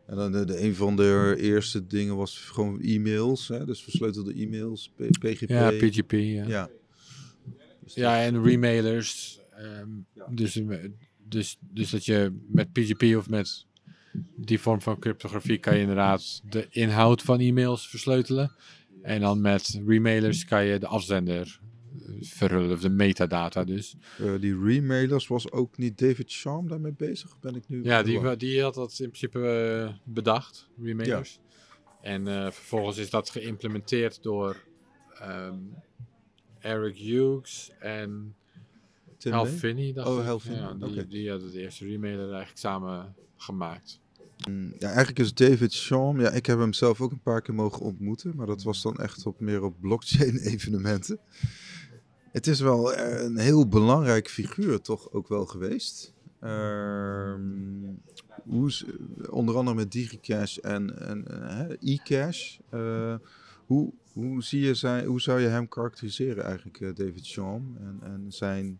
En 0.08 0.16
dan 0.16 0.32
de, 0.32 0.45
de, 0.45 0.62
een 0.62 0.76
van 0.76 0.95
de 0.95 1.36
eerste 1.39 1.88
dingen 1.88 2.16
was 2.16 2.38
gewoon 2.38 2.82
e-mails, 2.82 3.47
hè, 3.47 3.66
dus 3.66 3.84
versleutelde 3.84 4.34
e-mails, 4.34 4.91
PGP. 5.20 5.49
Ja, 5.49 5.72
PGP. 5.72 6.12
Ja. 6.12 6.47
Ja. 6.47 6.70
Dus 7.84 7.93
Ja, 7.93 8.24
en 8.24 8.43
remailers. 8.43 9.39
ehm, 9.51 9.89
dus, 10.30 10.56
eh, 10.56 10.78
dus, 11.28 11.58
dus 11.60 11.89
dat 11.89 12.06
je 12.06 12.34
met 12.47 12.72
PGP 12.72 13.03
of 13.18 13.30
met 13.30 13.66
die 14.36 14.60
vorm 14.60 14.82
van 14.82 14.99
cryptografie 14.99 15.58
kan 15.58 15.76
je 15.76 15.82
inderdaad 15.82 16.41
de 16.49 16.68
inhoud 16.70 17.22
van 17.22 17.39
e-mails 17.39 17.88
versleutelen. 17.89 18.51
En 19.01 19.22
dan 19.22 19.41
met 19.41 19.82
remailers 19.86 20.45
kan 20.45 20.66
je 20.66 20.80
de 20.80 20.88
afzender 20.88 21.60
eh, 22.08 22.14
verhullen, 22.20 22.72
of 22.72 22.82
de 22.82 22.89
metadata 22.89 23.64
dus. 23.64 23.96
eh, 24.18 24.34
die 24.39 24.60
remailers 24.64 25.28
was 25.28 25.52
ook 25.52 25.78
niet 25.78 25.98
David 25.98 26.32
Sharm 26.32 26.68
daarmee 26.68 26.93
bezig? 26.98 27.39
Ben 27.39 27.56
ik 27.56 27.64
nu 27.68 27.84
Ja, 27.84 28.04
die, 28.04 28.36
die 28.36 28.62
had 28.62 28.74
dat 28.74 28.91
in 29.00 29.10
principe 29.12 29.48
eh, 29.48 29.93
bedacht, 30.04 30.68
remailers. 30.82 31.39
En 32.02 32.28
eh, 32.28 32.52
vervolgens 32.52 32.98
is 32.98 33.10
dat 33.10 33.30
geïmplementeerd 33.30 34.24
door 34.24 34.64
ehm, 35.20 35.58
Eric 36.60 36.98
Hughes 36.98 37.72
en 37.80 38.36
Tim 39.18 39.32
Hal? 39.32 39.46
Finney, 39.46 39.93
dacht 39.93 40.08
Oh. 40.08 40.26
Hal 40.26 40.39
Finney, 40.39 40.62
Ja, 40.62 40.88
die, 40.88 41.08
die 41.08 41.30
hadden 41.30 41.52
de 41.52 41.62
eerste 41.62 41.86
remailer 41.86 42.28
eigenlijk 42.28 42.58
samen 42.58 43.16
gemaakt. 43.38 44.00
Mm, 44.50 44.74
Ja, 44.80 44.88
eigenlijk 44.88 45.20
is 45.20 45.34
David 45.34 45.74
Sharm, 45.74 46.20
ja, 46.22 46.30
ik 46.30 46.46
heb 46.46 46.60
hem 46.60 46.74
zelf 46.74 47.02
ook 47.02 47.12
een 47.12 47.22
paar 47.22 47.41
keer 47.41 47.54
mogen 47.56 47.82
ontmoeten, 47.82 48.36
maar 48.36 48.46
dat 48.48 48.64
was 48.64 48.82
dan 48.82 48.96
echt 48.98 49.26
op 49.26 49.39
meer 49.39 49.64
op 49.64 49.80
blockchain 49.82 50.38
evenementen. 50.54 51.20
Het 52.36 52.48
is 52.48 52.60
wel 52.60 52.94
eh, 52.94 53.24
een 53.24 53.38
heel 53.38 53.68
belangrijk 53.68 54.30
figuur 54.30 54.82
toch 54.82 55.12
ook 55.12 55.28
wel 55.28 55.46
geweest. 55.46 56.14
Ehm, 56.40 57.94
hoe 58.44 58.68
is, 58.68 58.86
onder 59.30 59.56
andere 59.56 59.76
met 59.76 59.92
DigiCash 59.92 60.58
en, 60.58 61.08
en 61.08 61.28
eh, 61.28 61.94
eCash. 61.94 62.58
Eh, 62.70 63.16
hoe, 63.66 63.94
hoe, 64.14 64.44
zie 64.44 64.62
je 64.62 64.74
zijn, 64.74 65.06
hoe 65.06 65.22
zou 65.22 65.40
je 65.40 65.48
hem 65.48 65.68
karakteriseren 65.68 66.44
eigenlijk, 66.44 66.82
eh, 66.82 66.96
David 66.96 67.26
Sharm, 67.26 67.78
en, 67.78 68.00
en 68.02 68.26
zijn 68.28 68.80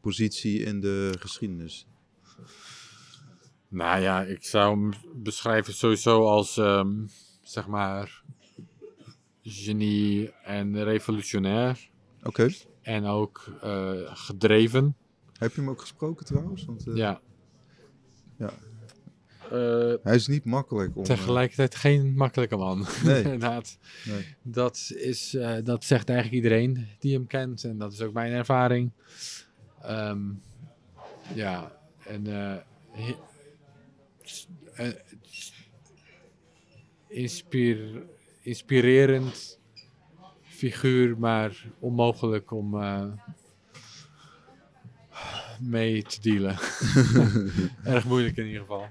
positie 0.00 0.60
in 0.60 0.80
de 0.80 1.14
geschiedenis? 1.18 1.86
Nou 3.68 4.00
ja, 4.00 4.22
ik 4.22 4.44
zou 4.44 4.80
hem 4.80 4.92
beschrijven 5.14 5.74
sowieso 5.74 6.26
als, 6.26 6.56
ehm, 6.56 7.06
zeg 7.42 7.66
maar, 7.66 8.22
genie 9.42 10.32
en 10.32 10.84
revolutionair. 10.84 11.89
Oké. 12.22 12.48
En 12.82 13.04
ook 13.04 13.52
eh, 13.62 13.92
gedreven. 14.04 14.96
Heb 15.38 15.54
je 15.54 15.60
hem 15.60 15.70
ook 15.70 15.80
gesproken 15.80 16.26
trouwens? 16.26 16.64
Want, 16.64 16.86
eh, 16.86 16.96
ja. 16.96 17.20
ja. 18.36 18.50
Eh, 19.50 19.94
Hij 20.02 20.14
is 20.14 20.26
niet 20.26 20.44
makkelijk 20.44 20.96
om... 20.96 21.04
tegelijkertijd 21.04 21.74
geen 21.74 22.14
makkelijke 22.14 22.56
man. 22.56 22.86
Nee. 23.04 23.22
Inderdaad. 23.22 23.78
nee. 24.06 24.36
Dat, 24.42 24.92
is, 24.96 25.36
dat 25.64 25.84
zegt 25.84 26.08
eigenlijk 26.08 26.42
iedereen 26.44 26.86
die 26.98 27.14
hem 27.14 27.26
kent. 27.26 27.64
En 27.64 27.78
dat 27.78 27.92
is 27.92 28.00
ook 28.00 28.12
mijn 28.12 28.32
ervaring. 28.32 28.90
Ehm, 29.82 30.20
ja, 31.34 31.72
en 32.06 32.24
he- 32.90 33.16
inspir- 37.08 38.02
inspirerend 38.40 39.58
figuur, 40.60 41.18
maar 41.18 41.66
onmogelijk 41.78 42.50
om 42.50 42.82
eh, 42.82 43.04
mee 45.60 46.02
te 46.02 46.20
dealen. 46.20 46.58
Erg 47.94 48.04
moeilijk 48.04 48.36
in 48.36 48.46
ieder 48.46 48.60
geval. 48.60 48.86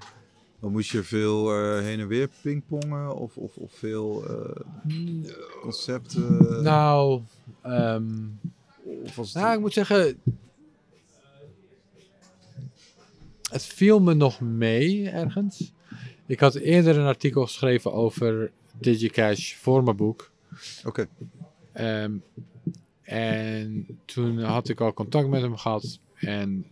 Dan 0.60 0.72
moest 0.72 0.90
je 0.90 1.02
veel 1.02 1.52
eh, 1.54 1.82
heen 1.82 2.00
en 2.00 2.08
weer 2.08 2.28
pingpongen 2.42 3.14
of, 3.16 3.36
of, 3.36 3.56
of 3.56 3.72
veel 3.72 4.24
eh, 4.28 4.62
concepten? 5.60 6.62
Nou, 6.62 7.22
ehm, 7.62 8.12
of 9.04 9.16
was. 9.16 9.32
Nou, 9.32 9.54
ik 9.54 9.60
moet 9.60 9.72
zeggen. 9.72 10.18
Het 13.50 13.64
viel 13.64 14.00
me 14.00 14.14
nog 14.14 14.40
mee 14.40 15.08
ergens. 15.08 15.72
Ik 16.26 16.40
had 16.40 16.54
eerder 16.54 16.98
een 16.98 17.06
artikel 17.06 17.42
geschreven 17.42 17.92
over 17.92 18.50
DigiCash 18.78 19.54
voor 19.54 19.84
mijn 19.84 19.96
boek. 19.96 20.30
Oké, 20.84 21.08
Ehm, 21.80 22.12
en 23.02 23.86
toen 24.04 24.38
had 24.38 24.68
ik 24.68 24.80
al 24.80 24.92
contact 24.92 25.28
met 25.28 25.42
hem 25.42 25.56
gehad. 25.56 26.00
En 26.14 26.66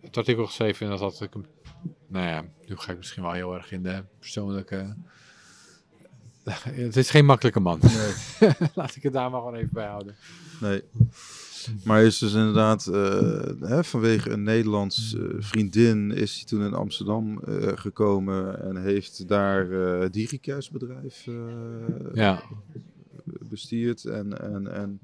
het 0.00 0.16
artikel 0.16 0.46
geschreven 0.46 0.86
en 0.86 0.92
dat 0.92 1.00
had 1.00 1.20
ik 1.20 1.32
hem. 1.32 1.46
Nou 2.06 2.26
ja, 2.26 2.44
nu 2.66 2.76
ga 2.76 2.92
ik 2.92 2.98
misschien 2.98 3.22
wel 3.22 3.32
heel 3.32 3.54
erg 3.54 3.72
in 3.72 3.82
de 3.82 4.04
persoonlijke. 4.18 4.96
Het 6.62 6.96
is 6.96 7.10
geen 7.10 7.24
makkelijke 7.24 7.60
man. 7.60 7.80
nee, 7.82 8.50
Laat 8.74 8.96
ik 8.96 9.02
het 9.02 9.12
daar 9.12 9.30
maar 9.30 9.40
gewoon 9.40 9.54
even 9.54 9.72
bij 9.72 9.86
houden. 9.86 10.16
nee. 10.60 10.82
Maar 11.84 11.96
hij 11.96 12.06
is 12.06 12.18
dus 12.18 12.32
inderdaad 12.32 12.86
eh, 12.86 13.42
hè, 13.60 13.84
vanwege 13.84 14.30
een 14.30 14.42
Nederlands 14.42 15.14
eh, 15.14 15.22
vriendin 15.38 16.10
is 16.10 16.34
hij 16.34 16.44
toen 16.44 16.62
in 16.62 16.74
Amsterdam 16.74 17.42
eh, 17.42 17.68
gekomen 17.74 18.62
en 18.62 18.82
heeft 18.82 19.28
daar 19.28 19.68
bedrijf 20.72 21.26
eh, 21.26 21.34
Ja. 22.14 22.42
Bestuurd. 23.48 24.04
En, 24.04 24.40
en, 24.40 24.72
en, 24.74 25.00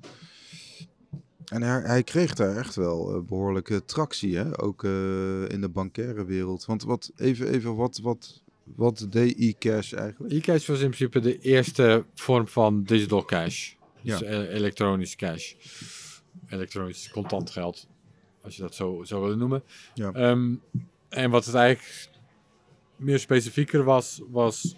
en 1.44 1.62
hij, 1.62 1.80
hij 1.80 2.02
kreeg 2.02 2.34
daar 2.34 2.56
echt 2.56 2.74
wel 2.74 3.14
eh, 3.14 3.20
behoorlijke 3.22 3.84
tractie, 3.84 4.36
hè? 4.36 4.62
ook 4.62 4.84
eh, 4.84 5.48
in 5.48 5.60
de 5.60 5.68
bankaire 5.68 6.24
wereld. 6.24 6.64
Want 6.64 6.82
wat, 6.82 7.12
even, 7.16 7.48
even 7.48 7.76
wat, 7.76 7.98
wat, 8.02 8.42
wat 8.64 9.06
deed 9.10 9.36
eCash 9.38 9.92
eigenlijk? 9.92 10.32
E-cash 10.32 10.66
was 10.66 10.80
in 10.80 10.90
principe 10.90 11.20
de 11.20 11.38
eerste 11.38 12.04
vorm 12.14 12.48
van 12.48 12.82
digital 12.84 13.24
cash. 13.24 13.74
Dus 14.02 14.18
Ja. 14.18 14.26
e- 14.26 14.48
elektronisch 14.48 15.16
cash. 15.16 15.54
Elektronisch 16.48 17.10
contant 17.10 17.50
geld. 17.50 17.86
Als 18.42 18.56
je 18.56 18.62
dat 18.62 18.74
zo 18.74 19.04
zou 19.04 19.22
willen 19.22 19.38
noemen. 19.38 19.62
Ja. 19.94 20.12
Ehm, 20.12 20.54
en 21.08 21.30
wat 21.30 21.44
het 21.44 21.54
eigenlijk 21.54 22.08
meer 22.96 23.18
specifieker 23.18 23.84
was, 23.84 24.20
was 24.30 24.76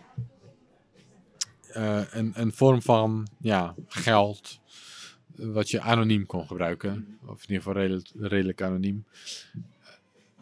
eh, 1.78 2.00
een, 2.10 2.32
een 2.34 2.52
vorm 2.52 2.82
van 2.82 3.28
ja, 3.40 3.74
geld. 3.88 4.60
eh, 5.36 5.46
Wat 5.46 5.70
je 5.70 5.80
anoniem 5.80 6.26
kon 6.26 6.46
gebruiken. 6.46 7.18
Of 7.26 7.42
in 7.42 7.48
ieder 7.48 7.56
geval 7.56 7.72
redelijk, 7.72 8.08
redelijk 8.18 8.62
anoniem. 8.62 9.04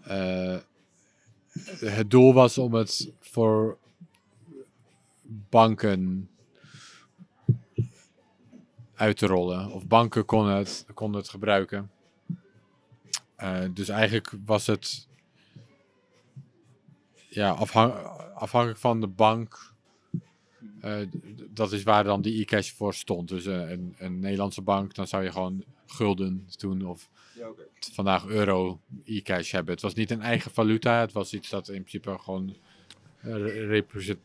Eh, 0.03 0.57
het 1.81 2.11
doel 2.11 2.35
was 2.35 2.59
om 2.59 2.75
het 2.75 3.13
voor 3.21 3.79
banken 5.51 6.31
uit 8.95 9.17
te 9.17 9.27
rollen. 9.27 9.71
Of 9.71 9.87
banken 9.87 10.25
konden 10.25 10.57
het, 10.57 10.87
konden 10.95 11.21
het 11.21 11.31
gebruiken. 11.31 11.91
Dus 13.73 13.89
eigenlijk 13.89 14.33
was 14.45 14.67
het 14.67 15.09
ja, 17.29 17.51
afhankelijk 18.35 18.79
van 18.79 19.01
de 19.01 19.07
bank. 19.07 19.75
Eh, 20.87 21.07
dat 21.51 21.73
is 21.73 21.83
waar 21.83 22.05
dan 22.05 22.23
die 22.23 22.41
e-cash 22.41 22.71
voor 22.71 22.95
stond. 22.95 23.29
Dus 23.29 23.47
eh, 23.47 23.71
een, 23.71 23.95
een 23.99 24.19
Nederlandse 24.21 24.63
bank, 24.63 24.95
dan 24.95 25.07
zou 25.07 25.23
je 25.25 25.33
gewoon 25.33 25.65
gulden 25.87 26.47
doen 26.57 26.87
of 26.87 27.09
vandaag 27.93 28.27
euro 28.27 28.81
e-cash 29.05 29.51
hebben. 29.53 29.73
Het 29.75 29.83
was 29.83 29.95
niet 29.95 30.11
een 30.11 30.21
eigen 30.23 30.51
valuta, 30.51 31.01
het 31.01 31.13
was 31.13 31.33
iets 31.35 31.49
dat 31.51 31.69
in 31.69 31.81
principe 31.85 32.19
gewoon 32.19 32.55
eh, 33.21 33.33
re- 33.37 33.67
represent- 33.67 34.19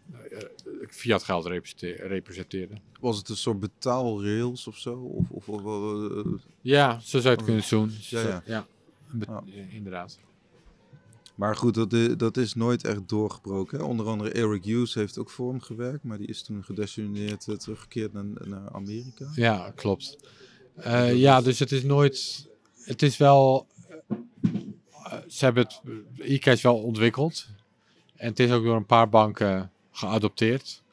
fiat 0.89 1.23
geld 1.23 1.45
represente- 1.45 2.07
representeerde. 2.07 2.73
Was 2.99 3.17
het 3.17 3.29
een 3.29 3.35
soort 3.35 3.59
betaalrails 3.59 4.67
of 4.67 4.77
zo? 4.77 4.93
Of, 4.93 5.29
of, 5.29 5.47
of, 5.47 6.41
Ja, 6.61 6.99
zo 6.99 7.19
zou 7.19 7.23
je 7.23 7.29
het 7.29 7.39
Oh, 7.39 7.45
kunnen 7.45 7.63
doen. 7.69 7.91
ja, 7.99 8.21
ja. 8.21 8.43
ja. 8.45 8.65
Ja. 9.27 9.43
inderdaad. 9.69 10.19
Maar 11.41 11.55
goed, 11.55 11.73
dat, 11.73 12.19
dat 12.19 12.37
is 12.37 12.53
nooit 12.53 12.83
echt 12.83 13.09
doorgebroken. 13.09 13.77
Hè? 13.77 13.83
Onder 13.83 14.07
andere 14.07 14.31
Eric 14.31 14.63
Hughes 14.63 14.93
heeft 14.93 15.17
ook 15.17 15.29
voor 15.29 15.49
hem 15.49 15.61
gewerkt, 15.61 16.03
maar 16.03 16.17
die 16.17 16.27
is 16.27 16.43
toen 16.43 16.63
gedesillusioneerd 16.63 17.47
eh, 17.47 17.55
teruggekeerd 17.55 18.13
naar, 18.13 18.25
naar 18.25 18.71
Amerika. 18.71 19.31
Ja, 19.35 19.71
klopt. 19.75 20.17
Eh, 20.75 21.15
ja, 21.15 21.41
dus 21.41 21.59
het 21.59 21.71
is 21.71 21.83
nooit. 21.83 22.47
Het 22.75 23.01
is 23.01 23.17
wel. 23.17 23.67
eh, 24.07 25.17
ze 25.27 25.45
hebben 25.45 25.63
het 25.63 25.81
e-cash 26.17 26.61
wel 26.61 26.77
ontwikkeld. 26.77 27.47
En 28.15 28.27
het 28.27 28.39
is 28.39 28.51
ook 28.51 28.63
door 28.63 28.75
een 28.75 28.85
paar 28.85 29.09
banken 29.09 29.71
geadopteerd. 29.91 30.83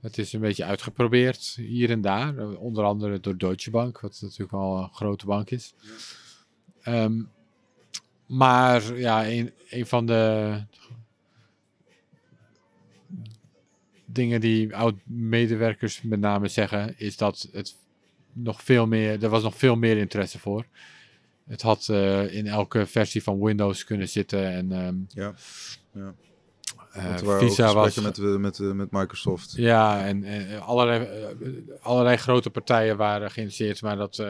Het 0.00 0.18
is 0.18 0.32
een 0.32 0.40
beetje 0.40 0.64
uitgeprobeerd 0.64 1.54
hier 1.60 1.90
en 1.90 2.00
daar. 2.00 2.56
Onder 2.56 2.84
andere 2.84 3.20
door 3.20 3.36
Deutsche 3.36 3.70
Bank, 3.70 4.00
wat 4.00 4.18
natuurlijk 4.20 4.50
wel 4.50 4.76
een 4.76 4.94
grote 4.94 5.26
bank 5.26 5.50
is. 5.50 5.74
Ehm, 6.80 7.20
maar 8.28 8.98
ja, 8.98 9.28
een, 9.28 9.52
een 9.70 9.86
van 9.86 10.06
de 10.06 10.54
dingen 14.04 14.40
die 14.40 14.76
oud-medewerkers 14.76 16.02
met 16.02 16.20
name 16.20 16.48
zeggen, 16.48 16.94
is 16.98 17.16
dat 17.16 17.48
het 17.52 17.74
nog 18.32 18.62
veel 18.62 18.86
meer, 18.86 19.22
er 19.22 19.28
was 19.28 19.42
nog 19.42 19.56
veel 19.56 19.76
meer 19.76 19.96
interesse 19.96 20.38
voor. 20.38 20.64
Het 21.46 21.62
had 21.62 21.88
eh, 21.88 22.34
in 22.34 22.46
elke 22.46 22.86
versie 22.86 23.22
van 23.22 23.40
Windows 23.40 23.84
kunnen 23.84 24.08
zitten 24.08 24.52
en 24.52 24.72
ehm, 24.72 24.94
Ja. 25.08 25.34
ja. 25.92 26.14
eh, 26.92 27.38
Visa 27.38 27.74
was... 27.74 27.94
met, 28.00 28.18
eh, 28.18 28.36
met, 28.36 28.58
met 28.58 28.90
Microsoft. 28.90 29.52
Ja, 29.56 30.06
en, 30.06 30.24
en 30.24 30.60
allerlei, 30.60 31.08
allerlei 31.80 32.16
grote 32.16 32.50
partijen 32.50 32.96
waren 32.96 33.30
geïnteresseerd, 33.30 33.82
maar 33.82 33.96
dat 33.96 34.24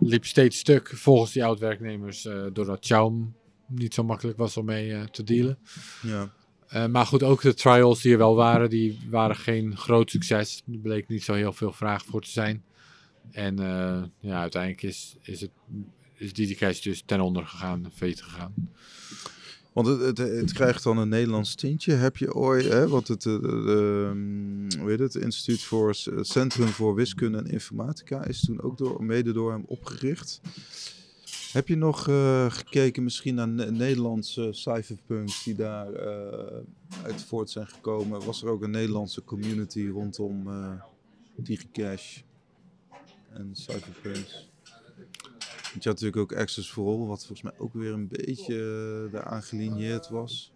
liep 0.00 0.24
steeds 0.24 0.58
stuk 0.58 0.88
volgens 0.88 1.32
die 1.32 1.44
oud-werknemers, 1.44 2.26
eh, 2.26 2.46
doordat 2.52 2.86
Chaum 2.86 3.34
niet 3.66 3.94
zo 3.94 4.04
makkelijk 4.04 4.38
was 4.38 4.56
om 4.56 4.64
mee 4.64 4.92
eh, 4.92 5.02
te 5.02 5.24
dealen. 5.24 5.58
Ja. 6.02 6.32
Eh, 6.68 6.86
maar 6.86 7.06
goed, 7.06 7.22
ook 7.22 7.42
de 7.42 7.54
trials 7.54 8.02
die 8.02 8.12
er 8.12 8.18
wel 8.18 8.34
waren, 8.34 8.70
die 8.70 8.98
waren 9.10 9.36
geen 9.36 9.76
groot 9.76 10.10
succes. 10.10 10.62
Er 10.72 10.78
bleek 10.78 11.08
niet 11.08 11.24
zo 11.24 11.34
heel 11.34 11.52
veel 11.52 11.72
vraag 11.72 12.04
voor 12.04 12.20
te 12.20 12.30
zijn. 12.30 12.64
En 13.30 13.56
ja, 14.20 14.40
uiteindelijk 14.40 14.82
is, 14.82 15.16
is, 15.22 15.40
het, 15.40 15.50
is 16.18 16.80
dus 16.80 17.02
ten 17.06 17.20
onder 17.20 17.46
gegaan, 17.46 17.90
failliet 17.94 18.22
gegaan. 18.22 18.54
Want 19.74 19.86
het, 19.86 20.00
het, 20.00 20.18
het 20.18 20.52
krijgt 20.52 20.82
dan 20.82 20.98
een 20.98 21.08
Nederlands 21.08 21.54
tintje. 21.54 21.92
Heb 21.92 22.16
je 22.16 22.34
ooit, 22.34 22.64
hè, 22.64 22.88
want 22.88 23.08
het, 23.08 23.26
eh, 23.26 24.10
heet 24.86 24.98
het, 24.98 25.14
Instituut 25.14 25.62
voor 25.62 25.94
S- 25.94 26.08
Centrum 26.20 26.66
voor 26.68 26.94
Wiskunde 26.94 27.38
en 27.38 27.46
Informatica 27.46 28.24
is 28.24 28.40
toen 28.44 28.62
ook 28.62 28.78
door, 28.78 29.04
mede 29.04 29.32
door 29.32 29.52
hem 29.52 29.64
opgericht. 29.66 30.40
Heb 31.52 31.68
je 31.68 31.76
nog 31.76 32.08
eh, 32.08 32.50
gekeken 32.50 33.02
misschien 33.02 33.34
naar 33.34 33.48
Ne- 33.48 33.70
Nederlandse 33.70 34.48
cypherpunks 34.52 35.44
die 35.44 35.54
daar 35.54 35.92
eh, 35.92 36.56
uit 37.04 37.22
voort 37.22 37.50
zijn 37.50 37.66
gekomen? 37.66 38.24
Was 38.24 38.42
er 38.42 38.48
ook 38.48 38.62
een 38.62 38.70
Nederlandse 38.70 39.24
community 39.24 39.86
rondom 39.88 40.48
eh 40.48 40.70
DigiCash 41.36 42.18
en 43.32 43.50
cypherpunks? 43.52 44.48
Want 45.74 45.82
je 45.82 45.90
had 45.90 46.00
natuurlijk 46.00 46.32
ook 46.32 46.38
Access 46.38 46.70
for 46.70 46.86
All, 46.86 47.06
wat 47.06 47.18
volgens 47.26 47.42
mij 47.42 47.52
ook 47.58 47.72
weer 47.74 47.92
een 47.92 48.08
beetje 48.08 48.54
uh, 49.06 49.12
daaraan 49.12 49.42
gelinieerd 49.42 50.08
was. 50.08 50.52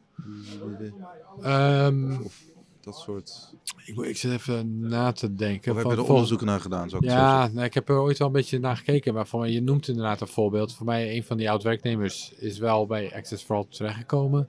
Ehm, 1.43 2.23
Of 2.23 2.43
dat 2.81 2.97
soort. 2.99 3.55
ik, 3.85 3.95
moet- 3.95 4.07
ik 4.07 4.16
zit 4.16 4.33
even 4.33 4.81
na 4.89 5.12
te 5.12 5.35
denken. 5.35 5.71
Of 5.73 5.79
heb 5.79 5.87
je 5.87 5.93
er 5.97 6.09
onderzoek 6.09 6.41
naar 6.45 6.61
gedaan? 6.61 6.89
Zou 6.91 7.05
ik 7.05 7.11
Ja, 7.11 7.49
nou, 7.53 7.64
ik 7.66 7.75
heb 7.75 7.89
er 7.89 7.99
ooit 7.99 8.19
wel 8.19 8.27
een 8.27 8.33
beetje 8.33 8.59
naar 8.59 8.77
gekeken, 8.77 9.14
maar 9.14 9.27
voor 9.27 9.41
mij, 9.41 9.51
je 9.51 9.61
noemt 9.62 9.89
inderdaad 9.89 10.21
een 10.21 10.27
voorbeeld. 10.27 10.75
Voor 10.75 10.87
mij, 10.87 11.16
een 11.16 11.25
van 11.25 11.37
die 11.37 11.51
oud-werknemers 11.51 12.33
is 12.37 12.59
wel 12.59 12.87
bij 12.87 13.14
Access 13.14 13.45
for 13.45 13.57
All 13.57 13.66
terechtgekomen. 13.69 14.49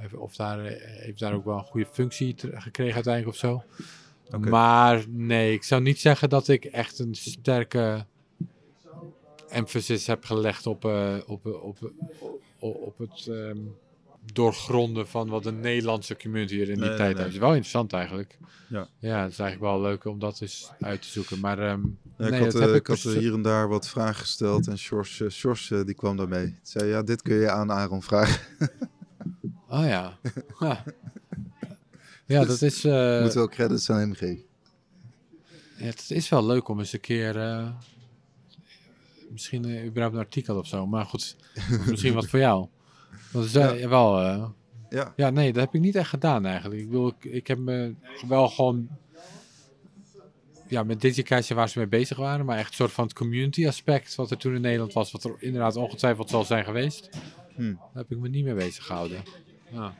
Even- 0.00 0.20
Of 0.20 0.36
daar, 0.36 0.64
eh, 0.64 0.74
heeft 1.02 1.18
daar 1.18 1.34
ook 1.34 1.44
wel 1.44 1.58
een 1.58 1.64
goede 1.64 1.86
functie 1.92 2.34
gekregen 2.38 2.94
uiteindelijk 2.94 3.34
of 3.34 3.40
zo. 3.40 3.62
Oké. 4.30 4.48
Maar 4.48 5.04
nee, 5.08 5.52
ik 5.52 5.62
zou 5.62 5.82
niet 5.82 5.98
zeggen 6.00 6.28
dat 6.28 6.48
ik 6.48 6.64
echt 6.64 6.98
een 6.98 7.14
sterke 7.14 8.06
emphasis 9.48 10.06
heb 10.06 10.24
gelegd 10.24 10.66
op, 10.66 10.84
eh, 10.84 11.14
op, 11.26 11.46
op, 11.46 11.92
op, 12.58 12.74
op 12.82 12.98
het 12.98 13.26
ehm, 13.30 13.58
doorgronden 14.32 15.08
van 15.08 15.28
wat 15.28 15.42
de 15.42 15.52
Nederlandse 15.52 16.16
community 16.16 16.54
er 16.60 16.68
in 16.68 16.74
die 16.80 16.88
Nee, 16.88 16.96
tijd 16.96 17.14
nee. 17.14 17.24
heeft. 17.24 17.38
Wel 17.38 17.48
interessant 17.48 17.92
eigenlijk. 17.92 18.38
Ja. 18.68 18.88
ja, 18.98 19.22
het 19.22 19.32
is 19.32 19.38
eigenlijk 19.38 19.72
wel 19.72 19.80
leuk 19.80 20.04
om 20.04 20.18
dat 20.18 20.40
eens 20.40 20.70
uit 20.80 21.02
te 21.02 21.08
zoeken. 21.08 21.40
Maar 21.40 21.58
ehm, 21.58 21.80
Ja, 22.18 22.26
ik 22.26 22.32
had, 22.34 22.50
dat 22.52 22.54
eh, 22.54 22.60
heb 22.60 22.68
ik 22.74 22.86
had 22.86 23.00
perso- 23.02 23.18
hier 23.18 23.32
en 23.32 23.42
daar 23.42 23.68
wat 23.68 23.88
vragen 23.88 24.14
gesteld 24.14 24.66
en 24.66 24.72
eh, 24.72 25.28
Sjors, 25.30 25.70
eh, 25.70 25.84
die 25.84 25.94
kwam 25.94 26.16
daarmee. 26.16 26.44
Die 26.46 26.58
zei, 26.62 26.88
ja, 26.90 27.02
dit 27.02 27.22
kun 27.22 27.36
je 27.36 27.50
aan 27.50 27.72
Aaron 27.72 28.02
vragen. 28.02 28.40
Oh 29.70 29.84
ja. 29.86 30.18
ja. 30.58 30.84
Ja, 32.26 32.44
dat 32.44 32.62
is, 32.62 32.84
eh, 32.84 33.22
Moet 33.22 33.34
wel 33.34 33.48
credits 33.48 33.90
aan 33.90 33.98
hem 33.98 34.14
geven. 34.14 34.44
ja, 35.76 35.84
het 35.84 36.10
is 36.10 36.28
wel 36.28 36.46
leuk 36.46 36.68
om 36.68 36.78
eens 36.78 36.92
een 36.92 37.00
keer... 37.00 37.36
eh, 37.40 37.68
misschien 39.30 39.64
eh, 39.64 39.84
überhaupt 39.84 40.14
een 40.14 40.20
artikel 40.22 40.56
of 40.58 40.66
zo. 40.66 40.86
Maar 40.86 41.04
goed, 41.04 41.36
misschien 41.90 42.14
wat 42.14 42.26
voor 42.26 42.38
jou. 42.38 42.66
Dat 43.32 43.44
is 43.44 43.54
eh, 43.54 43.88
wel... 43.88 44.20
eh, 44.20 44.44
Ja, 44.90 45.12
ja, 45.16 45.30
nee, 45.30 45.52
dat 45.52 45.62
heb 45.64 45.74
ik 45.74 45.80
niet 45.80 45.96
echt 45.96 46.08
gedaan 46.08 46.46
eigenlijk. 46.46 46.80
Ik, 46.80 46.86
bedoel, 46.86 47.08
ik, 47.08 47.24
ik 47.24 47.46
heb 47.46 47.58
me 47.58 47.94
wel 48.28 48.48
gewoon... 48.48 48.88
Ja, 50.68 50.82
met 50.82 51.00
Digicast 51.00 51.48
waar 51.48 51.68
ze 51.68 51.78
mee 51.78 51.86
bezig 51.88 52.16
waren. 52.16 52.46
Maar 52.46 52.58
echt 52.58 52.68
een 52.68 52.74
soort 52.74 52.92
van 52.92 53.04
het 53.04 53.12
community 53.12 53.66
aspect 53.66 54.14
wat 54.14 54.30
er 54.30 54.36
toen 54.36 54.54
in 54.54 54.60
Nederland 54.60 54.92
was. 54.92 55.12
Wat 55.12 55.24
er 55.24 55.36
inderdaad 55.38 55.76
ongetwijfeld 55.76 56.30
zal 56.30 56.44
zijn 56.44 56.64
geweest. 56.64 57.08
Hm. 57.54 57.62
Daar 57.74 57.78
heb 57.94 58.10
ik 58.10 58.18
me 58.18 58.28
niet 58.28 58.44
mee 58.44 58.54
bezig 58.54 58.86
gehouden. 58.86 59.22
Ja. 59.72 59.94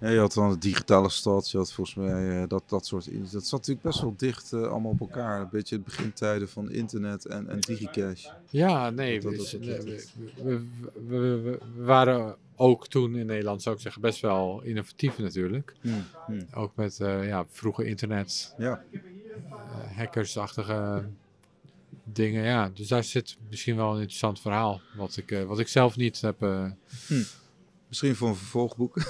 Ja, 0.00 0.08
je 0.08 0.18
had 0.18 0.32
dan 0.34 0.50
de 0.50 0.58
digitale 0.58 1.08
stad, 1.08 1.50
je 1.50 1.56
had 1.56 1.72
volgens 1.72 1.96
mij 1.96 2.42
eh, 2.42 2.48
dat, 2.48 2.62
dat 2.66 2.86
soort... 2.86 3.32
Dat 3.32 3.46
zat 3.46 3.50
natuurlijk 3.60 3.86
best 3.86 4.00
wel 4.00 4.14
dicht 4.16 4.52
eh, 4.52 4.62
allemaal 4.62 4.90
op 4.90 5.00
elkaar. 5.00 5.40
Een 5.40 5.48
beetje 5.50 5.74
het 5.74 5.84
begintijden 5.84 6.48
van 6.48 6.70
internet 6.70 7.26
en, 7.26 7.48
en 7.48 7.60
digicash. 7.60 8.28
Ja, 8.50 8.90
nee, 8.90 9.20
Dat- 9.20 9.32
we, 9.32 9.36
dat- 9.38 9.50
dat- 9.50 9.60
we- 9.60 9.66
dat- 9.74 9.84
we, 9.84 10.42
we- 10.42 10.66
we- 11.06 11.18
we- 11.42 11.58
we 11.76 11.82
waren 11.84 12.36
ook 12.56 12.88
toen 12.88 13.16
in 13.16 13.26
Nederland, 13.26 13.62
zou 13.62 13.74
ik 13.76 13.80
zeggen, 13.82 14.02
best 14.02 14.20
wel 14.20 14.62
innovatief 14.62 15.18
natuurlijk. 15.18 15.74
Hm, 15.80 15.88
hm. 16.26 16.42
Ook 16.52 16.72
met 16.76 17.00
eh, 17.00 17.26
ja, 17.26 17.46
vroege 17.50 17.84
internet, 17.84 18.54
Ja, 18.56 18.82
hackersachtige 19.94 21.04
dingen. 22.04 22.44
Ja, 22.44 22.70
dus 22.74 22.88
daar 22.88 23.04
zit 23.04 23.36
misschien 23.48 23.76
wel 23.76 23.90
een 23.94 23.96
interessant 24.00 24.40
verhaal, 24.40 24.80
wat 24.96 25.16
ik, 25.16 25.44
wat 25.46 25.58
ik 25.58 25.68
zelf 25.68 25.96
niet 25.96 26.20
heb. 26.20 26.42
eh, 26.42 26.70
misschien 27.88 28.16
voor 28.16 28.28
een 28.28 28.36
vervolgboek. 28.36 28.96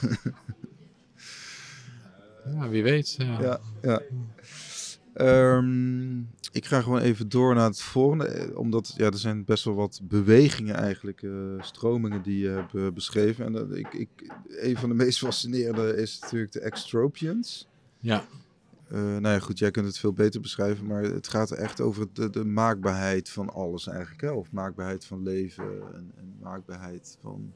ja, 2.54 2.68
wie 2.68 2.82
weet. 2.82 3.14
Ja. 3.18 3.40
ja, 3.40 3.60
ja. 3.82 4.02
Ehm, 5.14 6.18
ik 6.52 6.64
ga 6.64 6.80
gewoon 6.82 7.00
even 7.00 7.28
door 7.28 7.54
naar 7.54 7.68
het 7.68 7.80
volgende. 7.82 8.26
eh, 8.26 8.58
Omdat 8.58 8.94
ja, 8.96 9.06
er 9.06 9.18
zijn 9.18 9.44
best 9.44 9.64
wel 9.64 9.74
wat 9.74 10.00
bewegingen 10.02 10.74
eigenlijk, 10.74 11.22
eh, 11.22 11.30
stromingen 11.60 12.22
die 12.22 12.38
je 12.38 12.48
hebt 12.48 12.74
eh, 12.74 12.88
beschreven. 12.94 13.44
En 13.44 13.52
dat 13.52 13.74
ik, 13.74 13.92
ik, 13.92 14.08
een 14.48 14.76
van 14.76 14.88
de 14.88 14.94
meest 15.04 15.18
fascinerende 15.18 15.96
is 15.96 16.18
natuurlijk 16.20 16.52
de 16.52 16.60
extropians. 16.60 17.68
ja. 18.00 18.24
Nou 18.90 19.28
ja, 19.28 19.38
goed, 19.38 19.58
jij 19.58 19.70
kunt 19.70 19.86
het 19.86 19.98
veel 19.98 20.12
beter 20.12 20.40
beschrijven, 20.40 20.86
maar 20.86 21.02
het 21.02 21.28
gaat 21.28 21.50
echt 21.50 21.80
over 21.80 22.06
de, 22.12 22.30
de 22.30 22.44
maakbaarheid 22.44 23.28
van 23.28 23.48
alles 23.52 23.86
eigenlijk. 23.86 24.20
Hè? 24.20 24.30
Of 24.30 24.52
maakbaarheid 24.52 25.04
van 25.04 25.22
leven 25.22 25.64
en, 25.94 26.12
en 26.16 26.34
maakbaarheid 26.42 27.18
van 27.20 27.52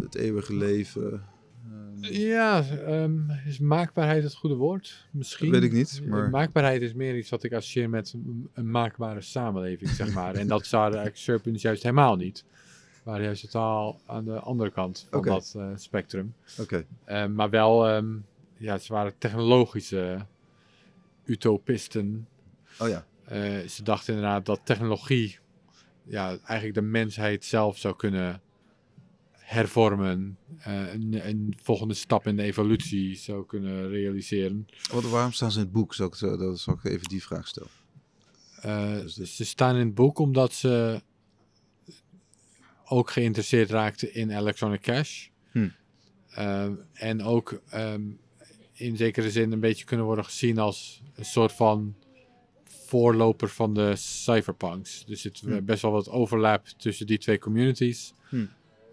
het 0.00 0.14
eeuwige 0.14 0.54
leven. 0.56 1.24
Ehm, 1.70 2.12
Ja, 2.14 2.64
ehm, 2.68 3.30
is 3.46 3.58
maakbaarheid 3.58 4.22
het 4.22 4.34
goede 4.34 4.54
woord? 4.56 5.06
Misschien. 5.10 5.50
Weet 5.50 5.62
ik 5.62 5.72
niet, 5.72 6.00
Eh, 6.04 6.08
maar- 6.10 6.30
Maakbaarheid 6.30 6.82
is 6.82 6.94
meer 6.94 7.16
iets 7.16 7.30
wat 7.30 7.42
ik 7.42 7.52
associeer 7.52 7.90
met 7.90 8.12
een, 8.12 8.48
een 8.52 8.70
maakbare 8.70 9.20
samenleving, 9.20 9.90
zeg 9.90 10.12
maar. 10.14 10.34
en 10.34 10.46
dat 10.48 10.66
zouden 10.66 11.10
Serpents 11.12 11.62
juist 11.62 11.82
helemaal 11.82 12.16
niet. 12.16 12.44
Maar 13.04 13.22
juist 13.22 13.42
totaal 13.42 14.00
aan 14.06 14.24
de 14.24 14.38
andere 14.40 14.70
kant 14.70 15.06
van 15.10 15.22
dat 15.22 15.54
eh, 15.56 15.68
spectrum. 15.76 16.34
Oké, 16.60 16.84
Eh, 17.04 17.26
maar 17.26 17.50
wel, 17.50 17.86
ehm, 17.88 18.06
ja, 18.56 18.78
ze 18.78 18.92
waren 18.92 19.18
technologische 19.18 20.26
utopisten. 21.24 22.28
oh 22.80 22.88
ja. 22.88 23.04
Eh, 23.24 23.58
ze 23.68 23.82
dachten 23.82 24.14
inderdaad 24.14 24.46
dat 24.46 24.60
technologie 24.64 25.38
ja, 26.04 26.28
eigenlijk 26.28 26.74
de 26.74 26.80
mensheid 26.82 27.44
zelf 27.44 27.78
zou 27.78 27.96
kunnen 27.96 28.40
hervormen. 29.46 30.38
eh, 30.58 30.92
een, 30.92 31.28
een 31.28 31.56
volgende 31.62 31.94
stap 31.94 32.26
in 32.26 32.36
de 32.36 32.42
evolutie 32.42 33.16
zou 33.16 33.46
kunnen 33.46 33.88
realiseren. 33.88 34.68
Wat, 34.92 35.04
waarom 35.04 35.32
staan 35.32 35.50
ze 35.52 35.58
in 35.58 35.64
het 35.64 35.72
boek? 35.72 35.94
Zal 35.94 36.06
ik, 36.06 36.14
zo- 36.14 36.36
dat 36.36 36.58
zal 36.60 36.74
ik 36.74 36.84
even 36.84 37.08
die 37.08 37.22
vraag 37.22 37.46
stellen. 37.48 37.68
Eh, 38.60 38.90
Dus 39.00 39.14
dit- 39.14 39.28
Ze 39.28 39.44
staan 39.44 39.76
in 39.76 39.86
het 39.86 39.94
boek 39.94 40.18
omdat 40.18 40.52
ze 40.52 41.02
ook 42.88 43.10
geïnteresseerd 43.10 43.70
raakten 43.70 44.14
in 44.14 44.30
electronic 44.30 44.80
cash. 44.80 45.26
Hm. 45.52 45.68
Eh, 46.28 46.68
en 46.92 47.22
ook 47.22 47.60
ehm, 47.68 48.02
in 48.72 48.96
zekere 48.96 49.30
zin 49.30 49.52
een 49.52 49.60
beetje 49.60 49.84
kunnen 49.84 50.06
worden 50.06 50.24
gezien 50.24 50.58
als 50.58 51.02
een 51.14 51.24
soort 51.24 51.52
van 51.52 51.94
voorloper 52.64 53.48
van 53.48 53.74
de 53.74 53.96
cypherpunks. 53.96 55.04
Dus 55.06 55.24
er 55.24 55.30
zit 55.36 55.40
Hm. 55.50 55.64
best 55.64 55.82
wel 55.82 55.90
wat 55.92 56.08
overlap 56.08 56.66
tussen 56.66 57.06
die 57.06 57.18
twee 57.18 57.38
communities. 57.38 58.12
Hm. 58.28 58.44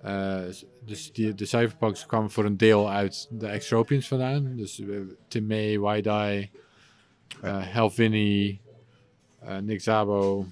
Eh, 0.03 0.41
dus 0.85 1.11
die, 1.11 1.33
de 1.33 1.45
cypherpunks 1.45 2.05
kwamen 2.05 2.31
voor 2.31 2.45
een 2.45 2.57
deel 2.57 2.89
uit 2.89 3.27
de 3.31 3.47
Extropians 3.47 4.07
vandaan. 4.07 4.55
Dus 4.55 4.79
uh, 4.79 5.01
Tim 5.27 5.45
May, 5.45 5.79
Wydai, 5.79 6.49
uh, 7.43 7.57
Helvini, 7.73 8.59
eh, 9.39 9.57
Nick 9.57 9.81
Zabo, 9.81 10.45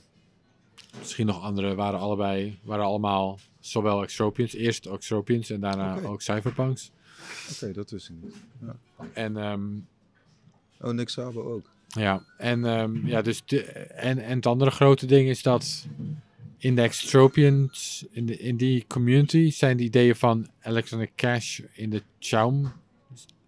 misschien 0.99 1.25
nog 1.25 1.41
andere, 1.41 1.75
waren 1.75 1.99
allebei, 1.99 2.59
waren 2.63 2.85
allemaal 2.85 3.39
zowel 3.59 4.03
Extropians, 4.03 4.53
eerst 4.53 4.85
Extropians 4.85 5.49
en 5.49 5.59
daarna 5.59 6.01
ook 6.01 6.21
Cypherpunks. 6.21 6.91
Oké, 7.51 7.71
dat 7.71 7.91
wist 7.91 8.09
ik 8.09 8.15
niet. 8.21 8.35
En 9.13 9.37
ehm, 9.37 9.69
Oh, 10.81 10.91
Nick 10.91 11.09
Sabo 11.09 11.53
ook. 11.53 11.69
Ja, 11.87 12.23
en, 12.37 12.65
ehm, 12.65 13.07
ja, 13.07 13.21
dus 13.21 13.45
de, 13.45 13.63
en, 13.63 14.19
en 14.19 14.35
het 14.35 14.45
andere 14.45 14.71
grote 14.71 15.05
ding 15.05 15.29
is 15.29 15.41
dat 15.41 15.87
in 16.63 16.75
de 16.75 16.81
Extropians, 16.81 18.05
in, 18.11 18.25
de, 18.25 18.37
in 18.37 18.57
die 18.57 18.85
community, 18.87 19.51
zijn 19.51 19.77
de 19.77 19.83
ideeën 19.83 20.15
van 20.15 20.49
electronic 20.61 21.11
cash 21.15 21.59
in 21.73 21.89
de 21.89 22.03
Chaum, 22.19 22.71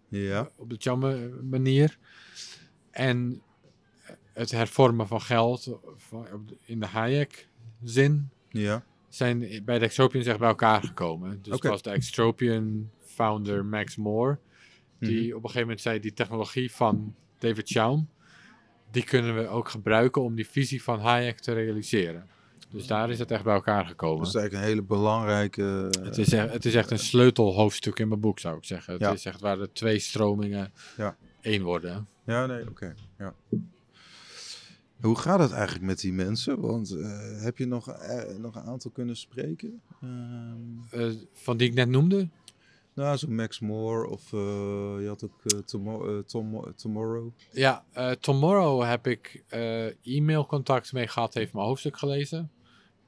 Ja. 0.07 0.49
op 0.55 0.69
de 0.69 0.75
Chaum 0.79 1.03
eh, 1.05 1.17
manier. 1.49 1.97
En 2.91 3.41
het 4.33 4.51
hervormen 4.51 5.07
van 5.07 5.21
geld 5.21 5.77
in 6.65 6.79
de 6.79 6.85
Hayek 6.85 7.47
zin 7.83 8.29
Ja. 8.49 8.83
zijn 9.09 9.61
bij 9.65 9.79
de 9.79 9.85
Extropians 9.85 10.25
echt 10.25 10.39
bij 10.39 10.47
elkaar 10.47 10.83
gekomen. 10.83 11.39
Dus 11.41 11.53
het 11.53 11.63
was 11.63 11.81
de 11.81 11.89
Extropian 11.89 12.89
founder 12.99 13.65
Max 13.65 13.95
Moore, 13.95 14.37
die 14.99 15.17
Mhm. 15.27 15.27
op 15.27 15.33
een 15.35 15.49
gegeven 15.49 15.61
moment 15.61 15.81
zei, 15.81 15.99
die 15.99 16.13
technologie 16.13 16.71
van 16.71 17.15
David 17.37 17.69
Chaum, 17.69 18.09
die 18.91 19.03
kunnen 19.03 19.35
we 19.35 19.47
ook 19.47 19.69
gebruiken 19.69 20.21
om 20.21 20.35
die 20.35 20.47
visie 20.47 20.83
van 20.83 20.99
Hayek 20.99 21.39
te 21.39 21.53
realiseren. 21.53 22.27
Dus 22.73 22.87
daar 22.87 23.09
is 23.09 23.19
het 23.19 23.31
echt 23.31 23.43
bij 23.43 23.53
elkaar 23.53 23.85
gekomen. 23.85 24.17
Dat 24.17 24.27
is 24.27 24.33
eigenlijk 24.35 24.63
een 24.65 24.69
hele 24.71 24.87
belangrijke... 24.87 25.89
eh, 25.99 26.03
het, 26.05 26.17
is 26.17 26.33
echt, 26.33 26.53
het 26.53 26.65
is 26.65 26.75
echt 26.75 26.91
een 26.91 26.99
sleutelhoofdstuk 26.99 27.99
in 27.99 28.07
mijn 28.07 28.19
boek, 28.19 28.39
zou 28.39 28.57
ik 28.57 28.63
zeggen. 28.65 28.93
Het 28.93 29.01
Ja. 29.01 29.11
is 29.11 29.25
echt 29.25 29.39
waar 29.41 29.57
de 29.57 29.71
twee 29.71 29.99
stromingen 29.99 30.71
Ja. 30.97 31.17
één 31.41 31.61
worden. 31.63 32.07
Ja, 32.25 32.45
nee, 32.45 32.67
oké. 32.69 32.95
Ja. 33.17 33.33
Hoe 35.01 35.17
gaat 35.17 35.39
het 35.39 35.51
eigenlijk 35.51 35.85
met 35.85 35.99
die 35.99 36.13
mensen? 36.13 36.59
Want 36.59 36.91
eh, 36.91 37.41
heb 37.43 37.57
je 37.57 37.65
nog, 37.65 37.89
eh, 37.89 38.37
nog 38.37 38.55
een 38.55 38.61
aantal 38.63 38.91
kunnen 38.91 39.15
spreken? 39.17 39.81
Ehm, 40.01 41.01
Eh, 41.01 41.11
van 41.33 41.57
die 41.57 41.67
ik 41.69 41.73
net 41.73 41.89
noemde, 41.89 42.29
nou, 42.93 43.17
zo 43.17 43.27
Max 43.27 43.59
Moore 43.59 44.07
of 44.09 44.31
je 44.31 45.05
had 45.07 45.23
ook 45.23 45.63
Tomo- 45.65 46.23
Tom- 46.23 46.73
Tomorrow. 46.75 47.29
Ja, 47.51 47.83
Tomorrow 48.19 48.83
heb 48.83 49.07
ik 49.07 49.43
e-mailcontact 50.03 50.93
mee 50.93 51.07
gehad, 51.07 51.33
heeft 51.33 51.53
mijn 51.53 51.65
hoofdstuk 51.65 51.97
gelezen. 51.97 52.51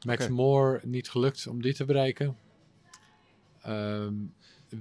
Max. 0.05 0.27
Moore 0.27 0.81
niet 0.83 1.09
gelukt 1.09 1.47
om 1.47 1.61
die 1.61 1.73
te 1.73 1.85
bereiken. 1.85 2.37
Ehm 3.61 4.13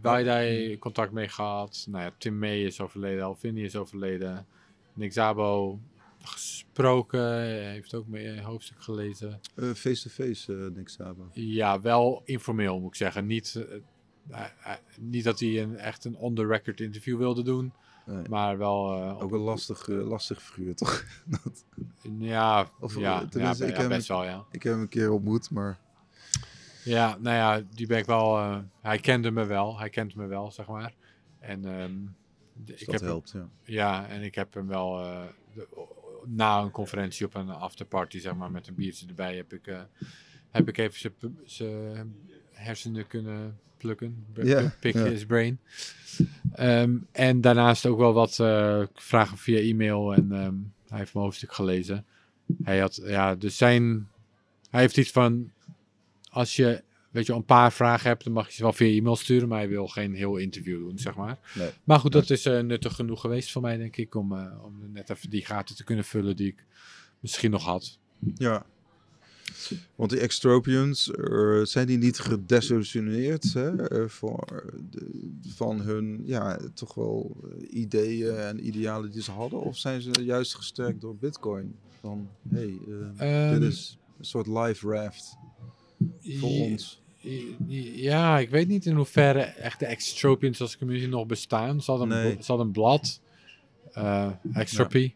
Waidai 0.03 0.79
contact 0.79 1.13
mee 1.13 1.29
gehad. 1.29 1.87
Nou 1.91 2.05
ja, 2.05 2.15
Tim 2.19 2.39
May 2.39 2.65
is 2.65 2.81
overleden, 2.81 3.25
Alvini 3.25 3.65
is 3.65 3.77
overleden. 3.77 4.47
Nick 4.95 5.13
Zabo 5.13 5.81
gesproken, 6.23 7.43
heeft 7.71 7.95
ook 7.95 8.07
mijn 8.07 8.39
hoofdstuk 8.39 8.83
gelezen. 8.83 9.41
Eh, 9.55 9.71
Face-to-face, 9.71 10.57
eh 10.57 10.77
Nick 10.77 10.89
Sabo. 10.89 11.29
Ja, 11.33 11.81
wel 11.81 12.23
informeel 12.25 12.81
moet 12.81 12.89
ik 12.89 12.95
zeggen. 12.95 13.27
Niet, 13.27 13.65
eh, 14.31 14.75
niet 15.01 15.25
dat 15.25 15.41
hij 15.41 15.63
een, 15.63 15.77
echt 15.77 16.05
een 16.05 16.17
on-the-record 16.17 16.81
interview 16.81 17.19
wilde 17.19 17.43
doen, 17.43 17.73
Nee. 18.07 18.29
maar 18.29 18.59
wel... 18.59 18.93
eh, 18.95 19.23
Ook 19.23 19.33
een 19.33 19.39
lastig, 19.41 19.89
eh, 19.89 20.07
lastig 20.09 20.43
figuur, 20.43 20.75
toch? 20.85 21.05
Dat- 21.27 21.65
Ja, 22.19 22.71
Of, 22.81 22.99
ja, 22.99 23.23
eh, 23.23 23.27
ja, 23.43 23.55
be- 23.57 23.67
ik 23.67 23.75
ja, 23.75 23.81
heb 23.81 23.89
best 23.89 24.09
hem- 24.09 24.17
wel, 24.17 24.27
ja. 24.27 24.45
ik 24.51 24.63
heb 24.63 24.73
hem 24.73 24.83
een 24.83 24.89
keer 24.89 25.11
ontmoet, 25.13 25.51
maar... 25.51 25.79
Ja, 26.85 27.17
nou 27.21 27.37
ja, 27.37 27.67
die 27.75 27.87
ben 27.87 27.99
ik 27.99 28.05
wel... 28.07 28.37
hij 28.81 28.99
kende 28.99 29.31
me 29.31 29.45
wel, 29.45 29.79
hij 29.79 29.91
kent 29.91 30.15
me 30.15 30.27
wel, 30.27 30.51
zeg 30.51 30.67
maar. 30.67 30.95
En 31.39 31.65
ehm, 31.65 31.93
Dus 32.55 32.81
ik 32.81 32.87
dat 32.87 32.95
heb 32.95 33.01
hem- 33.01 33.11
helpt, 33.11 33.31
ja. 33.31 33.49
ja, 33.65 34.07
en 34.09 34.23
ik 34.23 34.35
heb 34.35 34.55
hem 34.55 34.67
wel 34.67 34.97
de- 35.55 35.69
na 36.27 36.61
een 36.61 36.71
conferentie 36.71 37.27
op 37.27 37.35
een 37.35 37.51
afterparty, 37.51 38.19
zeg 38.19 38.35
maar, 38.35 38.51
met 38.51 38.67
een 38.69 38.75
biertje 38.75 39.07
erbij, 39.07 39.37
heb 39.37 39.53
ik, 39.53 39.87
heb 40.51 40.69
ik 40.69 40.79
even 40.79 41.37
zijn 41.45 42.17
hersenen 42.53 43.07
kunnen 43.07 43.59
plukken. 43.77 44.25
p- 44.33 44.39
Pick 44.81 44.95
his 45.09 45.27
brain. 45.27 45.59
Ehm, 46.55 46.97
en 47.13 47.41
daarnaast 47.41 47.87
ook 47.87 47.99
wel 47.99 48.13
wat 48.13 48.39
eh, 48.39 48.83
vragen 48.95 49.39
via 49.39 49.59
e-mail 49.59 50.15
en 50.15 50.33
ehm, 50.33 50.55
hij 50.89 50.99
heeft 50.99 51.15
mijn 51.15 51.25
hoofdstuk 51.25 51.53
gelezen. 51.53 52.05
Hij 52.63 52.79
had, 52.79 53.01
ja, 53.05 53.35
dus 53.35 53.57
zijn, 53.57 54.09
hij 54.71 54.81
heeft 54.81 54.97
iets 54.97 55.11
van, 55.11 55.51
als 56.31 56.57
je, 56.57 56.83
weet 57.11 57.27
je, 57.27 57.33
een 57.33 57.45
paar 57.45 57.73
vragen 57.73 58.09
hebt, 58.09 58.25
dan 58.25 58.33
mag 58.33 58.47
je 58.47 58.53
ze 58.53 58.63
wel 58.63 58.73
via 58.73 58.97
e-mail 58.99 59.17
sturen, 59.17 59.49
maar 59.49 59.59
hij 59.59 59.69
wil 59.69 59.87
geen 59.89 60.15
heel 60.15 60.37
interview 60.37 60.79
doen, 60.89 60.99
zeg 60.99 61.15
maar. 61.15 61.39
Nee. 61.55 61.71
Maar 61.85 61.99
goed, 61.99 62.13
dat 62.13 62.31
is 62.31 62.47
eh, 62.47 62.61
nuttig 62.61 62.95
genoeg 62.95 63.21
geweest 63.21 63.53
voor 63.53 63.63
mij, 63.63 63.77
denk 63.77 63.97
ik, 63.97 64.15
om, 64.15 64.33
eh, 64.33 64.65
om 64.65 64.93
net 64.93 65.11
even 65.11 65.31
die 65.31 65.45
gaten 65.45 65.77
te 65.77 65.85
kunnen 65.85 66.05
vullen 66.05 66.37
die 66.37 66.47
ik 66.49 66.65
misschien 67.21 67.51
nog 67.51 67.65
had. 67.65 67.99
Ja. 68.35 68.67
Want 69.95 70.11
die 70.11 70.21
extropians, 70.21 71.11
zijn 71.63 71.87
die 71.87 71.99
niet 71.99 72.19
gedesillusioneerd 72.19 73.53
hè, 73.53 73.89
eh, 73.89 74.09
voor 74.09 74.73
de, 74.91 75.07
van 75.55 75.81
hun 75.81 76.23
ja, 76.25 76.59
toch 76.75 76.95
wel 76.95 77.37
eh, 77.45 77.79
ideeën 77.81 78.37
en 78.37 78.67
idealen 78.67 79.11
die 79.11 79.23
ze 79.23 79.31
hadden? 79.31 79.61
Of 79.61 79.77
zijn 79.77 80.01
ze 80.01 80.11
juist 80.25 80.55
gesterkt 80.55 81.01
door 81.01 81.17
bitcoin? 81.17 81.75
Van, 82.01 82.29
hey, 82.49 82.79
eh, 83.19 83.51
Ehm, 83.51 83.61
dit 83.61 83.73
is 83.73 83.99
een 84.19 84.25
soort 84.25 84.47
live 84.47 84.89
raft 84.89 85.37
voor 86.23 86.51
ons. 86.51 87.03
Ja, 87.95 88.39
ik 88.39 88.51
weet 88.51 88.69
niet 88.69 88.87
in 88.87 88.95
hoeverre 88.97 89.41
echt 89.41 89.79
de 89.79 89.87
Extropians 89.87 90.61
als 90.61 90.79
community 90.79 91.07
nog 91.07 91.27
bestaan. 91.27 91.83
Ze 91.83 91.91
hadden, 91.91 92.09
Nee. 92.09 92.37
een, 92.37 92.43
ze 92.43 92.47
hadden 92.47 92.67
een 92.67 92.73
blad, 92.73 93.21
Extropy. 94.53 95.13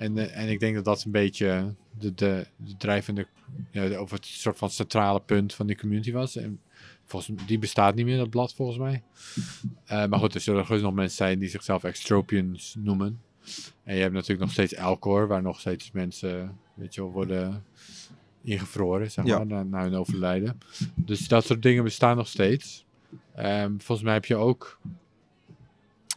En, 0.00 0.18
eh, 0.18 0.42
en 0.42 0.48
ik 0.48 0.60
denk 0.60 0.74
dat 0.74 0.84
dat 0.84 1.04
een 1.04 1.10
beetje 1.10 1.74
de, 1.98 2.14
de, 2.14 2.46
de 2.56 2.76
drijvende, 2.76 3.26
ja, 3.70 4.00
of 4.00 4.10
het 4.10 4.26
soort 4.26 4.58
van 4.58 4.70
centrale 4.70 5.20
punt 5.20 5.54
van 5.54 5.66
die 5.66 5.76
community 5.76 6.12
was. 6.12 6.36
En 6.36 6.60
volgens 7.04 7.42
die 7.46 7.58
bestaat 7.58 7.94
niet 7.94 8.04
meer, 8.04 8.16
dat 8.18 8.30
blad 8.30 8.54
volgens 8.54 8.78
mij. 8.78 9.02
Eh, 9.84 10.06
maar 10.06 10.18
goed, 10.18 10.34
er 10.34 10.40
zullen 10.40 10.66
gerust 10.66 10.82
nog 10.84 10.94
mensen 10.94 11.16
zijn 11.16 11.38
die 11.38 11.48
zichzelf 11.48 11.84
Extropians 11.84 12.74
noemen. 12.78 13.20
En 13.84 13.94
je 13.94 14.00
hebt 14.00 14.12
natuurlijk 14.14 14.40
nog 14.40 14.50
steeds 14.50 14.74
Elcor, 14.74 15.26
waar 15.26 15.42
nog 15.42 15.60
steeds 15.60 15.90
mensen, 15.90 16.58
weet 16.74 16.94
je 16.94 17.00
wel, 17.00 17.10
worden 17.10 17.64
ingevroren, 18.42 19.10
zeg 19.10 19.24
Ja. 19.24 19.36
maar, 19.36 19.46
na, 19.46 19.62
na 19.62 19.82
hun 19.82 19.94
overlijden. 19.94 20.58
Dus 20.94 21.28
dat 21.28 21.44
soort 21.44 21.62
dingen 21.62 21.84
bestaan 21.84 22.16
nog 22.16 22.28
steeds. 22.28 22.84
Ehm, 23.34 23.70
volgens 23.78 24.02
mij 24.02 24.12
heb 24.14 24.24
je 24.24 24.36
ook 24.36 24.78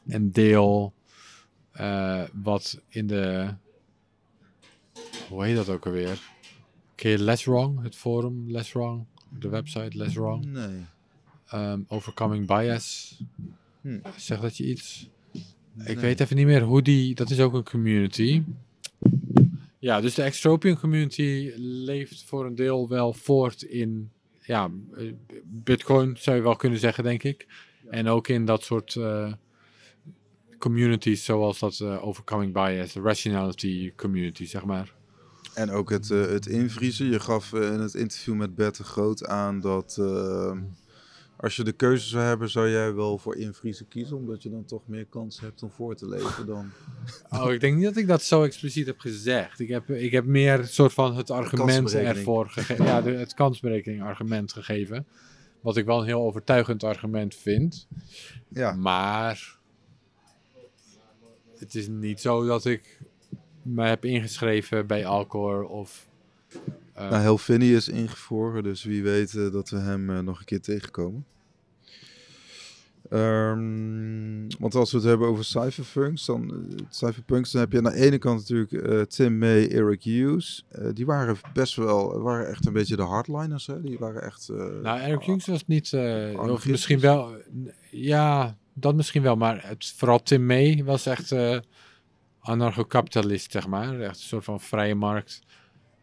een 0.08 0.32
deel 0.32 0.94
eh, 1.72 2.24
wat 2.34 2.82
in 2.88 3.08
de. 3.08 3.54
Hoe 5.30 5.46
heet 5.46 5.56
dat 5.56 5.70
ook 5.70 5.86
alweer? 5.86 6.20
Ken 6.96 7.12
je 7.12 7.20
Less 7.20 7.46
Wrong, 7.46 7.84
het 7.84 7.96
forum 7.96 8.52
Less 8.52 8.72
Wrong, 8.72 9.06
de 9.40 9.50
website 9.50 9.98
Less 9.98 10.16
Wrong? 10.16 10.46
Nee. 10.46 10.86
Ehm, 11.48 11.82
Overcoming 11.88 12.48
Bias. 12.48 13.20
Hm. 13.82 14.00
Zeg 14.18 14.40
dat 14.40 14.58
je 14.58 14.66
iets? 14.66 15.10
Ik 15.86 16.00
weet 16.00 16.20
even 16.20 16.36
niet 16.36 16.46
meer 16.46 16.62
hoe 16.62 16.82
die. 16.82 17.16
Dat 17.16 17.30
is 17.30 17.40
ook 17.40 17.54
een 17.54 17.64
community. 17.64 18.44
Ja, 19.80 20.02
dus 20.02 20.14
de 20.14 20.24
Extropian 20.24 20.80
community 20.80 21.52
leeft 21.58 22.24
voor 22.24 22.46
een 22.46 22.56
deel 22.56 22.88
wel 22.88 23.14
voort 23.14 23.62
in. 23.62 24.12
Ja, 24.42 24.72
Bitcoin 25.44 26.16
zou 26.18 26.36
je 26.36 26.44
wel 26.44 26.56
kunnen 26.56 26.80
zeggen, 26.80 27.04
denk 27.04 27.24
ik. 27.24 27.48
En 27.90 28.08
ook 28.08 28.28
in 28.28 28.46
dat 28.46 28.64
soort 28.64 28.96
eh, 28.96 29.34
communities, 30.58 31.26
zoals 31.26 31.60
dat 31.60 31.80
eh, 31.80 32.06
Overcoming 32.06 32.54
Bias, 32.54 32.94
de 32.94 33.02
Rationality 33.02 33.94
community, 33.96 34.46
zeg 34.46 34.66
maar. 34.66 34.94
En 35.54 35.72
ook 35.72 35.90
het, 35.90 36.12
eh, 36.12 36.22
het 36.22 36.46
invriezen. 36.46 37.06
Je 37.06 37.20
gaf 37.20 37.54
eh, 37.54 37.74
in 37.74 37.80
het 37.80 37.94
interview 37.94 38.36
met 38.36 38.56
Bert 38.56 38.78
de 38.78 38.84
Groot 38.84 39.26
aan 39.26 39.60
dat 39.60 39.98
eh, 40.00 40.58
als 41.36 41.56
je 41.56 41.64
de 41.64 41.72
keuze 41.72 42.08
zou 42.08 42.24
hebben, 42.24 42.50
zou 42.50 42.70
jij 42.70 42.94
wel 42.94 43.18
voor 43.18 43.36
invriezen 43.36 43.88
kiezen, 43.88 44.18
omdat 44.18 44.44
je 44.44 44.50
dan 44.50 44.66
toch 44.66 44.88
meer 44.88 45.06
kans 45.06 45.40
hebt 45.40 45.64
om 45.64 45.72
voor 45.72 45.96
te 45.96 46.10
leven 46.10 46.46
dan... 46.46 46.72
Oh, 47.40 47.52
ik 47.52 47.60
denk 47.60 47.76
niet 47.76 47.86
dat 47.86 47.98
ik 47.98 48.08
dat 48.08 48.24
zo 48.24 48.44
expliciet 48.44 48.86
heb 48.86 49.00
gezegd. 49.00 49.60
Ik 49.60 49.68
heb, 49.68 49.90
ik 49.90 50.12
heb 50.12 50.26
meer 50.26 50.60
een 50.60 50.68
soort 50.68 50.94
van 50.94 51.16
het 51.16 51.30
argument 51.30 51.94
ervoor 51.94 52.50
gegeven. 52.50 52.86
Ja, 52.86 53.02
de, 53.02 53.12
het 53.12 53.34
kansberekening 53.34 54.04
argument 54.04 54.54
gegeven. 54.54 55.06
Wat 55.62 55.78
ik 55.78 55.86
wel 55.86 56.00
een 56.00 56.06
heel 56.06 56.22
overtuigend 56.22 56.84
argument 56.84 57.36
vind. 57.36 57.88
Ja, 58.48 58.74
Maar 58.74 59.58
het 61.58 61.76
is 61.76 61.88
niet 61.88 62.22
zo 62.22 62.46
dat 62.46 62.66
ik 62.66 63.02
me 63.64 63.84
heb 63.84 64.06
ingeschreven 64.06 64.88
bij 64.88 65.06
Alcor 65.06 65.64
of... 65.64 66.08
eh, 66.94 67.10
nou, 67.10 67.22
Helvini 67.22 67.76
is 67.76 67.88
ingevroren, 67.88 68.64
dus 68.64 68.84
wie 68.84 69.04
weet 69.04 69.36
eh, 69.36 69.52
dat 69.52 69.70
we 69.70 69.78
hem 69.78 70.10
eh, 70.10 70.20
nog 70.20 70.40
een 70.40 70.46
keer 70.46 70.62
tegenkomen. 70.62 71.26
Ehm, 73.10 74.48
want 74.60 74.76
als 74.76 74.92
we 74.92 74.98
het 74.98 75.06
hebben 75.08 75.28
over 75.28 75.46
cypherpunks, 75.46 76.26
dan, 76.26 76.66
cypherpunks, 76.90 77.52
dan 77.52 77.62
heb 77.62 77.72
je 77.72 77.78
aan 77.78 77.84
de 77.84 77.96
ene 77.96 78.18
kant 78.18 78.50
natuurlijk 78.50 79.10
Tim 79.10 79.38
May, 79.38 79.68
Eric 79.68 80.04
Hughes. 80.04 80.66
Die 80.94 81.06
waren 81.06 81.38
best 81.54 81.76
wel, 81.76 82.22
waren 82.22 82.48
echt 82.48 82.66
een 82.66 82.74
beetje 82.74 82.96
de 82.96 83.02
hardliners, 83.02 83.68
hè? 83.68 83.82
Die 83.82 83.98
waren 84.00 84.24
echt... 84.24 84.50
Nou, 84.82 85.00
Eric 85.00 85.24
Hughes 85.24 85.46
was 85.46 85.68
niet, 85.68 85.94
of 86.36 86.68
misschien 86.68 87.00
wel, 87.00 87.36
ja, 87.90 88.58
dat 88.74 88.96
misschien 88.96 89.22
wel, 89.22 89.36
maar 89.36 89.68
het, 89.68 89.94
vooral 89.96 90.24
Tim 90.24 90.46
May 90.46 90.84
was 90.84 91.06
echt 91.06 91.36
anarcho-kapitalist, 92.44 93.52
zeg 93.52 93.68
maar. 93.68 94.00
Echt 94.00 94.16
een 94.16 94.24
soort 94.24 94.44
van 94.44 94.60
vrije 94.60 94.96
markt, 94.96 95.42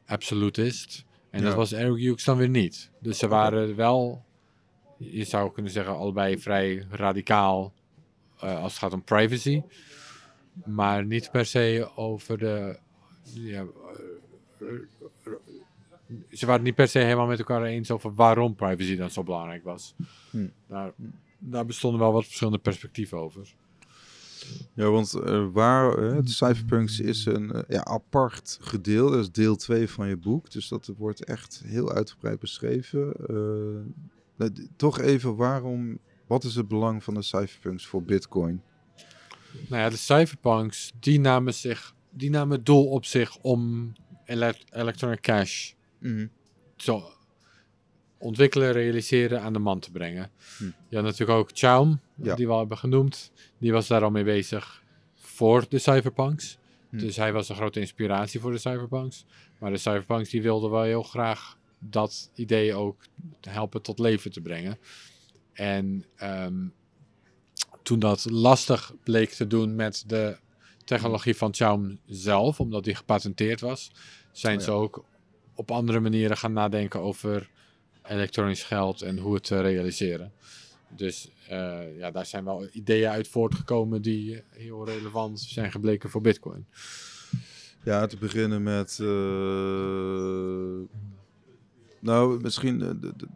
absolutist. 0.06 1.04
En 1.30 1.42
dat 1.42 1.54
was 1.54 1.72
Eric 1.72 2.02
Hughes 2.02 2.24
dan 2.24 2.36
weer 2.36 2.48
niet. 2.48 2.90
Dus 3.00 3.18
ze 3.18 3.28
waren 3.28 3.76
wel, 3.76 4.24
je 4.96 5.24
zou 5.24 5.52
kunnen 5.52 5.72
zeggen, 5.72 5.96
allebei 5.96 6.38
vrij 6.38 6.86
radicaal 6.90 7.72
eh, 8.38 8.62
als 8.62 8.72
het 8.72 8.82
gaat 8.82 8.92
om 8.92 9.04
privacy. 9.04 9.62
Maar 10.64 11.04
niet 11.04 11.30
per 11.30 11.46
se 11.46 11.90
over 11.94 12.38
de, 12.38 12.78
ja, 13.22 13.64
eh, 14.60 14.68
ze 16.30 16.46
waren 16.46 16.62
niet 16.62 16.74
per 16.74 16.88
se 16.88 16.98
helemaal 16.98 17.26
met 17.26 17.38
elkaar 17.38 17.62
eens 17.62 17.90
over 17.90 18.14
waarom 18.14 18.54
privacy 18.54 18.96
dan 18.96 19.10
zo 19.10 19.22
belangrijk 19.22 19.64
was. 19.64 19.94
Hm. 20.30 20.48
Daar, 20.66 20.92
daar 21.38 21.66
bestonden 21.66 22.00
wel 22.00 22.12
wat 22.12 22.24
verschillende 22.24 22.58
perspectieven 22.58 23.18
over. 23.18 23.54
Ja, 24.74 24.90
want 24.90 25.14
eh, 25.14 25.46
waar, 25.52 25.98
eh, 25.98 26.16
de 26.16 26.30
cypherpunks 26.30 27.00
is 27.00 27.24
een 27.26 27.52
eh, 27.52 27.62
ja, 27.68 27.84
apart 27.84 28.58
gedeelte, 28.60 29.12
dat 29.12 29.20
is 29.20 29.30
deel 29.30 29.56
2 29.56 29.88
van 29.88 30.08
je 30.08 30.16
boek. 30.16 30.50
Dus 30.50 30.68
dat 30.68 30.92
wordt 30.96 31.24
echt 31.24 31.62
heel 31.66 31.92
uitgebreid 31.92 32.38
beschreven. 32.38 33.14
Nou, 34.36 34.68
toch 34.76 35.00
even, 35.00 35.36
waarom, 35.36 35.98
wat 36.26 36.44
is 36.44 36.54
het 36.54 36.68
belang 36.68 37.04
van 37.04 37.14
de 37.14 37.22
cypherpunks 37.22 37.86
voor 37.86 38.02
bitcoin? 38.02 38.62
Nou 39.68 39.82
ja, 39.82 39.90
de 39.90 39.96
cypherpunks, 39.96 40.92
die 41.00 41.20
namen, 41.20 41.54
zich, 41.54 41.94
die 42.10 42.30
namen 42.30 42.56
het 42.56 42.66
doel 42.66 42.86
op 42.86 43.04
zich 43.04 43.38
om 43.38 43.92
ele- 44.24 44.54
electronic 44.70 45.20
cash 45.20 45.72
zo 46.76 47.12
ontwikkelen, 48.20 48.72
realiseren, 48.72 49.40
aan 49.42 49.52
de 49.52 49.58
man 49.58 49.78
te 49.78 49.90
brengen. 49.90 50.30
Hm. 50.58 50.64
Je 50.88 50.96
had 50.96 51.04
natuurlijk 51.04 51.38
ook 51.38 51.50
Chaum, 51.52 52.00
Ja. 52.22 52.34
die 52.34 52.46
we 52.46 52.52
al 52.52 52.58
hebben 52.58 52.78
genoemd. 52.78 53.32
Die 53.58 53.72
was 53.72 53.86
daar 53.86 54.02
al 54.02 54.10
mee 54.10 54.24
bezig 54.24 54.82
voor 55.14 55.64
de 55.68 55.78
cypherpunks. 55.78 56.58
Hm. 56.90 56.98
Dus 56.98 57.16
hij 57.16 57.32
was 57.32 57.48
een 57.48 57.56
grote 57.56 57.80
inspiratie 57.80 58.40
voor 58.40 58.52
de 58.52 58.58
cypherpunks. 58.58 59.24
Maar 59.58 59.70
de 59.70 59.76
cypherpunks 59.78 60.30
die 60.30 60.42
wilden 60.42 60.70
wel 60.70 60.82
heel 60.82 61.02
graag 61.02 61.58
dat 61.78 62.30
idee 62.34 62.74
ook 62.74 63.04
helpen 63.40 63.82
tot 63.82 63.98
leven 63.98 64.32
te 64.32 64.40
brengen. 64.40 64.78
En 65.52 66.04
ehm, 66.16 66.66
toen 67.82 67.98
dat 67.98 68.30
lastig 68.30 68.94
bleek 69.04 69.30
te 69.30 69.46
doen 69.46 69.74
met 69.74 70.04
de 70.06 70.38
technologie 70.84 71.36
van 71.36 71.54
Chaum 71.54 71.98
zelf, 72.06 72.60
omdat 72.60 72.84
die 72.84 72.94
gepatenteerd 72.94 73.60
was, 73.60 73.90
zijn 74.32 74.54
Oh 74.54 74.60
ja. 74.60 74.66
ze 74.66 74.72
ook 74.72 75.04
op 75.54 75.70
andere 75.70 76.00
manieren 76.00 76.36
gaan 76.36 76.52
nadenken 76.52 77.00
over 77.00 77.50
elektronisch 78.02 78.62
geld 78.62 79.02
en 79.02 79.18
hoe 79.18 79.34
het 79.34 79.44
te 79.44 79.60
realiseren. 79.60 80.32
Dus 80.88 81.30
eh, 81.48 81.98
ja, 81.98 82.10
daar 82.10 82.26
zijn 82.26 82.44
wel 82.44 82.68
ideeën 82.72 83.08
uit 83.08 83.28
voortgekomen 83.28 84.02
die 84.02 84.34
eh, 84.34 84.42
heel 84.50 84.86
relevant 84.86 85.40
zijn 85.40 85.70
gebleken 85.70 86.10
voor 86.10 86.20
Bitcoin. 86.20 86.66
Ja, 87.84 88.06
te 88.06 88.16
beginnen 88.16 88.62
met. 88.62 88.98
eh, 89.00 90.98
nou, 92.00 92.40
misschien, 92.40 92.82
eh, 92.82 92.90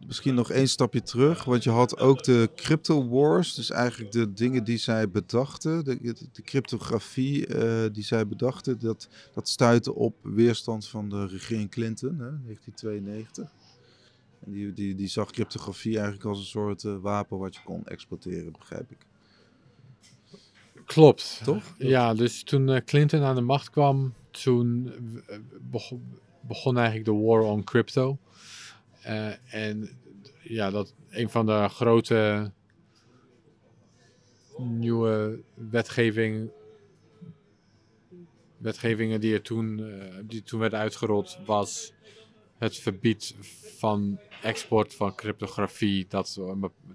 misschien 0.07 0.35
nog 0.35 0.51
één 0.51 0.67
stapje 0.67 1.01
terug. 1.01 1.43
Want 1.43 1.63
je 1.63 1.69
had 1.69 1.99
ook 1.99 2.23
de 2.23 2.49
crypto 2.55 3.07
wars. 3.07 3.53
Dus 3.53 3.69
eigenlijk 3.69 4.11
de 4.11 4.33
dingen 4.33 4.63
die 4.63 4.77
zij 4.77 5.09
bedachten. 5.09 5.83
De, 5.83 5.97
de, 6.31 6.41
cryptografie 6.41 7.47
eh, 7.47 7.93
die 7.93 8.03
zij 8.03 8.27
bedachten. 8.27 8.79
Dat, 8.79 9.07
dat 9.33 9.49
stuitte 9.49 9.93
op 9.95 10.15
weerstand 10.21 10.87
van 10.87 11.09
de 11.09 11.27
regering 11.27 11.69
Clinton, 11.69 12.09
hè, 12.09 12.29
1992. 12.43 13.51
En 14.45 14.51
die, 14.51 14.73
die, 14.73 14.95
die 14.95 15.07
zag 15.07 15.31
cryptografie 15.31 15.93
eigenlijk 15.93 16.25
als 16.25 16.39
een 16.39 16.45
soort 16.45 16.83
eh, 16.83 16.97
wapen 16.97 17.37
wat 17.37 17.55
je 17.55 17.61
kon 17.63 17.85
exporteren, 17.85 18.51
begrijp 18.51 18.91
ik. 18.91 18.97
Klopt. 20.85 21.41
Toch? 21.43 21.75
Ja, 21.77 22.13
dus 22.13 22.43
toen 22.43 22.69
eh, 22.69 22.81
Clinton 22.85 23.21
aan 23.21 23.35
de 23.35 23.41
macht 23.41 23.69
kwam, 23.69 24.13
toen 24.31 24.91
eh, 25.27 25.37
begon, 25.61 26.03
begon 26.41 26.77
eigenlijk 26.77 27.05
de 27.05 27.25
war 27.25 27.41
on 27.41 27.63
crypto. 27.63 28.17
En 29.45 29.89
ja, 30.41 30.71
dat 30.71 30.93
een 31.09 31.29
van 31.29 31.45
de 31.45 31.67
grote 31.69 32.51
nieuwe 34.57 35.43
wetgeving, 35.53 36.49
wetgevingen 38.57 39.21
die 39.21 39.33
er 39.33 39.41
toen, 39.41 39.79
eh, 39.79 40.15
die 40.23 40.43
toen 40.43 40.59
werd 40.59 40.73
uitgerold 40.73 41.39
was 41.45 41.93
het 42.57 42.77
verbied 42.77 43.35
van 43.77 44.19
export 44.41 44.95
van 44.95 45.15
cryptografie 45.15 46.05
dat 46.07 46.39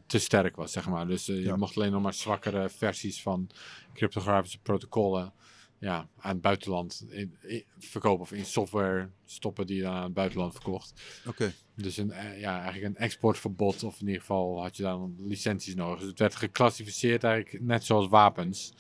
te 0.07 0.19
sterk 0.19 0.57
was, 0.57 0.73
zeg 0.73 0.89
maar. 0.89 1.07
Dus 1.07 1.29
eh, 1.29 1.37
je 1.37 1.43
Ja. 1.43 1.57
mocht 1.57 1.77
alleen 1.77 1.93
nog 1.93 2.03
maar 2.03 2.15
zwakkere 2.15 2.69
versies 2.71 3.23
van 3.23 3.51
cryptografische 3.95 4.59
protocollen 4.59 5.33
ja, 5.79 6.09
aan 6.19 6.33
het 6.33 6.41
buitenland 6.41 7.07
in, 7.09 7.37
in- 7.43 7.65
verkopen 7.79 8.21
of 8.21 8.33
in 8.33 8.45
software 8.45 9.09
stoppen 9.25 9.67
die 9.67 9.77
je 9.77 9.83
dan 9.83 9.93
aan 9.95 10.03
het 10.03 10.15
buitenland 10.15 10.53
verkocht. 10.53 11.03
Oké. 11.27 11.53
Dus 11.75 11.97
een, 11.97 12.11
eh, 12.13 12.41
ja, 12.41 12.63
eigenlijk 12.63 12.85
een 12.85 13.03
exportverbod, 13.03 13.83
of 13.83 14.01
in 14.01 14.07
ieder 14.07 14.21
geval 14.21 14.63
had 14.63 14.77
je 14.77 14.83
dan 14.83 15.15
licenties 15.19 15.75
nodig. 15.75 15.99
Dus 15.99 16.09
het 16.09 16.19
werd 16.19 16.37
geclassificeerd 16.37 17.25
eigenlijk 17.25 17.65
net 17.65 17.85
zoals 17.85 18.09
wapens. 18.09 18.73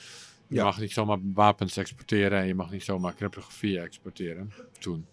Je 0.49 0.55
Ja. 0.57 0.65
mag 0.65 0.81
niet 0.81 0.93
zomaar 0.93 1.19
wapens 1.23 1.77
exporteren 1.77 2.39
en 2.41 2.47
je 2.47 2.55
mag 2.55 2.71
niet 2.71 2.85
zomaar 2.85 3.15
cryptografie 3.15 3.81
exporteren. 3.81 4.53
Toen. 4.79 5.07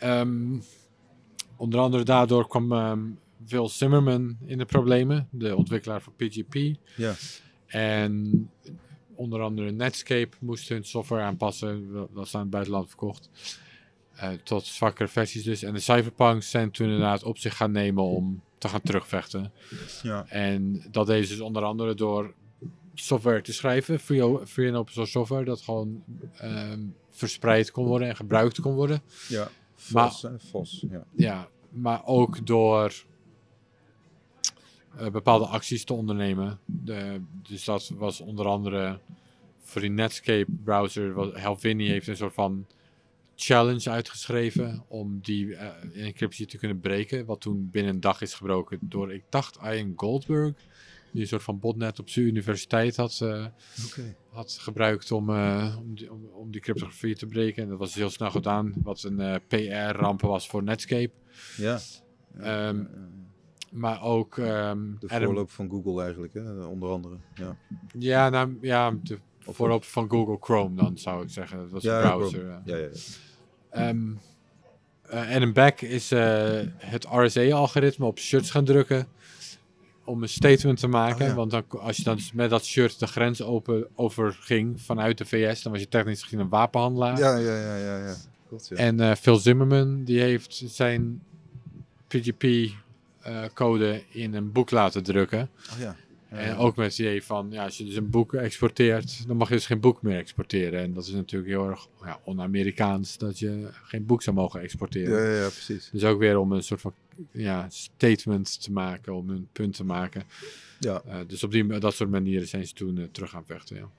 Ehm, 0.00 0.58
onder 1.56 1.80
andere 1.80 2.02
daardoor 2.02 2.48
kwam 2.48 3.18
Phil 3.46 3.68
Zimmerman 3.68 4.36
in 4.44 4.58
de 4.58 4.64
problemen, 4.64 5.28
de 5.30 5.56
ontwikkelaar 5.56 6.02
van 6.02 6.12
PGP. 6.16 6.76
Ja. 6.96 7.14
En 7.66 8.50
onder 9.14 9.40
andere 9.40 9.70
Netscape 9.70 10.36
moest 10.40 10.68
hun 10.68 10.84
software 10.84 11.22
aanpassen, 11.22 11.92
dat 11.92 12.08
was 12.12 12.34
aan 12.34 12.40
het 12.40 12.50
buitenland 12.50 12.88
verkocht. 12.88 13.30
Eh, 14.14 14.30
tot 14.42 14.66
zwakkere 14.66 15.08
versies 15.08 15.42
dus. 15.42 15.62
En 15.62 15.74
de 15.74 15.80
cyberpunks 15.80 16.50
zijn 16.50 16.70
toen 16.70 16.86
inderdaad 16.86 17.22
op 17.22 17.38
zich 17.38 17.56
gaan 17.56 17.72
nemen 17.72 18.02
om 18.02 18.42
te 18.58 18.68
gaan 18.68 18.80
terugvechten. 18.80 19.52
Ja. 20.02 20.26
En 20.28 20.86
dat 20.90 21.06
deden 21.06 21.26
ze 21.26 21.32
dus 21.32 21.42
onder 21.42 21.62
andere 21.62 21.94
door 21.94 22.34
software 22.94 23.40
te 23.40 23.52
schrijven, 23.52 24.00
free 24.00 24.68
en 24.68 24.74
open 24.74 24.92
source 24.92 25.10
software, 25.10 25.44
dat 25.44 25.60
gewoon 25.60 26.04
ehm, 26.36 26.80
verspreid 27.10 27.70
kon 27.70 27.86
worden 27.86 28.08
en 28.08 28.16
gebruikt 28.16 28.60
kon 28.60 28.74
worden. 28.74 29.02
Ja. 29.28 29.48
Maar- 29.92 30.10
Vos, 30.10 30.22
hè? 30.22 30.38
Vos. 30.38 30.84
Ja. 30.90 31.04
Ja, 31.16 31.48
maar 31.70 32.06
ook 32.06 32.46
door 32.46 33.04
eh, 34.96 35.08
bepaalde 35.10 35.46
acties 35.46 35.84
te 35.84 35.92
ondernemen. 35.92 36.58
De, 36.64 37.20
dus 37.48 37.64
dat 37.64 37.88
was 37.88 38.20
onder 38.20 38.46
andere 38.46 38.98
voor 39.60 39.80
die 39.80 39.90
Netscape 39.90 40.46
browser. 40.64 41.38
Helvini 41.40 41.88
heeft 41.88 42.06
een 42.06 42.16
soort 42.16 42.34
van 42.34 42.66
challenge 43.36 43.90
uitgeschreven 43.90 44.84
om 44.88 45.18
die 45.22 45.54
eh, 45.56 46.06
encryptie 46.06 46.46
te 46.46 46.58
kunnen 46.58 46.80
breken. 46.80 47.24
Wat 47.26 47.40
toen 47.40 47.68
binnen 47.70 47.94
een 47.94 48.00
dag 48.00 48.20
is 48.20 48.34
gebroken 48.34 48.78
door, 48.82 49.12
ik 49.12 49.24
dacht, 49.28 49.58
Ian 49.62 49.92
Goldberg. 49.96 50.54
Die 51.12 51.20
een 51.22 51.28
soort 51.28 51.42
van 51.42 51.58
botnet 51.58 51.98
op 51.98 52.08
zijn 52.08 52.26
universiteit 52.26 52.96
had, 52.96 53.20
eh. 53.22 53.46
Had 54.30 54.58
gebruikt 54.60 55.12
om, 55.12 55.30
eh, 55.30 55.76
om, 55.78 55.94
die, 55.94 56.12
om, 56.12 56.24
om 56.32 56.50
die 56.50 56.60
cryptografie 56.60 57.16
te 57.16 57.26
breken. 57.26 57.62
En 57.62 57.68
dat 57.68 57.78
was 57.78 57.94
heel 57.94 58.10
snel 58.10 58.30
gedaan, 58.30 58.72
wat 58.82 59.02
een 59.02 59.20
eh, 59.20 59.34
PR-ramp 59.48 60.20
was 60.20 60.48
voor 60.48 60.62
Netscape. 60.62 61.10
Ja. 61.56 61.78
Ja, 62.38 62.40
Ehm, 62.40 62.76
ja, 62.76 62.82
ja. 62.92 63.08
Maar 63.70 64.02
ook 64.02 64.38
ehm 64.38 64.78
De 64.98 65.08
Adam- 65.08 65.24
voorloop 65.26 65.50
van 65.50 65.70
Google 65.70 66.02
eigenlijk, 66.02 66.34
hè? 66.34 66.64
onder 66.64 66.88
andere. 66.90 67.16
Ja, 67.34 67.56
ja, 67.98 68.28
nou, 68.28 68.58
ja, 68.60 68.90
de 69.02 69.18
Of- 69.44 69.56
voorop 69.56 69.84
van 69.84 70.10
Google 70.10 70.36
Chrome 70.40 70.74
dan 70.76 70.98
zou 70.98 71.22
ik 71.22 71.30
zeggen. 71.30 71.58
Dat 71.58 71.70
was 71.70 71.82
Ja, 71.82 71.96
een 71.98 72.02
ja, 72.08 72.16
browser. 72.16 72.38
Chrome. 72.40 72.60
ja. 72.64 72.76
ja, 72.76 72.88
ja. 73.72 73.94
eh, 75.04 75.34
Adam 75.36 75.52
Beck 75.52 75.80
is 75.80 76.10
eh, 76.12 76.60
het 76.76 77.06
RSA-algoritme 77.10 78.06
op 78.06 78.18
shirts 78.18 78.50
gaan 78.50 78.64
drukken. 78.64 79.06
Om 80.10 80.22
een 80.22 80.28
statement 80.28 80.78
te 80.78 80.88
maken. 80.88 81.22
Oh, 81.22 81.28
ja. 81.28 81.34
Want 81.34 81.50
dan, 81.50 81.64
als 81.68 81.96
je 81.96 82.02
dan 82.02 82.18
met 82.34 82.50
dat 82.50 82.64
shirt 82.64 82.98
de 82.98 83.06
grens 83.06 83.42
open, 83.42 83.86
over 83.94 84.36
ging 84.40 84.80
vanuit 84.80 85.18
de 85.18 85.24
VS, 85.24 85.62
dan 85.62 85.72
was 85.72 85.80
je 85.80 85.88
technisch 85.88 86.22
gezien 86.22 86.40
een 86.40 86.48
wapenhandelaar. 86.48 87.18
Ja, 87.18 87.36
ja, 87.36 87.56
ja, 87.56 87.76
ja, 87.76 87.96
ja. 87.98 88.14
En 88.74 89.00
eh, 89.00 89.14
Phil 89.14 89.36
Zimmerman, 89.36 90.04
die 90.04 90.20
heeft 90.20 90.62
zijn 90.66 91.22
PGP-code 92.06 94.02
in 94.08 94.34
een 94.34 94.52
boek 94.52 94.70
laten 94.70 95.02
drukken. 95.02 95.50
Oh, 95.72 95.78
ja. 95.78 95.96
En 96.30 96.56
ook 96.56 96.76
met 96.76 96.86
het 96.86 96.98
idee 96.98 97.22
van, 97.24 97.48
ja, 97.50 97.64
als 97.64 97.78
je 97.78 97.84
dus 97.84 97.94
een 97.94 98.10
boek 98.10 98.34
exporteert, 98.34 99.26
dan 99.26 99.36
mag 99.36 99.48
je 99.48 99.54
dus 99.54 99.66
geen 99.66 99.80
boek 99.80 100.02
meer 100.02 100.18
exporteren. 100.18 100.80
En 100.80 100.92
dat 100.92 101.06
is 101.06 101.12
natuurlijk 101.12 101.50
heel 101.50 101.68
erg 101.68 101.88
ja, 102.04 102.20
on-Amerikaans, 102.24 103.18
dat 103.18 103.38
je 103.38 103.68
geen 103.72 104.06
boek 104.06 104.22
zou 104.22 104.36
mogen 104.36 104.60
exporteren. 104.60 105.30
Ja, 105.30 105.42
ja, 105.42 105.48
precies. 105.48 105.88
Dus 105.92 106.04
ook 106.04 106.18
weer 106.18 106.38
om 106.38 106.52
een 106.52 106.62
soort 106.62 106.80
van 106.80 106.94
ja, 107.32 107.66
statement 107.70 108.62
te 108.62 108.72
maken, 108.72 109.14
om 109.14 109.30
een 109.30 109.48
punt 109.52 109.76
te 109.76 109.84
maken. 109.84 110.22
Ja. 110.78 111.02
Eh, 111.06 111.18
dus 111.26 111.44
op 111.44 111.50
die, 111.50 111.78
dat 111.78 111.94
soort 111.94 112.10
manieren 112.10 112.48
zijn 112.48 112.66
ze 112.66 112.74
toen 112.74 112.98
eh, 112.98 113.04
terug 113.12 113.30
gaan 113.30 113.46
vechten. 113.46 113.76
Ja. 113.76 113.90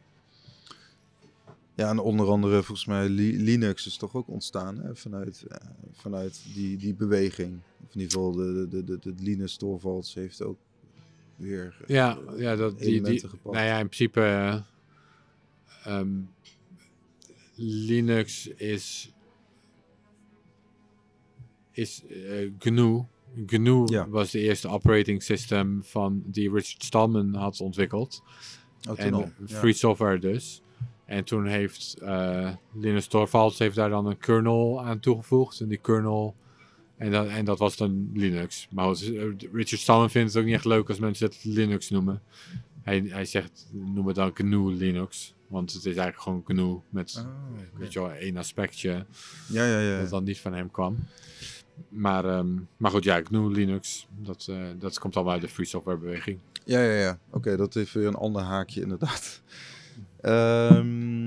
Ja, 1.76 1.90
en 1.90 2.00
onder 2.00 2.28
andere 2.28 2.64
volgens 2.64 2.86
mij 2.88 3.10
Li- 3.10 3.44
Linux 3.44 3.86
is 3.86 3.98
toch 3.98 4.16
ook 4.16 4.28
ontstaan 4.28 4.78
hè? 4.78 4.96
Vanuit, 4.96 5.46
eh, 5.48 5.68
vanuit 5.92 6.42
die, 6.54 6.78
die 6.78 6.94
beweging. 6.94 7.60
Of 7.88 7.94
in 7.94 8.02
ieder 8.02 8.12
geval 8.12 8.32
de, 8.32 8.68
de, 8.70 8.84
de, 8.84 9.00
de 9.00 9.14
Linus 9.20 9.56
Torvalds 9.58 10.14
heeft 10.14 10.42
ook 10.42 10.58
weer 11.42 11.76
eh, 11.82 11.88
Ja, 11.96 12.18
ja, 12.38 12.56
dat, 12.56 12.80
die, 12.80 13.02
die, 13.02 13.20
gepakt. 13.20 13.56
nou 13.56 13.66
ja, 13.68 13.78
in 13.80 13.90
principe 13.90 14.22
eh, 14.22 14.60
ehm, 15.84 16.10
Linux 17.56 18.48
is, 18.48 19.14
is 21.72 22.04
eh, 22.10 22.50
GNU. 22.60 23.04
GNU 23.46 23.84
Ja. 23.86 24.10
was 24.10 24.32
de 24.32 24.40
eerste 24.40 24.68
operating 24.68 25.24
system 25.24 25.84
van 25.84 26.24
die 26.26 26.50
Richard 26.52 26.84
Stallman 26.84 27.34
had 27.34 27.62
ontwikkeld. 27.62 28.24
Oh, 28.90 29.00
En 29.00 29.14
al. 29.14 29.32
Ja. 29.46 29.58
free 29.58 29.74
software 29.74 30.20
dus. 30.20 30.62
En 31.06 31.24
toen 31.24 31.46
heeft 31.46 31.98
Linus 32.74 33.08
Torvalds 33.08 33.60
heeft 33.60 33.76
daar 33.76 33.90
dan 33.90 34.06
een 34.06 34.18
kernel 34.18 34.84
aan 34.84 35.00
toegevoegd. 35.00 35.60
En 35.60 35.68
die 35.68 35.78
kernel... 35.78 36.36
En 37.02 37.12
dat, 37.12 37.28
en 37.28 37.46
dat 37.46 37.60
was 37.60 37.78
dan 37.78 38.10
Linux. 38.14 38.68
Maar 38.72 38.86
eh, 38.86 39.24
Richard 39.54 39.82
Stallman 39.82 40.10
vindt 40.10 40.28
het 40.34 40.38
ook 40.38 40.46
niet 40.46 40.56
echt 40.56 40.66
leuk 40.66 40.90
als 40.90 41.00
mensen 41.00 41.26
het 41.26 41.44
Linux 41.44 41.90
noemen. 41.90 42.22
Hij, 42.82 43.04
hij 43.08 43.26
zegt, 43.26 43.68
noem 43.72 44.08
het 44.08 44.16
dan 44.16 44.32
GNU 44.34 44.74
Linux. 44.74 45.34
Want 45.48 45.74
het 45.74 45.86
is 45.86 45.96
eigenlijk 45.96 46.22
gewoon 46.22 46.44
GNU 46.46 46.80
met 46.90 47.16
Ah, 47.18 47.26
weet 47.78 47.94
je 47.94 48.00
wel, 48.00 48.12
één 48.12 48.38
aspectje 48.38 49.06
Ja, 49.48 49.66
ja, 49.66 49.80
ja. 49.80 50.00
dat 50.00 50.10
dan 50.10 50.24
niet 50.24 50.40
van 50.40 50.54
hem 50.54 50.72
kwam. 50.72 50.98
Maar, 51.90 52.26
ehm, 52.26 52.50
maar 52.78 52.92
goed, 52.92 53.04
ja, 53.04 53.22
GNU 53.24 53.52
Linux, 53.52 54.08
dat, 54.20 54.48
eh, 54.50 54.58
dat 54.80 55.00
komt 55.00 55.16
allemaal 55.16 55.34
uit 55.34 55.42
de 55.42 55.50
free 55.50 55.66
software 55.66 55.98
beweging. 55.98 56.40
Ja, 56.66 56.82
ja, 56.82 57.00
ja. 57.00 57.20
Oké, 57.30 57.58
dat 57.58 57.76
is 57.76 57.92
weer 57.92 58.08
een 58.08 58.16
ander 58.16 58.42
haakje 58.42 58.82
inderdaad. 58.82 59.42
Ehm, 60.22 61.21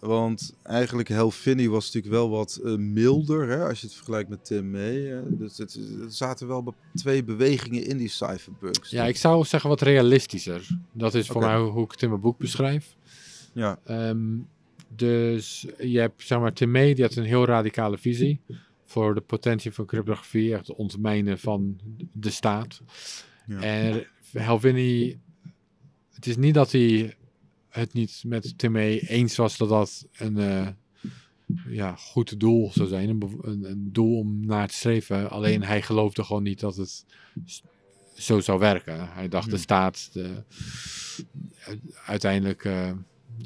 want 0.00 0.54
eigenlijk 0.62 1.08
Helfini 1.08 1.68
was 1.68 1.84
natuurlijk 1.86 2.14
wel 2.14 2.30
wat 2.30 2.60
eh, 2.64 2.74
milder, 2.76 3.48
hè, 3.48 3.64
als 3.68 3.80
je 3.80 3.86
het 3.86 3.96
vergelijkt 3.96 4.28
met 4.28 4.44
Tim 4.44 4.70
May. 4.70 5.12
eh. 5.12 5.18
dus 5.28 5.58
het, 5.58 5.74
er 5.74 6.12
zaten 6.12 6.46
wel 6.48 6.62
be- 6.62 6.72
twee 6.94 7.24
bewegingen 7.24 7.86
in 7.86 7.96
die 7.96 8.08
cypherpunks. 8.08 8.90
Ja, 8.90 9.04
ik 9.04 9.16
zou 9.16 9.44
zeggen 9.44 9.70
wat 9.70 9.80
realistischer. 9.80 10.66
Dat 10.92 11.14
is 11.14 11.26
voor 11.26 11.40
mij 11.40 11.58
hoe, 11.58 11.70
hoe 11.70 11.84
ik 11.84 11.90
het 11.90 12.02
in 12.02 12.08
mijn 12.08 12.20
boek 12.20 12.38
beschrijf. 12.38 12.96
Ja, 13.52 13.78
Ehm, 13.84 14.36
dus 14.96 15.66
je 15.78 15.98
hebt, 15.98 16.22
zeg 16.26 16.38
maar, 16.38 16.52
Tim 16.52 16.70
May, 16.70 16.94
die 16.94 17.04
had 17.04 17.14
een 17.14 17.24
heel 17.24 17.44
radicale 17.44 17.98
visie 17.98 18.40
voor 18.84 19.14
de 19.14 19.20
potentie 19.20 19.72
van 19.72 19.86
cryptografie, 19.86 20.54
echt 20.54 20.66
het 20.66 20.76
ontmijnen 20.76 21.38
van 21.38 21.78
de 22.12 22.30
staat. 22.30 22.80
Ja. 23.46 23.60
En 23.60 24.06
Helvini, 24.32 25.18
het 26.12 26.26
is 26.26 26.36
niet 26.36 26.54
dat 26.54 26.72
hij 26.72 27.16
het 27.78 27.92
niet 27.92 28.22
met 28.26 28.58
Tim 28.58 28.72
May 28.72 28.98
eens 28.98 29.36
was 29.36 29.56
dat 29.56 29.68
dat 29.68 30.06
een 30.12 30.36
eh, 30.36 30.68
ja, 31.68 31.94
goed 31.96 32.40
doel 32.40 32.70
zou 32.72 32.88
zijn, 32.88 33.08
een, 33.08 33.64
een, 33.70 33.88
doel 33.92 34.18
om 34.18 34.46
naar 34.46 34.68
te 34.68 34.74
streven. 34.74 35.30
Alleen 35.30 35.62
hij 35.62 35.82
geloofde 35.82 36.24
gewoon 36.24 36.42
niet 36.42 36.60
dat 36.60 36.76
het 36.76 37.04
zo 38.14 38.40
zou 38.40 38.58
werken. 38.58 39.08
Hij 39.12 39.28
dacht 39.28 39.44
de 39.44 39.50
Hmm. 39.50 39.60
staat, 39.60 40.10
de, 40.12 40.42
uiteindelijk, 42.06 42.64
eh, 42.64 42.90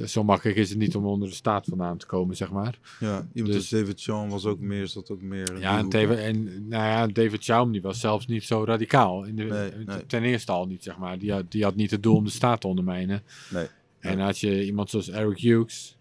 zo 0.04 0.24
makkelijk 0.24 0.59
is 0.59 0.68
het 0.68 0.78
niet 0.78 0.96
om 0.96 1.06
onder 1.06 1.28
de 1.28 1.34
staat 1.34 1.66
vandaan 1.68 1.96
te 1.98 2.06
komen, 2.06 2.36
zeg 2.36 2.50
maar. 2.50 2.78
ja. 3.00 3.28
iemand 3.34 3.52
Dus- 3.54 3.72
als 3.72 3.80
David 3.80 4.00
Sean 4.00 4.28
was 4.28 4.44
ook 4.44 4.60
meer, 4.60 4.86
zat 4.88 5.10
ook 5.10 5.22
meer... 5.22 5.60
Ja, 5.60 5.78
en. 5.78 5.88
David, 5.88 6.18
en 6.18 6.44
nou 6.68 6.84
ja, 6.84 7.06
David 7.06 7.44
Chaum 7.44 7.72
die 7.72 7.82
was 7.82 8.00
zelfs 8.00 8.26
niet 8.26 8.44
zo 8.44 8.64
radicaal. 8.64 9.24
In 9.24 9.36
de, 9.36 9.42
Nee, 9.44 9.68
eh, 9.68 9.86
nee. 9.86 10.06
Ten 10.06 10.22
eerste 10.22 10.52
al 10.52 10.66
niet, 10.66 10.82
zeg 10.82 10.98
maar. 10.98 11.18
Die 11.18 11.32
had, 11.32 11.50
die 11.50 11.62
had 11.64 11.74
niet 11.74 11.90
het 11.90 12.02
doel 12.02 12.16
om 12.16 12.24
de 12.24 12.30
staat 12.30 12.60
te 12.60 12.66
ondermijnen. 12.66 13.22
Nee. 13.50 13.66
En 14.03 14.19
had 14.19 14.39
je 14.39 14.65
iemand 14.65 14.91
zoals 14.91 15.09
Eric 15.09 15.39
Hughes, 15.39 15.97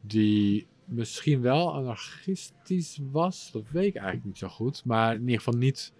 die 0.00 0.66
misschien 0.84 1.40
wel 1.40 1.74
anarchistisch 1.74 2.98
was, 3.10 3.50
dat 3.52 3.62
weet 3.70 3.86
ik 3.86 3.94
eigenlijk 3.94 4.26
niet 4.26 4.38
zo 4.38 4.48
goed. 4.48 4.84
Maar 4.84 5.14
in 5.14 5.20
ieder 5.20 5.36
geval 5.36 5.54
niet 5.58 5.92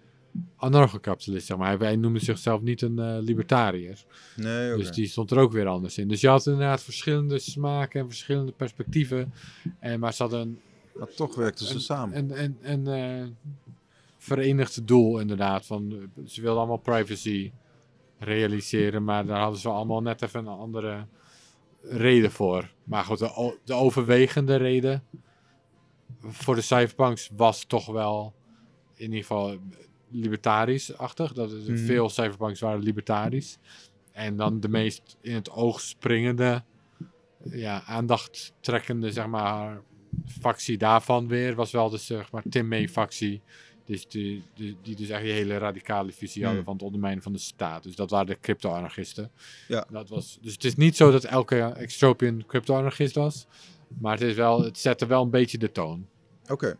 anarchokapitalist, 0.55 1.45
zeg 1.47 1.57
maar. 1.57 1.79
Hij, 1.79 1.95
noemde 1.95 2.19
zichzelf 2.19 2.61
niet 2.61 2.81
een 2.81 2.99
eh, 2.99 3.17
libertariër. 3.19 4.03
Nee. 4.35 4.77
Dus 4.77 4.91
die 4.91 5.07
stond 5.07 5.31
er 5.31 5.37
ook 5.37 5.51
weer 5.51 5.67
anders 5.67 5.97
in. 5.97 6.07
Dus 6.07 6.21
je 6.21 6.27
had 6.27 6.45
inderdaad 6.45 6.83
verschillende 6.83 7.39
smaken 7.39 7.99
en 7.99 8.07
verschillende 8.07 8.51
perspectieven. 8.51 9.33
En, 9.79 9.99
maar 9.99 10.13
ze 10.13 10.21
hadden 10.21 10.41
een 10.41 10.59
Maar 10.99 11.13
toch 11.13 11.35
werkten 11.35 11.65
ze 11.65 11.73
een- 11.73 11.79
samen. 11.79 12.17
Een, 12.17 12.43
een, 12.43 12.57
een 12.61 12.87
eh, 12.87 13.27
verenigd 14.17 14.87
doel 14.87 15.19
inderdaad. 15.19 15.65
Van, 15.65 16.09
ze 16.25 16.41
wilden 16.41 16.59
allemaal 16.59 16.77
privacy 16.77 17.51
realiseren, 18.19 19.03
maar 19.03 19.25
daar 19.25 19.39
hadden 19.39 19.59
ze 19.59 19.69
allemaal 19.69 20.01
net 20.01 20.21
even 20.21 20.39
een 20.39 20.47
andere 20.47 21.05
reden 21.89 22.31
voor. 22.31 22.73
Maar 22.83 23.03
goed, 23.03 23.19
de, 23.19 23.57
de 23.63 23.73
overwegende 23.73 24.55
reden 24.55 25.03
voor 26.21 26.55
de 26.55 26.61
cypherpunks 26.61 27.29
was 27.35 27.63
toch 27.63 27.85
wel 27.85 28.33
in 28.95 29.05
ieder 29.05 29.19
geval 29.19 29.57
libertarisch-achtig. 30.09 31.33
Dat 31.33 31.51
is, 31.51 31.67
Mhm. 31.67 31.77
Veel 31.77 32.09
cypherpunks 32.09 32.59
waren 32.59 32.79
libertarisch. 32.83 33.57
En 34.11 34.35
dan 34.35 34.59
de 34.59 34.69
meest 34.69 35.17
in 35.21 35.33
het 35.33 35.51
oog 35.51 35.79
springende, 35.81 36.63
ja, 37.43 37.83
aandacht 37.83 38.53
trekkende, 38.59 39.11
zeg 39.11 39.27
maar, 39.27 39.81
factie 40.41 40.77
daarvan 40.77 41.27
weer 41.27 41.55
was 41.55 41.71
wel 41.71 41.89
de 41.89 41.97
zeg 41.97 42.31
maar, 42.31 42.43
Tim 42.49 42.67
May-factie. 42.67 43.41
Dus 43.85 44.07
die, 44.07 44.43
die, 44.53 44.77
die 44.81 44.95
dus 44.95 45.09
echt 45.09 45.23
die 45.23 45.31
hele 45.31 45.57
radicale 45.57 46.11
visie 46.11 46.41
hadden 46.43 46.55
Hmm. 46.63 46.65
van 46.65 46.73
het 46.73 46.83
ondermijnen 46.83 47.23
van 47.23 47.33
de 47.33 47.39
staat. 47.39 47.83
Dus 47.83 47.95
dat 47.95 48.09
waren 48.09 48.27
de 48.27 48.39
crypto-anarchisten. 48.39 49.31
Ja. 49.67 49.85
Dat 49.89 50.09
was, 50.09 50.37
dus 50.41 50.53
het 50.53 50.63
is 50.63 50.75
niet 50.75 50.95
zo 50.95 51.11
dat 51.11 51.23
elke 51.23 51.59
extropian 51.61 52.43
crypto-anarchist 52.47 53.15
was. 53.15 53.47
Maar 53.99 54.11
het, 54.11 54.21
is 54.21 54.35
wel, 54.35 54.63
het 54.63 54.77
zette 54.77 55.05
wel 55.05 55.21
een 55.23 55.29
beetje 55.29 55.57
de 55.57 55.71
toon. 55.71 56.07
Oké. 56.47 56.77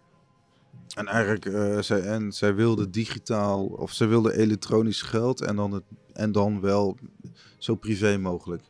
En 0.96 1.08
eigenlijk, 1.08 1.46
eh, 1.46 1.80
zij, 1.82 2.02
en 2.02 2.32
zij 2.32 2.56
wilde 2.56 2.90
digitaal, 2.90 3.66
of 3.66 3.92
zij 3.94 4.08
wilde 4.08 4.38
elektronisch 4.38 5.02
geld 5.02 5.42
en 5.42 5.56
dan, 5.56 5.72
het, 5.72 5.84
en 6.14 6.32
dan 6.32 6.62
wel 6.62 6.98
zo 7.58 7.76
privé 7.76 8.18
mogelijk. 8.18 8.64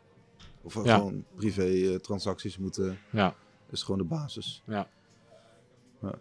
Of 0.61 0.83
Ja. 0.83 0.95
gewoon 0.95 1.25
privé 1.35 1.63
eh, 1.65 1.95
transacties 1.95 2.57
moeten, 2.57 2.97
Ja. 3.11 3.27
dat 3.65 3.73
is 3.73 3.83
gewoon 3.83 3.99
de 3.99 4.07
basis. 4.07 4.61
Ja. 4.65 4.87
Ja. 6.01 6.13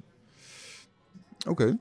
Oké. 1.48 1.78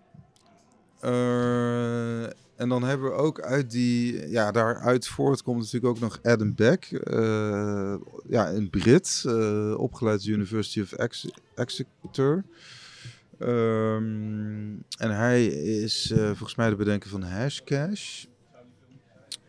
Eh, 1.04 2.24
en 2.56 2.70
dan 2.70 2.84
hebben 2.84 3.08
we 3.10 3.16
ook 3.16 3.42
uit 3.42 3.72
die, 3.72 4.30
ja, 4.30 4.52
daaruit 4.52 5.08
voortkomt 5.08 5.58
natuurlijk 5.58 5.86
ook 5.86 6.00
nog 6.00 6.20
Adam 6.24 6.56
Beck. 6.56 6.86
eh, 6.86 7.96
ja, 8.30 8.52
een 8.52 8.70
Brit, 8.70 9.24
eh, 9.28 9.74
opgeleid 9.78 10.26
University 10.26 10.82
of 10.82 10.92
Ex- 10.92 11.32
Exeter. 11.56 12.44
Ehm, 13.40 14.72
en 14.98 15.16
hij 15.16 15.46
is 15.46 16.14
volgens 16.16 16.56
mij 16.56 16.70
de 16.70 16.76
bedenker 16.76 17.10
van 17.10 17.24
Hashcash. 17.24 18.26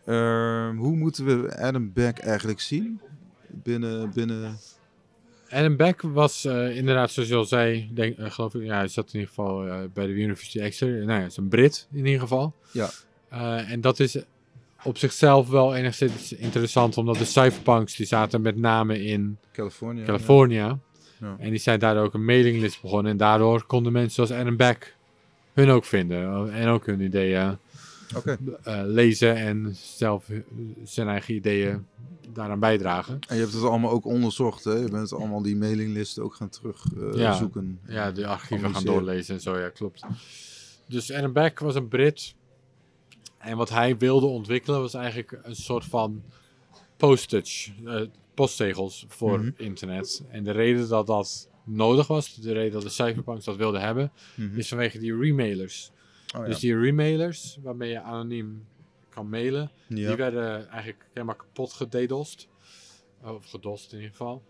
Ehm, 0.05 0.75
hoe 0.75 0.95
moeten 0.95 1.25
we 1.25 1.57
Adam 1.57 1.93
Beck 1.93 2.17
eigenlijk 2.19 2.59
zien? 2.59 2.99
Binnen, 3.47 4.11
binnen... 4.13 4.57
Adam 5.49 5.75
Beck 5.75 6.01
was 6.01 6.45
eh, 6.45 6.77
inderdaad, 6.77 7.11
zoals 7.11 7.29
je 7.29 7.35
al 7.35 7.45
zei, 7.45 7.89
denk, 7.93 8.17
eh, 8.17 8.31
geloof 8.31 8.55
ik, 8.55 8.63
ja, 8.63 8.75
hij 8.75 8.87
zat 8.87 9.07
in 9.07 9.13
ieder 9.13 9.27
geval 9.27 9.67
eh, 9.67 9.77
bij 9.93 10.05
de 10.05 10.11
University 10.11 10.59
Exeter. 10.59 10.95
Nou 10.95 11.11
ja, 11.11 11.15
hij 11.15 11.25
is 11.25 11.37
een 11.37 11.47
Brit 11.47 11.87
in 11.91 12.05
ieder 12.05 12.19
geval. 12.19 12.53
Ja. 12.71 12.89
En 13.67 13.81
dat 13.81 13.99
is 13.99 14.17
op 14.83 14.97
zichzelf 14.97 15.49
wel 15.49 15.75
enigszins 15.75 16.33
interessant, 16.33 16.97
omdat 16.97 17.17
de 17.17 17.25
cypherpunks, 17.25 17.95
die 17.95 18.05
zaten 18.05 18.41
met 18.41 18.57
name 18.57 19.03
in. 19.03 19.37
California. 20.05 20.79
Ja. 21.19 21.35
En 21.39 21.49
die 21.49 21.59
zijn 21.59 21.79
daar 21.79 21.97
ook 21.97 22.13
een 22.13 22.25
mailinglist 22.25 22.81
begonnen. 22.81 23.11
En 23.11 23.17
daardoor 23.17 23.65
konden 23.65 23.91
mensen 23.91 24.27
zoals 24.27 24.41
Adam 24.41 24.57
Beck 24.57 24.95
hun 25.53 25.69
ook 25.69 25.85
vinden. 25.85 26.53
En 26.53 26.67
ook 26.67 26.85
hun 26.85 27.01
ideeën 27.01 27.57
Oké. 28.15 28.37
eh, 28.63 28.81
lezen 28.85 29.35
en 29.35 29.75
zelf 29.75 30.29
eh, 30.29 30.39
zijn 30.83 31.07
eigen 31.07 31.33
ideeën 31.35 31.85
daaraan 32.33 32.59
bijdragen. 32.59 33.19
En 33.27 33.35
je 33.35 33.41
hebt 33.41 33.53
het 33.53 33.63
allemaal 33.63 33.91
ook 33.91 34.05
onderzocht, 34.05 34.63
hè? 34.63 34.73
Je 34.73 34.89
bent 34.89 35.13
allemaal 35.13 35.41
die 35.41 35.55
mailinglisten 35.55 36.23
ook 36.23 36.35
gaan 36.35 36.49
terugzoeken. 36.49 37.17
Ja. 37.17 37.33
zoeken. 37.33 37.79
Ja, 37.87 38.11
de 38.11 38.27
archieven 38.27 38.73
gaan 38.73 38.83
doorlezen 38.83 39.35
en 39.35 39.41
zo, 39.41 39.57
ja, 39.59 39.69
klopt. 39.69 40.01
Dus 40.87 41.11
Adam 41.11 41.33
Beck 41.33 41.59
was 41.59 41.75
een 41.75 41.87
Brit. 41.87 42.35
En 43.37 43.57
wat 43.57 43.69
hij 43.69 43.97
wilde 43.97 44.25
ontwikkelen 44.25 44.79
was 44.81 44.93
eigenlijk 44.93 45.39
een 45.43 45.55
soort 45.55 45.85
van 45.85 46.23
postage, 46.97 47.71
eh, 47.85 48.01
postzegels 48.33 49.05
voor 49.07 49.39
Mhm. 49.39 49.49
internet. 49.57 50.23
En 50.29 50.43
de 50.43 50.51
reden 50.51 50.87
dat 50.87 51.07
dat 51.07 51.49
nodig 51.63 52.07
was, 52.07 52.35
de 52.35 52.53
reden 52.53 52.71
dat 52.73 52.81
de 52.81 52.89
cyberpunks 52.89 53.45
dat 53.45 53.55
wilden 53.55 53.81
hebben, 53.81 54.11
Mhm. 54.35 54.57
is 54.57 54.67
vanwege 54.67 54.99
die 54.99 55.17
remailers. 55.17 55.91
Oh. 56.37 56.45
Dus 56.45 56.59
die 56.59 56.79
remailers, 56.79 57.57
waarmee 57.61 57.89
je 57.89 58.01
anoniem 58.01 58.65
kan 59.09 59.29
mailen, 59.29 59.71
ja. 59.87 60.07
die 60.07 60.15
werden 60.15 60.69
eigenlijk 60.69 61.05
helemaal 61.13 61.35
kapot 61.35 61.73
gededost. 61.73 62.47
Of 63.23 63.45
gedost 63.45 63.91
in 63.91 63.97
ieder 63.97 64.11
geval. 64.11 64.43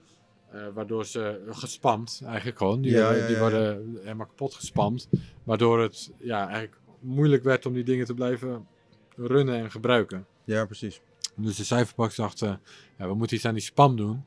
Eh, 0.52 0.68
waardoor 0.74 1.06
ze 1.06 1.44
gespamd, 1.50 2.22
eigenlijk 2.26 2.58
gewoon. 2.58 2.82
Die, 2.82 2.92
Ja, 2.92 3.28
die 3.28 3.38
worden 3.38 3.98
helemaal 4.02 4.26
kapot 4.26 4.54
gespamd. 4.54 5.10
Waardoor 5.44 5.82
het 5.82 6.12
ja, 6.20 6.48
eigenlijk 6.48 6.78
moeilijk 7.00 7.44
werd 7.44 7.66
om 7.66 7.74
die 7.74 7.84
dingen 7.84 8.06
te 8.06 8.14
blijven 8.14 8.68
runnen 9.16 9.56
en 9.56 9.72
gebruiken. 9.72 10.26
ja, 10.44 10.66
precies. 10.66 11.02
Dus 11.36 11.56
de 11.56 11.64
cijferpaks 11.64 12.16
dachten, 12.16 12.62
ja, 12.98 13.08
we 13.08 13.14
moeten 13.14 13.36
iets 13.36 13.46
aan 13.46 13.54
die 13.54 13.64
spam 13.64 13.96
doen. 13.96 14.24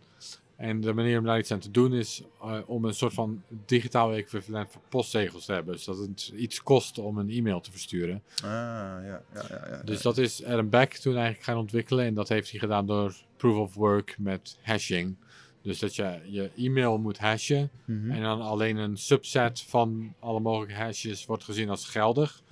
En 0.59 0.80
de 0.80 0.93
manier 0.93 1.18
om 1.18 1.24
daar 1.24 1.39
iets 1.39 1.51
aan 1.51 1.59
te 1.59 1.70
doen 1.70 1.94
is 1.94 2.22
eh, 2.40 2.59
om 2.66 2.85
een 2.85 2.94
soort 2.94 3.12
van 3.14 3.43
digitaal 3.66 4.12
equivalent 4.12 4.70
voor 4.70 4.80
postzegels 4.89 5.44
te 5.44 5.52
hebben. 5.52 5.78
Zodat 5.78 6.06
het 6.06 6.32
iets 6.36 6.62
kost 6.62 6.98
om 6.98 7.18
een 7.18 7.30
e-mail 7.30 7.60
te 7.60 7.70
versturen. 7.70 8.22
Ah, 8.35 8.48
ja, 8.48 9.22
ja, 9.35 9.44
ja. 9.48 9.68
ja, 9.70 9.82
Dus 9.85 9.97
ja. 9.97 10.02
dat 10.02 10.18
is 10.18 10.44
Adam 10.44 10.70
Beck 10.70 10.94
toen 10.94 11.14
eigenlijk 11.14 11.44
gaan 11.44 11.56
ontwikkelen. 11.56 12.05
En 12.05 12.14
dat 12.14 12.28
heeft 12.28 12.51
hij 12.51 12.60
gedaan 12.60 12.86
door 12.86 13.14
proof 13.36 13.56
of 13.56 13.74
work 13.74 14.16
met 14.18 14.59
hashing. 14.62 15.16
Dus 15.62 15.78
dat 15.78 15.97
je 15.97 16.20
je 16.24 16.51
e-mail 16.56 16.98
moet 16.98 17.18
hashen. 17.18 17.70
Mhm. 17.85 18.10
En 18.10 18.22
dan 18.22 18.40
alleen 18.40 18.76
een 18.76 18.97
subset 18.97 19.60
van 19.60 20.14
alle 20.18 20.40
mogelijke 20.40 20.82
hashes 20.82 21.26
wordt 21.26 21.44
gezien 21.44 21.70
als 21.70 21.89
geldig. 21.89 22.43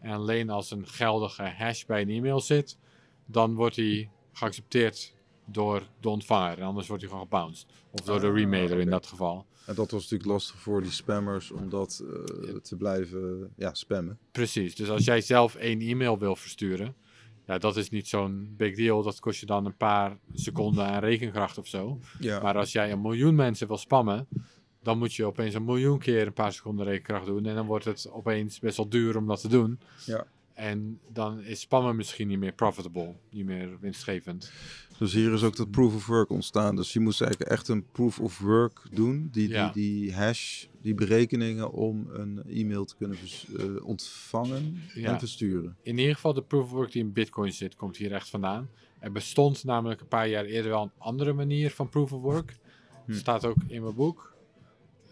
En 0.00 0.10
alleen 0.10 0.50
als 0.50 0.70
een 0.70 0.86
geldige 0.86 1.42
hash 1.42 1.84
bij 1.84 2.00
een 2.00 2.10
e-mail 2.10 2.40
zit, 2.40 2.78
dan 3.26 3.54
wordt 3.54 3.74
die 3.74 4.08
geaccepteerd 4.32 5.13
door 5.44 5.82
de 6.00 6.08
ontvanger. 6.08 6.58
En 6.58 6.64
anders 6.64 6.86
wordt 6.86 7.02
hij 7.02 7.10
gewoon 7.10 7.26
gebounced. 7.26 7.66
Of 7.90 8.00
door 8.00 8.20
de 8.20 8.26
Ah, 8.26 8.34
remailer 8.34 8.78
in 8.78 8.90
dat 8.90 9.06
geval. 9.06 9.46
En 9.66 9.74
dat 9.74 9.90
was 9.90 10.02
natuurlijk 10.02 10.30
lastig 10.30 10.56
voor 10.60 10.82
die 10.82 10.90
spammers 10.90 11.50
om 11.50 11.68
dat 11.68 12.04
eh, 12.04 12.54
te 12.54 12.76
blijven 12.76 13.52
ja, 13.56 13.74
spammen. 13.74 14.18
Precies. 14.30 14.74
Dus 14.76 14.88
als 14.90 15.04
jij 15.04 15.20
zelf 15.20 15.54
één 15.54 15.80
e-mail 15.80 16.18
wil 16.18 16.36
versturen, 16.36 16.94
ja, 17.46 17.58
dat 17.58 17.76
is 17.76 17.90
niet 17.90 18.08
zo'n 18.08 18.54
big 18.56 18.76
deal. 18.76 19.02
Dat 19.02 19.20
kost 19.20 19.40
je 19.40 19.46
dan 19.46 19.66
een 19.66 19.76
paar 19.76 20.18
seconden 20.34 20.86
aan 20.86 21.00
rekenkracht 21.00 21.58
of 21.58 21.66
zo. 21.66 21.98
Ja, 22.20 22.40
Maar 22.42 22.56
als 22.56 22.72
jij 22.72 22.92
een 22.92 23.00
miljoen 23.00 23.34
mensen 23.34 23.66
wil 23.66 23.76
spammen, 23.78 24.28
dan 24.82 24.98
moet 24.98 25.14
je 25.14 25.24
opeens 25.24 25.54
een 25.54 25.64
miljoen 25.64 25.98
keer 25.98 26.26
een 26.26 26.32
paar 26.32 26.52
seconden 26.52 26.86
rekenkracht 26.86 27.26
doen. 27.26 27.46
En 27.46 27.54
dan 27.54 27.66
wordt 27.66 27.84
het 27.84 28.10
opeens 28.10 28.58
best 28.58 28.76
wel 28.76 28.88
duur 28.88 29.16
om 29.16 29.26
dat 29.26 29.40
te 29.40 29.48
doen. 29.48 29.78
Ja. 30.06 30.26
En 30.52 31.00
dan 31.12 31.42
is 31.42 31.60
spammen 31.60 31.96
misschien 31.96 32.28
niet 32.28 32.38
meer 32.38 32.52
profitable, 32.52 33.14
niet 33.30 33.44
meer 33.44 33.78
winstgevend. 33.80 34.52
Dus 34.98 35.12
hier 35.12 35.32
is 35.32 35.42
ook 35.42 35.56
dat 35.56 35.70
proof 35.70 35.94
of 35.94 36.06
work 36.06 36.30
ontstaan. 36.30 36.76
Dus 36.76 36.92
je 36.92 37.00
moest 37.00 37.20
eigenlijk 37.20 37.50
echt 37.50 37.68
een 37.68 37.86
proof 37.92 38.20
of 38.20 38.38
work 38.38 38.82
doen. 38.92 39.28
Die, 39.32 39.48
Ja. 39.48 39.70
die, 39.70 40.00
die 40.00 40.14
hash, 40.14 40.64
die 40.80 40.94
berekeningen 40.94 41.70
om 41.72 42.06
een 42.10 42.42
e-mail 42.48 42.84
te 42.84 42.96
kunnen 42.96 43.18
eh, 43.58 43.84
ontvangen 43.86 44.78
Ja. 44.94 45.12
en 45.12 45.18
versturen. 45.18 45.76
In 45.82 45.98
ieder 45.98 46.14
geval 46.14 46.34
de 46.34 46.42
proof 46.42 46.64
of 46.64 46.70
work 46.70 46.92
die 46.92 47.02
in 47.02 47.12
Bitcoin 47.12 47.52
zit, 47.52 47.74
komt 47.76 47.96
hier 47.96 48.12
echt 48.12 48.28
vandaan. 48.28 48.68
Er 49.00 49.12
bestond 49.12 49.64
namelijk 49.64 50.00
een 50.00 50.08
paar 50.08 50.28
jaar 50.28 50.44
eerder 50.44 50.70
wel 50.70 50.82
een 50.82 50.90
andere 50.98 51.32
manier 51.32 51.70
van 51.70 51.88
proof 51.88 52.12
of 52.12 52.22
work. 52.22 52.56
Hm. 53.06 53.12
Staat 53.12 53.44
ook 53.44 53.56
in 53.66 53.82
mijn 53.82 53.94
boek. 53.94 54.32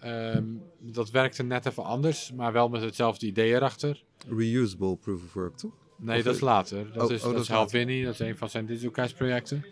Ehm, 0.00 0.44
dat 0.78 1.10
werkte 1.10 1.42
net 1.42 1.66
even 1.66 1.84
anders, 1.84 2.32
maar 2.32 2.52
wel 2.52 2.68
met 2.68 2.82
hetzelfde 2.82 3.26
idee 3.26 3.52
erachter. 3.54 4.04
Reusable 4.28 4.96
proof 4.96 5.22
of 5.24 5.32
work, 5.32 5.56
toch? 5.56 5.72
Nee, 6.04 6.18
Of 6.18 6.24
dat 6.24 6.34
is 6.34 6.40
later. 6.40 6.92
Dat 6.92 7.04
Oh, 7.06 7.10
is, 7.12 7.18
oh, 7.18 7.24
dat 7.24 7.32
dat 7.34 7.42
is. 7.42 7.48
Halvini, 7.48 8.04
dat 8.04 8.12
is 8.14 8.18
een 8.20 8.36
van 8.36 8.50
zijn 8.50 8.66
DigitalCash 8.66 9.12
projecten. 9.12 9.64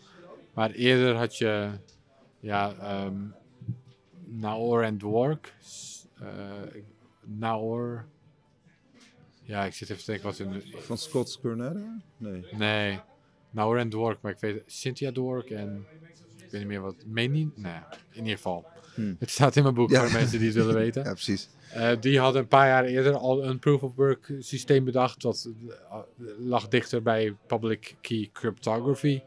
Maar 0.55 0.71
eerder 0.71 1.15
had 1.17 1.37
je 1.37 1.71
ja, 2.41 2.75
ehm 2.81 3.17
Naor 4.27 4.83
en 4.83 4.99
Dwork. 4.99 5.55
Ik- 6.73 6.85
Naor. 7.25 8.05
Ja, 9.43 9.65
ik 9.65 9.75
zit 9.75 9.91
even 9.91 10.05
te 10.05 10.11
denken 10.11 10.27
wat 10.29 10.39
hun. 10.39 10.63
Van 10.83 10.99
Scott 10.99 11.29
Scornetta? 11.31 12.01
Nee. 12.17 12.45
Nee, 12.51 13.01
Naor 13.51 13.79
en 13.79 13.89
Dwork, 13.89 14.19
maar 14.21 14.33
ik 14.33 14.39
weet 14.39 14.63
Cynthia 14.67 15.13
Dwork 15.13 15.51
en 15.51 15.87
ik 16.37 16.51
weet 16.51 16.61
niet 16.61 16.67
meer 16.67 16.81
wat. 16.81 16.95
Meni? 17.07 17.51
Nee, 17.55 17.73
in 18.11 18.19
ieder 18.23 18.37
geval. 18.37 18.67
Hmm. 18.95 19.17
Het 19.19 19.31
staat 19.31 19.57
in 19.57 19.63
mijn 19.63 19.75
boek 19.75 19.91
Ja. 19.91 19.99
voor 20.01 20.09
de 20.09 20.15
mensen 20.15 20.39
die 20.39 20.47
het 20.47 20.57
willen 20.57 20.75
weten. 20.85 21.05
Ja, 21.05 21.13
precies. 21.13 21.49
Eh, 21.73 21.91
die 22.01 22.19
hadden 22.19 22.43
een 22.43 22.49
paar 22.49 22.67
jaar 22.67 22.85
eerder 22.85 23.17
al 23.17 23.45
een 23.45 23.59
proof 23.59 23.83
of 23.83 23.95
work 23.95 24.33
systeem 24.39 24.85
bedacht. 24.85 25.23
Dat 25.23 25.51
eh, 25.91 25.99
lag 26.39 26.69
dichter 26.69 27.03
bij 27.03 27.37
public 27.47 27.97
key 28.01 28.31
cryptography. 28.33 29.21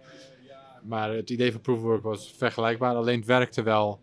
Maar 0.84 1.14
het 1.14 1.30
idee 1.30 1.52
van 1.52 1.61
proof 1.61 1.78
of 1.78 1.84
work 1.84 2.03
was 2.03 2.34
vergelijkbaar, 2.38 2.95
alleen 2.95 3.18
het 3.18 3.28
werkte 3.28 3.64
wel 3.64 3.99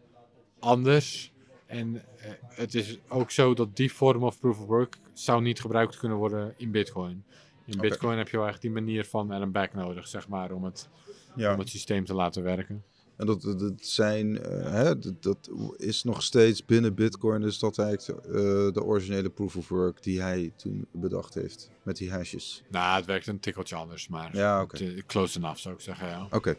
anders. 0.58 1.32
En 1.66 1.96
eh, 1.96 2.30
het 2.48 2.74
is 2.74 2.98
ook 3.08 3.30
zo 3.30 3.54
dat 3.54 3.76
die 3.76 3.92
vorm 3.92 4.22
of 4.22 4.40
proof 4.40 4.60
of 4.60 4.66
work 4.66 4.96
zou 5.12 5.42
niet 5.42 5.60
gebruikt 5.60 5.96
kunnen 5.96 6.18
worden 6.18 6.54
in 6.56 6.70
Bitcoin. 6.70 7.24
In. 7.64 7.78
Bitcoin 7.80 8.18
heb 8.18 8.28
je 8.28 8.36
wel 8.36 8.46
echt 8.46 8.60
die 8.60 8.70
manier 8.70 9.04
van 9.04 9.30
Adam 9.32 9.52
Back 9.52 9.74
nodig, 9.74 10.06
zeg 10.08 10.28
maar, 10.28 10.52
om 10.52 10.64
het, 10.64 10.88
Ja. 11.34 11.52
om 11.52 11.58
het 11.58 11.68
systeem 11.68 12.04
te 12.04 12.14
laten 12.14 12.42
werken. 12.42 12.84
En 13.20 13.26
dat, 13.26 13.42
dat, 13.42 13.58
dat 13.60 13.72
zijn, 13.80 14.42
eh, 14.42 14.72
hè, 14.72 14.98
dat, 14.98 15.22
dat 15.22 15.50
is 15.76 16.02
nog 16.04 16.22
steeds 16.22 16.64
binnen 16.64 16.94
Bitcoin, 16.94 17.42
is 17.42 17.58
dat 17.58 17.78
eigenlijk 17.78 18.24
eh, 18.26 18.32
de 18.72 18.82
originele 18.82 19.28
proof 19.30 19.56
of 19.56 19.68
work 19.68 20.02
die 20.02 20.20
hij 20.20 20.52
toen 20.56 20.86
bedacht 20.92 21.34
heeft 21.34 21.70
met 21.82 21.96
die 21.96 22.10
hashes. 22.10 22.62
Nou, 22.70 22.96
het 22.96 23.06
werkt 23.06 23.26
een 23.26 23.40
tikkeltje 23.40 23.76
anders, 23.76 24.08
maar 24.08 24.36
Ja, 24.36 24.62
oké. 24.62 24.84
het, 24.84 24.94
eh, 24.94 25.02
close 25.06 25.38
enough 25.38 25.58
zou 25.60 25.74
ik 25.74 25.80
zeggen, 25.80 26.08
ja. 26.08 26.26
Oké. 26.30 26.56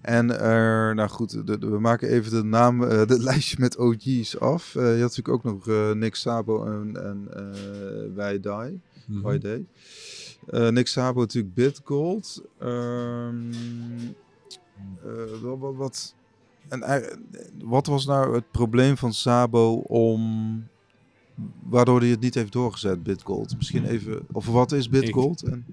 En 0.00 0.40
er, 0.40 0.94
nou 0.94 1.08
goed, 1.08 1.46
de, 1.46 1.58
de- 1.58 1.68
we 1.70 1.78
maken 1.80 2.08
even 2.08 2.30
de 2.30 2.42
naam, 2.42 2.82
eh 2.82 2.98
het 3.08 3.22
lijstje 3.22 3.56
met 3.58 3.76
OG's 3.78 4.36
af. 4.36 4.74
Eh, 4.76 4.82
je 4.82 4.88
had 5.02 5.16
natuurlijk 5.16 5.28
ook 5.28 5.44
nog 5.44 5.68
eh, 5.68 5.92
Nick 5.92 6.14
Sabo 6.14 6.64
en, 6.64 7.04
en 7.04 7.28
eh 7.30 8.14
Wij 8.14 8.40
Die. 8.40 9.38
Day. 9.38 9.64
Eh, 10.46 10.68
Nick 10.68 10.86
Sabo 10.86 11.20
natuurlijk 11.20 11.54
Bitgold. 11.54 12.42
Ehm 12.58 13.50
eh, 15.04 15.56
wat, 15.58 15.74
wat, 15.74 16.14
en, 16.68 16.82
ei- 16.82 17.16
wat 17.64 17.86
was 17.86 18.06
nou 18.06 18.34
het 18.34 18.50
probleem 18.50 18.96
van 18.96 19.12
Sabo 19.12 19.74
om... 19.74 20.68
Waardoor 21.62 22.00
hij 22.00 22.08
het 22.08 22.20
niet 22.20 22.34
heeft 22.34 22.52
doorgezet, 22.52 23.02
Bitgold? 23.02 23.56
Misschien 23.56 23.84
even... 23.84 24.26
Of 24.32 24.46
wat 24.46 24.72
is 24.72 24.88
Bitgold? 24.88 25.42
En, 25.42 25.64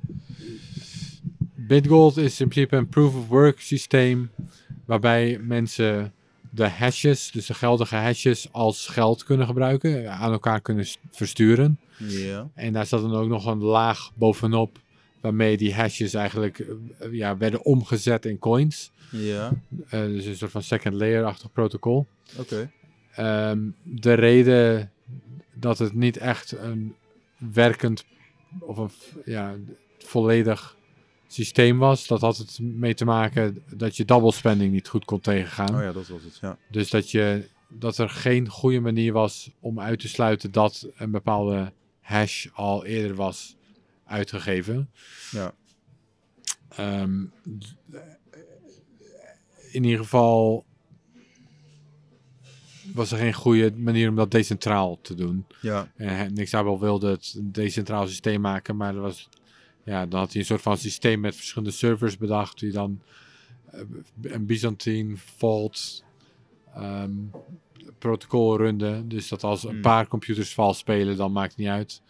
Bitgold 1.56 2.18
is 2.18 2.40
in 2.40 2.48
principe 2.48 2.76
een 2.76 2.90
proof 2.90 3.16
of 3.16 3.28
work 3.28 3.60
systeem 3.62 4.30
waarbij 4.86 5.40
mensen 5.42 6.14
de 6.50 6.70
hashes, 6.70 7.32
dus 7.32 7.46
de 7.46 7.54
geldige 7.54 7.96
hashes, 7.96 8.52
als 8.52 8.88
geld 8.88 9.24
kunnen 9.24 9.48
gebruiken, 9.48 10.12
aan 10.12 10.32
elkaar 10.32 10.62
kunnen 10.62 10.86
versturen. 11.12 11.80
ja. 11.98 12.50
En 12.54 12.74
daar 12.74 12.86
zat 12.86 13.02
dan 13.02 13.14
ook 13.16 13.30
nog 13.30 13.46
een 13.46 13.64
laag 13.64 14.12
bovenop 14.16 14.80
waarmee 15.24 15.58
die 15.58 15.74
hashes 15.74 16.14
eigenlijk 16.14 16.60
eh, 16.60 17.12
ja, 17.12 17.38
werden 17.38 17.66
omgezet 17.66 18.26
in 18.26 18.40
coins. 18.40 18.92
Ja. 19.12 19.54
Eh, 19.90 20.06
dus 20.06 20.26
een 20.26 20.36
soort 20.36 20.52
van 20.52 20.64
second 20.64 20.96
layer-achtig 20.96 21.52
protocol. 21.52 22.08
Oké. 22.38 22.72
Ehm, 23.16 23.60
de 23.84 24.14
reden 24.14 24.92
dat 25.54 25.80
het 25.80 25.94
niet 25.94 26.18
echt 26.18 26.52
een 26.52 26.96
werkend 27.38 28.06
of 28.60 28.78
een 28.78 28.90
ja, 29.26 29.56
volledig 29.98 30.78
systeem 31.28 31.78
was, 31.78 32.08
dat 32.08 32.22
had 32.22 32.38
het 32.38 32.60
mee 32.62 32.94
te 32.94 33.06
maken 33.06 33.64
dat 33.76 33.98
je 33.98 34.06
double 34.06 34.32
spending 34.32 34.72
niet 34.72 34.88
goed 34.88 35.06
kon 35.06 35.20
tegengaan. 35.20 35.76
Oh 35.76 35.82
ja, 35.82 35.92
dat 35.92 36.08
was 36.08 36.24
het, 36.24 36.38
ja. 36.42 36.58
Dus 36.72 36.90
dat, 36.90 37.12
je, 37.12 37.48
dat 37.68 37.98
er 37.98 38.10
geen 38.10 38.50
goede 38.50 38.80
manier 38.80 39.14
was 39.14 39.52
om 39.60 39.80
uit 39.80 40.00
te 40.00 40.08
sluiten 40.08 40.52
dat 40.52 40.88
een 40.96 41.12
bepaalde 41.12 41.72
hash 42.02 42.48
al 42.54 42.86
eerder 42.86 43.16
was 43.16 43.56
uitgegeven. 44.14 44.90
Ja. 45.32 45.54
Ehm, 46.70 47.26
in 49.72 49.84
ieder 49.84 50.00
geval 50.00 50.66
was 52.94 53.12
er 53.12 53.18
geen 53.18 53.34
goede 53.34 53.72
manier 53.78 54.10
om 54.10 54.16
dat 54.16 54.32
decentraal 54.32 55.00
te 55.02 55.16
doen. 55.16 55.46
Ja. 55.62 55.92
En 55.96 56.34
Nick 56.34 56.48
Szabo 56.48 56.80
wilde 56.80 57.10
het 57.10 57.36
een 57.38 57.52
decentraal 57.52 58.08
systeem 58.08 58.42
maken, 58.42 58.76
maar 58.76 58.96
er 58.96 59.02
was, 59.02 59.30
ja, 59.84 60.06
dan 60.06 60.20
had 60.20 60.32
hij 60.32 60.42
een 60.42 60.48
soort 60.48 60.62
van 60.62 60.78
systeem 60.78 61.20
met 61.20 61.36
verschillende 61.36 61.74
servers 61.74 62.18
bedacht, 62.18 62.60
die 62.60 62.72
dan 62.72 63.02
eh, 63.72 63.80
een 64.22 64.46
Byzantine 64.46 65.18
Vault 65.38 66.04
ehm, 66.74 67.12
protocol 68.00 68.58
runde. 68.58 69.08
Dus 69.08 69.28
dat 69.28 69.44
als 69.44 69.64
een 69.64 69.70
Hmm. 69.70 69.82
paar 69.82 70.08
computers 70.08 70.54
vals 70.54 70.78
spelen, 70.78 71.18
dan 71.18 71.32
maakt 71.32 71.50
het 71.50 71.58
niet 71.60 71.68
uit. 71.68 72.02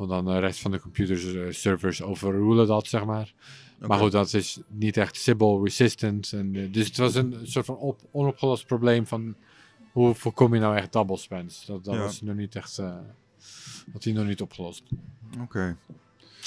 Want 0.00 0.12
dan 0.12 0.24
de 0.24 0.38
rest 0.38 0.60
van 0.60 0.70
de 0.70 0.80
computers, 0.80 1.34
eh, 1.34 1.42
servers 1.50 2.02
overrulen 2.02 2.66
dat, 2.66 2.86
zeg 2.86 3.04
maar. 3.04 3.32
Maar 3.78 3.98
goed, 3.98 4.12
dat 4.12 4.32
is 4.34 4.58
niet 4.68 4.96
echt 4.96 5.16
Sybil 5.16 5.64
resistant. 5.64 6.32
En, 6.32 6.56
eh, 6.56 6.72
dus 6.72 6.86
het 6.86 6.96
was 6.96 7.14
een 7.14 7.38
soort 7.42 7.64
van 7.66 7.76
op, 7.76 8.00
onopgelost 8.10 8.66
probleem 8.66 9.06
van 9.06 9.34
hoe 9.92 10.14
voorkom 10.14 10.54
je 10.54 10.60
nou 10.60 10.76
echt 10.76 10.92
double 10.92 11.16
spends. 11.16 11.66
Dat, 11.66 11.84
dat 11.84 11.94
Ja. 11.94 12.00
was 12.00 12.20
nog 12.22 12.34
niet 12.36 12.54
echt, 12.56 12.78
eh 12.78 12.96
had 13.92 14.04
hij 14.04 14.12
nog 14.12 14.26
niet 14.26 14.40
opgelost. 14.40 14.82
Oké. 15.40 15.76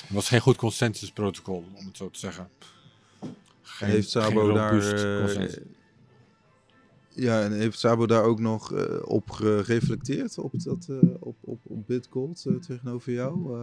Het 0.02 0.10
was 0.10 0.28
geen 0.28 0.40
goed 0.40 0.56
consensusprotocol, 0.56 1.66
om 1.76 1.86
het 1.86 1.98
zo 1.98 2.10
te 2.10 2.20
zeggen. 2.20 2.50
Geen, 3.62 3.90
heeft 3.90 4.10
Sabo 4.10 4.54
daar... 4.54 4.74
ja, 7.15 7.44
en 7.44 7.52
heeft 7.52 7.80
Sabo 7.80 8.06
daar 8.06 8.23
ook 8.23 8.40
nog 8.40 8.73
eh, 8.73 8.99
op 9.06 9.30
gereflecteerd? 9.30 10.38
Op, 10.38 10.52
dat, 10.64 10.88
eh, 10.90 10.98
op, 11.19 11.38
op, 11.41 11.60
op 11.64 11.88
BitGold 11.88 12.45
eh, 12.45 12.56
tegenover 12.56 13.11
jou? 13.14 13.57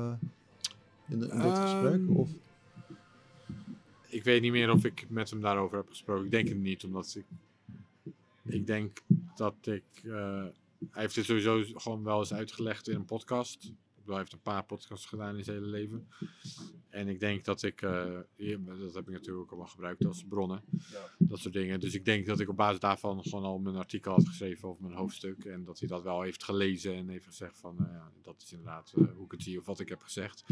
in, 1.09 1.31
in 1.31 1.39
dat 1.39 1.59
gesprek? 1.59 1.93
Ehm, 1.93 2.17
Of? 2.17 2.31
Ik 4.07 4.25
weet 4.25 4.43
niet 4.43 4.53
meer 4.53 4.71
of 4.71 4.85
ik 4.85 5.07
met 5.09 5.31
hem 5.31 5.41
daarover 5.41 5.77
heb 5.77 5.89
gesproken. 5.89 6.25
Ik 6.25 6.31
denk 6.31 6.49
het 6.49 6.59
niet, 6.59 6.85
omdat 6.85 7.17
ik. 7.17 7.25
Ik 8.45 8.67
denk 8.67 8.99
dat 9.37 9.55
ik. 9.63 9.85
hij 10.03 10.53
heeft 10.91 11.17
het 11.17 11.25
sowieso 11.25 11.63
gewoon 11.75 12.03
wel 12.03 12.19
eens 12.19 12.33
uitgelegd 12.33 12.89
in 12.89 12.95
een 12.95 13.05
podcast. 13.05 13.73
Bedoel, 14.11 14.25
hij 14.25 14.31
heeft 14.31 14.47
een 14.47 14.53
paar 14.53 14.65
podcasts 14.65 15.07
gedaan 15.07 15.37
in 15.37 15.45
zijn 15.45 15.57
hele 15.57 15.69
leven. 15.71 16.09
En 16.89 17.09
ik 17.09 17.21
denk 17.21 17.45
dat 17.45 17.63
ik. 17.63 17.83
eh, 17.83 18.05
dat 18.37 18.95
heb 18.95 19.09
ik 19.09 19.13
natuurlijk 19.15 19.39
ook 19.39 19.51
allemaal 19.51 19.69
gebruikt 19.69 20.05
als 20.05 20.25
bronnen. 20.29 20.63
Dat 21.19 21.39
soort 21.39 21.55
dingen. 21.55 21.81
Dus 21.81 21.95
ik 21.95 22.05
denk 22.05 22.27
dat 22.27 22.41
ik 22.41 22.49
op 22.49 22.57
basis 22.57 22.81
daarvan 22.81 23.23
gewoon 23.23 23.45
al 23.45 23.59
mijn 23.59 23.77
artikel 23.77 24.13
had 24.13 24.29
geschreven 24.29 24.69
of 24.69 24.79
mijn 24.81 24.95
hoofdstuk. 24.95 25.45
En 25.45 25.65
dat 25.65 25.79
hij 25.79 25.89
dat 25.89 26.03
wel 26.03 26.23
heeft 26.23 26.45
gelezen 26.45 26.95
en 26.95 27.09
heeft 27.09 27.25
gezegd 27.25 27.59
van. 27.59 27.79
eh, 27.79 27.93
ja, 27.93 28.11
dat 28.23 28.43
is 28.43 28.53
inderdaad 28.53 28.93
eh, 28.97 29.03
hoe 29.15 29.25
ik 29.25 29.31
het 29.31 29.43
zie 29.43 29.59
of 29.59 29.67
wat 29.67 29.81
ik 29.81 29.89
heb 29.89 30.03
gezegd. 30.03 30.45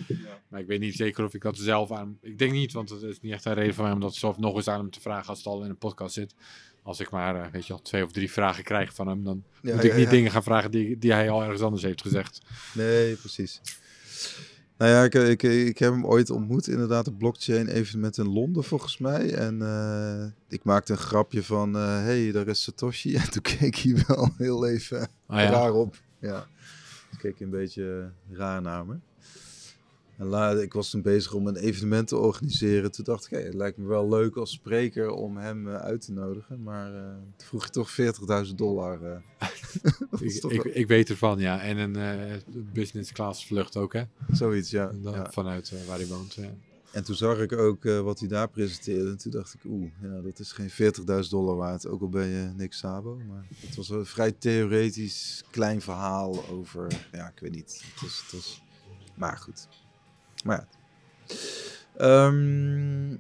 Maar 0.49 0.61
ik 0.61 0.67
weet 0.67 0.81
niet 0.81 0.95
zeker 0.95 1.25
of 1.25 1.35
ik 1.35 1.43
dat 1.43 1.57
zelf 1.57 1.93
aan. 1.93 2.19
Ik 2.21 2.39
denk 2.39 2.53
niet, 2.53 2.73
want 2.73 2.89
het 2.89 3.03
is 3.03 3.21
niet 3.21 3.33
echt 3.33 3.45
een 3.45 3.55
reden 3.55 3.75
voor 3.75 3.85
mij 3.85 3.93
om 3.93 4.01
dat 4.01 4.15
zelf 4.15 4.39
nog 4.39 4.57
eens 4.57 4.69
aan 4.69 4.81
hem 4.81 4.91
te 4.91 5.01
vragen 5.01 5.29
als 5.29 5.39
het 5.39 5.47
al 5.47 5.65
in 5.65 5.71
een 5.71 5.79
podcast 5.79 6.15
zit. 6.15 6.35
Als 6.89 7.01
ik 7.01 7.11
maar, 7.11 7.37
eh, 7.45 7.51
weet 7.53 7.67
je 7.67 7.73
wel, 7.73 7.83
twee 7.83 8.05
of 8.05 8.13
drie 8.13 8.33
vragen 8.33 8.65
krijg 8.65 8.95
van 8.95 9.07
hem, 9.09 9.25
dan 9.25 9.45
Ja, 9.63 9.75
moet 9.75 9.85
ik 9.85 9.95
niet 9.95 10.05
ja. 10.05 10.11
dingen 10.11 10.31
gaan 10.31 10.43
vragen 10.43 10.71
die, 10.71 10.99
die 10.99 11.13
hij 11.13 11.31
al 11.31 11.43
ergens 11.43 11.61
anders 11.63 11.83
heeft 11.83 12.03
gezegd. 12.03 12.41
Nee, 12.75 13.15
precies. 13.15 13.61
Nou 14.77 14.91
ja, 14.91 15.03
ik, 15.05 15.15
ik, 15.15 15.43
ik 15.43 15.79
heb 15.79 15.93
hem 15.93 16.07
ooit 16.07 16.31
ontmoet, 16.31 16.67
inderdaad, 16.69 17.09
op 17.09 17.19
blockchain 17.19 17.69
evenement 17.69 18.19
in 18.19 18.29
Londen 18.29 18.65
volgens 18.65 18.99
mij. 18.99 19.35
En 19.35 19.63
eh, 19.63 20.27
ik 20.49 20.65
maakte 20.65 20.93
een 20.93 20.99
grapje 20.99 21.43
van, 21.43 21.75
hé, 21.75 21.81
hey, 22.23 22.33
daar 22.33 22.47
is 22.49 22.63
Satoshi. 22.63 23.15
En 23.23 23.31
toen 23.31 23.43
keek 23.43 23.77
hij 23.77 24.05
wel 24.07 24.31
heel 24.37 24.67
even 24.67 25.09
Ah, 25.27 25.41
ja. 25.41 25.51
raar 25.51 25.73
op. 25.73 25.97
Ja, 26.21 26.47
toen 27.11 27.19
keek 27.19 27.39
hij 27.39 27.47
een 27.47 27.53
beetje 27.53 28.11
raar 28.31 28.63
naar 28.63 28.87
me. 28.87 28.97
En 30.19 30.27
la, 30.27 30.51
ik 30.51 30.73
was 30.73 30.91
toen 30.91 31.03
bezig 31.03 31.33
om 31.33 31.47
een 31.47 31.57
evenement 31.57 32.09
te 32.09 32.17
organiseren. 32.17 32.93
Toen 32.93 33.05
dacht 33.05 33.25
ik, 33.25 33.31
hey, 33.31 33.43
het 33.43 33.55
lijkt 33.55 33.77
me 33.77 33.87
wel 33.87 34.09
leuk 34.09 34.37
als 34.37 34.51
spreker 34.51 35.11
om 35.11 35.37
hem 35.37 35.69
eh, 35.69 35.75
uit 35.75 36.01
te 36.01 36.13
nodigen. 36.13 36.63
Maar 36.63 36.95
eh, 36.95 37.01
toen 37.37 37.47
vroeg 37.47 37.65
je 37.65 37.71
toch 37.71 38.47
40.000 38.49 38.55
dollar. 38.55 39.03
eh. 39.03 39.49
Ik, 40.49 40.65
ik, 40.65 40.87
weet 40.87 41.09
ervan, 41.11 41.39
ja. 41.39 41.61
En 41.61 41.79
een 41.79 42.43
business 42.73 43.13
class 43.13 43.47
vlucht 43.47 43.77
ook, 43.77 43.93
hè. 43.93 44.03
Zoiets, 44.33 44.71
ja. 44.71 44.91
Dan 45.03 45.13
ja. 45.13 45.31
Vanuit 45.31 45.87
waar 45.87 45.99
hij 45.99 46.07
woont. 46.07 46.35
ja. 46.35 46.51
En 46.93 47.05
toen 47.05 47.15
zag 47.15 47.39
ik 47.39 47.53
ook 47.53 47.83
wat 47.83 48.19
hij 48.19 48.29
daar 48.29 48.49
presenteerde. 48.49 49.11
En 49.11 49.19
toen 49.19 49.33
dacht 49.33 49.55
ik, 49.55 49.61
oeh, 49.65 49.91
ja, 50.03 50.21
dat 50.21 50.39
is 50.39 50.53
geen 50.53 50.71
40.000 50.71 51.29
dollar 51.31 51.57
waard. 51.57 51.87
Ook 51.87 52.01
al 52.01 52.09
ben 52.09 52.27
je 52.27 52.51
niks 52.57 52.79
Sabo. 52.79 53.17
Maar 53.29 53.47
het 53.57 53.77
was 53.77 53.89
een 53.89 54.07
vrij 54.07 54.33
theoretisch 54.33 55.45
klein 55.51 55.81
verhaal 55.81 56.49
over, 56.49 57.07
ja, 57.13 57.29
ik 57.29 57.41
weet 57.41 57.55
niet. 57.55 57.83
Het 57.93 58.03
was, 58.03 58.23
het 58.23 58.33
was, 58.33 58.63
maar 59.15 59.37
goed. 59.39 59.69
Maar 60.45 60.57
ja. 60.57 60.77
Ehm, 61.99 63.17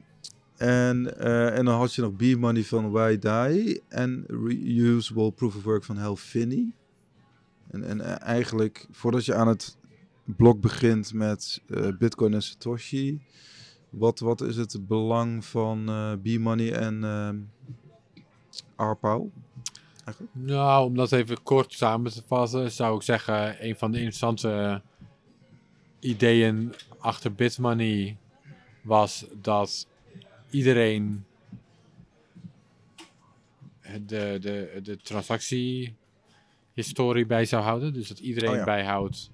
en, 0.56 1.18
eh, 1.18 1.58
en 1.58 1.64
dan 1.64 1.78
had 1.78 1.94
je 1.94 2.02
nog 2.02 2.16
B-Money 2.16 2.62
van 2.62 2.90
Why 2.90 3.18
Die. 3.18 3.82
En 3.88 4.24
Reusable 4.26 5.32
Proof 5.32 5.56
of 5.56 5.62
Work 5.62 5.84
van 5.84 5.96
Hal 5.96 6.16
Finney. 6.16 6.72
En, 7.70 7.84
en 7.84 8.00
eh, 8.00 8.20
eigenlijk, 8.20 8.86
voordat 8.90 9.24
je 9.24 9.34
aan 9.34 9.48
het 9.48 9.76
blok 10.24 10.60
begint 10.60 11.12
met 11.12 11.62
eh, 11.68 11.88
Bitcoin 11.98 12.34
en 12.34 12.42
Satoshi... 12.42 13.20
Wat, 13.90 14.18
wat 14.18 14.40
is 14.40 14.56
het 14.56 14.86
belang 14.86 15.44
van 15.44 15.84
B-Money 16.22 16.72
en 16.72 17.50
ARPAO? 18.76 19.30
Nou, 20.32 20.84
om 20.84 20.96
dat 20.96 21.12
even 21.12 21.42
kort 21.42 21.72
samen 21.72 22.12
te 22.12 22.22
vatten, 22.26 22.72
zou 22.72 22.96
ik 22.96 23.02
zeggen, 23.02 23.66
een 23.66 23.76
van 23.76 23.90
de 23.90 23.96
interessante 23.98 24.82
ideeën 26.00 26.74
achter 26.98 27.32
BitMoney 27.32 28.16
was 28.82 29.26
dat 29.40 29.86
iedereen 30.50 31.24
de, 34.06 34.38
de, 34.40 34.80
de 34.82 34.96
transactiehistorie 34.96 37.26
bij 37.26 37.44
zou 37.44 37.62
houden. 37.62 37.92
Dus 37.92 38.08
dat 38.08 38.18
iedereen 38.18 38.50
Oh 38.50 38.56
ja. 38.56 38.64
bijhoudt 38.64 39.30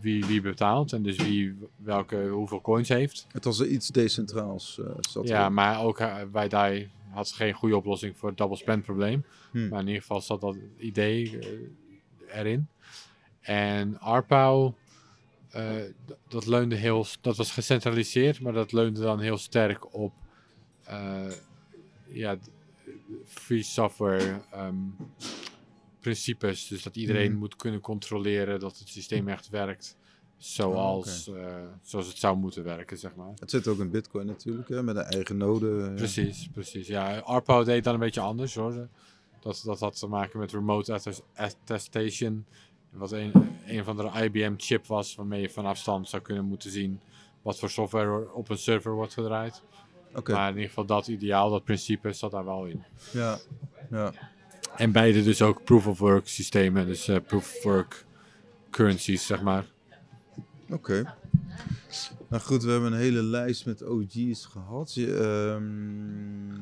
wie, 0.00 0.24
wie 0.24 0.40
betaalt 0.40 0.92
en 0.92 1.02
dus 1.02 1.16
wie 1.16 1.56
welke, 1.76 2.28
hoeveel 2.28 2.60
coins 2.60 2.88
heeft. 2.88 3.26
Het 3.32 3.44
was 3.44 3.62
iets 3.62 3.88
decentraals. 3.88 4.78
eh 4.78 4.86
zat 5.00 5.28
Ja, 5.28 5.48
maar 5.48 5.82
ook 5.82 6.00
uh, 6.00 6.16
bij 6.32 6.48
DAI 6.48 6.90
had 7.10 7.28
ze 7.28 7.34
geen 7.34 7.52
goede 7.52 7.76
oplossing 7.76 8.16
voor 8.16 8.28
het 8.28 8.38
double 8.38 8.56
spend 8.56 8.84
probleem. 8.84 9.24
Hmm. 9.50 9.68
Maar 9.68 9.80
in 9.80 9.86
ieder 9.86 10.00
geval 10.00 10.20
zat 10.20 10.40
dat 10.40 10.56
idee 10.78 11.38
eh, 11.38 12.38
erin. 12.38 12.66
En 13.40 14.00
ARPAO, 14.00 14.66
eh, 14.66 14.72
dat 16.28 16.46
leunde 16.46 16.74
heel, 16.76 17.06
dat 17.20 17.36
was 17.36 17.50
gecentraliseerd, 17.52 18.40
maar 18.40 18.52
dat 18.52 18.72
leunde 18.72 19.00
dan 19.00 19.20
heel 19.20 19.38
sterk 19.38 19.94
op 19.94 20.12
eh, 20.84 21.30
ja, 22.06 22.36
free 23.24 23.62
software 23.62 24.40
ehm, 24.52 24.74
principes. 26.00 26.66
Dus 26.68 26.82
dat 26.82 26.96
iedereen 26.96 27.30
Mhm. 27.30 27.38
moet 27.38 27.56
kunnen 27.56 27.80
controleren 27.80 28.60
dat 28.60 28.78
het 28.78 28.88
systeem 28.88 29.28
echt 29.28 29.48
werkt 29.48 29.96
zoals, 30.36 31.28
eh, 31.28 31.56
zoals 31.82 32.06
het 32.06 32.18
zou 32.18 32.36
moeten 32.36 32.64
werken, 32.64 32.98
zeg 32.98 33.14
maar. 33.14 33.32
Het 33.38 33.50
zit 33.50 33.68
ook 33.68 33.78
in 33.78 33.90
Bitcoin 33.90 34.26
natuurlijk, 34.26 34.68
hè, 34.68 34.82
met 34.82 34.96
een 34.96 35.02
eigen 35.02 35.36
node. 35.36 35.82
eh. 35.88 35.94
Precies, 35.94 36.48
precies. 36.52 36.86
Ja, 36.86 37.18
ARPAO 37.18 37.64
deed 37.64 37.84
dan 37.84 37.94
een 37.94 38.00
beetje 38.00 38.20
anders 38.20 38.54
hoor. 38.54 38.88
Dat, 39.40 39.62
dat 39.64 39.80
had 39.80 39.98
te 39.98 40.06
maken 40.06 40.38
met 40.38 40.52
remote 40.52 40.92
attest- 40.92 41.22
attestation. 41.34 42.44
Wat 42.92 43.12
een, 43.12 43.32
een 43.66 43.84
van 43.84 43.96
de 43.96 44.10
IBM-chip 44.22 44.86
was 44.86 45.14
waarmee 45.14 45.40
je 45.40 45.50
van 45.50 45.66
afstand 45.66 46.08
zou 46.08 46.22
kunnen 46.22 46.44
moeten 46.44 46.70
zien 46.70 47.00
wat 47.42 47.58
voor 47.58 47.70
software 47.70 48.32
op 48.32 48.48
een 48.48 48.58
server 48.58 48.92
wordt 48.92 49.12
gedraaid. 49.12 49.62
Maar 50.26 50.48
in 50.48 50.54
ieder 50.54 50.68
geval 50.68 50.86
dat 50.86 51.06
ideaal, 51.06 51.50
dat 51.50 51.64
principe 51.64 52.12
zat 52.12 52.30
daar 52.30 52.44
wel 52.44 52.66
in. 52.66 52.84
ja. 53.12 53.38
ja. 53.90 54.12
En 54.76 54.92
beide 54.92 55.22
dus 55.22 55.42
ook 55.42 55.64
proof-of-work 55.64 56.28
systemen, 56.28 56.86
dus 56.86 57.08
eh, 57.08 57.16
proof-of-work 57.26 58.04
currencies, 58.70 59.26
zeg 59.26 59.42
maar. 59.42 59.66
Oké. 60.70 61.14
Nou 62.28 62.42
goed, 62.42 62.62
we 62.62 62.70
hebben 62.70 62.92
een 62.92 62.98
hele 62.98 63.22
lijst 63.22 63.66
met 63.66 63.82
OG's 63.82 64.44
gehad. 64.44 64.94
Je, 64.94 65.16
ehm, 65.16 66.60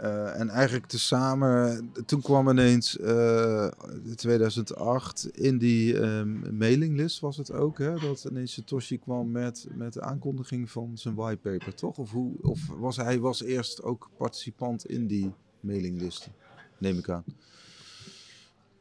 eh, 0.00 0.40
en 0.40 0.48
eigenlijk 0.48 0.86
tezamen, 0.86 1.90
toen 2.06 2.20
kwam 2.20 2.48
ineens 2.48 2.98
eh 2.98 3.68
2008 4.14 5.28
in 5.32 5.58
die 5.58 6.00
ehm, 6.00 6.56
mailinglist 6.56 7.20
was 7.20 7.36
het 7.36 7.52
ook, 7.52 7.78
hè, 7.78 7.94
dat 7.94 8.26
ineens 8.30 8.52
Satoshi 8.52 8.98
kwam 8.98 9.30
met, 9.30 9.66
met 9.74 9.92
de 9.92 10.00
aankondiging 10.00 10.70
van 10.70 10.90
zijn 10.94 11.14
whitepaper, 11.14 11.74
toch? 11.74 11.98
Of, 11.98 12.10
hoe, 12.10 12.32
of 12.40 12.66
was 12.78 12.96
hij 12.96 13.18
was 13.18 13.42
eerst 13.42 13.82
ook 13.82 14.10
participant 14.16 14.86
in 14.86 15.06
die 15.06 15.32
mailinglist, 15.60 16.28
neem 16.78 16.98
ik 16.98 17.08
aan. 17.08 17.24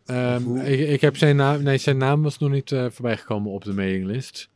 Ehm, 0.05 0.55
ik, 0.55 0.89
ik 0.89 1.01
heb 1.01 1.17
zijn 1.17 1.35
naam, 1.35 1.63
nee, 1.63 1.77
zijn 1.77 1.97
naam 1.97 2.23
was 2.23 2.37
nog 2.37 2.51
niet 2.51 2.71
eh 2.71 2.89
voorbij 2.89 3.17
gekomen 3.17 3.51
op 3.51 3.63
de 3.63 3.73
mailinglist. 3.73 4.49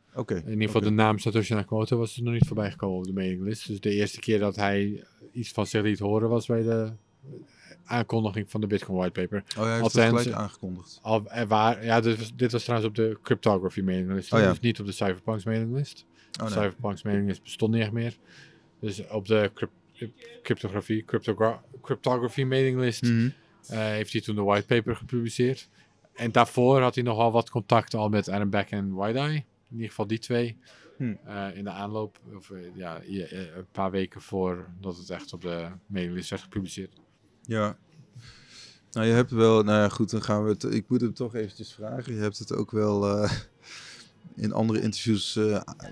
In 0.44 0.50
ieder 0.50 0.66
geval 0.66 0.80
de 0.80 0.90
naam 0.90 1.18
Satoshi 1.18 1.54
Nakamoto 1.54 1.98
was 1.98 2.16
er 2.16 2.22
nog 2.22 2.32
niet 2.32 2.46
voorbij 2.46 2.70
gekomen 2.70 2.98
op 2.98 3.04
de 3.04 3.12
mailinglist. 3.12 3.66
Dus 3.66 3.80
de 3.80 3.90
eerste 3.90 4.20
keer 4.20 4.38
dat 4.38 4.56
hij 4.56 5.04
iets 5.32 5.50
van 5.52 5.66
zich 5.66 5.82
liet 5.82 5.98
horen 5.98 6.28
was 6.28 6.46
bij 6.46 6.62
de 6.62 6.92
aankondiging 7.84 8.50
van 8.50 8.60
de 8.60 8.66
Bitcoin 8.66 8.98
whitepaper. 8.98 9.44
Oh, 9.56 9.62
hij 9.62 9.70
heeft 9.72 9.82
Althans, 9.82 10.30
aangekondigd. 10.32 10.98
Al, 11.02 11.30
er 11.30 11.46
waar, 11.46 11.84
ja, 11.84 12.00
dit 12.00 12.18
was, 12.18 12.32
dit 12.36 12.52
was 12.52 12.62
trouwens 12.62 12.88
op 12.90 12.94
de 12.96 13.18
cryptography 13.22 13.80
mailinglist. 13.80 14.32
Oh 14.32 14.40
ja. 14.40 14.48
Dus 14.48 14.60
niet 14.60 14.80
op 14.80 14.86
de 14.86 14.92
Cypherpunks 14.92 15.44
mailinglist. 15.44 16.06
Oh, 16.32 16.40
nee. 16.40 16.48
Cypherpunks 16.52 17.02
mailinglist 17.02 17.42
bestond 17.42 17.72
niet 17.72 17.82
echt 17.82 17.92
meer. 17.92 18.16
Dus 18.80 19.08
op 19.08 19.26
de 19.26 19.50
cryp- 19.54 19.70
cryptografie, 20.42 21.04
cryptogra- 21.04 21.62
cryptography 21.82 22.42
mailinglist 22.44 23.02
Mhm. 23.02 23.28
eh, 23.68 23.78
heeft 23.78 24.12
hij 24.12 24.20
toen 24.20 24.34
de 24.34 24.42
whitepaper 24.42 24.96
gepubliceerd. 24.96 25.68
En 26.14 26.32
daarvoor 26.32 26.80
had 26.80 26.94
hij 26.94 27.04
nogal 27.04 27.32
wat 27.32 27.50
contacten 27.50 27.98
al 27.98 28.08
met 28.08 28.28
Adam 28.28 28.50
Beck 28.50 28.70
en 28.70 28.94
White-Eye. 28.94 29.44
In 29.72 29.78
ieder 29.78 29.88
geval 29.88 30.06
die 30.06 30.18
twee. 30.18 30.56
Hm. 30.96 31.14
Eh, 31.24 31.56
in 31.56 31.64
de 31.64 31.70
aanloop, 31.70 32.18
of 32.36 32.50
eh, 32.50 32.58
ja, 32.74 33.00
eh, 33.00 33.56
een 33.56 33.66
paar 33.72 33.90
weken 33.90 34.20
voordat 34.20 34.96
het 34.96 35.10
echt 35.10 35.32
op 35.32 35.40
de 35.40 35.68
mailinglist 35.86 36.30
werd 36.30 36.42
gepubliceerd. 36.42 37.00
Ja. 37.42 37.76
Nou, 38.90 39.06
je 39.06 39.12
hebt 39.12 39.30
wel, 39.30 39.62
nou 39.62 39.78
ja, 39.78 39.88
goed, 39.88 40.10
dan 40.10 40.22
gaan 40.22 40.44
we 40.44 40.50
het, 40.50 40.64
ik 40.64 40.88
moet 40.88 41.00
hem 41.00 41.14
toch 41.14 41.34
eventjes 41.34 41.72
vragen. 41.72 42.14
Je 42.14 42.20
hebt 42.20 42.38
het 42.38 42.54
ook 42.54 42.70
wel 42.70 43.28
in 44.36 44.52
andere 44.52 44.80
interviews 44.80 45.38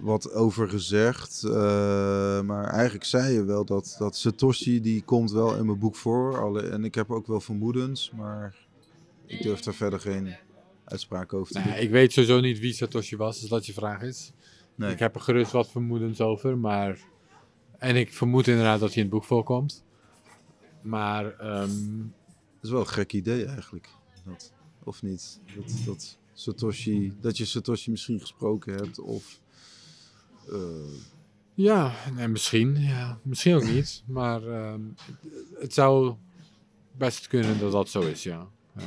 wat 0.00 0.32
over 0.32 0.68
gezegd. 0.68 1.42
maar 2.44 2.64
eigenlijk 2.64 3.04
zei 3.04 3.32
je 3.32 3.44
wel 3.44 3.64
dat, 3.64 3.96
dat 3.98 4.16
Satoshi, 4.16 4.80
die 4.80 5.02
komt 5.02 5.30
wel 5.30 5.56
in 5.56 5.66
mijn 5.66 5.78
boek 5.78 5.96
voor. 5.96 6.40
Alle, 6.40 6.62
en 6.62 6.84
ik 6.84 6.94
heb 6.94 7.10
ook 7.10 7.26
wel 7.26 7.40
vermoedens, 7.40 8.10
maar 8.16 8.56
ik 9.26 9.42
durf 9.42 9.60
daar 9.60 9.74
verder 9.74 10.00
geen 10.00 10.36
uitspraak 10.90 11.32
over 11.32 11.52
te 11.52 11.58
Nou, 11.58 11.70
doen. 11.70 11.80
ik 11.80 11.90
weet 11.90 12.12
sowieso 12.12 12.40
niet 12.40 12.58
wie 12.58 12.72
Satoshi 12.72 13.16
was, 13.16 13.40
als 13.40 13.50
dat 13.50 13.66
je 13.66 13.72
vraag 13.72 14.02
is. 14.02 14.32
Nee. 14.74 14.92
Ik 14.92 14.98
heb 14.98 15.14
er 15.14 15.20
gerust 15.20 15.52
wat 15.52 15.70
vermoedens 15.70 16.20
over, 16.20 16.58
maar... 16.58 16.98
En 17.78 17.96
ik 17.96 18.12
vermoed 18.12 18.46
inderdaad 18.48 18.80
dat 18.80 18.88
hij 18.88 18.96
in 18.96 19.02
het 19.02 19.10
boek 19.10 19.24
voorkomt. 19.24 19.84
Maar 20.82 21.38
ehm, 21.38 21.98
Dat 21.98 22.62
is 22.62 22.70
wel 22.70 22.80
een 22.80 22.86
gek 22.88 23.12
idee 23.12 23.44
eigenlijk. 23.44 23.88
Dat, 24.24 24.52
of 24.84 25.02
niet? 25.02 25.40
Dat, 25.56 25.72
dat, 25.86 26.18
Satoshi, 26.32 27.12
dat 27.20 27.36
je 27.36 27.44
Satoshi 27.44 27.90
misschien 27.90 28.20
gesproken 28.20 28.74
hebt 28.74 28.98
of... 28.98 29.40
eh, 30.48 30.58
ja, 31.54 31.94
nee, 32.14 32.28
misschien. 32.28 32.76
Ja, 32.80 33.18
misschien 33.22 33.54
ook 33.54 33.64
niet. 33.64 34.02
Maar 34.06 34.42
ehm, 34.48 34.80
het 35.58 35.74
zou 35.74 36.14
best 36.96 37.26
kunnen 37.26 37.58
dat 37.58 37.72
dat 37.72 37.88
zo 37.88 38.00
is, 38.00 38.22
ja. 38.22 38.48
ja. 38.76 38.82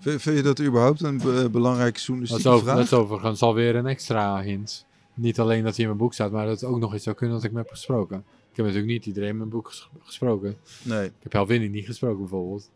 Vind, 0.00 0.22
vind 0.22 0.36
je 0.36 0.42
dat 0.42 0.60
überhaupt 0.60 1.02
een 1.02 1.18
be- 1.18 1.48
belangrijke 1.50 1.92
Dat, 1.92 2.02
journalistieke 2.02 2.48
is 2.48 2.54
over, 2.54 2.64
vraag? 2.64 2.76
dat 2.76 2.84
is 2.84 2.92
overigens 2.92 3.42
alweer 3.42 3.76
een 3.76 3.86
extra 3.86 4.40
hint. 4.42 4.86
Niet 5.14 5.40
alleen 5.40 5.62
dat 5.64 5.72
hij 5.72 5.80
in 5.80 5.86
mijn 5.86 5.98
boek 6.02 6.14
staat, 6.14 6.30
maar 6.32 6.46
dat 6.46 6.60
het 6.60 6.70
ook 6.70 6.78
nog 6.78 6.92
eens 6.92 7.02
zou 7.02 7.16
kunnen 7.16 7.36
dat 7.36 7.44
ik 7.44 7.50
hem 7.50 7.58
heb 7.60 7.70
gesproken. 7.70 8.16
Ik 8.50 8.56
heb 8.56 8.66
natuurlijk 8.66 8.92
niet 8.92 9.06
iedereen 9.06 9.28
in 9.28 9.36
mijn 9.36 9.48
boek 9.48 9.68
ges- 9.68 9.88
gesproken. 10.02 10.56
Nee, 10.82 11.06
Ik 11.06 11.12
heb 11.22 11.32
Helwini 11.32 11.68
niet 11.68 11.86
gesproken 11.86 12.18
bijvoorbeeld. 12.18 12.70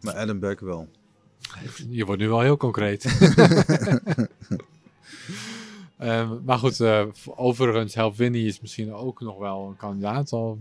maar 0.00 0.14
Adam 0.14 0.38
Beck 0.38 0.60
wel. 0.60 0.88
Je 1.88 2.04
wordt 2.04 2.20
nu 2.20 2.28
wel 2.28 2.40
heel 2.40 2.56
concreet. 2.56 3.04
Ehm, 5.98 6.34
maar 6.44 6.58
goed, 6.58 6.80
eh, 6.80 7.04
overigens, 7.34 7.94
Helwini 7.94 8.46
is 8.46 8.60
misschien 8.60 8.92
ook 8.94 9.20
nog 9.20 9.38
wel 9.38 9.66
een 9.68 9.76
kandidaat. 9.76 10.32
Al 10.32 10.58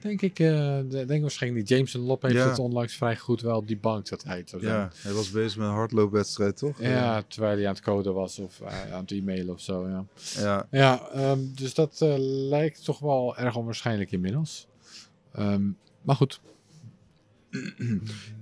denk 0.00 0.22
ik, 0.22 0.36
de- 0.36 1.04
denk 1.06 1.20
waarschijnlijk 1.20 1.66
die 1.66 1.76
Jameson 1.76 2.00
Lop 2.02 2.22
heeft 2.22 2.34
Ja. 2.34 2.48
het 2.48 2.58
onlangs 2.58 2.94
vrij 2.96 3.16
goed 3.16 3.40
wel 3.40 3.64
debunked 3.66 4.08
dat 4.08 4.22
hij 4.24 4.36
het 4.36 4.48
zou 4.50 4.62
zijn. 4.62 4.74
Ja, 4.74 4.90
hij 4.96 5.12
was 5.12 5.30
bezig 5.30 5.56
met 5.58 5.66
een 5.66 5.72
hardloopwedstrijd, 5.72 6.56
toch? 6.56 6.80
Ja, 6.80 7.22
terwijl 7.28 7.56
hij 7.56 7.66
aan 7.66 7.74
het 7.74 7.82
coden 7.82 8.14
was 8.14 8.38
of 8.38 8.60
eh, 8.60 8.92
aan 8.92 9.00
het 9.00 9.10
e-mailen 9.10 9.54
of 9.54 9.60
zo, 9.60 9.88
ja. 9.88 10.04
Ja, 10.36 10.66
Ja, 10.70 11.08
ehm, 11.12 11.38
dus 11.54 11.74
dat 11.74 12.00
eh, 12.00 12.14
lijkt 12.48 12.84
toch 12.84 12.98
wel 12.98 13.36
erg 13.36 13.56
onwaarschijnlijk 13.56 14.10
inmiddels. 14.12 14.66
Ehm, 15.32 15.62
maar 16.02 16.16
goed, 16.16 16.40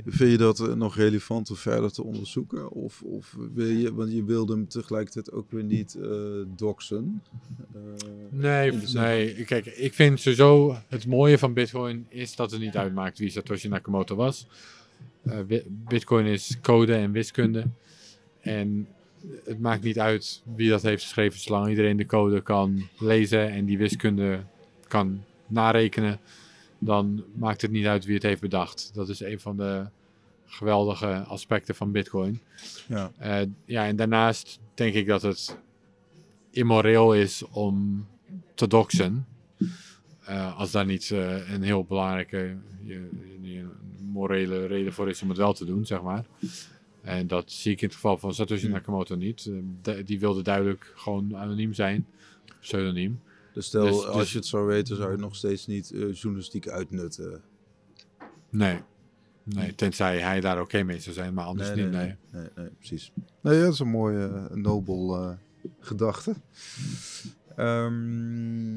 Vind 0.06 0.30
je 0.30 0.36
dat 0.36 0.60
eh, 0.60 0.74
nog 0.74 0.96
relevant 0.96 1.50
om 1.50 1.56
verder 1.56 1.92
te 1.92 2.04
onderzoeken? 2.04 2.70
Of, 2.70 3.02
of 3.02 3.36
wil 3.54 3.66
je, 3.66 3.94
want 3.94 4.12
je 4.12 4.24
wilde 4.24 4.52
hem 4.52 4.68
tegelijkertijd 4.68 5.32
ook 5.32 5.50
weer 5.50 5.64
niet 5.64 5.94
eh 5.94 6.10
doxen. 6.56 7.22
Eh, 7.74 7.80
nee, 8.30 8.72
nee. 8.92 9.44
Kijk, 9.44 9.66
ik 9.66 9.94
vind 9.94 10.20
sowieso 10.20 10.76
het 10.88 11.06
mooie 11.06 11.38
van 11.38 11.52
Bitcoin 11.52 12.06
is 12.08 12.36
dat 12.36 12.50
het 12.50 12.60
niet 12.60 12.76
uitmaakt 12.76 13.18
wie 13.18 13.30
Satoshi 13.30 13.68
Nakamoto 13.68 14.16
was. 14.16 14.46
Bitcoin 15.68 16.26
is 16.26 16.58
code 16.62 16.94
en 16.94 17.12
wiskunde. 17.12 17.64
En 18.40 18.88
het 19.44 19.60
maakt 19.60 19.82
niet 19.82 19.98
uit 19.98 20.42
wie 20.56 20.68
dat 20.68 20.82
heeft 20.82 21.02
geschreven, 21.02 21.40
zolang 21.40 21.68
iedereen 21.68 21.96
de 21.96 22.06
code 22.06 22.42
kan 22.42 22.88
lezen 22.98 23.50
en 23.50 23.64
die 23.64 23.78
wiskunde 23.78 24.44
kan 24.88 25.24
narekenen, 25.46 26.20
dan 26.84 27.24
maakt 27.34 27.62
het 27.62 27.70
niet 27.70 27.86
uit 27.86 28.04
wie 28.04 28.14
het 28.14 28.22
heeft 28.22 28.40
bedacht. 28.40 28.90
Dat 28.94 29.08
is 29.08 29.20
een 29.20 29.40
van 29.40 29.56
de 29.56 29.86
geweldige 30.46 31.06
aspecten 31.18 31.74
van 31.74 31.92
Bitcoin. 31.92 32.40
Ja, 32.88 33.12
Eh, 33.18 33.40
ja, 33.64 33.86
en 33.86 33.96
daarnaast 33.96 34.60
denk 34.74 34.94
ik 34.94 35.06
dat 35.06 35.22
het 35.22 35.56
immoreel 36.50 37.14
is 37.14 37.42
om 37.50 38.06
te 38.54 38.66
doxen. 38.66 39.26
Eh, 40.24 40.58
als 40.58 40.70
daar 40.70 40.86
niet 40.86 41.10
eh, 41.10 41.50
een 41.52 41.62
heel 41.62 41.84
belangrijke 41.84 42.56
je, 42.82 43.08
je- 43.40 43.66
morele 44.12 44.66
reden 44.66 44.92
voor 44.92 45.08
is 45.08 45.22
om 45.22 45.28
het 45.28 45.38
wel 45.38 45.52
te 45.52 45.64
doen, 45.64 45.86
zeg 45.86 46.02
maar. 46.02 46.24
En 47.02 47.26
dat 47.26 47.52
zie 47.52 47.72
ik 47.72 47.80
in 47.80 47.86
het 47.86 47.94
geval 47.94 48.18
van 48.18 48.34
Satoshi. 48.34 48.68
Nakamoto 48.68 49.14
niet. 49.14 49.50
De- 49.82 50.02
die 50.02 50.20
wilde 50.20 50.42
duidelijk 50.42 50.92
gewoon 50.96 51.36
anoniem 51.36 51.72
zijn. 51.74 52.06
Pseudoniem. 52.60 53.20
Dus 53.54 53.66
stel, 53.66 53.84
Dus- 53.86 54.04
als 54.06 54.16
dus- 54.18 54.32
je 54.32 54.38
het 54.38 54.46
zou 54.46 54.66
weten, 54.66 54.96
zou 54.96 55.06
je 55.08 55.12
het 55.14 55.24
nog 55.24 55.36
steeds 55.36 55.66
niet 55.66 55.90
eh, 55.90 56.12
journalistiek 56.14 56.68
uitnutten. 56.68 57.42
Nee. 58.50 58.80
Nee, 59.42 59.74
tenzij 59.74 60.18
hij 60.20 60.40
daar 60.40 60.60
oké 60.60 60.82
mee 60.82 61.00
zou 61.00 61.14
zijn, 61.14 61.34
maar 61.34 61.44
anders 61.44 61.68
niet. 61.74 61.90
Nee. 61.90 62.14
nee, 62.30 62.48
nee, 62.56 62.68
precies. 62.78 63.12
Nee, 63.40 63.60
dat 63.62 63.72
is 63.72 63.78
een 63.78 63.88
mooie, 63.88 64.26
eh, 64.50 64.56
nobel 64.56 65.16
eh, 65.16 65.30
gedachte. 65.80 66.34
Ehm, 67.56 68.76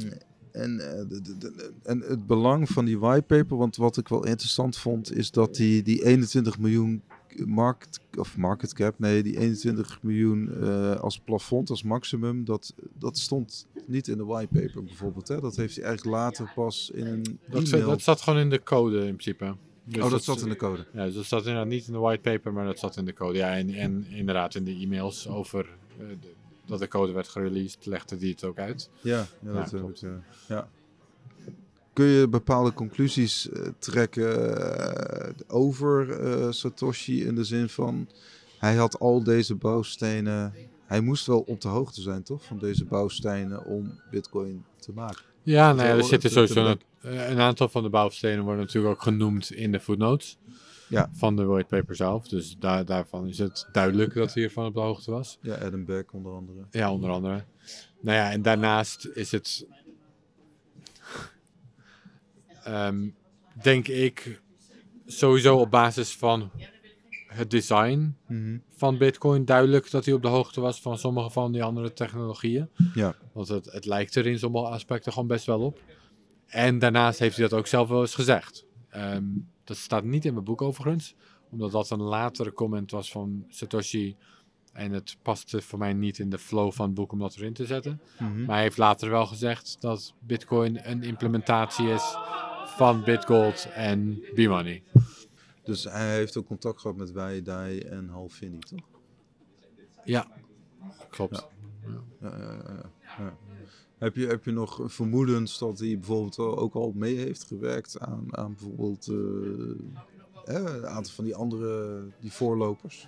en, 0.51 0.79
eh, 0.79 1.07
de- 1.09 1.21
de- 1.21 1.37
de- 1.37 1.71
en 1.83 1.99
het 1.99 2.27
belang 2.27 2.69
van 2.69 2.85
die 2.85 2.99
whitepaper, 2.99 3.57
want 3.57 3.75
wat 3.75 3.97
ik 3.97 4.07
wel 4.07 4.25
interessant 4.25 4.77
vond, 4.77 5.15
is 5.15 5.31
dat 5.31 5.55
die, 5.55 5.83
die 5.83 6.03
21 6.05 6.59
miljoen 6.59 7.01
market, 7.45 7.99
of 8.17 8.37
market 8.37 8.73
cap, 8.73 8.99
nee, 8.99 9.23
die 9.23 9.37
21 9.39 9.99
miljoen 10.01 10.61
eh, 10.61 10.95
als 10.99 11.19
plafond, 11.19 11.69
als 11.69 11.83
maximum, 11.83 12.45
dat, 12.45 12.73
dat 12.93 13.17
stond 13.17 13.67
niet 13.87 14.07
in 14.07 14.17
de 14.17 14.25
whitepaper 14.25 14.83
bijvoorbeeld. 14.83 15.27
Hè? 15.27 15.39
Dat 15.39 15.55
heeft 15.55 15.75
hij 15.75 15.83
eigenlijk 15.85 16.15
later 16.17 16.51
pas 16.55 16.89
in 16.93 17.05
een 17.07 17.39
Dat, 17.49 17.63
e-mail. 17.71 17.87
dat 17.87 18.01
zat 18.01 18.21
gewoon 18.21 18.39
in 18.39 18.49
de 18.49 18.63
code 18.63 18.97
in 18.97 19.03
principe. 19.15 19.55
Dus 19.83 20.03
oh, 20.03 20.11
dat 20.11 20.23
zat 20.23 20.41
in 20.41 20.49
de 20.49 20.55
code. 20.55 20.85
Ja, 20.93 21.05
dus 21.05 21.13
dat 21.15 21.25
zat 21.25 21.39
inderdaad 21.39 21.67
niet 21.67 21.87
in 21.87 21.93
de 21.93 21.99
whitepaper, 21.99 22.53
maar 22.53 22.65
dat 22.65 22.79
zat 22.79 22.97
in 22.97 23.05
de 23.05 23.13
code. 23.13 23.37
Ja, 23.37 23.55
en, 23.55 23.69
en 23.69 24.05
inderdaad 24.09 24.55
in 24.55 24.63
de 24.63 24.71
e-mails 24.75 25.27
over 25.27 25.69
eh, 25.99 26.05
de- 26.21 26.35
dat 26.65 26.79
de 26.79 26.87
code 26.87 27.11
werd 27.11 27.27
gereleased, 27.27 27.85
legde 27.85 28.17
die 28.17 28.31
het 28.31 28.43
ook 28.43 28.57
uit. 28.57 28.89
Ja, 29.01 29.25
ja, 29.41 29.53
dat 29.53 29.71
heb 29.71 29.79
klopt. 29.79 30.03
ik, 30.03 30.09
ja. 30.09 30.21
ja. 30.55 30.69
Kun 31.97 32.05
je 32.05 32.27
bepaalde 32.27 32.73
conclusies 32.73 33.49
eh, 33.49 33.67
trekken 33.79 34.57
eh, 34.57 35.29
over 35.47 36.09
eh, 36.09 36.51
Satoshi 36.51 37.25
in 37.25 37.35
de 37.35 37.43
zin 37.43 37.69
van 37.69 38.09
hij 38.57 38.75
had 38.75 38.99
al 38.99 39.23
deze 39.23 39.55
bouwstenen. 39.55 40.53
Hij 40.85 41.01
moest 41.01 41.25
wel 41.25 41.39
op 41.39 41.61
de 41.61 41.67
hoogte 41.67 42.01
zijn, 42.01 42.23
toch? 42.23 42.43
Van 42.43 42.57
deze 42.57 42.85
bouwstenen 42.85 43.65
om 43.65 43.99
Bitcoin 44.11 44.65
te 44.79 44.91
maken. 44.91 45.21
Ja, 45.43 45.73
nou 45.73 45.87
ja, 45.87 45.95
er 45.95 46.03
zitten 46.03 46.29
sowieso 46.29 46.65
een, 46.65 46.79
een 47.31 47.39
aantal 47.39 47.69
van 47.69 47.83
de 47.83 47.89
bouwstenen 47.89 48.43
worden 48.43 48.65
natuurlijk 48.65 48.93
ook 48.93 49.01
genoemd 49.01 49.51
in 49.51 49.71
de 49.71 49.79
footnotes 49.79 50.37
Ja. 50.87 51.09
van 51.13 51.35
de 51.35 51.43
whitepaper 51.43 51.95
zelf. 51.95 52.27
Dus 52.27 52.55
daar, 52.59 52.85
daarvan 52.85 53.27
is 53.27 53.37
het 53.37 53.67
duidelijk 53.71 54.13
dat 54.13 54.33
hij 54.33 54.43
hiervan 54.43 54.65
op 54.65 54.73
de 54.73 54.79
hoogte 54.79 55.11
was. 55.11 55.37
Ja, 55.41 55.55
Adam 55.55 55.85
Beck 55.85 56.13
onder 56.13 56.33
andere. 56.33 56.59
Ja, 56.71 56.91
onder 56.91 57.09
andere. 57.09 57.43
Nou 58.01 58.17
ja, 58.17 58.31
en 58.31 58.41
daarnaast 58.41 59.09
is 59.13 59.31
het, 59.31 59.65
ehm, 62.67 63.07
denk 63.61 63.87
ik, 63.87 64.41
sowieso 65.05 65.57
op 65.57 65.71
basis 65.71 66.15
van 66.15 66.51
het 67.27 67.51
design 67.51 68.15
Mhm. 68.27 68.57
van 68.75 68.97
Bitcoin 68.97 69.45
duidelijk 69.45 69.91
dat 69.91 70.05
hij 70.05 70.13
op 70.13 70.21
de 70.21 70.27
hoogte 70.27 70.61
was 70.61 70.81
van 70.81 70.97
sommige 70.97 71.29
van 71.29 71.51
die 71.51 71.63
andere 71.63 71.93
technologieën. 71.93 72.69
Ja. 72.93 73.15
Want 73.33 73.47
het, 73.47 73.65
het 73.71 73.85
lijkt 73.85 74.15
er 74.15 74.25
in 74.27 74.39
sommige 74.39 74.67
aspecten 74.67 75.11
gewoon 75.13 75.27
best 75.27 75.45
wel 75.45 75.59
op. 75.61 75.81
En 76.45 76.79
daarnaast 76.79 77.19
heeft 77.19 77.37
hij 77.37 77.47
dat 77.47 77.59
ook 77.59 77.67
zelf 77.67 77.89
wel 77.89 78.01
eens 78.01 78.15
gezegd. 78.15 78.65
Ehm, 78.89 79.23
dat 79.63 79.77
staat 79.77 80.03
niet 80.03 80.25
in 80.25 80.33
mijn 80.33 80.45
boek 80.45 80.61
overigens, 80.61 81.15
omdat 81.51 81.71
dat 81.71 81.89
een 81.89 82.01
latere 82.01 82.53
comment 82.53 82.91
was 82.91 83.11
van 83.11 83.45
Satoshi. 83.49 84.15
En 84.73 84.91
het 84.91 85.17
paste 85.21 85.61
voor 85.61 85.79
mij 85.79 85.93
niet 85.93 86.19
in 86.19 86.29
de 86.29 86.37
flow 86.37 86.71
van 86.71 86.85
het 86.85 86.93
boek 86.93 87.11
om 87.11 87.19
dat 87.19 87.35
erin 87.35 87.53
te 87.53 87.65
zetten. 87.65 88.01
Mhm. 88.19 88.45
Maar 88.45 88.55
hij 88.55 88.63
heeft 88.63 88.77
later 88.77 89.09
wel 89.09 89.25
gezegd 89.25 89.77
dat 89.79 90.13
Bitcoin 90.19 90.79
een 90.89 91.03
implementatie 91.03 91.87
is 91.89 92.15
van 92.77 93.03
Bitgold 93.03 93.67
en 93.73 94.19
B-Money. 94.33 94.83
Dus 95.63 95.83
hij 95.83 96.15
heeft 96.15 96.37
ook 96.37 96.45
contact 96.45 96.81
gehad 96.81 96.97
met 96.97 97.11
Wij, 97.11 97.41
Dai 97.41 97.79
en 97.79 98.07
Halfini, 98.09 98.59
toch? 98.59 98.79
Ja, 100.03 100.27
klopt. 101.09 101.47
Ja, 101.85 101.97
ja, 102.21 102.37
ja, 102.37 102.63
ja, 102.63 102.91
ja. 103.17 103.37
Heb, 103.97 104.15
je, 104.15 104.27
heb 104.27 104.45
je 104.45 104.51
nog 104.51 104.79
vermoedens 104.85 105.57
dat 105.57 105.79
hij 105.79 105.97
bijvoorbeeld 105.97 106.35
wel 106.35 106.57
ook 106.57 106.73
al 106.73 106.91
mee 106.95 107.15
heeft 107.15 107.43
gewerkt 107.43 107.99
aan, 107.99 108.27
aan 108.29 108.55
bijvoorbeeld 108.55 109.07
eh, 109.07 110.55
eh, 110.55 110.75
een 110.75 110.87
aantal 110.87 111.13
van 111.13 111.23
die 111.23 111.35
andere 111.35 112.01
die 112.19 112.31
voorlopers? 112.31 113.07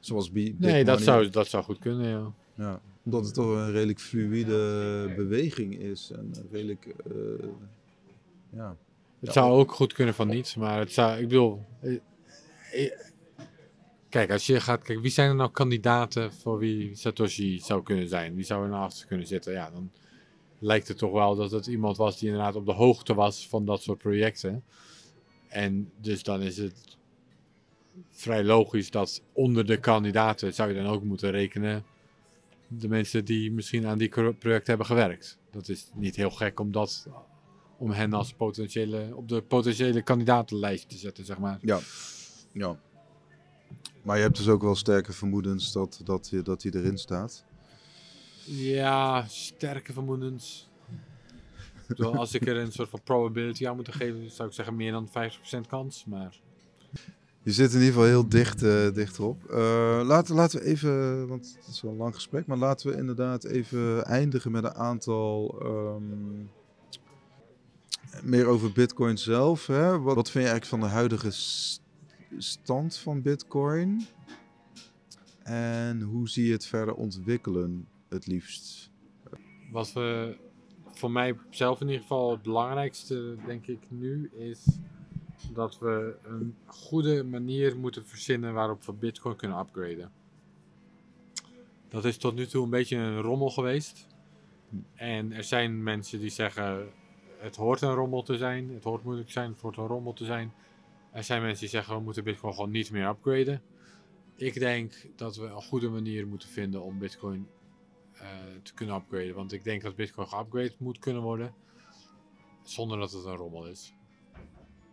Zoals 0.00 0.30
B 0.30 0.32
Big 0.32 0.58
Nee, 0.58 0.84
dat 0.84 1.00
zou, 1.00 1.30
dat 1.30 1.46
zou 1.46 1.64
goed 1.64 1.78
kunnen, 1.78 2.08
ja. 2.08 2.32
Ja, 2.54 2.80
omdat 3.02 3.24
het 3.24 3.34
toch 3.34 3.46
een 3.46 3.70
redelijk 3.70 4.00
fluïde 4.00 5.12
beweging 5.16 5.78
is. 5.78 6.10
En 6.10 6.34
redelijk. 6.50 6.86
eh, 6.86 7.48
ja. 8.58 8.76
Het 9.20 9.32
zou 9.32 9.52
ook 9.52 9.72
goed 9.72 9.92
kunnen 9.92 10.14
van 10.14 10.28
niets, 10.28 10.54
maar 10.54 10.78
het 10.78 10.92
zou, 10.92 11.18
ik 11.18 11.28
bedoel... 11.28 11.64
eh, 11.80 11.94
eh, 12.72 12.92
Kijk, 14.08 14.30
als 14.30 14.46
je 14.46 14.60
gaat 14.60 14.82
kijken, 14.82 15.02
wie 15.02 15.12
zijn 15.12 15.28
er 15.28 15.34
nou 15.34 15.50
kandidaten 15.50 16.32
voor 16.32 16.58
wie 16.58 16.94
Satoshi 16.94 17.58
zou 17.58 17.82
kunnen 17.82 18.08
zijn? 18.08 18.34
Wie 18.34 18.44
zou 18.44 18.62
er 18.62 18.68
nou 18.68 18.82
achter 18.82 19.06
kunnen 19.06 19.26
zitten? 19.26 19.52
Ja, 19.52 19.70
dan 19.70 19.90
lijkt 20.58 20.88
het 20.88 20.98
toch 20.98 21.12
wel 21.12 21.36
dat 21.36 21.50
het 21.50 21.66
iemand 21.66 21.96
was 21.96 22.18
die 22.18 22.28
inderdaad 22.28 22.54
op 22.54 22.66
de 22.66 22.72
hoogte 22.72 23.14
was 23.14 23.48
van 23.48 23.64
dat 23.64 23.82
soort 23.82 23.98
projecten. 23.98 24.64
En 25.48 25.92
dus 26.00 26.22
dan 26.22 26.40
is 26.40 26.56
het 26.56 26.96
vrij 28.10 28.44
logisch 28.44 28.90
dat 28.90 29.22
onder 29.32 29.66
de 29.66 29.76
kandidaten 29.76 30.54
zou 30.54 30.68
je 30.68 30.82
dan 30.82 30.92
ook 30.92 31.02
moeten 31.02 31.30
rekenen 31.30 31.84
de 32.68 32.88
mensen 32.88 33.24
die 33.24 33.52
misschien 33.52 33.86
aan 33.86 33.98
die 33.98 34.08
projecten 34.08 34.62
hebben 34.64 34.86
gewerkt. 34.86 35.38
Dat 35.50 35.68
is 35.68 35.90
niet 35.94 36.16
heel 36.16 36.30
gek 36.30 36.60
om 36.60 36.72
dat 36.72 37.08
om 37.78 37.90
hen 37.90 38.12
als 38.12 38.32
potentiële 38.32 39.12
op 39.14 39.28
de 39.28 39.42
potentiële 39.42 40.02
kandidatenlijst 40.02 40.88
te 40.88 40.96
zetten, 40.96 41.24
zeg 41.24 41.38
maar. 41.38 41.58
Ja. 41.62 41.78
ja. 42.52 42.78
Maar 44.02 44.16
je 44.16 44.22
hebt 44.22 44.36
dus 44.36 44.48
ook 44.48 44.62
wel 44.62 44.74
sterke 44.74 45.12
vermoedens 45.12 45.72
dat, 45.72 46.00
dat, 46.04 46.32
dat 46.42 46.62
hij 46.62 46.72
erin 46.72 46.98
staat. 46.98 47.44
Ja, 48.44 49.24
sterke 49.28 49.92
vermoedens. 49.92 50.68
Bedoel, 51.88 52.16
als 52.16 52.34
ik 52.34 52.46
er 52.46 52.56
een 52.56 52.72
soort 52.72 52.88
van 52.88 53.00
probability 53.04 53.66
aan 53.66 53.76
moet 53.76 53.94
geven, 53.94 54.30
zou 54.30 54.48
ik 54.48 54.54
zeggen 54.54 54.76
meer 54.76 54.92
dan 54.92 55.08
50% 55.08 55.68
kans. 55.68 56.04
Maar 56.06 56.40
Je 57.42 57.52
zit 57.52 57.72
in 57.72 57.78
ieder 57.78 57.92
geval 57.92 58.08
heel 58.08 58.28
dicht, 58.28 58.62
eh 58.62 58.92
dichterop. 58.92 59.44
Eh, 59.44 60.00
laten, 60.04 60.34
laten 60.34 60.58
we 60.60 60.64
even, 60.66 61.28
want 61.28 61.56
het 61.58 61.74
is 61.74 61.82
wel 61.82 61.90
een 61.90 61.96
lang 61.96 62.14
gesprek, 62.14 62.46
maar 62.46 62.56
laten 62.56 62.90
we 62.90 62.96
inderdaad 62.96 63.44
even 63.44 64.04
eindigen 64.04 64.50
met 64.50 64.64
een 64.64 64.74
aantal. 64.74 65.58
ehm, 65.62 66.44
meer 68.22 68.46
over 68.46 68.72
Bitcoin 68.72 69.18
zelf. 69.18 69.66
Hè? 69.66 70.00
Wat, 70.00 70.14
wat 70.14 70.30
vind 70.30 70.44
je 70.44 70.50
eigenlijk 70.50 70.66
van 70.66 70.80
de 70.80 70.94
huidige 70.94 71.30
stand 72.38 72.96
van 72.96 73.22
Bitcoin? 73.22 74.06
En 75.42 76.00
hoe 76.02 76.28
zie 76.28 76.46
je 76.46 76.52
het 76.52 76.66
verder 76.66 76.94
ontwikkelen 76.94 77.88
het 78.08 78.26
liefst? 78.26 78.90
wat 79.70 79.92
we 79.92 80.36
voor 80.86 81.10
mij 81.10 81.38
zelf 81.50 81.80
in 81.80 81.86
ieder 81.86 82.02
geval 82.02 82.30
het 82.30 82.42
belangrijkste, 82.42 83.36
denk 83.46 83.66
ik, 83.66 83.78
nu 83.88 84.30
is 84.32 84.64
dat 85.52 85.78
we 85.78 86.16
een 86.24 86.54
goede 86.66 87.24
manier 87.24 87.78
moeten 87.78 88.06
verzinnen 88.06 88.54
waarop 88.54 88.84
we 88.84 88.92
Bitcoin 88.92 89.36
kunnen 89.36 89.58
upgraden. 89.58 90.12
Dat 91.88 92.04
is 92.04 92.16
tot 92.16 92.34
nu 92.34 92.46
toe 92.46 92.64
een 92.64 92.70
beetje 92.70 92.96
een 92.96 93.20
rommel 93.20 93.50
geweest. 93.50 94.06
En 94.94 95.32
er 95.32 95.44
zijn 95.44 95.82
mensen 95.82 96.20
die 96.20 96.30
zeggen: 96.30 96.88
het 97.38 97.56
hoort 97.56 97.80
een 97.80 97.94
rommel 97.94 98.22
te 98.22 98.36
zijn, 98.36 98.70
het 98.74 98.84
hoort 98.84 99.02
moeilijk 99.02 99.26
te 99.26 99.32
zijn, 99.32 99.50
het 99.50 99.60
hoort 99.60 99.76
een 99.76 99.86
rommel 99.86 100.12
te 100.12 100.24
zijn. 100.24 100.52
Er 101.12 101.24
zijn 101.24 101.42
mensen 101.42 101.60
die 101.60 101.68
zeggen: 101.68 101.96
we 101.96 102.02
moeten 102.02 102.24
Bitcoin 102.24 102.54
gewoon 102.54 102.70
niet 102.70 102.90
meer 102.90 103.08
upgraden. 103.08 103.62
Ik 104.36 104.58
denk 104.58 104.94
dat 105.16 105.36
we 105.36 105.46
een 105.46 105.62
goede 105.62 105.88
manier 105.88 106.26
moeten 106.26 106.48
vinden 106.48 106.82
om 106.82 106.98
Bitcoin 106.98 107.48
eh, 108.12 108.28
te 108.62 108.74
kunnen 108.74 108.96
upgraden. 108.96 109.34
Want 109.34 109.52
ik 109.52 109.64
denk 109.64 109.82
dat 109.82 109.96
Bitcoin 109.96 110.28
geupgrade 110.28 110.74
moet 110.78 110.98
kunnen 110.98 111.22
worden. 111.22 111.54
Zonder 112.62 112.98
dat 112.98 113.12
het 113.12 113.24
een 113.24 113.36
rommel 113.36 113.66
is. 113.66 113.94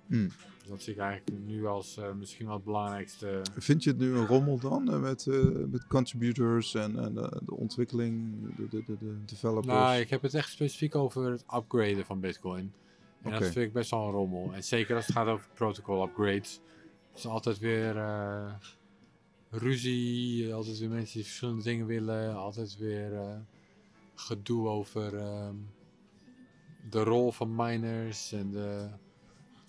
Hmm. 0.08 0.32
Dat 0.68 0.82
zie 0.82 0.94
ik 0.94 1.00
eigenlijk 1.00 1.46
nu 1.46 1.66
als 1.66 1.98
eh, 1.98 2.14
misschien 2.14 2.46
wel 2.46 2.56
het 2.56 2.64
belangrijkste. 2.64 3.42
Vind 3.58 3.84
je 3.84 3.90
het 3.90 4.00
nu 4.00 4.16
een 4.16 4.26
rommel 4.26 4.60
dan 4.60 4.92
eh, 4.92 5.00
met, 5.00 5.28
eh, 5.28 5.44
met 5.68 5.88
contributors 5.88 6.76
en, 6.76 7.00
en 7.00 7.14
de 7.14 7.56
ontwikkeling, 7.56 8.36
de, 8.56 8.68
de, 8.70 8.84
de, 8.86 8.98
de 8.98 9.26
developers? 9.26 9.68
Nou, 9.68 10.00
ik 10.00 10.10
heb 10.10 10.22
het 10.22 10.34
echt 10.34 10.52
specifiek 10.52 10.96
over 10.96 11.32
het 11.32 11.44
upgraden 11.56 12.06
van 12.06 12.20
Bitcoin. 12.20 12.74
En 13.22 13.32
dat 13.32 13.44
vind 13.44 13.56
ik 13.56 13.74
best 13.74 13.92
wel 13.92 14.06
een 14.06 14.12
rommel. 14.12 14.54
En 14.54 14.64
zeker 14.64 14.96
als 14.96 15.06
het 15.06 15.16
gaat 15.16 15.28
over 15.28 15.48
protocol 15.54 16.04
upgrades. 16.04 16.60
Het 17.10 17.18
is 17.18 17.28
altijd 17.28 17.60
weer 17.60 17.96
ruzie, 19.50 20.54
altijd 20.54 20.80
weer 20.80 20.90
mensen 20.90 21.14
die 21.14 21.24
verschillende 21.24 21.64
dingen 21.64 21.86
willen. 21.86 22.36
Altijd 22.36 22.78
weer 22.78 23.42
gedoe 24.16 24.68
over 24.68 25.18
ehm, 25.18 25.56
de 26.90 27.04
rol 27.04 27.32
van 27.32 27.56
miners 27.56 28.32
en 28.32 28.52
de 28.52 28.90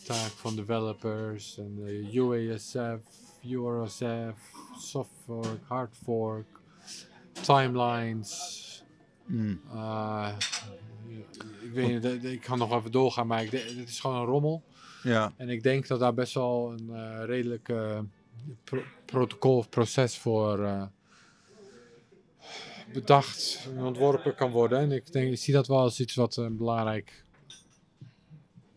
taak 0.05 0.31
van 0.31 0.57
developers 0.57 1.59
en 1.59 1.75
de 1.75 2.11
UASF, 2.13 3.01
URSF, 3.43 4.53
soft 4.79 5.11
fork, 5.25 5.61
hard 5.67 5.97
fork, 6.03 6.47
timelines. 7.43 8.65
Hmm. 9.27 9.61
Uh, 9.75 10.33
ik 11.63 11.73
weet 11.73 12.03
niet, 12.03 12.25
ik 12.25 12.41
kan 12.41 12.59
nog 12.59 12.73
even 12.73 12.93
doorgaan, 12.93 13.27
maar 13.27 13.43
ik 13.43 13.51
het 13.51 13.89
is 13.89 14.01
gewoon 14.01 14.17
een 14.17 14.27
rommel. 14.27 14.63
Ja, 15.03 15.33
En 15.37 15.49
ik 15.49 15.63
denk 15.63 15.87
dat 15.87 16.01
daar 16.01 16.15
best 16.15 16.35
wel 16.35 16.73
een 16.73 16.91
eh, 16.95 17.25
redelijk 17.25 17.69
eh, 17.69 17.99
pro- 18.65 18.85
protocol 19.05 19.57
of 19.57 19.69
proces 19.69 20.19
voor 20.19 20.65
eh, 20.65 20.83
bedacht 22.93 23.69
en 23.77 23.85
ontworpen 23.85 24.35
kan 24.35 24.51
worden. 24.51 24.79
En 24.79 24.93
ik, 24.93 25.13
denk, 25.13 25.33
ik 25.33 25.39
zie 25.39 25.55
dat 25.55 25.67
wel 25.67 25.79
als 25.79 26.01
iets 26.01 26.15
wat 26.15 26.37
een 26.37 26.57
belangrijk 26.57 27.25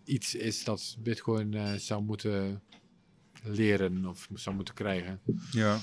iets 0.10 0.36
is 0.36 0.64
dat 0.64 0.98
Bitcoin 1.00 1.54
eh, 1.54 1.74
zou 1.74 2.04
moeten 2.04 2.62
leren 3.44 4.06
of 4.06 4.28
zou 4.34 4.56
moeten 4.56 4.74
krijgen. 4.74 5.20
ja. 5.52 5.80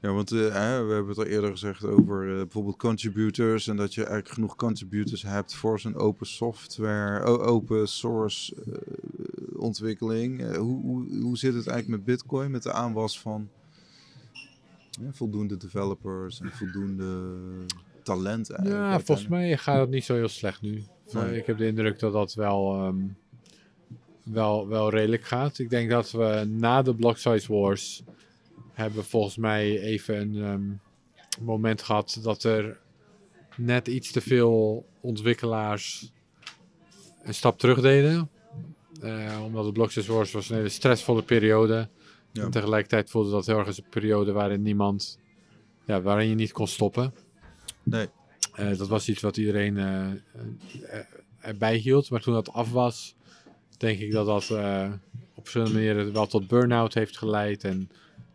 Ja, 0.00 0.12
want 0.12 0.32
eh, 0.32 0.38
we 0.38 0.92
hebben 0.92 1.08
het 1.08 1.18
al 1.18 1.24
eerder 1.24 1.50
gezegd 1.50 1.84
over 1.84 2.30
eh, 2.30 2.36
bijvoorbeeld 2.36 2.76
contributors 2.76 3.66
en 3.66 3.76
dat 3.76 3.94
je 3.94 4.00
eigenlijk 4.00 4.34
genoeg 4.34 4.56
contributors 4.56 5.22
hebt 5.22 5.54
voor 5.54 5.80
zo'n 5.80 5.96
open 5.96 6.26
software, 6.26 7.24
open 7.24 7.88
source 7.88 8.54
ontwikkeling. 9.56 10.56
Hoe, 10.56 10.82
hoe, 10.82 11.20
hoe 11.20 11.38
zit 11.38 11.54
het 11.54 11.66
eigenlijk 11.66 11.88
met 11.88 12.16
Bitcoin, 12.16 12.50
met 12.50 12.62
de 12.62 12.72
aanwas 12.72 13.20
van 13.20 13.48
voldoende 15.10 15.56
developers 15.56 16.40
en 16.40 16.50
voldoende 16.50 17.36
talent 18.02 18.50
eigenlijk? 18.50 18.90
Ja, 18.90 19.00
volgens 19.00 19.28
mij 19.28 19.56
gaat 19.56 19.80
het 19.80 19.90
niet 19.90 20.04
zo 20.04 20.14
heel 20.14 20.28
slecht 20.28 20.62
nu. 20.62 20.84
Nee. 21.12 21.36
Ik 21.36 21.46
heb 21.46 21.58
de 21.58 21.66
indruk 21.66 21.98
dat 21.98 22.12
dat 22.12 22.34
wel, 22.34 22.74
ehm, 22.74 22.96
wel, 24.22 24.68
wel 24.68 24.90
redelijk 24.90 25.24
gaat. 25.24 25.58
Ik 25.58 25.70
denk 25.70 25.90
dat 25.90 26.10
we 26.10 26.44
na 26.48 26.82
de 26.82 26.94
Block 26.94 27.18
Size 27.18 27.52
Wars 27.52 28.02
hebben 28.72 29.04
volgens 29.04 29.36
mij 29.36 29.80
even 29.80 30.16
een 30.16 30.44
ehm, 30.44 31.44
moment 31.44 31.82
gehad 31.82 32.18
dat 32.22 32.42
er 32.42 32.78
net 33.56 33.88
iets 33.88 34.12
te 34.12 34.20
veel 34.20 34.86
ontwikkelaars 35.00 36.12
een 37.22 37.34
stap 37.34 37.58
terug 37.58 37.80
deden. 37.80 38.30
Eh, 39.00 39.42
omdat 39.44 39.64
de 39.64 39.72
Block 39.72 39.90
Size 39.90 40.12
Wars 40.12 40.32
was 40.32 40.50
een 40.50 40.56
hele 40.56 40.68
stressvolle 40.68 41.22
periode. 41.22 41.88
Ja. 42.32 42.42
En 42.42 42.50
tegelijkertijd 42.50 43.10
voelde 43.10 43.30
dat 43.30 43.46
heel 43.46 43.58
erg 43.58 43.66
als 43.66 43.78
een 43.78 43.88
periode 43.90 44.32
waarin 44.32 44.62
niemand, 44.62 45.18
ja, 45.84 46.00
waarin 46.00 46.28
je 46.28 46.34
niet 46.34 46.52
kon 46.52 46.66
stoppen. 46.66 47.14
Nee. 47.82 48.08
Eh, 48.54 48.78
dat 48.78 48.88
was 48.88 49.08
iets 49.08 49.20
wat 49.22 49.36
iedereen 49.36 49.78
eh, 49.78 50.10
eh, 50.10 50.16
erbij 51.40 51.76
hield. 51.76 52.10
Maar 52.10 52.20
toen 52.20 52.34
dat 52.34 52.52
af 52.52 52.70
was, 52.72 53.14
denk 53.78 53.98
ik 53.98 54.12
dat 54.12 54.26
dat 54.26 54.50
op 55.34 55.48
verschillende 55.48 55.72
manieren 55.74 56.12
wel 56.12 56.26
tot 56.26 56.46
burn-out 56.48 56.94
heeft 56.94 57.18
geleid. 57.18 57.64
En 57.64 57.90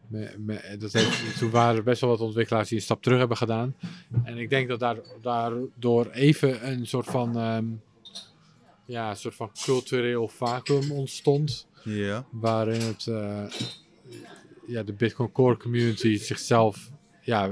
me- 0.07 0.35
me- 0.37 0.75
dat 0.79 0.93
heeft, 0.93 1.37
toen 1.37 1.49
waren 1.49 1.75
er 1.75 1.83
best 1.83 2.01
wel 2.01 2.09
wat 2.09 2.19
ontwikkelaars 2.19 2.69
die 2.69 2.77
een 2.77 2.83
stap 2.83 3.01
terug 3.01 3.17
hebben 3.19 3.37
gedaan. 3.37 3.75
En 4.23 4.37
ik 4.37 4.49
denk 4.49 4.67
dat 4.67 4.79
daar, 4.79 4.97
daardoor 5.21 6.09
even 6.11 6.71
een 6.71 6.87
soort 6.87 7.05
van, 7.05 7.37
ehm, 7.37 7.65
ja, 8.85 9.09
een 9.09 9.15
soort 9.15 9.35
van 9.35 9.51
cultureel 9.63 10.27
vacuüm 10.27 10.91
ontstond. 10.91 11.67
Ja, 11.83 12.25
Waarin 12.31 12.81
het, 12.81 13.03
ja, 14.67 14.83
de 14.83 14.93
Bitcoin 14.93 15.31
Core 15.31 15.57
community 15.57 16.17
zichzelf 16.17 16.89
ja, 17.21 17.49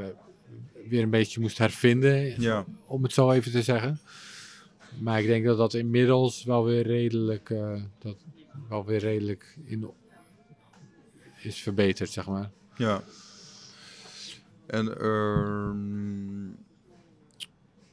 weer 0.90 1.04
een 1.04 1.10
beetje 1.10 1.40
moest 1.40 1.58
hervinden 1.58 2.42
ja. 2.42 2.66
om 2.86 3.04
het 3.04 3.14
zo 3.14 3.32
even 3.32 3.52
te 3.52 3.62
zeggen. 3.62 4.00
Maar 5.00 5.20
ik 5.20 5.28
denk 5.28 5.46
dat 5.46 5.58
dat 5.58 5.74
inmiddels 5.74 6.44
wel 6.44 6.66
weer 6.66 6.88
redelijk, 6.88 7.50
eh, 7.50 7.82
dat 8.00 8.16
wel 8.70 8.86
weer 8.86 9.00
redelijk 9.00 9.58
in, 9.64 9.90
is 11.42 11.62
verbeterd, 11.62 12.10
zeg 12.10 12.28
maar. 12.28 12.52
Ja. 12.76 13.04
En 14.66 15.00
ehm, 15.00 16.48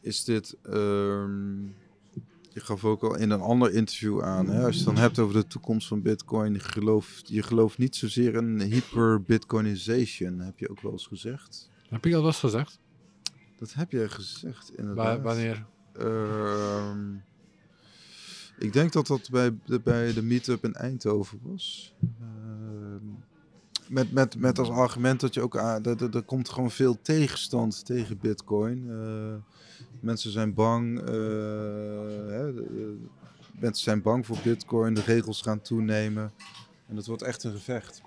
is 0.01 0.25
dit. 0.25 0.57
ehm, 0.63 1.63
je 2.53 2.61
gaf 2.61 2.85
ook 2.85 3.03
al 3.03 3.17
in 3.17 3.31
een 3.31 3.41
ander 3.41 3.73
interview 3.73 4.23
aan. 4.23 4.49
Hè, 4.49 4.65
als 4.65 4.73
je 4.73 4.85
het 4.85 4.95
dan 4.95 5.03
hebt 5.03 5.19
over 5.19 5.35
de 5.35 5.47
toekomst 5.47 5.89
van 5.89 6.03
Bitcoin. 6.03 6.53
Je 6.53 6.61
gelooft, 6.61 7.29
je 7.29 7.43
gelooft 7.43 7.79
niet 7.79 7.97
zozeer 7.97 8.35
in 8.35 8.61
hyper-Bitcoinization, 8.61 10.39
heb 10.39 10.59
je 10.59 10.71
ook 10.71 10.81
wel 10.81 10.93
eens 10.93 11.07
gezegd. 11.07 11.71
Heb 11.91 12.07
ik 12.07 12.13
dat 12.13 12.21
wel 12.21 12.31
eens 12.31 12.39
gezegd? 12.39 12.79
Dat 13.59 13.73
heb 13.75 13.91
jij 13.91 14.09
gezegd, 14.09 14.69
Wa- 14.71 14.77
inderdaad. 14.77 15.21
wanneer? 15.23 15.67
Ehm, 15.93 17.15
ik 18.59 18.73
denk 18.73 18.93
dat 18.93 19.07
dat 19.07 19.31
bij 19.31 19.57
de, 19.65 19.81
bij 19.81 20.13
de 20.13 20.23
meetup 20.23 20.65
in 20.65 20.75
Eindhoven 20.75 21.39
was. 21.43 21.95
Ehm, 22.21 23.05
met, 23.89 24.13
met, 24.13 24.37
met 24.37 24.59
als 24.59 24.69
argument 24.71 25.21
dat 25.21 25.35
je 25.35 25.41
ook 25.41 25.57
aan, 25.59 25.85
er, 25.85 26.15
er 26.17 26.23
komt 26.23 26.49
gewoon 26.49 26.71
veel 26.71 26.99
tegenstand 27.03 27.85
tegen 27.87 28.19
Bitcoin. 28.19 28.91
Eh, 28.91 29.35
mensen 30.01 30.31
zijn 30.31 30.55
bang. 30.55 30.99
eh, 30.99 31.05
hè, 32.29 32.53
mensen 33.61 33.83
zijn 33.85 34.03
bang 34.03 34.27
voor 34.27 34.39
Bitcoin. 34.45 34.95
De 34.95 35.03
regels 35.03 35.43
gaan 35.43 35.61
toenemen. 35.61 36.33
En 36.87 36.95
dat 36.95 37.07
wordt 37.07 37.23
echt 37.23 37.45
een 37.45 37.53
gevecht. 37.53 38.03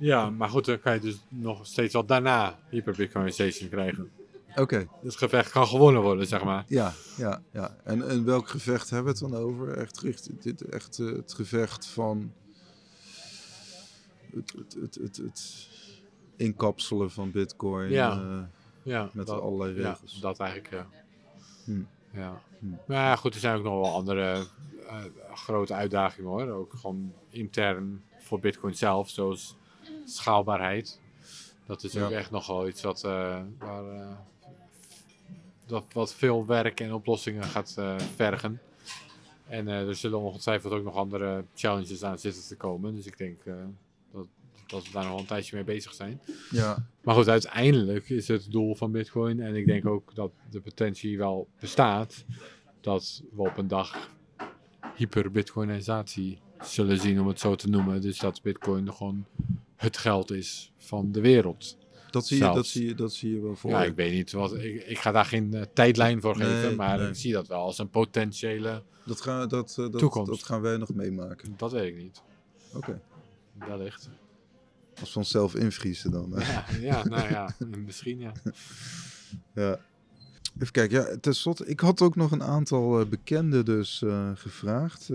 Ja, 0.00 0.30
maar 0.30 0.48
goed, 0.48 0.64
dan 0.64 0.80
kan 0.80 0.94
je 0.94 1.00
dus 1.00 1.18
nog 1.28 1.66
steeds 1.66 1.92
wel 1.92 2.04
daarna 2.06 2.58
hyperbitcoinization 2.70 3.68
krijgen. 3.68 4.10
Oké. 4.56 4.78
Dus 4.78 4.88
het 5.12 5.16
gevecht 5.16 5.50
kan 5.50 5.66
gewonnen 5.66 6.02
worden, 6.02 6.26
zeg 6.26 6.44
maar. 6.44 6.64
Ja, 6.68 6.92
ja, 7.16 7.42
ja. 7.52 7.76
En, 7.84 8.08
en 8.08 8.24
welk 8.24 8.48
gevecht 8.48 8.90
hebben 8.90 9.14
we 9.14 9.24
het 9.24 9.32
dan 9.32 9.40
over? 9.42 9.68
Echt, 9.76 10.00
richt, 10.00 10.42
dit, 10.42 10.62
echt 10.62 10.98
eh, 10.98 11.06
het 11.06 11.32
gevecht 11.32 11.86
van 11.86 12.32
het, 14.34 14.52
het, 14.58 14.76
het, 14.80 14.94
het, 14.94 15.16
het 15.16 15.68
inkapselen 16.36 17.10
van 17.10 17.30
bitcoin 17.30 17.90
Ja. 17.90 18.12
eh, 18.12 18.38
Ja, 18.82 19.10
met 19.12 19.26
dat, 19.26 19.40
allerlei 19.40 19.80
ja, 19.80 19.88
regels. 19.90 20.20
dat 20.20 20.38
eigenlijk, 20.38 20.70
ja. 20.72 20.86
Hm. 21.64 21.82
Ja. 22.12 22.40
Hm. 22.58 22.66
Maar 22.86 22.96
ja, 22.96 23.16
goed, 23.16 23.34
er 23.34 23.40
zijn 23.40 23.56
ook 23.56 23.64
nog 23.64 23.80
wel 23.80 23.94
andere 23.94 24.46
eh, 24.88 24.96
grote 25.34 25.74
uitdagingen 25.74 26.30
hoor. 26.30 26.48
Ook 26.50 26.72
gewoon 26.76 27.12
intern 27.30 28.02
voor 28.18 28.40
Bitcoin 28.40 28.74
zelf, 28.74 29.08
zoals 29.08 29.56
schaalbaarheid. 30.04 31.00
Dat 31.66 31.84
is 31.84 31.96
ook 31.96 32.10
echt 32.10 32.30
nog 32.30 32.46
wel 32.46 32.68
iets 32.68 32.82
wat, 32.82 33.04
eh, 33.04 33.40
waar 33.58 33.84
eh, 33.84 34.16
dat 35.66 35.84
wat 35.92 36.14
veel 36.14 36.46
werk 36.46 36.80
en 36.80 36.94
oplossingen 36.94 37.44
gaat 37.44 37.74
eh, 37.78 37.98
vergen. 38.14 38.60
En 39.48 39.68
er 39.68 39.96
zullen 39.96 40.20
ongetwijfeld 40.20 40.72
ook 40.72 40.84
nog 40.84 40.94
andere 40.94 41.44
challenges 41.54 42.04
aan 42.04 42.18
zitten 42.18 42.42
te 42.42 42.56
komen. 42.56 42.94
Dus 42.94 43.06
ik 43.06 43.18
denk 43.18 43.38
dat, 44.12 44.26
dat 44.66 44.84
we 44.84 44.92
daar 44.92 45.04
nog 45.04 45.20
een 45.20 45.26
tijdje 45.26 45.56
mee 45.56 45.64
bezig 45.64 45.94
zijn. 45.94 46.20
Ja, 46.50 46.86
Maar 47.02 47.14
goed, 47.14 47.28
uiteindelijk 47.28 48.08
is 48.08 48.28
het 48.28 48.50
doel 48.50 48.74
van 48.74 48.92
Bitcoin. 48.92 49.40
En 49.40 49.54
ik 49.54 49.66
denk 49.66 49.86
ook 49.86 50.14
dat 50.14 50.30
de 50.50 50.60
potentie 50.60 51.18
wel 51.18 51.48
bestaat. 51.60 52.24
Dat 52.80 53.22
we 53.32 53.42
op 53.42 53.56
een 53.56 53.68
dag 53.68 54.10
hyper-Bitcoinisatie 54.96 56.38
zullen 56.60 56.98
zien, 56.98 57.20
om 57.20 57.26
het 57.26 57.40
zo 57.40 57.54
te 57.54 57.68
noemen. 57.68 58.00
Dus 58.00 58.18
dat 58.18 58.42
Bitcoin 58.42 58.92
gewoon 58.92 59.26
het 59.80 59.96
geld 59.96 60.30
is 60.30 60.72
van 60.76 61.12
de 61.12 61.20
wereld. 61.20 61.76
dat 62.10 62.26
zie, 62.26 62.36
je, 62.36 62.42
dat, 62.52 62.66
zie 62.66 62.86
je, 62.86 62.94
dat 62.94 63.12
zie 63.12 63.34
je 63.34 63.40
wel 63.40 63.56
voor. 63.56 63.70
Ja, 63.70 63.84
ik 63.84 63.94
weet 63.94 64.12
niet 64.12 64.32
wat. 64.32 64.54
Ik, 64.54 64.84
ik 64.86 64.98
ga 64.98 65.12
daar 65.12 65.24
geen 65.24 65.54
eh, 65.54 65.62
tijdlijn 65.74 66.20
voor 66.20 66.38
Nee, 66.38 66.48
geven. 66.48 66.76
Maar 66.76 66.98
nee. 66.98 67.08
ik 67.08 67.14
zie 67.14 67.32
dat 67.32 67.46
wel 67.46 67.60
als 67.60 67.78
een 67.78 67.90
potentiële. 67.90 68.82
Dat, 69.04 69.20
gaan, 69.20 69.48
dat, 69.48 69.70
eh, 69.70 69.76
dat, 69.76 69.98
Toekomst. 69.98 70.30
dat 70.30 70.42
gaan 70.42 70.60
wij 70.60 70.76
nog 70.76 70.94
meemaken. 70.94 71.54
Dat 71.56 71.72
weet 71.72 71.88
ik 71.88 71.96
niet. 71.96 72.22
Oké. 72.74 73.00
Wellicht. 73.52 74.08
Als 75.00 75.12
we 75.12 75.18
onszelf 75.18 75.54
invriezen 75.54 76.10
dan. 76.10 76.32
hè. 76.32 76.52
Ja, 76.52 76.64
ja, 76.80 77.04
nou 77.04 77.28
ja, 77.28 77.54
misschien 77.86 78.18
ja. 78.18 78.32
Ja. 79.54 79.78
Even 80.58 80.72
kijken, 80.72 81.00
ja, 81.00 81.16
tenslotte, 81.20 81.66
ik 81.66 81.80
had 81.80 82.02
ook 82.02 82.16
nog 82.16 82.30
een 82.30 82.42
aantal 82.42 83.00
eh, 83.00 83.06
bekenden 83.06 83.64
dus 83.64 84.02
gevraagd 84.34 85.10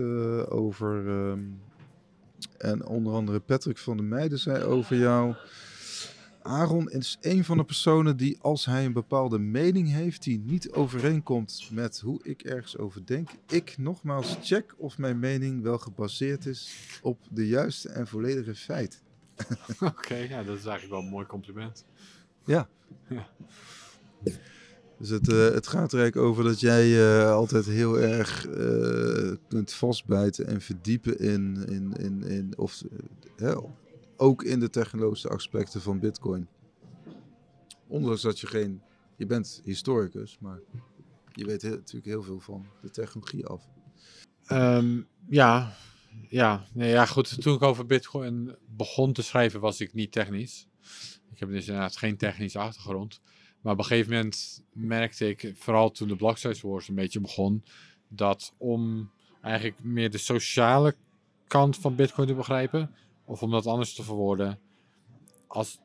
over, 0.48 1.08
ehm, 1.08 1.40
en 2.58 2.86
onder 2.86 3.12
andere 3.12 3.40
Patrick 3.40 3.78
van 3.78 3.96
der 3.96 4.06
Meijden 4.06 4.38
zei 4.38 4.62
over 4.62 4.96
jou. 4.96 5.34
Aaron 6.42 6.90
is 6.90 7.16
een 7.20 7.44
van 7.44 7.56
de 7.56 7.64
personen 7.64 8.16
die 8.16 8.38
als 8.40 8.64
hij 8.64 8.84
een 8.84 8.92
bepaalde 8.92 9.38
mening 9.38 9.92
heeft 9.92 10.22
die 10.22 10.38
niet 10.38 10.70
overeenkomt 10.70 11.68
met 11.72 12.00
hoe 12.00 12.20
ik 12.22 12.42
ergens 12.42 12.78
over 12.78 13.06
denk, 13.06 13.30
ik 13.48 13.78
nogmaals 13.78 14.36
check 14.42 14.74
of 14.76 14.98
mijn 14.98 15.18
mening 15.18 15.62
wel 15.62 15.78
gebaseerd 15.78 16.46
is 16.46 16.76
op 17.02 17.18
de 17.30 17.48
juiste 17.48 17.88
en 17.88 18.06
volledige 18.06 18.54
feiten. 18.54 19.00
Oké, 19.80 20.14
ja, 20.14 20.42
dat 20.42 20.58
is 20.58 20.64
eigenlijk 20.64 20.88
wel 20.88 21.00
een 21.00 21.08
mooi 21.08 21.26
compliment. 21.26 21.84
Ja. 22.44 22.68
Ja. 23.08 23.28
Dus 24.98 25.08
het, 25.08 25.28
eh, 25.28 25.50
het 25.50 25.66
gaat 25.66 25.92
er 25.92 26.00
eigenlijk 26.00 26.28
over 26.28 26.44
dat 26.44 26.60
jij 26.60 26.98
eh, 26.98 27.30
altijd 27.30 27.66
heel 27.66 27.98
erg 27.98 28.46
eh, 28.46 29.36
kunt 29.48 29.72
vastbijten 29.72 30.46
en 30.46 30.60
verdiepen 30.60 31.18
in, 31.18 31.66
in, 31.68 31.92
in, 31.92 32.22
in 32.22 32.52
of, 32.56 32.82
ook 34.16 34.42
in 34.42 34.60
de 34.60 34.70
technologische 34.70 35.28
aspecten 35.28 35.80
van 35.80 35.98
Bitcoin. 35.98 36.48
Ondanks 37.86 38.22
dat 38.22 38.40
je 38.40 38.46
geen, 38.46 38.82
je 39.16 39.26
bent 39.26 39.60
historicus, 39.64 40.38
maar 40.40 40.60
je 41.32 41.44
weet 41.44 41.62
natuurlijk 41.62 42.06
heel 42.06 42.22
veel 42.22 42.40
van 42.40 42.66
de 42.82 42.90
technologie 42.90 43.46
af. 43.46 43.62
Ehm, 44.46 45.02
ja, 45.28 45.76
ja, 46.28 46.66
nee, 46.72 46.90
ja, 46.90 47.06
goed. 47.06 47.42
Toen 47.42 47.54
ik 47.54 47.62
over 47.62 47.86
Bitcoin 47.86 48.56
begon 48.76 49.12
te 49.12 49.22
schrijven, 49.22 49.60
was 49.60 49.80
ik 49.80 49.94
niet 49.94 50.12
technisch. 50.12 50.68
Ik 51.32 51.38
heb 51.38 51.48
dus 51.48 51.66
inderdaad 51.66 51.96
geen 51.96 52.16
technische 52.16 52.58
achtergrond. 52.58 53.20
Maar 53.60 53.72
op 53.72 53.78
een 53.78 53.84
gegeven 53.84 54.12
moment 54.12 54.62
merkte 54.72 55.28
ik, 55.28 55.52
vooral 55.56 55.90
toen 55.90 56.08
de 56.08 56.32
Size 56.34 56.68
Wars 56.68 56.88
een 56.88 56.94
beetje 56.94 57.20
begon, 57.20 57.64
dat 58.08 58.54
om 58.56 59.10
eigenlijk 59.42 59.76
meer 59.82 60.10
de 60.10 60.18
sociale 60.18 60.94
kant 61.46 61.76
van 61.76 61.94
Bitcoin 61.94 62.28
te 62.28 62.34
begrijpen, 62.34 62.90
of 63.24 63.42
om 63.42 63.50
dat 63.50 63.66
anders 63.66 63.94
te 63.94 64.02
verwoorden, 64.02 64.58
als 65.46 65.78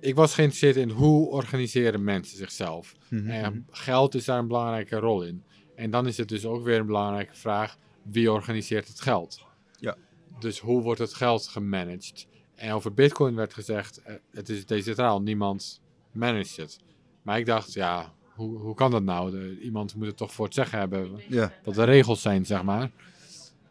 ik 0.00 0.14
was 0.14 0.34
geïnteresseerd 0.34 0.76
in 0.76 0.90
hoe 0.90 1.28
organiseren 1.28 2.04
mensen 2.04 2.36
zichzelf. 2.36 2.96
Mhm. 3.08 3.30
En 3.30 3.66
geld 3.70 4.14
is 4.14 4.24
daar 4.24 4.38
een 4.38 4.46
belangrijke 4.46 4.96
rol 4.96 5.22
in. 5.22 5.42
En 5.74 5.90
dan 5.90 6.06
is 6.06 6.16
het 6.16 6.28
dus 6.28 6.44
ook 6.44 6.64
weer 6.64 6.78
een 6.78 6.86
belangrijke 6.86 7.34
vraag: 7.34 7.78
wie 8.02 8.32
organiseert 8.32 8.88
het 8.88 9.00
geld? 9.00 9.46
Ja. 9.78 9.96
Dus 10.38 10.58
hoe 10.58 10.82
wordt 10.82 11.00
het 11.00 11.14
geld 11.14 11.46
gemanaged? 11.46 12.26
En 12.54 12.72
over 12.72 12.94
Bitcoin 12.94 13.34
werd 13.34 13.54
gezegd: 13.54 14.02
eh, 14.02 14.14
het 14.30 14.48
is 14.48 14.66
decentraal, 14.66 15.22
niemand 15.22 15.80
managt 16.12 16.56
het. 16.56 16.80
Maar 17.22 17.38
ik 17.38 17.46
dacht, 17.46 17.72
ja, 17.72 18.12
hoe, 18.34 18.58
hoe 18.58 18.74
kan 18.74 18.90
dat 18.90 19.02
nou? 19.02 19.30
De- 19.30 19.58
iemand 19.60 19.94
moet 19.94 20.06
het 20.06 20.16
toch 20.16 20.32
voor 20.32 20.44
het 20.44 20.54
zeggen 20.54 20.78
hebben 20.78 21.20
Ja, 21.28 21.52
wat 21.64 21.74
de 21.74 21.84
regels 21.84 22.22
zijn, 22.22 22.46
zeg 22.46 22.62
maar. 22.62 22.90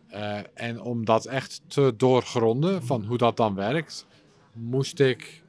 Eh, 0.08 0.40
en 0.54 0.82
om 0.82 1.06
dat 1.06 1.26
echt 1.26 1.62
te 1.68 1.94
doorgronden 1.98 2.84
van 2.84 3.06
hoe 3.06 3.18
dat 3.18 3.38
dan 3.38 3.56
werkt, 3.56 4.06
moest 4.54 5.00
ik 5.00 5.44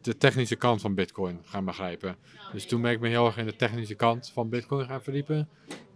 de 0.00 0.16
technische 0.16 0.56
kant 0.56 0.80
van 0.80 0.94
Bitcoin 0.94 1.38
gaan 1.44 1.64
begrijpen. 1.64 2.16
Dus 2.52 2.66
toen 2.66 2.82
ben 2.82 2.92
ik 2.92 3.00
me 3.00 3.08
heel 3.08 3.26
erg 3.26 3.36
in 3.36 3.46
de 3.46 3.56
technische 3.56 3.94
kant 3.94 4.30
van 4.30 4.48
Bitcoin 4.48 4.86
gaan 4.86 5.02
verdiepen. 5.02 5.48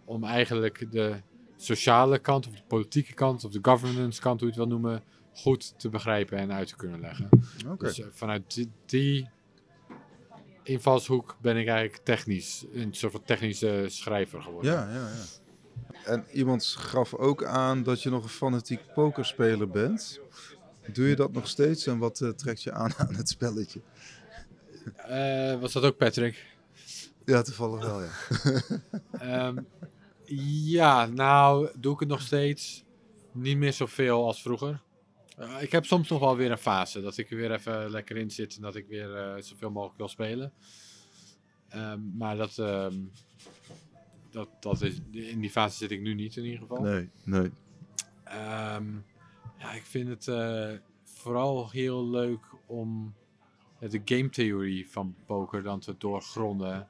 Om 0.05 0.23
eigenlijk 0.23 0.87
de 0.91 1.15
sociale 1.57 2.19
kant, 2.19 2.47
of 2.47 2.53
de 2.53 2.61
politieke 2.67 3.13
kant, 3.13 3.43
of 3.43 3.51
de 3.51 3.59
governance 3.61 4.21
kant, 4.21 4.39
hoe 4.39 4.49
je 4.49 4.55
het 4.59 4.67
wil 4.69 4.77
noemen, 4.79 5.03
goed 5.33 5.73
te 5.79 5.89
begrijpen 5.89 6.37
en 6.37 6.51
uit 6.53 6.67
te 6.67 6.75
kunnen 6.75 6.99
leggen. 6.99 7.29
Dus 7.77 7.99
eh, 7.99 8.05
vanuit 8.11 8.53
die, 8.55 8.69
die 8.85 9.29
invalshoek 10.63 11.37
ben 11.41 11.57
ik 11.57 11.67
eigenlijk 11.67 12.03
technisch, 12.03 12.65
een 12.73 12.93
soort 12.93 13.11
van 13.11 13.23
technische 13.23 13.85
schrijver 13.87 14.41
geworden. 14.41 14.71
Ja, 14.71 14.89
ja, 14.89 15.07
ja. 15.07 15.41
En 16.05 16.25
iemand 16.31 16.65
gaf 16.65 17.13
ook 17.13 17.43
aan 17.43 17.83
dat 17.83 18.03
je 18.03 18.09
nog 18.09 18.23
een 18.23 18.29
fanatiek 18.29 18.79
pokerspeler 18.93 19.69
bent. 19.69 20.19
Doe 20.93 21.07
je 21.07 21.15
dat 21.15 21.31
nog 21.31 21.47
steeds 21.47 21.87
en 21.87 21.97
wat 21.97 22.21
eh, 22.21 22.29
trekt 22.29 22.63
je 22.63 22.71
aan 22.71 22.93
aan 22.97 23.15
het 23.15 23.29
spelletje? 23.29 23.81
Eh, 24.95 25.59
was 25.59 25.73
dat 25.73 25.83
ook 25.83 25.97
Patrick? 25.97 26.45
Ja, 27.25 27.41
toevallig 27.41 27.85
wel, 27.85 28.01
ja. 28.01 28.11
Ehm, 29.19 29.57
ja, 30.65 31.05
nou 31.05 31.69
doe 31.79 31.93
ik 31.93 31.99
het 31.99 32.09
nog 32.09 32.21
steeds. 32.21 32.83
Niet 33.31 33.57
meer 33.57 33.73
zoveel 33.73 34.25
als 34.25 34.41
vroeger. 34.41 34.81
Eh, 35.37 35.61
ik 35.61 35.71
heb 35.71 35.85
soms 35.85 36.09
nog 36.09 36.19
wel 36.19 36.35
weer 36.35 36.51
een 36.51 36.57
fase 36.57 37.01
dat 37.01 37.17
ik 37.17 37.31
er 37.31 37.37
weer 37.37 37.51
even 37.51 37.89
lekker 37.89 38.17
in 38.17 38.31
zit 38.31 38.55
en 38.55 38.61
dat 38.61 38.75
ik 38.75 38.87
weer 38.87 39.15
eh, 39.15 39.41
zoveel 39.41 39.71
mogelijk 39.71 39.97
wil 39.97 40.07
spelen. 40.07 40.53
Ehm, 41.69 42.17
maar 42.17 42.37
dat, 42.37 42.57
ehm, 42.57 42.95
dat, 44.29 44.49
dat 44.59 44.81
is, 44.81 44.99
in 45.11 45.39
die 45.39 45.49
fase 45.49 45.77
zit 45.77 45.91
ik 45.91 46.01
nu 46.01 46.13
niet 46.13 46.35
in 46.35 46.43
ieder 46.43 46.59
geval. 46.59 46.81
Nee, 46.81 47.09
nee. 47.23 47.51
Ehm, 48.23 48.85
ja, 49.59 49.71
ik 49.73 49.85
vind 49.85 50.07
het 50.07 50.27
eh, 50.27 50.71
vooral 51.03 51.69
heel 51.69 52.09
leuk 52.09 52.41
om 52.65 53.13
de 53.79 54.01
game 54.05 54.29
theorie 54.29 54.89
van 54.89 55.15
poker 55.25 55.63
dan 55.63 55.79
te 55.79 55.95
doorgronden. 55.97 56.87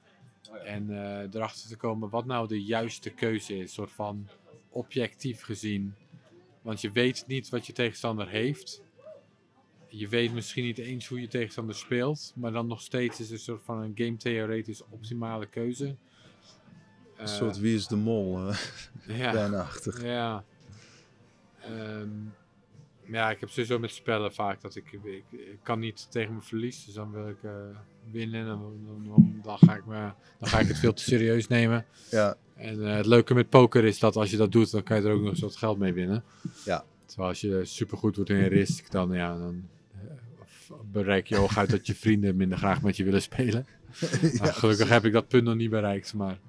En 0.64 0.90
erachter 1.34 1.70
te 1.70 1.78
komen 1.78 2.10
wat 2.10 2.26
nou 2.26 2.48
de 2.48 2.64
juiste 2.64 3.10
keuze 3.10 3.58
is, 3.58 3.74
soort 3.74 3.92
van 3.92 4.30
objectief 4.70 5.42
gezien. 5.42 5.96
Want 6.64 6.82
je 6.82 6.92
weet 6.92 7.24
niet 7.28 7.50
wat 7.50 7.66
je 7.68 7.74
tegenstander 7.74 8.28
heeft. 8.30 8.82
Je 9.88 10.08
weet 10.08 10.34
misschien 10.34 10.64
niet 10.64 10.78
eens 10.78 11.08
hoe 11.08 11.22
je 11.22 11.28
tegenstander 11.28 11.76
speelt. 11.76 12.34
Maar 12.36 12.52
dan 12.52 12.68
nog 12.68 12.82
steeds 12.82 13.20
is 13.20 13.26
het 13.30 13.32
een 13.38 13.44
soort 13.44 13.64
van 13.64 13.82
een 13.82 13.92
game 13.96 14.18
theoretisch 14.18 14.84
optimale 14.90 15.46
keuze. 15.46 15.86
Een 15.86 15.96
Eh, 17.18 17.26
soort 17.26 17.58
wie 17.60 17.76
is 17.76 17.88
de 17.88 17.96
mol, 17.96 18.48
eh 18.50 18.58
ja. 19.20 19.32
bijna 19.32 19.62
achtig. 19.62 20.04
Ja. 20.04 20.44
Ehm, 21.62 22.10
ja, 23.06 23.32
ik 23.32 23.40
heb 23.40 23.50
sowieso 23.50 23.80
met 23.80 23.92
spellen 23.92 24.34
vaak 24.34 24.62
dat 24.62 24.76
ik, 24.76 24.92
ik, 24.92 25.24
ik 25.32 25.60
kan 25.64 25.80
niet 25.80 26.12
tegen 26.12 26.32
mijn 26.32 26.44
verlies. 26.44 26.86
Dus 26.86 26.94
dan 26.94 27.12
wil 27.12 27.30
ik 27.30 27.44
eh, 27.44 27.52
winnen. 28.12 28.40
En 28.40 28.46
dan, 28.48 28.60
dan, 28.86 29.04
dan, 29.08 29.40
dan 29.44 29.58
ga 29.58 29.76
ik 29.76 29.86
me, 29.86 30.12
dan 30.40 30.50
ga 30.50 30.60
ik 30.60 30.68
het 30.68 30.78
veel 30.80 30.94
te 30.94 31.04
serieus 31.04 31.48
nemen. 31.48 31.86
Ja, 32.12 32.36
En 32.56 32.88
eh, 32.88 32.96
het 32.96 33.06
leuke 33.06 33.34
met 33.34 33.50
poker 33.50 33.84
is 33.86 34.00
dat 34.00 34.16
als 34.16 34.32
je 34.32 34.38
dat 34.38 34.52
doet, 34.52 34.72
dan 34.72 34.84
kan 34.84 35.02
je 35.02 35.08
er 35.08 35.14
ook 35.14 35.22
nog 35.22 35.30
eens 35.30 35.42
wat 35.42 35.56
geld 35.56 35.78
mee 35.78 35.94
winnen. 35.94 36.24
Ja. 36.66 36.84
Terwijl 37.06 37.30
als 37.30 37.42
je 37.42 37.62
supergoed 37.64 38.16
wordt 38.16 38.32
in 38.32 38.44
risk, 38.44 38.92
dan, 38.92 39.12
ja, 39.12 39.38
dan 39.38 39.64
eh, 39.92 40.76
bereik 40.92 41.28
je 41.28 41.36
hooguit 41.36 41.70
dat 41.70 41.88
je 41.88 41.96
vrienden 41.96 42.36
minder 42.36 42.58
graag 42.58 42.82
met 42.82 42.98
je 42.98 43.04
willen 43.04 43.22
spelen. 43.22 43.66
Nou, 44.40 44.52
gelukkig 44.54 44.90
heb 44.90 45.06
ik 45.06 45.14
dat 45.14 45.28
punt 45.28 45.44
nog 45.44 45.56
niet 45.56 45.70
bereikt. 45.70 46.14
Maar 46.14 46.40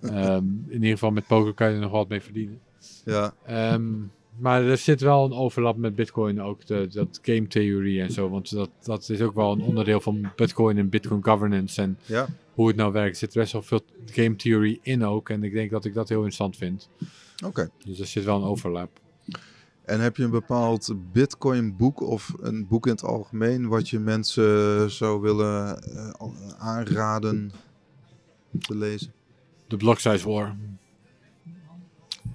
ehm, 0.00 0.44
in 0.66 0.72
ieder 0.72 0.90
geval 0.90 1.10
met 1.10 1.26
poker 1.26 1.54
kan 1.54 1.68
je 1.68 1.74
er 1.74 1.80
nog 1.80 1.90
wat 1.90 2.08
mee 2.08 2.20
verdienen. 2.20 2.60
ja, 3.04 3.34
Ehm, 3.46 3.92
maar 4.38 4.64
er 4.64 4.76
zit 4.76 5.00
wel 5.00 5.24
een 5.24 5.32
overlap 5.32 5.76
met 5.76 5.94
Bitcoin, 5.94 6.42
ook 6.42 6.66
de, 6.66 6.88
dat 6.90 7.18
game 7.22 7.46
theorie 7.46 8.00
en 8.00 8.12
zo. 8.12 8.28
Want 8.28 8.50
dat, 8.50 8.70
dat 8.82 9.08
is 9.08 9.20
ook 9.20 9.34
wel 9.34 9.52
een 9.52 9.62
onderdeel 9.62 10.00
van 10.00 10.30
Bitcoin 10.36 10.78
en 10.78 10.88
Bitcoin 10.88 11.24
governance. 11.24 11.82
En 11.82 11.98
ja. 12.04 12.26
hoe 12.54 12.66
het 12.66 12.76
nou 12.76 12.92
werkt. 12.92 13.12
Er 13.12 13.16
zit 13.16 13.34
best 13.34 13.52
wel 13.52 13.62
veel 13.62 13.80
game 14.06 14.36
theory 14.36 14.78
in 14.82 15.04
ook. 15.04 15.28
En 15.28 15.44
ik 15.44 15.52
denk 15.52 15.70
dat 15.70 15.84
ik 15.84 15.94
dat 15.94 16.08
heel 16.08 16.24
interessant 16.24 16.56
vind. 16.56 16.88
Oké. 17.44 17.70
Dus 17.84 18.00
er 18.00 18.06
zit 18.06 18.24
wel 18.24 18.36
een 18.36 18.48
overlap. 18.48 19.00
En 19.84 20.00
heb 20.00 20.16
je 20.16 20.24
een 20.24 20.30
bepaald 20.30 20.94
Bitcoin 21.12 21.76
boek 21.76 22.00
of 22.00 22.34
een 22.40 22.66
boek 22.66 22.86
in 22.86 22.92
het 22.92 23.04
algemeen 23.04 23.68
wat 23.68 23.88
je 23.88 23.98
mensen 23.98 24.90
zou 24.90 25.20
willen 25.20 25.82
eh, 25.82 26.10
aanraden 26.58 27.52
te 28.58 28.76
lezen? 28.76 29.12
De 29.66 29.76
Block 29.76 29.98
Size 29.98 30.28
War. 30.28 30.56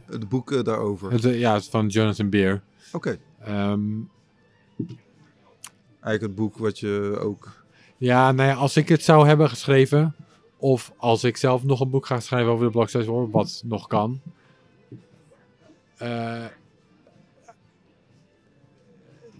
Het 0.10 0.30
boek 0.30 0.52
eh, 0.52 0.64
daarover. 0.64 1.12
Het, 1.12 1.26
eh, 1.26 1.40
ja, 1.40 1.54
het 1.54 1.62
is 1.62 1.70
van 1.70 1.88
Jonathan 1.88 2.30
Beer. 2.30 2.62
Oké. 2.94 3.18
Ehm, 3.40 3.82
Eigenlijk 6.02 6.22
het 6.22 6.36
boek 6.36 6.58
wat 6.58 6.80
je 6.80 7.18
ook. 7.20 7.64
ja, 7.98 8.32
nou 8.32 8.50
ja, 8.50 8.56
als 8.56 8.78
ik 8.78 8.90
het 8.90 9.04
zou 9.04 9.28
hebben 9.28 9.50
geschreven, 9.50 10.16
Of 10.60 10.92
als 10.98 11.24
ik 11.24 11.38
zelf 11.38 11.64
nog 11.64 11.80
een 11.80 11.90
boek 11.90 12.06
ga 12.06 12.20
schrijven 12.20 12.52
over 12.52 12.66
de 12.66 12.72
blockchain, 12.72 13.06
hoor, 13.06 13.30
wat 13.32 13.62
nog 13.66 13.88
kan. 13.88 14.22
eh, 15.98 16.46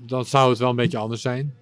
dan 0.06 0.26
zou 0.26 0.50
het 0.50 0.60
wel 0.60 0.70
een 0.70 0.76
beetje 0.76 0.98
anders 0.98 1.22
zijn. 1.22 1.56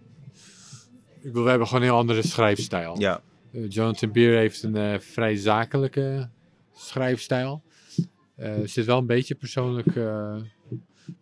Ik 1.19 1.22
bedoel, 1.32 1.44
we 1.44 1.49
hebben 1.49 1.68
gewoon 1.68 1.84
een 1.84 1.90
heel 1.90 1.98
andere 1.98 2.22
schrijfstijl. 2.27 2.99
Ja, 2.99 3.22
Jonathan 3.52 4.11
Beer 4.11 4.38
heeft 4.38 4.64
een 4.64 5.02
vrij 5.02 5.36
zakelijke 5.36 6.30
schrijfstijl. 6.73 7.61
Eh, 8.35 8.61
er 8.61 8.69
zit 8.69 8.85
wel 8.85 8.97
een 8.97 9.05
beetje 9.05 9.35
persoonlijk 9.35 9.95
eh, 9.95 10.41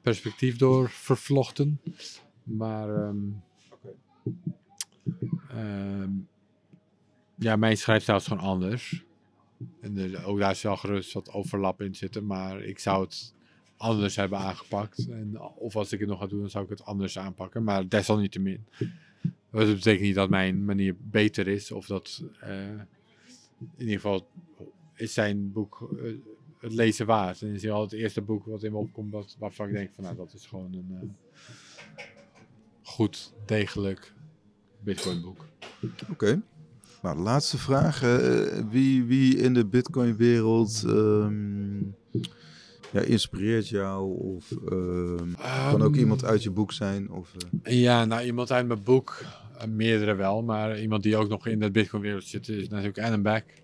perspectief 0.02 0.58
door 0.58 0.90
vervlochten. 0.90 1.82
Maar 2.44 2.90
ehm, 5.50 6.10
ja, 7.36 7.56
mijn 7.56 7.78
schrijfstijl 7.78 8.18
is 8.18 8.28
gewoon 8.28 8.44
anders. 8.44 9.04
En 9.82 10.18
ook 10.18 10.40
daar 10.40 10.52
is 10.52 10.62
wel 10.62 10.78
gerust 10.78 11.14
wat 11.14 11.32
overlap 11.32 11.82
in 11.82 11.96
zitten. 11.96 12.26
Maar 12.26 12.62
ik 12.62 12.80
zou 12.80 13.04
het 13.04 13.34
anders 13.78 14.16
hebben 14.16 14.38
aangepakt. 14.38 15.08
En, 15.10 15.40
of 15.40 15.76
als 15.76 15.92
ik 15.92 16.00
het 16.00 16.10
nog 16.10 16.20
ga 16.20 16.28
doen, 16.28 16.40
dan 16.40 16.50
zou 16.50 16.64
ik 16.64 16.70
het 16.70 16.86
anders 16.86 17.18
aanpakken. 17.18 17.64
Maar 17.64 17.88
desalniettemin. 17.90 18.66
Dat 19.52 19.68
betekent 19.68 20.02
niet 20.02 20.16
dat 20.16 20.30
mijn 20.30 20.66
manier 20.66 20.96
beter 21.00 21.48
is. 21.48 21.72
Of 21.72 21.86
dat 21.86 22.24
eh, 22.40 22.68
in 22.70 22.88
ieder 23.78 23.96
geval 23.96 24.28
is 24.96 25.14
zijn 25.14 25.52
boek 25.52 25.90
het 26.64 26.74
lezen 26.74 27.06
waard. 27.06 27.42
En 27.42 27.48
is 27.54 27.70
al 27.70 27.82
het 27.82 27.92
eerste 27.94 28.22
boek 28.22 28.46
wat 28.46 28.64
in 28.64 28.72
me 28.72 28.78
opkomt 28.78 29.12
wat, 29.12 29.36
waarvan 29.40 29.68
ik 29.68 29.74
denk 29.74 29.94
van 29.94 30.04
nou 30.04 30.16
dat 30.16 30.34
is 30.34 30.46
gewoon 30.46 30.74
een 30.74 30.98
eh, 31.02 31.10
goed, 32.82 33.34
degelijk 33.46 34.14
Bitcoin 34.80 35.22
boek. 35.22 35.48
oké. 36.12 36.42
Nou, 37.02 37.16
de 37.16 37.22
laatste 37.22 37.58
vraag. 37.58 38.04
eh, 38.04 38.64
wie, 38.70 39.04
wie 39.04 39.38
in 39.38 39.54
de 39.54 39.66
Bitcoin-wereld 39.66 40.84
ehm, 40.88 41.80
ja, 42.92 43.02
inspireert 43.06 43.70
jou? 43.70 44.18
Of 44.20 44.52
ehm, 44.52 45.32
kan 45.70 45.82
ook 45.82 45.92
Ehm, 45.92 46.00
iemand 46.00 46.24
uit 46.26 46.44
je 46.44 46.52
boek 46.52 46.72
zijn? 46.72 47.12
Of, 47.12 47.34
eh, 47.64 47.82
Ja, 47.82 48.06
nou 48.06 48.24
iemand 48.26 48.52
uit 48.52 48.68
mijn 48.68 48.84
boek, 48.84 49.24
eh, 49.58 49.68
meerdere 49.68 50.16
wel, 50.16 50.44
maar 50.44 50.80
iemand 50.82 51.04
die 51.04 51.18
ook 51.18 51.30
nog 51.30 51.48
in 51.48 51.60
de 51.60 51.72
Bitcoin-wereld 51.72 52.24
zit 52.24 52.48
is 52.50 52.68
natuurlijk 52.70 53.00
Adam 53.00 53.22
Beck. 53.22 53.63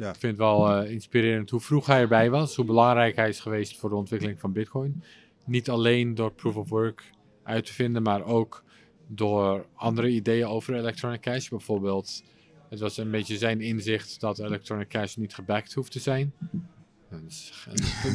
Ja. 0.00 0.08
Ik 0.08 0.16
vind 0.16 0.32
het 0.32 0.36
wel 0.36 0.70
eh, 0.70 0.90
inspirerend 0.90 1.50
hoe 1.50 1.60
vroeg 1.60 1.86
hij 1.86 2.00
erbij 2.00 2.30
was, 2.30 2.56
hoe 2.56 2.64
belangrijk 2.64 3.16
hij 3.16 3.28
is 3.28 3.40
geweest 3.40 3.78
voor 3.78 3.88
de 3.88 3.96
ontwikkeling 3.96 4.40
van 4.40 4.52
Bitcoin. 4.52 5.02
Niet 5.44 5.70
alleen 5.70 6.14
door 6.14 6.32
proof 6.32 6.56
of 6.56 6.68
work 6.68 7.10
uit 7.42 7.66
te 7.66 7.72
vinden, 7.72 8.02
maar 8.02 8.24
ook 8.24 8.64
door 9.06 9.66
andere 9.74 10.08
ideeën 10.08 10.46
over 10.46 10.74
electronic 10.74 11.20
cash. 11.20 11.48
Bijvoorbeeld, 11.48 12.22
het 12.68 12.80
was 12.80 12.96
een 12.96 13.10
beetje 13.10 13.36
zijn 13.36 13.60
inzicht 13.60 14.20
dat 14.20 14.38
electronic 14.38 14.88
cash 14.88 15.16
niet 15.16 15.34
gebacked 15.34 15.72
hoeft 15.72 15.92
te 15.92 16.00
zijn. 16.00 16.32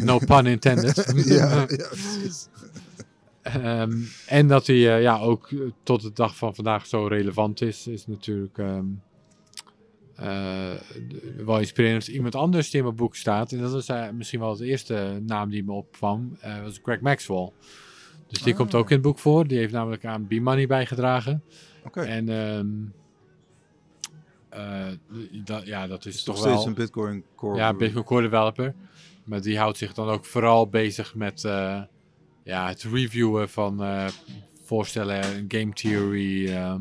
No 0.04 0.18
pun 0.18 0.46
intended. 0.46 1.14
ja, 1.26 1.60
ja, 1.60 1.66
precies. 1.66 2.48
Ehm, 3.42 4.02
en 4.28 4.48
dat 4.48 4.68
hij 4.68 4.96
eh, 4.96 5.02
ja, 5.02 5.20
ook 5.20 5.50
tot 5.84 6.02
de 6.02 6.14
dag 6.14 6.36
van 6.36 6.56
vandaag 6.56 6.86
zo 6.86 7.08
relevant 7.08 7.62
is, 7.62 7.88
is 7.88 8.08
natuurlijk 8.08 8.58
ehm, 8.58 8.70
eh, 8.70 9.15
wel 11.46 11.60
inspirerend. 11.60 12.08
Iemand 12.08 12.36
anders 12.36 12.70
die 12.70 12.78
in 12.80 12.86
mijn 12.86 12.96
boek 12.98 13.16
staat, 13.16 13.52
en 13.52 13.60
dat 13.60 13.74
is 13.76 13.88
eh, 13.88 14.10
misschien 14.10 14.40
wel 14.40 14.56
de 14.56 14.66
eerste 14.66 15.22
naam 15.26 15.50
die 15.50 15.64
me 15.64 15.72
opkwam, 15.72 16.38
eh, 16.42 16.62
was 16.64 16.80
Greg 16.84 17.02
Maxwell. 17.02 17.52
Dus 18.28 18.42
die 18.42 18.54
Ah. 18.54 18.60
komt 18.60 18.76
ook 18.76 18.90
in 18.90 18.94
het 18.96 19.06
boek 19.06 19.20
voor. 19.20 19.48
Die 19.48 19.58
heeft 19.58 19.74
namelijk 19.74 20.06
aan 20.06 20.28
B-Money 20.28 20.68
bijgedragen. 20.68 21.44
Oké. 21.86 22.02
En 22.02 22.30
ehm, 22.30 22.68
eh, 24.50 24.88
d- 24.92 25.48
dat- 25.48 25.66
ja, 25.66 25.88
dat 25.88 26.06
is 26.06 26.16
Is 26.16 26.24
toch 26.24 26.36
nog 26.36 26.44
wel... 26.44 26.54
steeds 26.54 26.68
een 26.68 26.74
Bitcoin 26.74 27.24
core. 27.36 27.58
Ja, 27.58 27.74
Bitcoin 27.74 28.04
Core 28.06 28.22
Developer. 28.22 28.74
Maar 29.24 29.42
die 29.42 29.58
houdt 29.58 29.78
zich 29.78 29.94
dan 29.94 30.08
ook 30.10 30.26
vooral 30.26 30.68
bezig 30.70 31.16
met 31.16 31.44
eh, 31.44 31.82
ja, 32.44 32.68
het 32.68 32.84
reviewen 32.84 33.50
van 33.50 33.84
eh, 33.84 34.08
voorstellen, 34.64 35.46
game 35.48 35.74
theory, 35.74 36.48
ehm, 36.54 36.80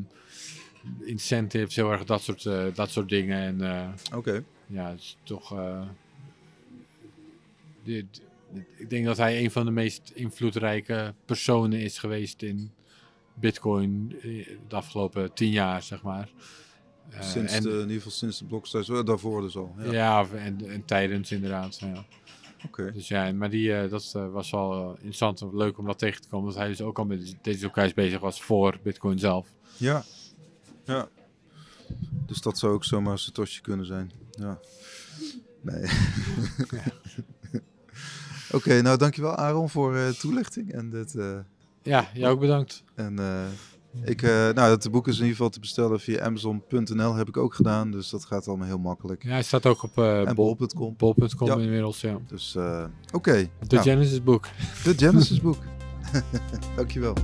incentives, 1.05 1.77
heel 1.77 1.93
erg 1.93 2.05
dat 2.05 2.23
soort, 2.23 2.47
eh, 2.47 2.65
dat 2.75 2.91
soort 2.91 3.09
dingen. 3.09 3.39
En 3.39 3.61
eh, 3.61 4.17
Oké. 4.17 4.45
ja, 4.67 4.89
het 4.91 4.99
is 5.01 5.17
toch. 5.23 5.53
eh, 5.53 5.83
dit, 7.85 8.23
ik 8.77 8.91
denk 8.91 9.05
dat 9.05 9.17
hij 9.17 9.45
een 9.45 9.51
van 9.51 9.65
de 9.65 9.71
meest 9.71 10.11
invloedrijke 10.15 11.15
personen 11.25 11.81
is 11.81 11.99
geweest 11.99 12.43
in 12.43 12.71
Bitcoin 13.35 14.09
de 14.69 14.77
afgelopen 14.77 15.33
tien 15.33 15.51
jaar, 15.51 15.83
zeg 15.83 16.03
maar. 16.03 16.29
Sinds 17.21 17.53
en- 17.53 17.63
de, 17.63 17.69
in 17.71 17.79
ieder 17.81 17.95
geval 17.97 18.11
sinds 18.11 18.43
de. 18.49 18.87
Wel, 18.87 19.05
Daarvoor 19.05 19.41
dus 19.41 19.57
al. 19.57 19.75
Ja. 19.79 19.93
ja, 19.93 20.27
en, 20.35 20.69
en 20.71 20.85
tijdens 20.85 21.33
inderdaad. 21.33 21.79
Ja. 21.79 22.05
Oké. 22.67 22.93
Dus 22.93 23.09
ja, 23.09 23.33
maar 23.33 23.51
die, 23.51 23.89
dat 23.89 24.13
was 24.13 24.51
wel 24.51 24.91
interessant 24.95 25.41
en 25.41 25.57
leuk 25.57 25.79
om 25.79 25.87
dat 25.87 25.99
tegen 25.99 26.21
te 26.23 26.29
komen. 26.29 26.49
Dat 26.49 26.59
hij 26.59 26.69
dus 26.69 26.81
ook 26.81 26.99
al 26.99 27.05
met 27.05 27.37
deze 27.43 27.93
bezig 27.95 28.21
was 28.21 28.43
voor 28.43 28.79
Bitcoin 28.83 29.19
zelf. 29.19 29.49
Ja. 29.77 30.05
Ja. 30.85 31.09
Dus 32.27 32.41
dat 32.41 32.59
zou 32.59 32.73
ook 32.73 32.85
zomaar 32.85 33.19
Satoshi 33.19 33.61
kunnen 33.61 33.87
zijn. 33.87 34.11
Ja. 34.31 34.59
Nee. 35.61 35.85
Oké, 38.53 38.83
nou 38.83 38.99
dankjewel 38.99 39.35
Aaron 39.37 39.71
voor 39.71 39.97
eh 39.97 40.09
toelichting. 40.09 40.73
En, 40.73 40.91
dit, 40.91 41.15
eh, 41.15 41.39
Ja, 41.83 42.09
jij 42.15 42.31
ook 42.31 42.41
bedankt. 42.41 42.83
en 42.95 43.19
eh, 43.19 43.45
ik, 44.05 44.23
eh, 44.23 44.31
nou, 44.31 44.55
dat 44.55 44.91
boek 44.91 45.07
is 45.09 45.15
in 45.15 45.21
ieder 45.21 45.37
geval 45.37 45.51
te 45.51 45.61
bestellen 45.61 46.01
via 46.01 46.21
Amazon.nl 46.25 47.15
heb 47.15 47.29
ik 47.29 47.37
ook 47.37 47.55
gedaan. 47.55 47.91
Dus 47.91 48.11
dat 48.11 48.25
gaat 48.25 48.49
allemaal 48.49 48.67
heel 48.67 48.79
makkelijk. 48.79 49.23
Ja, 49.23 49.31
hij 49.31 49.43
staat 49.43 49.67
ook 49.67 49.83
op 49.83 49.99
eh 49.99 50.33
bol.com. 50.33 50.95
bol.com 50.97 51.47
Ja. 51.49 51.57
inmiddels, 51.59 52.01
ja. 52.01 52.19
Dus 52.27 52.55
eh, 52.55 52.85
oké. 53.13 53.33
De 53.33 53.49
Nou, 53.69 53.83
Genesis 53.83 54.23
boek. 54.23 54.47
de 54.85 54.95
Genesis 54.97 55.41
boek. 55.41 55.59
dankjewel. 56.77 57.15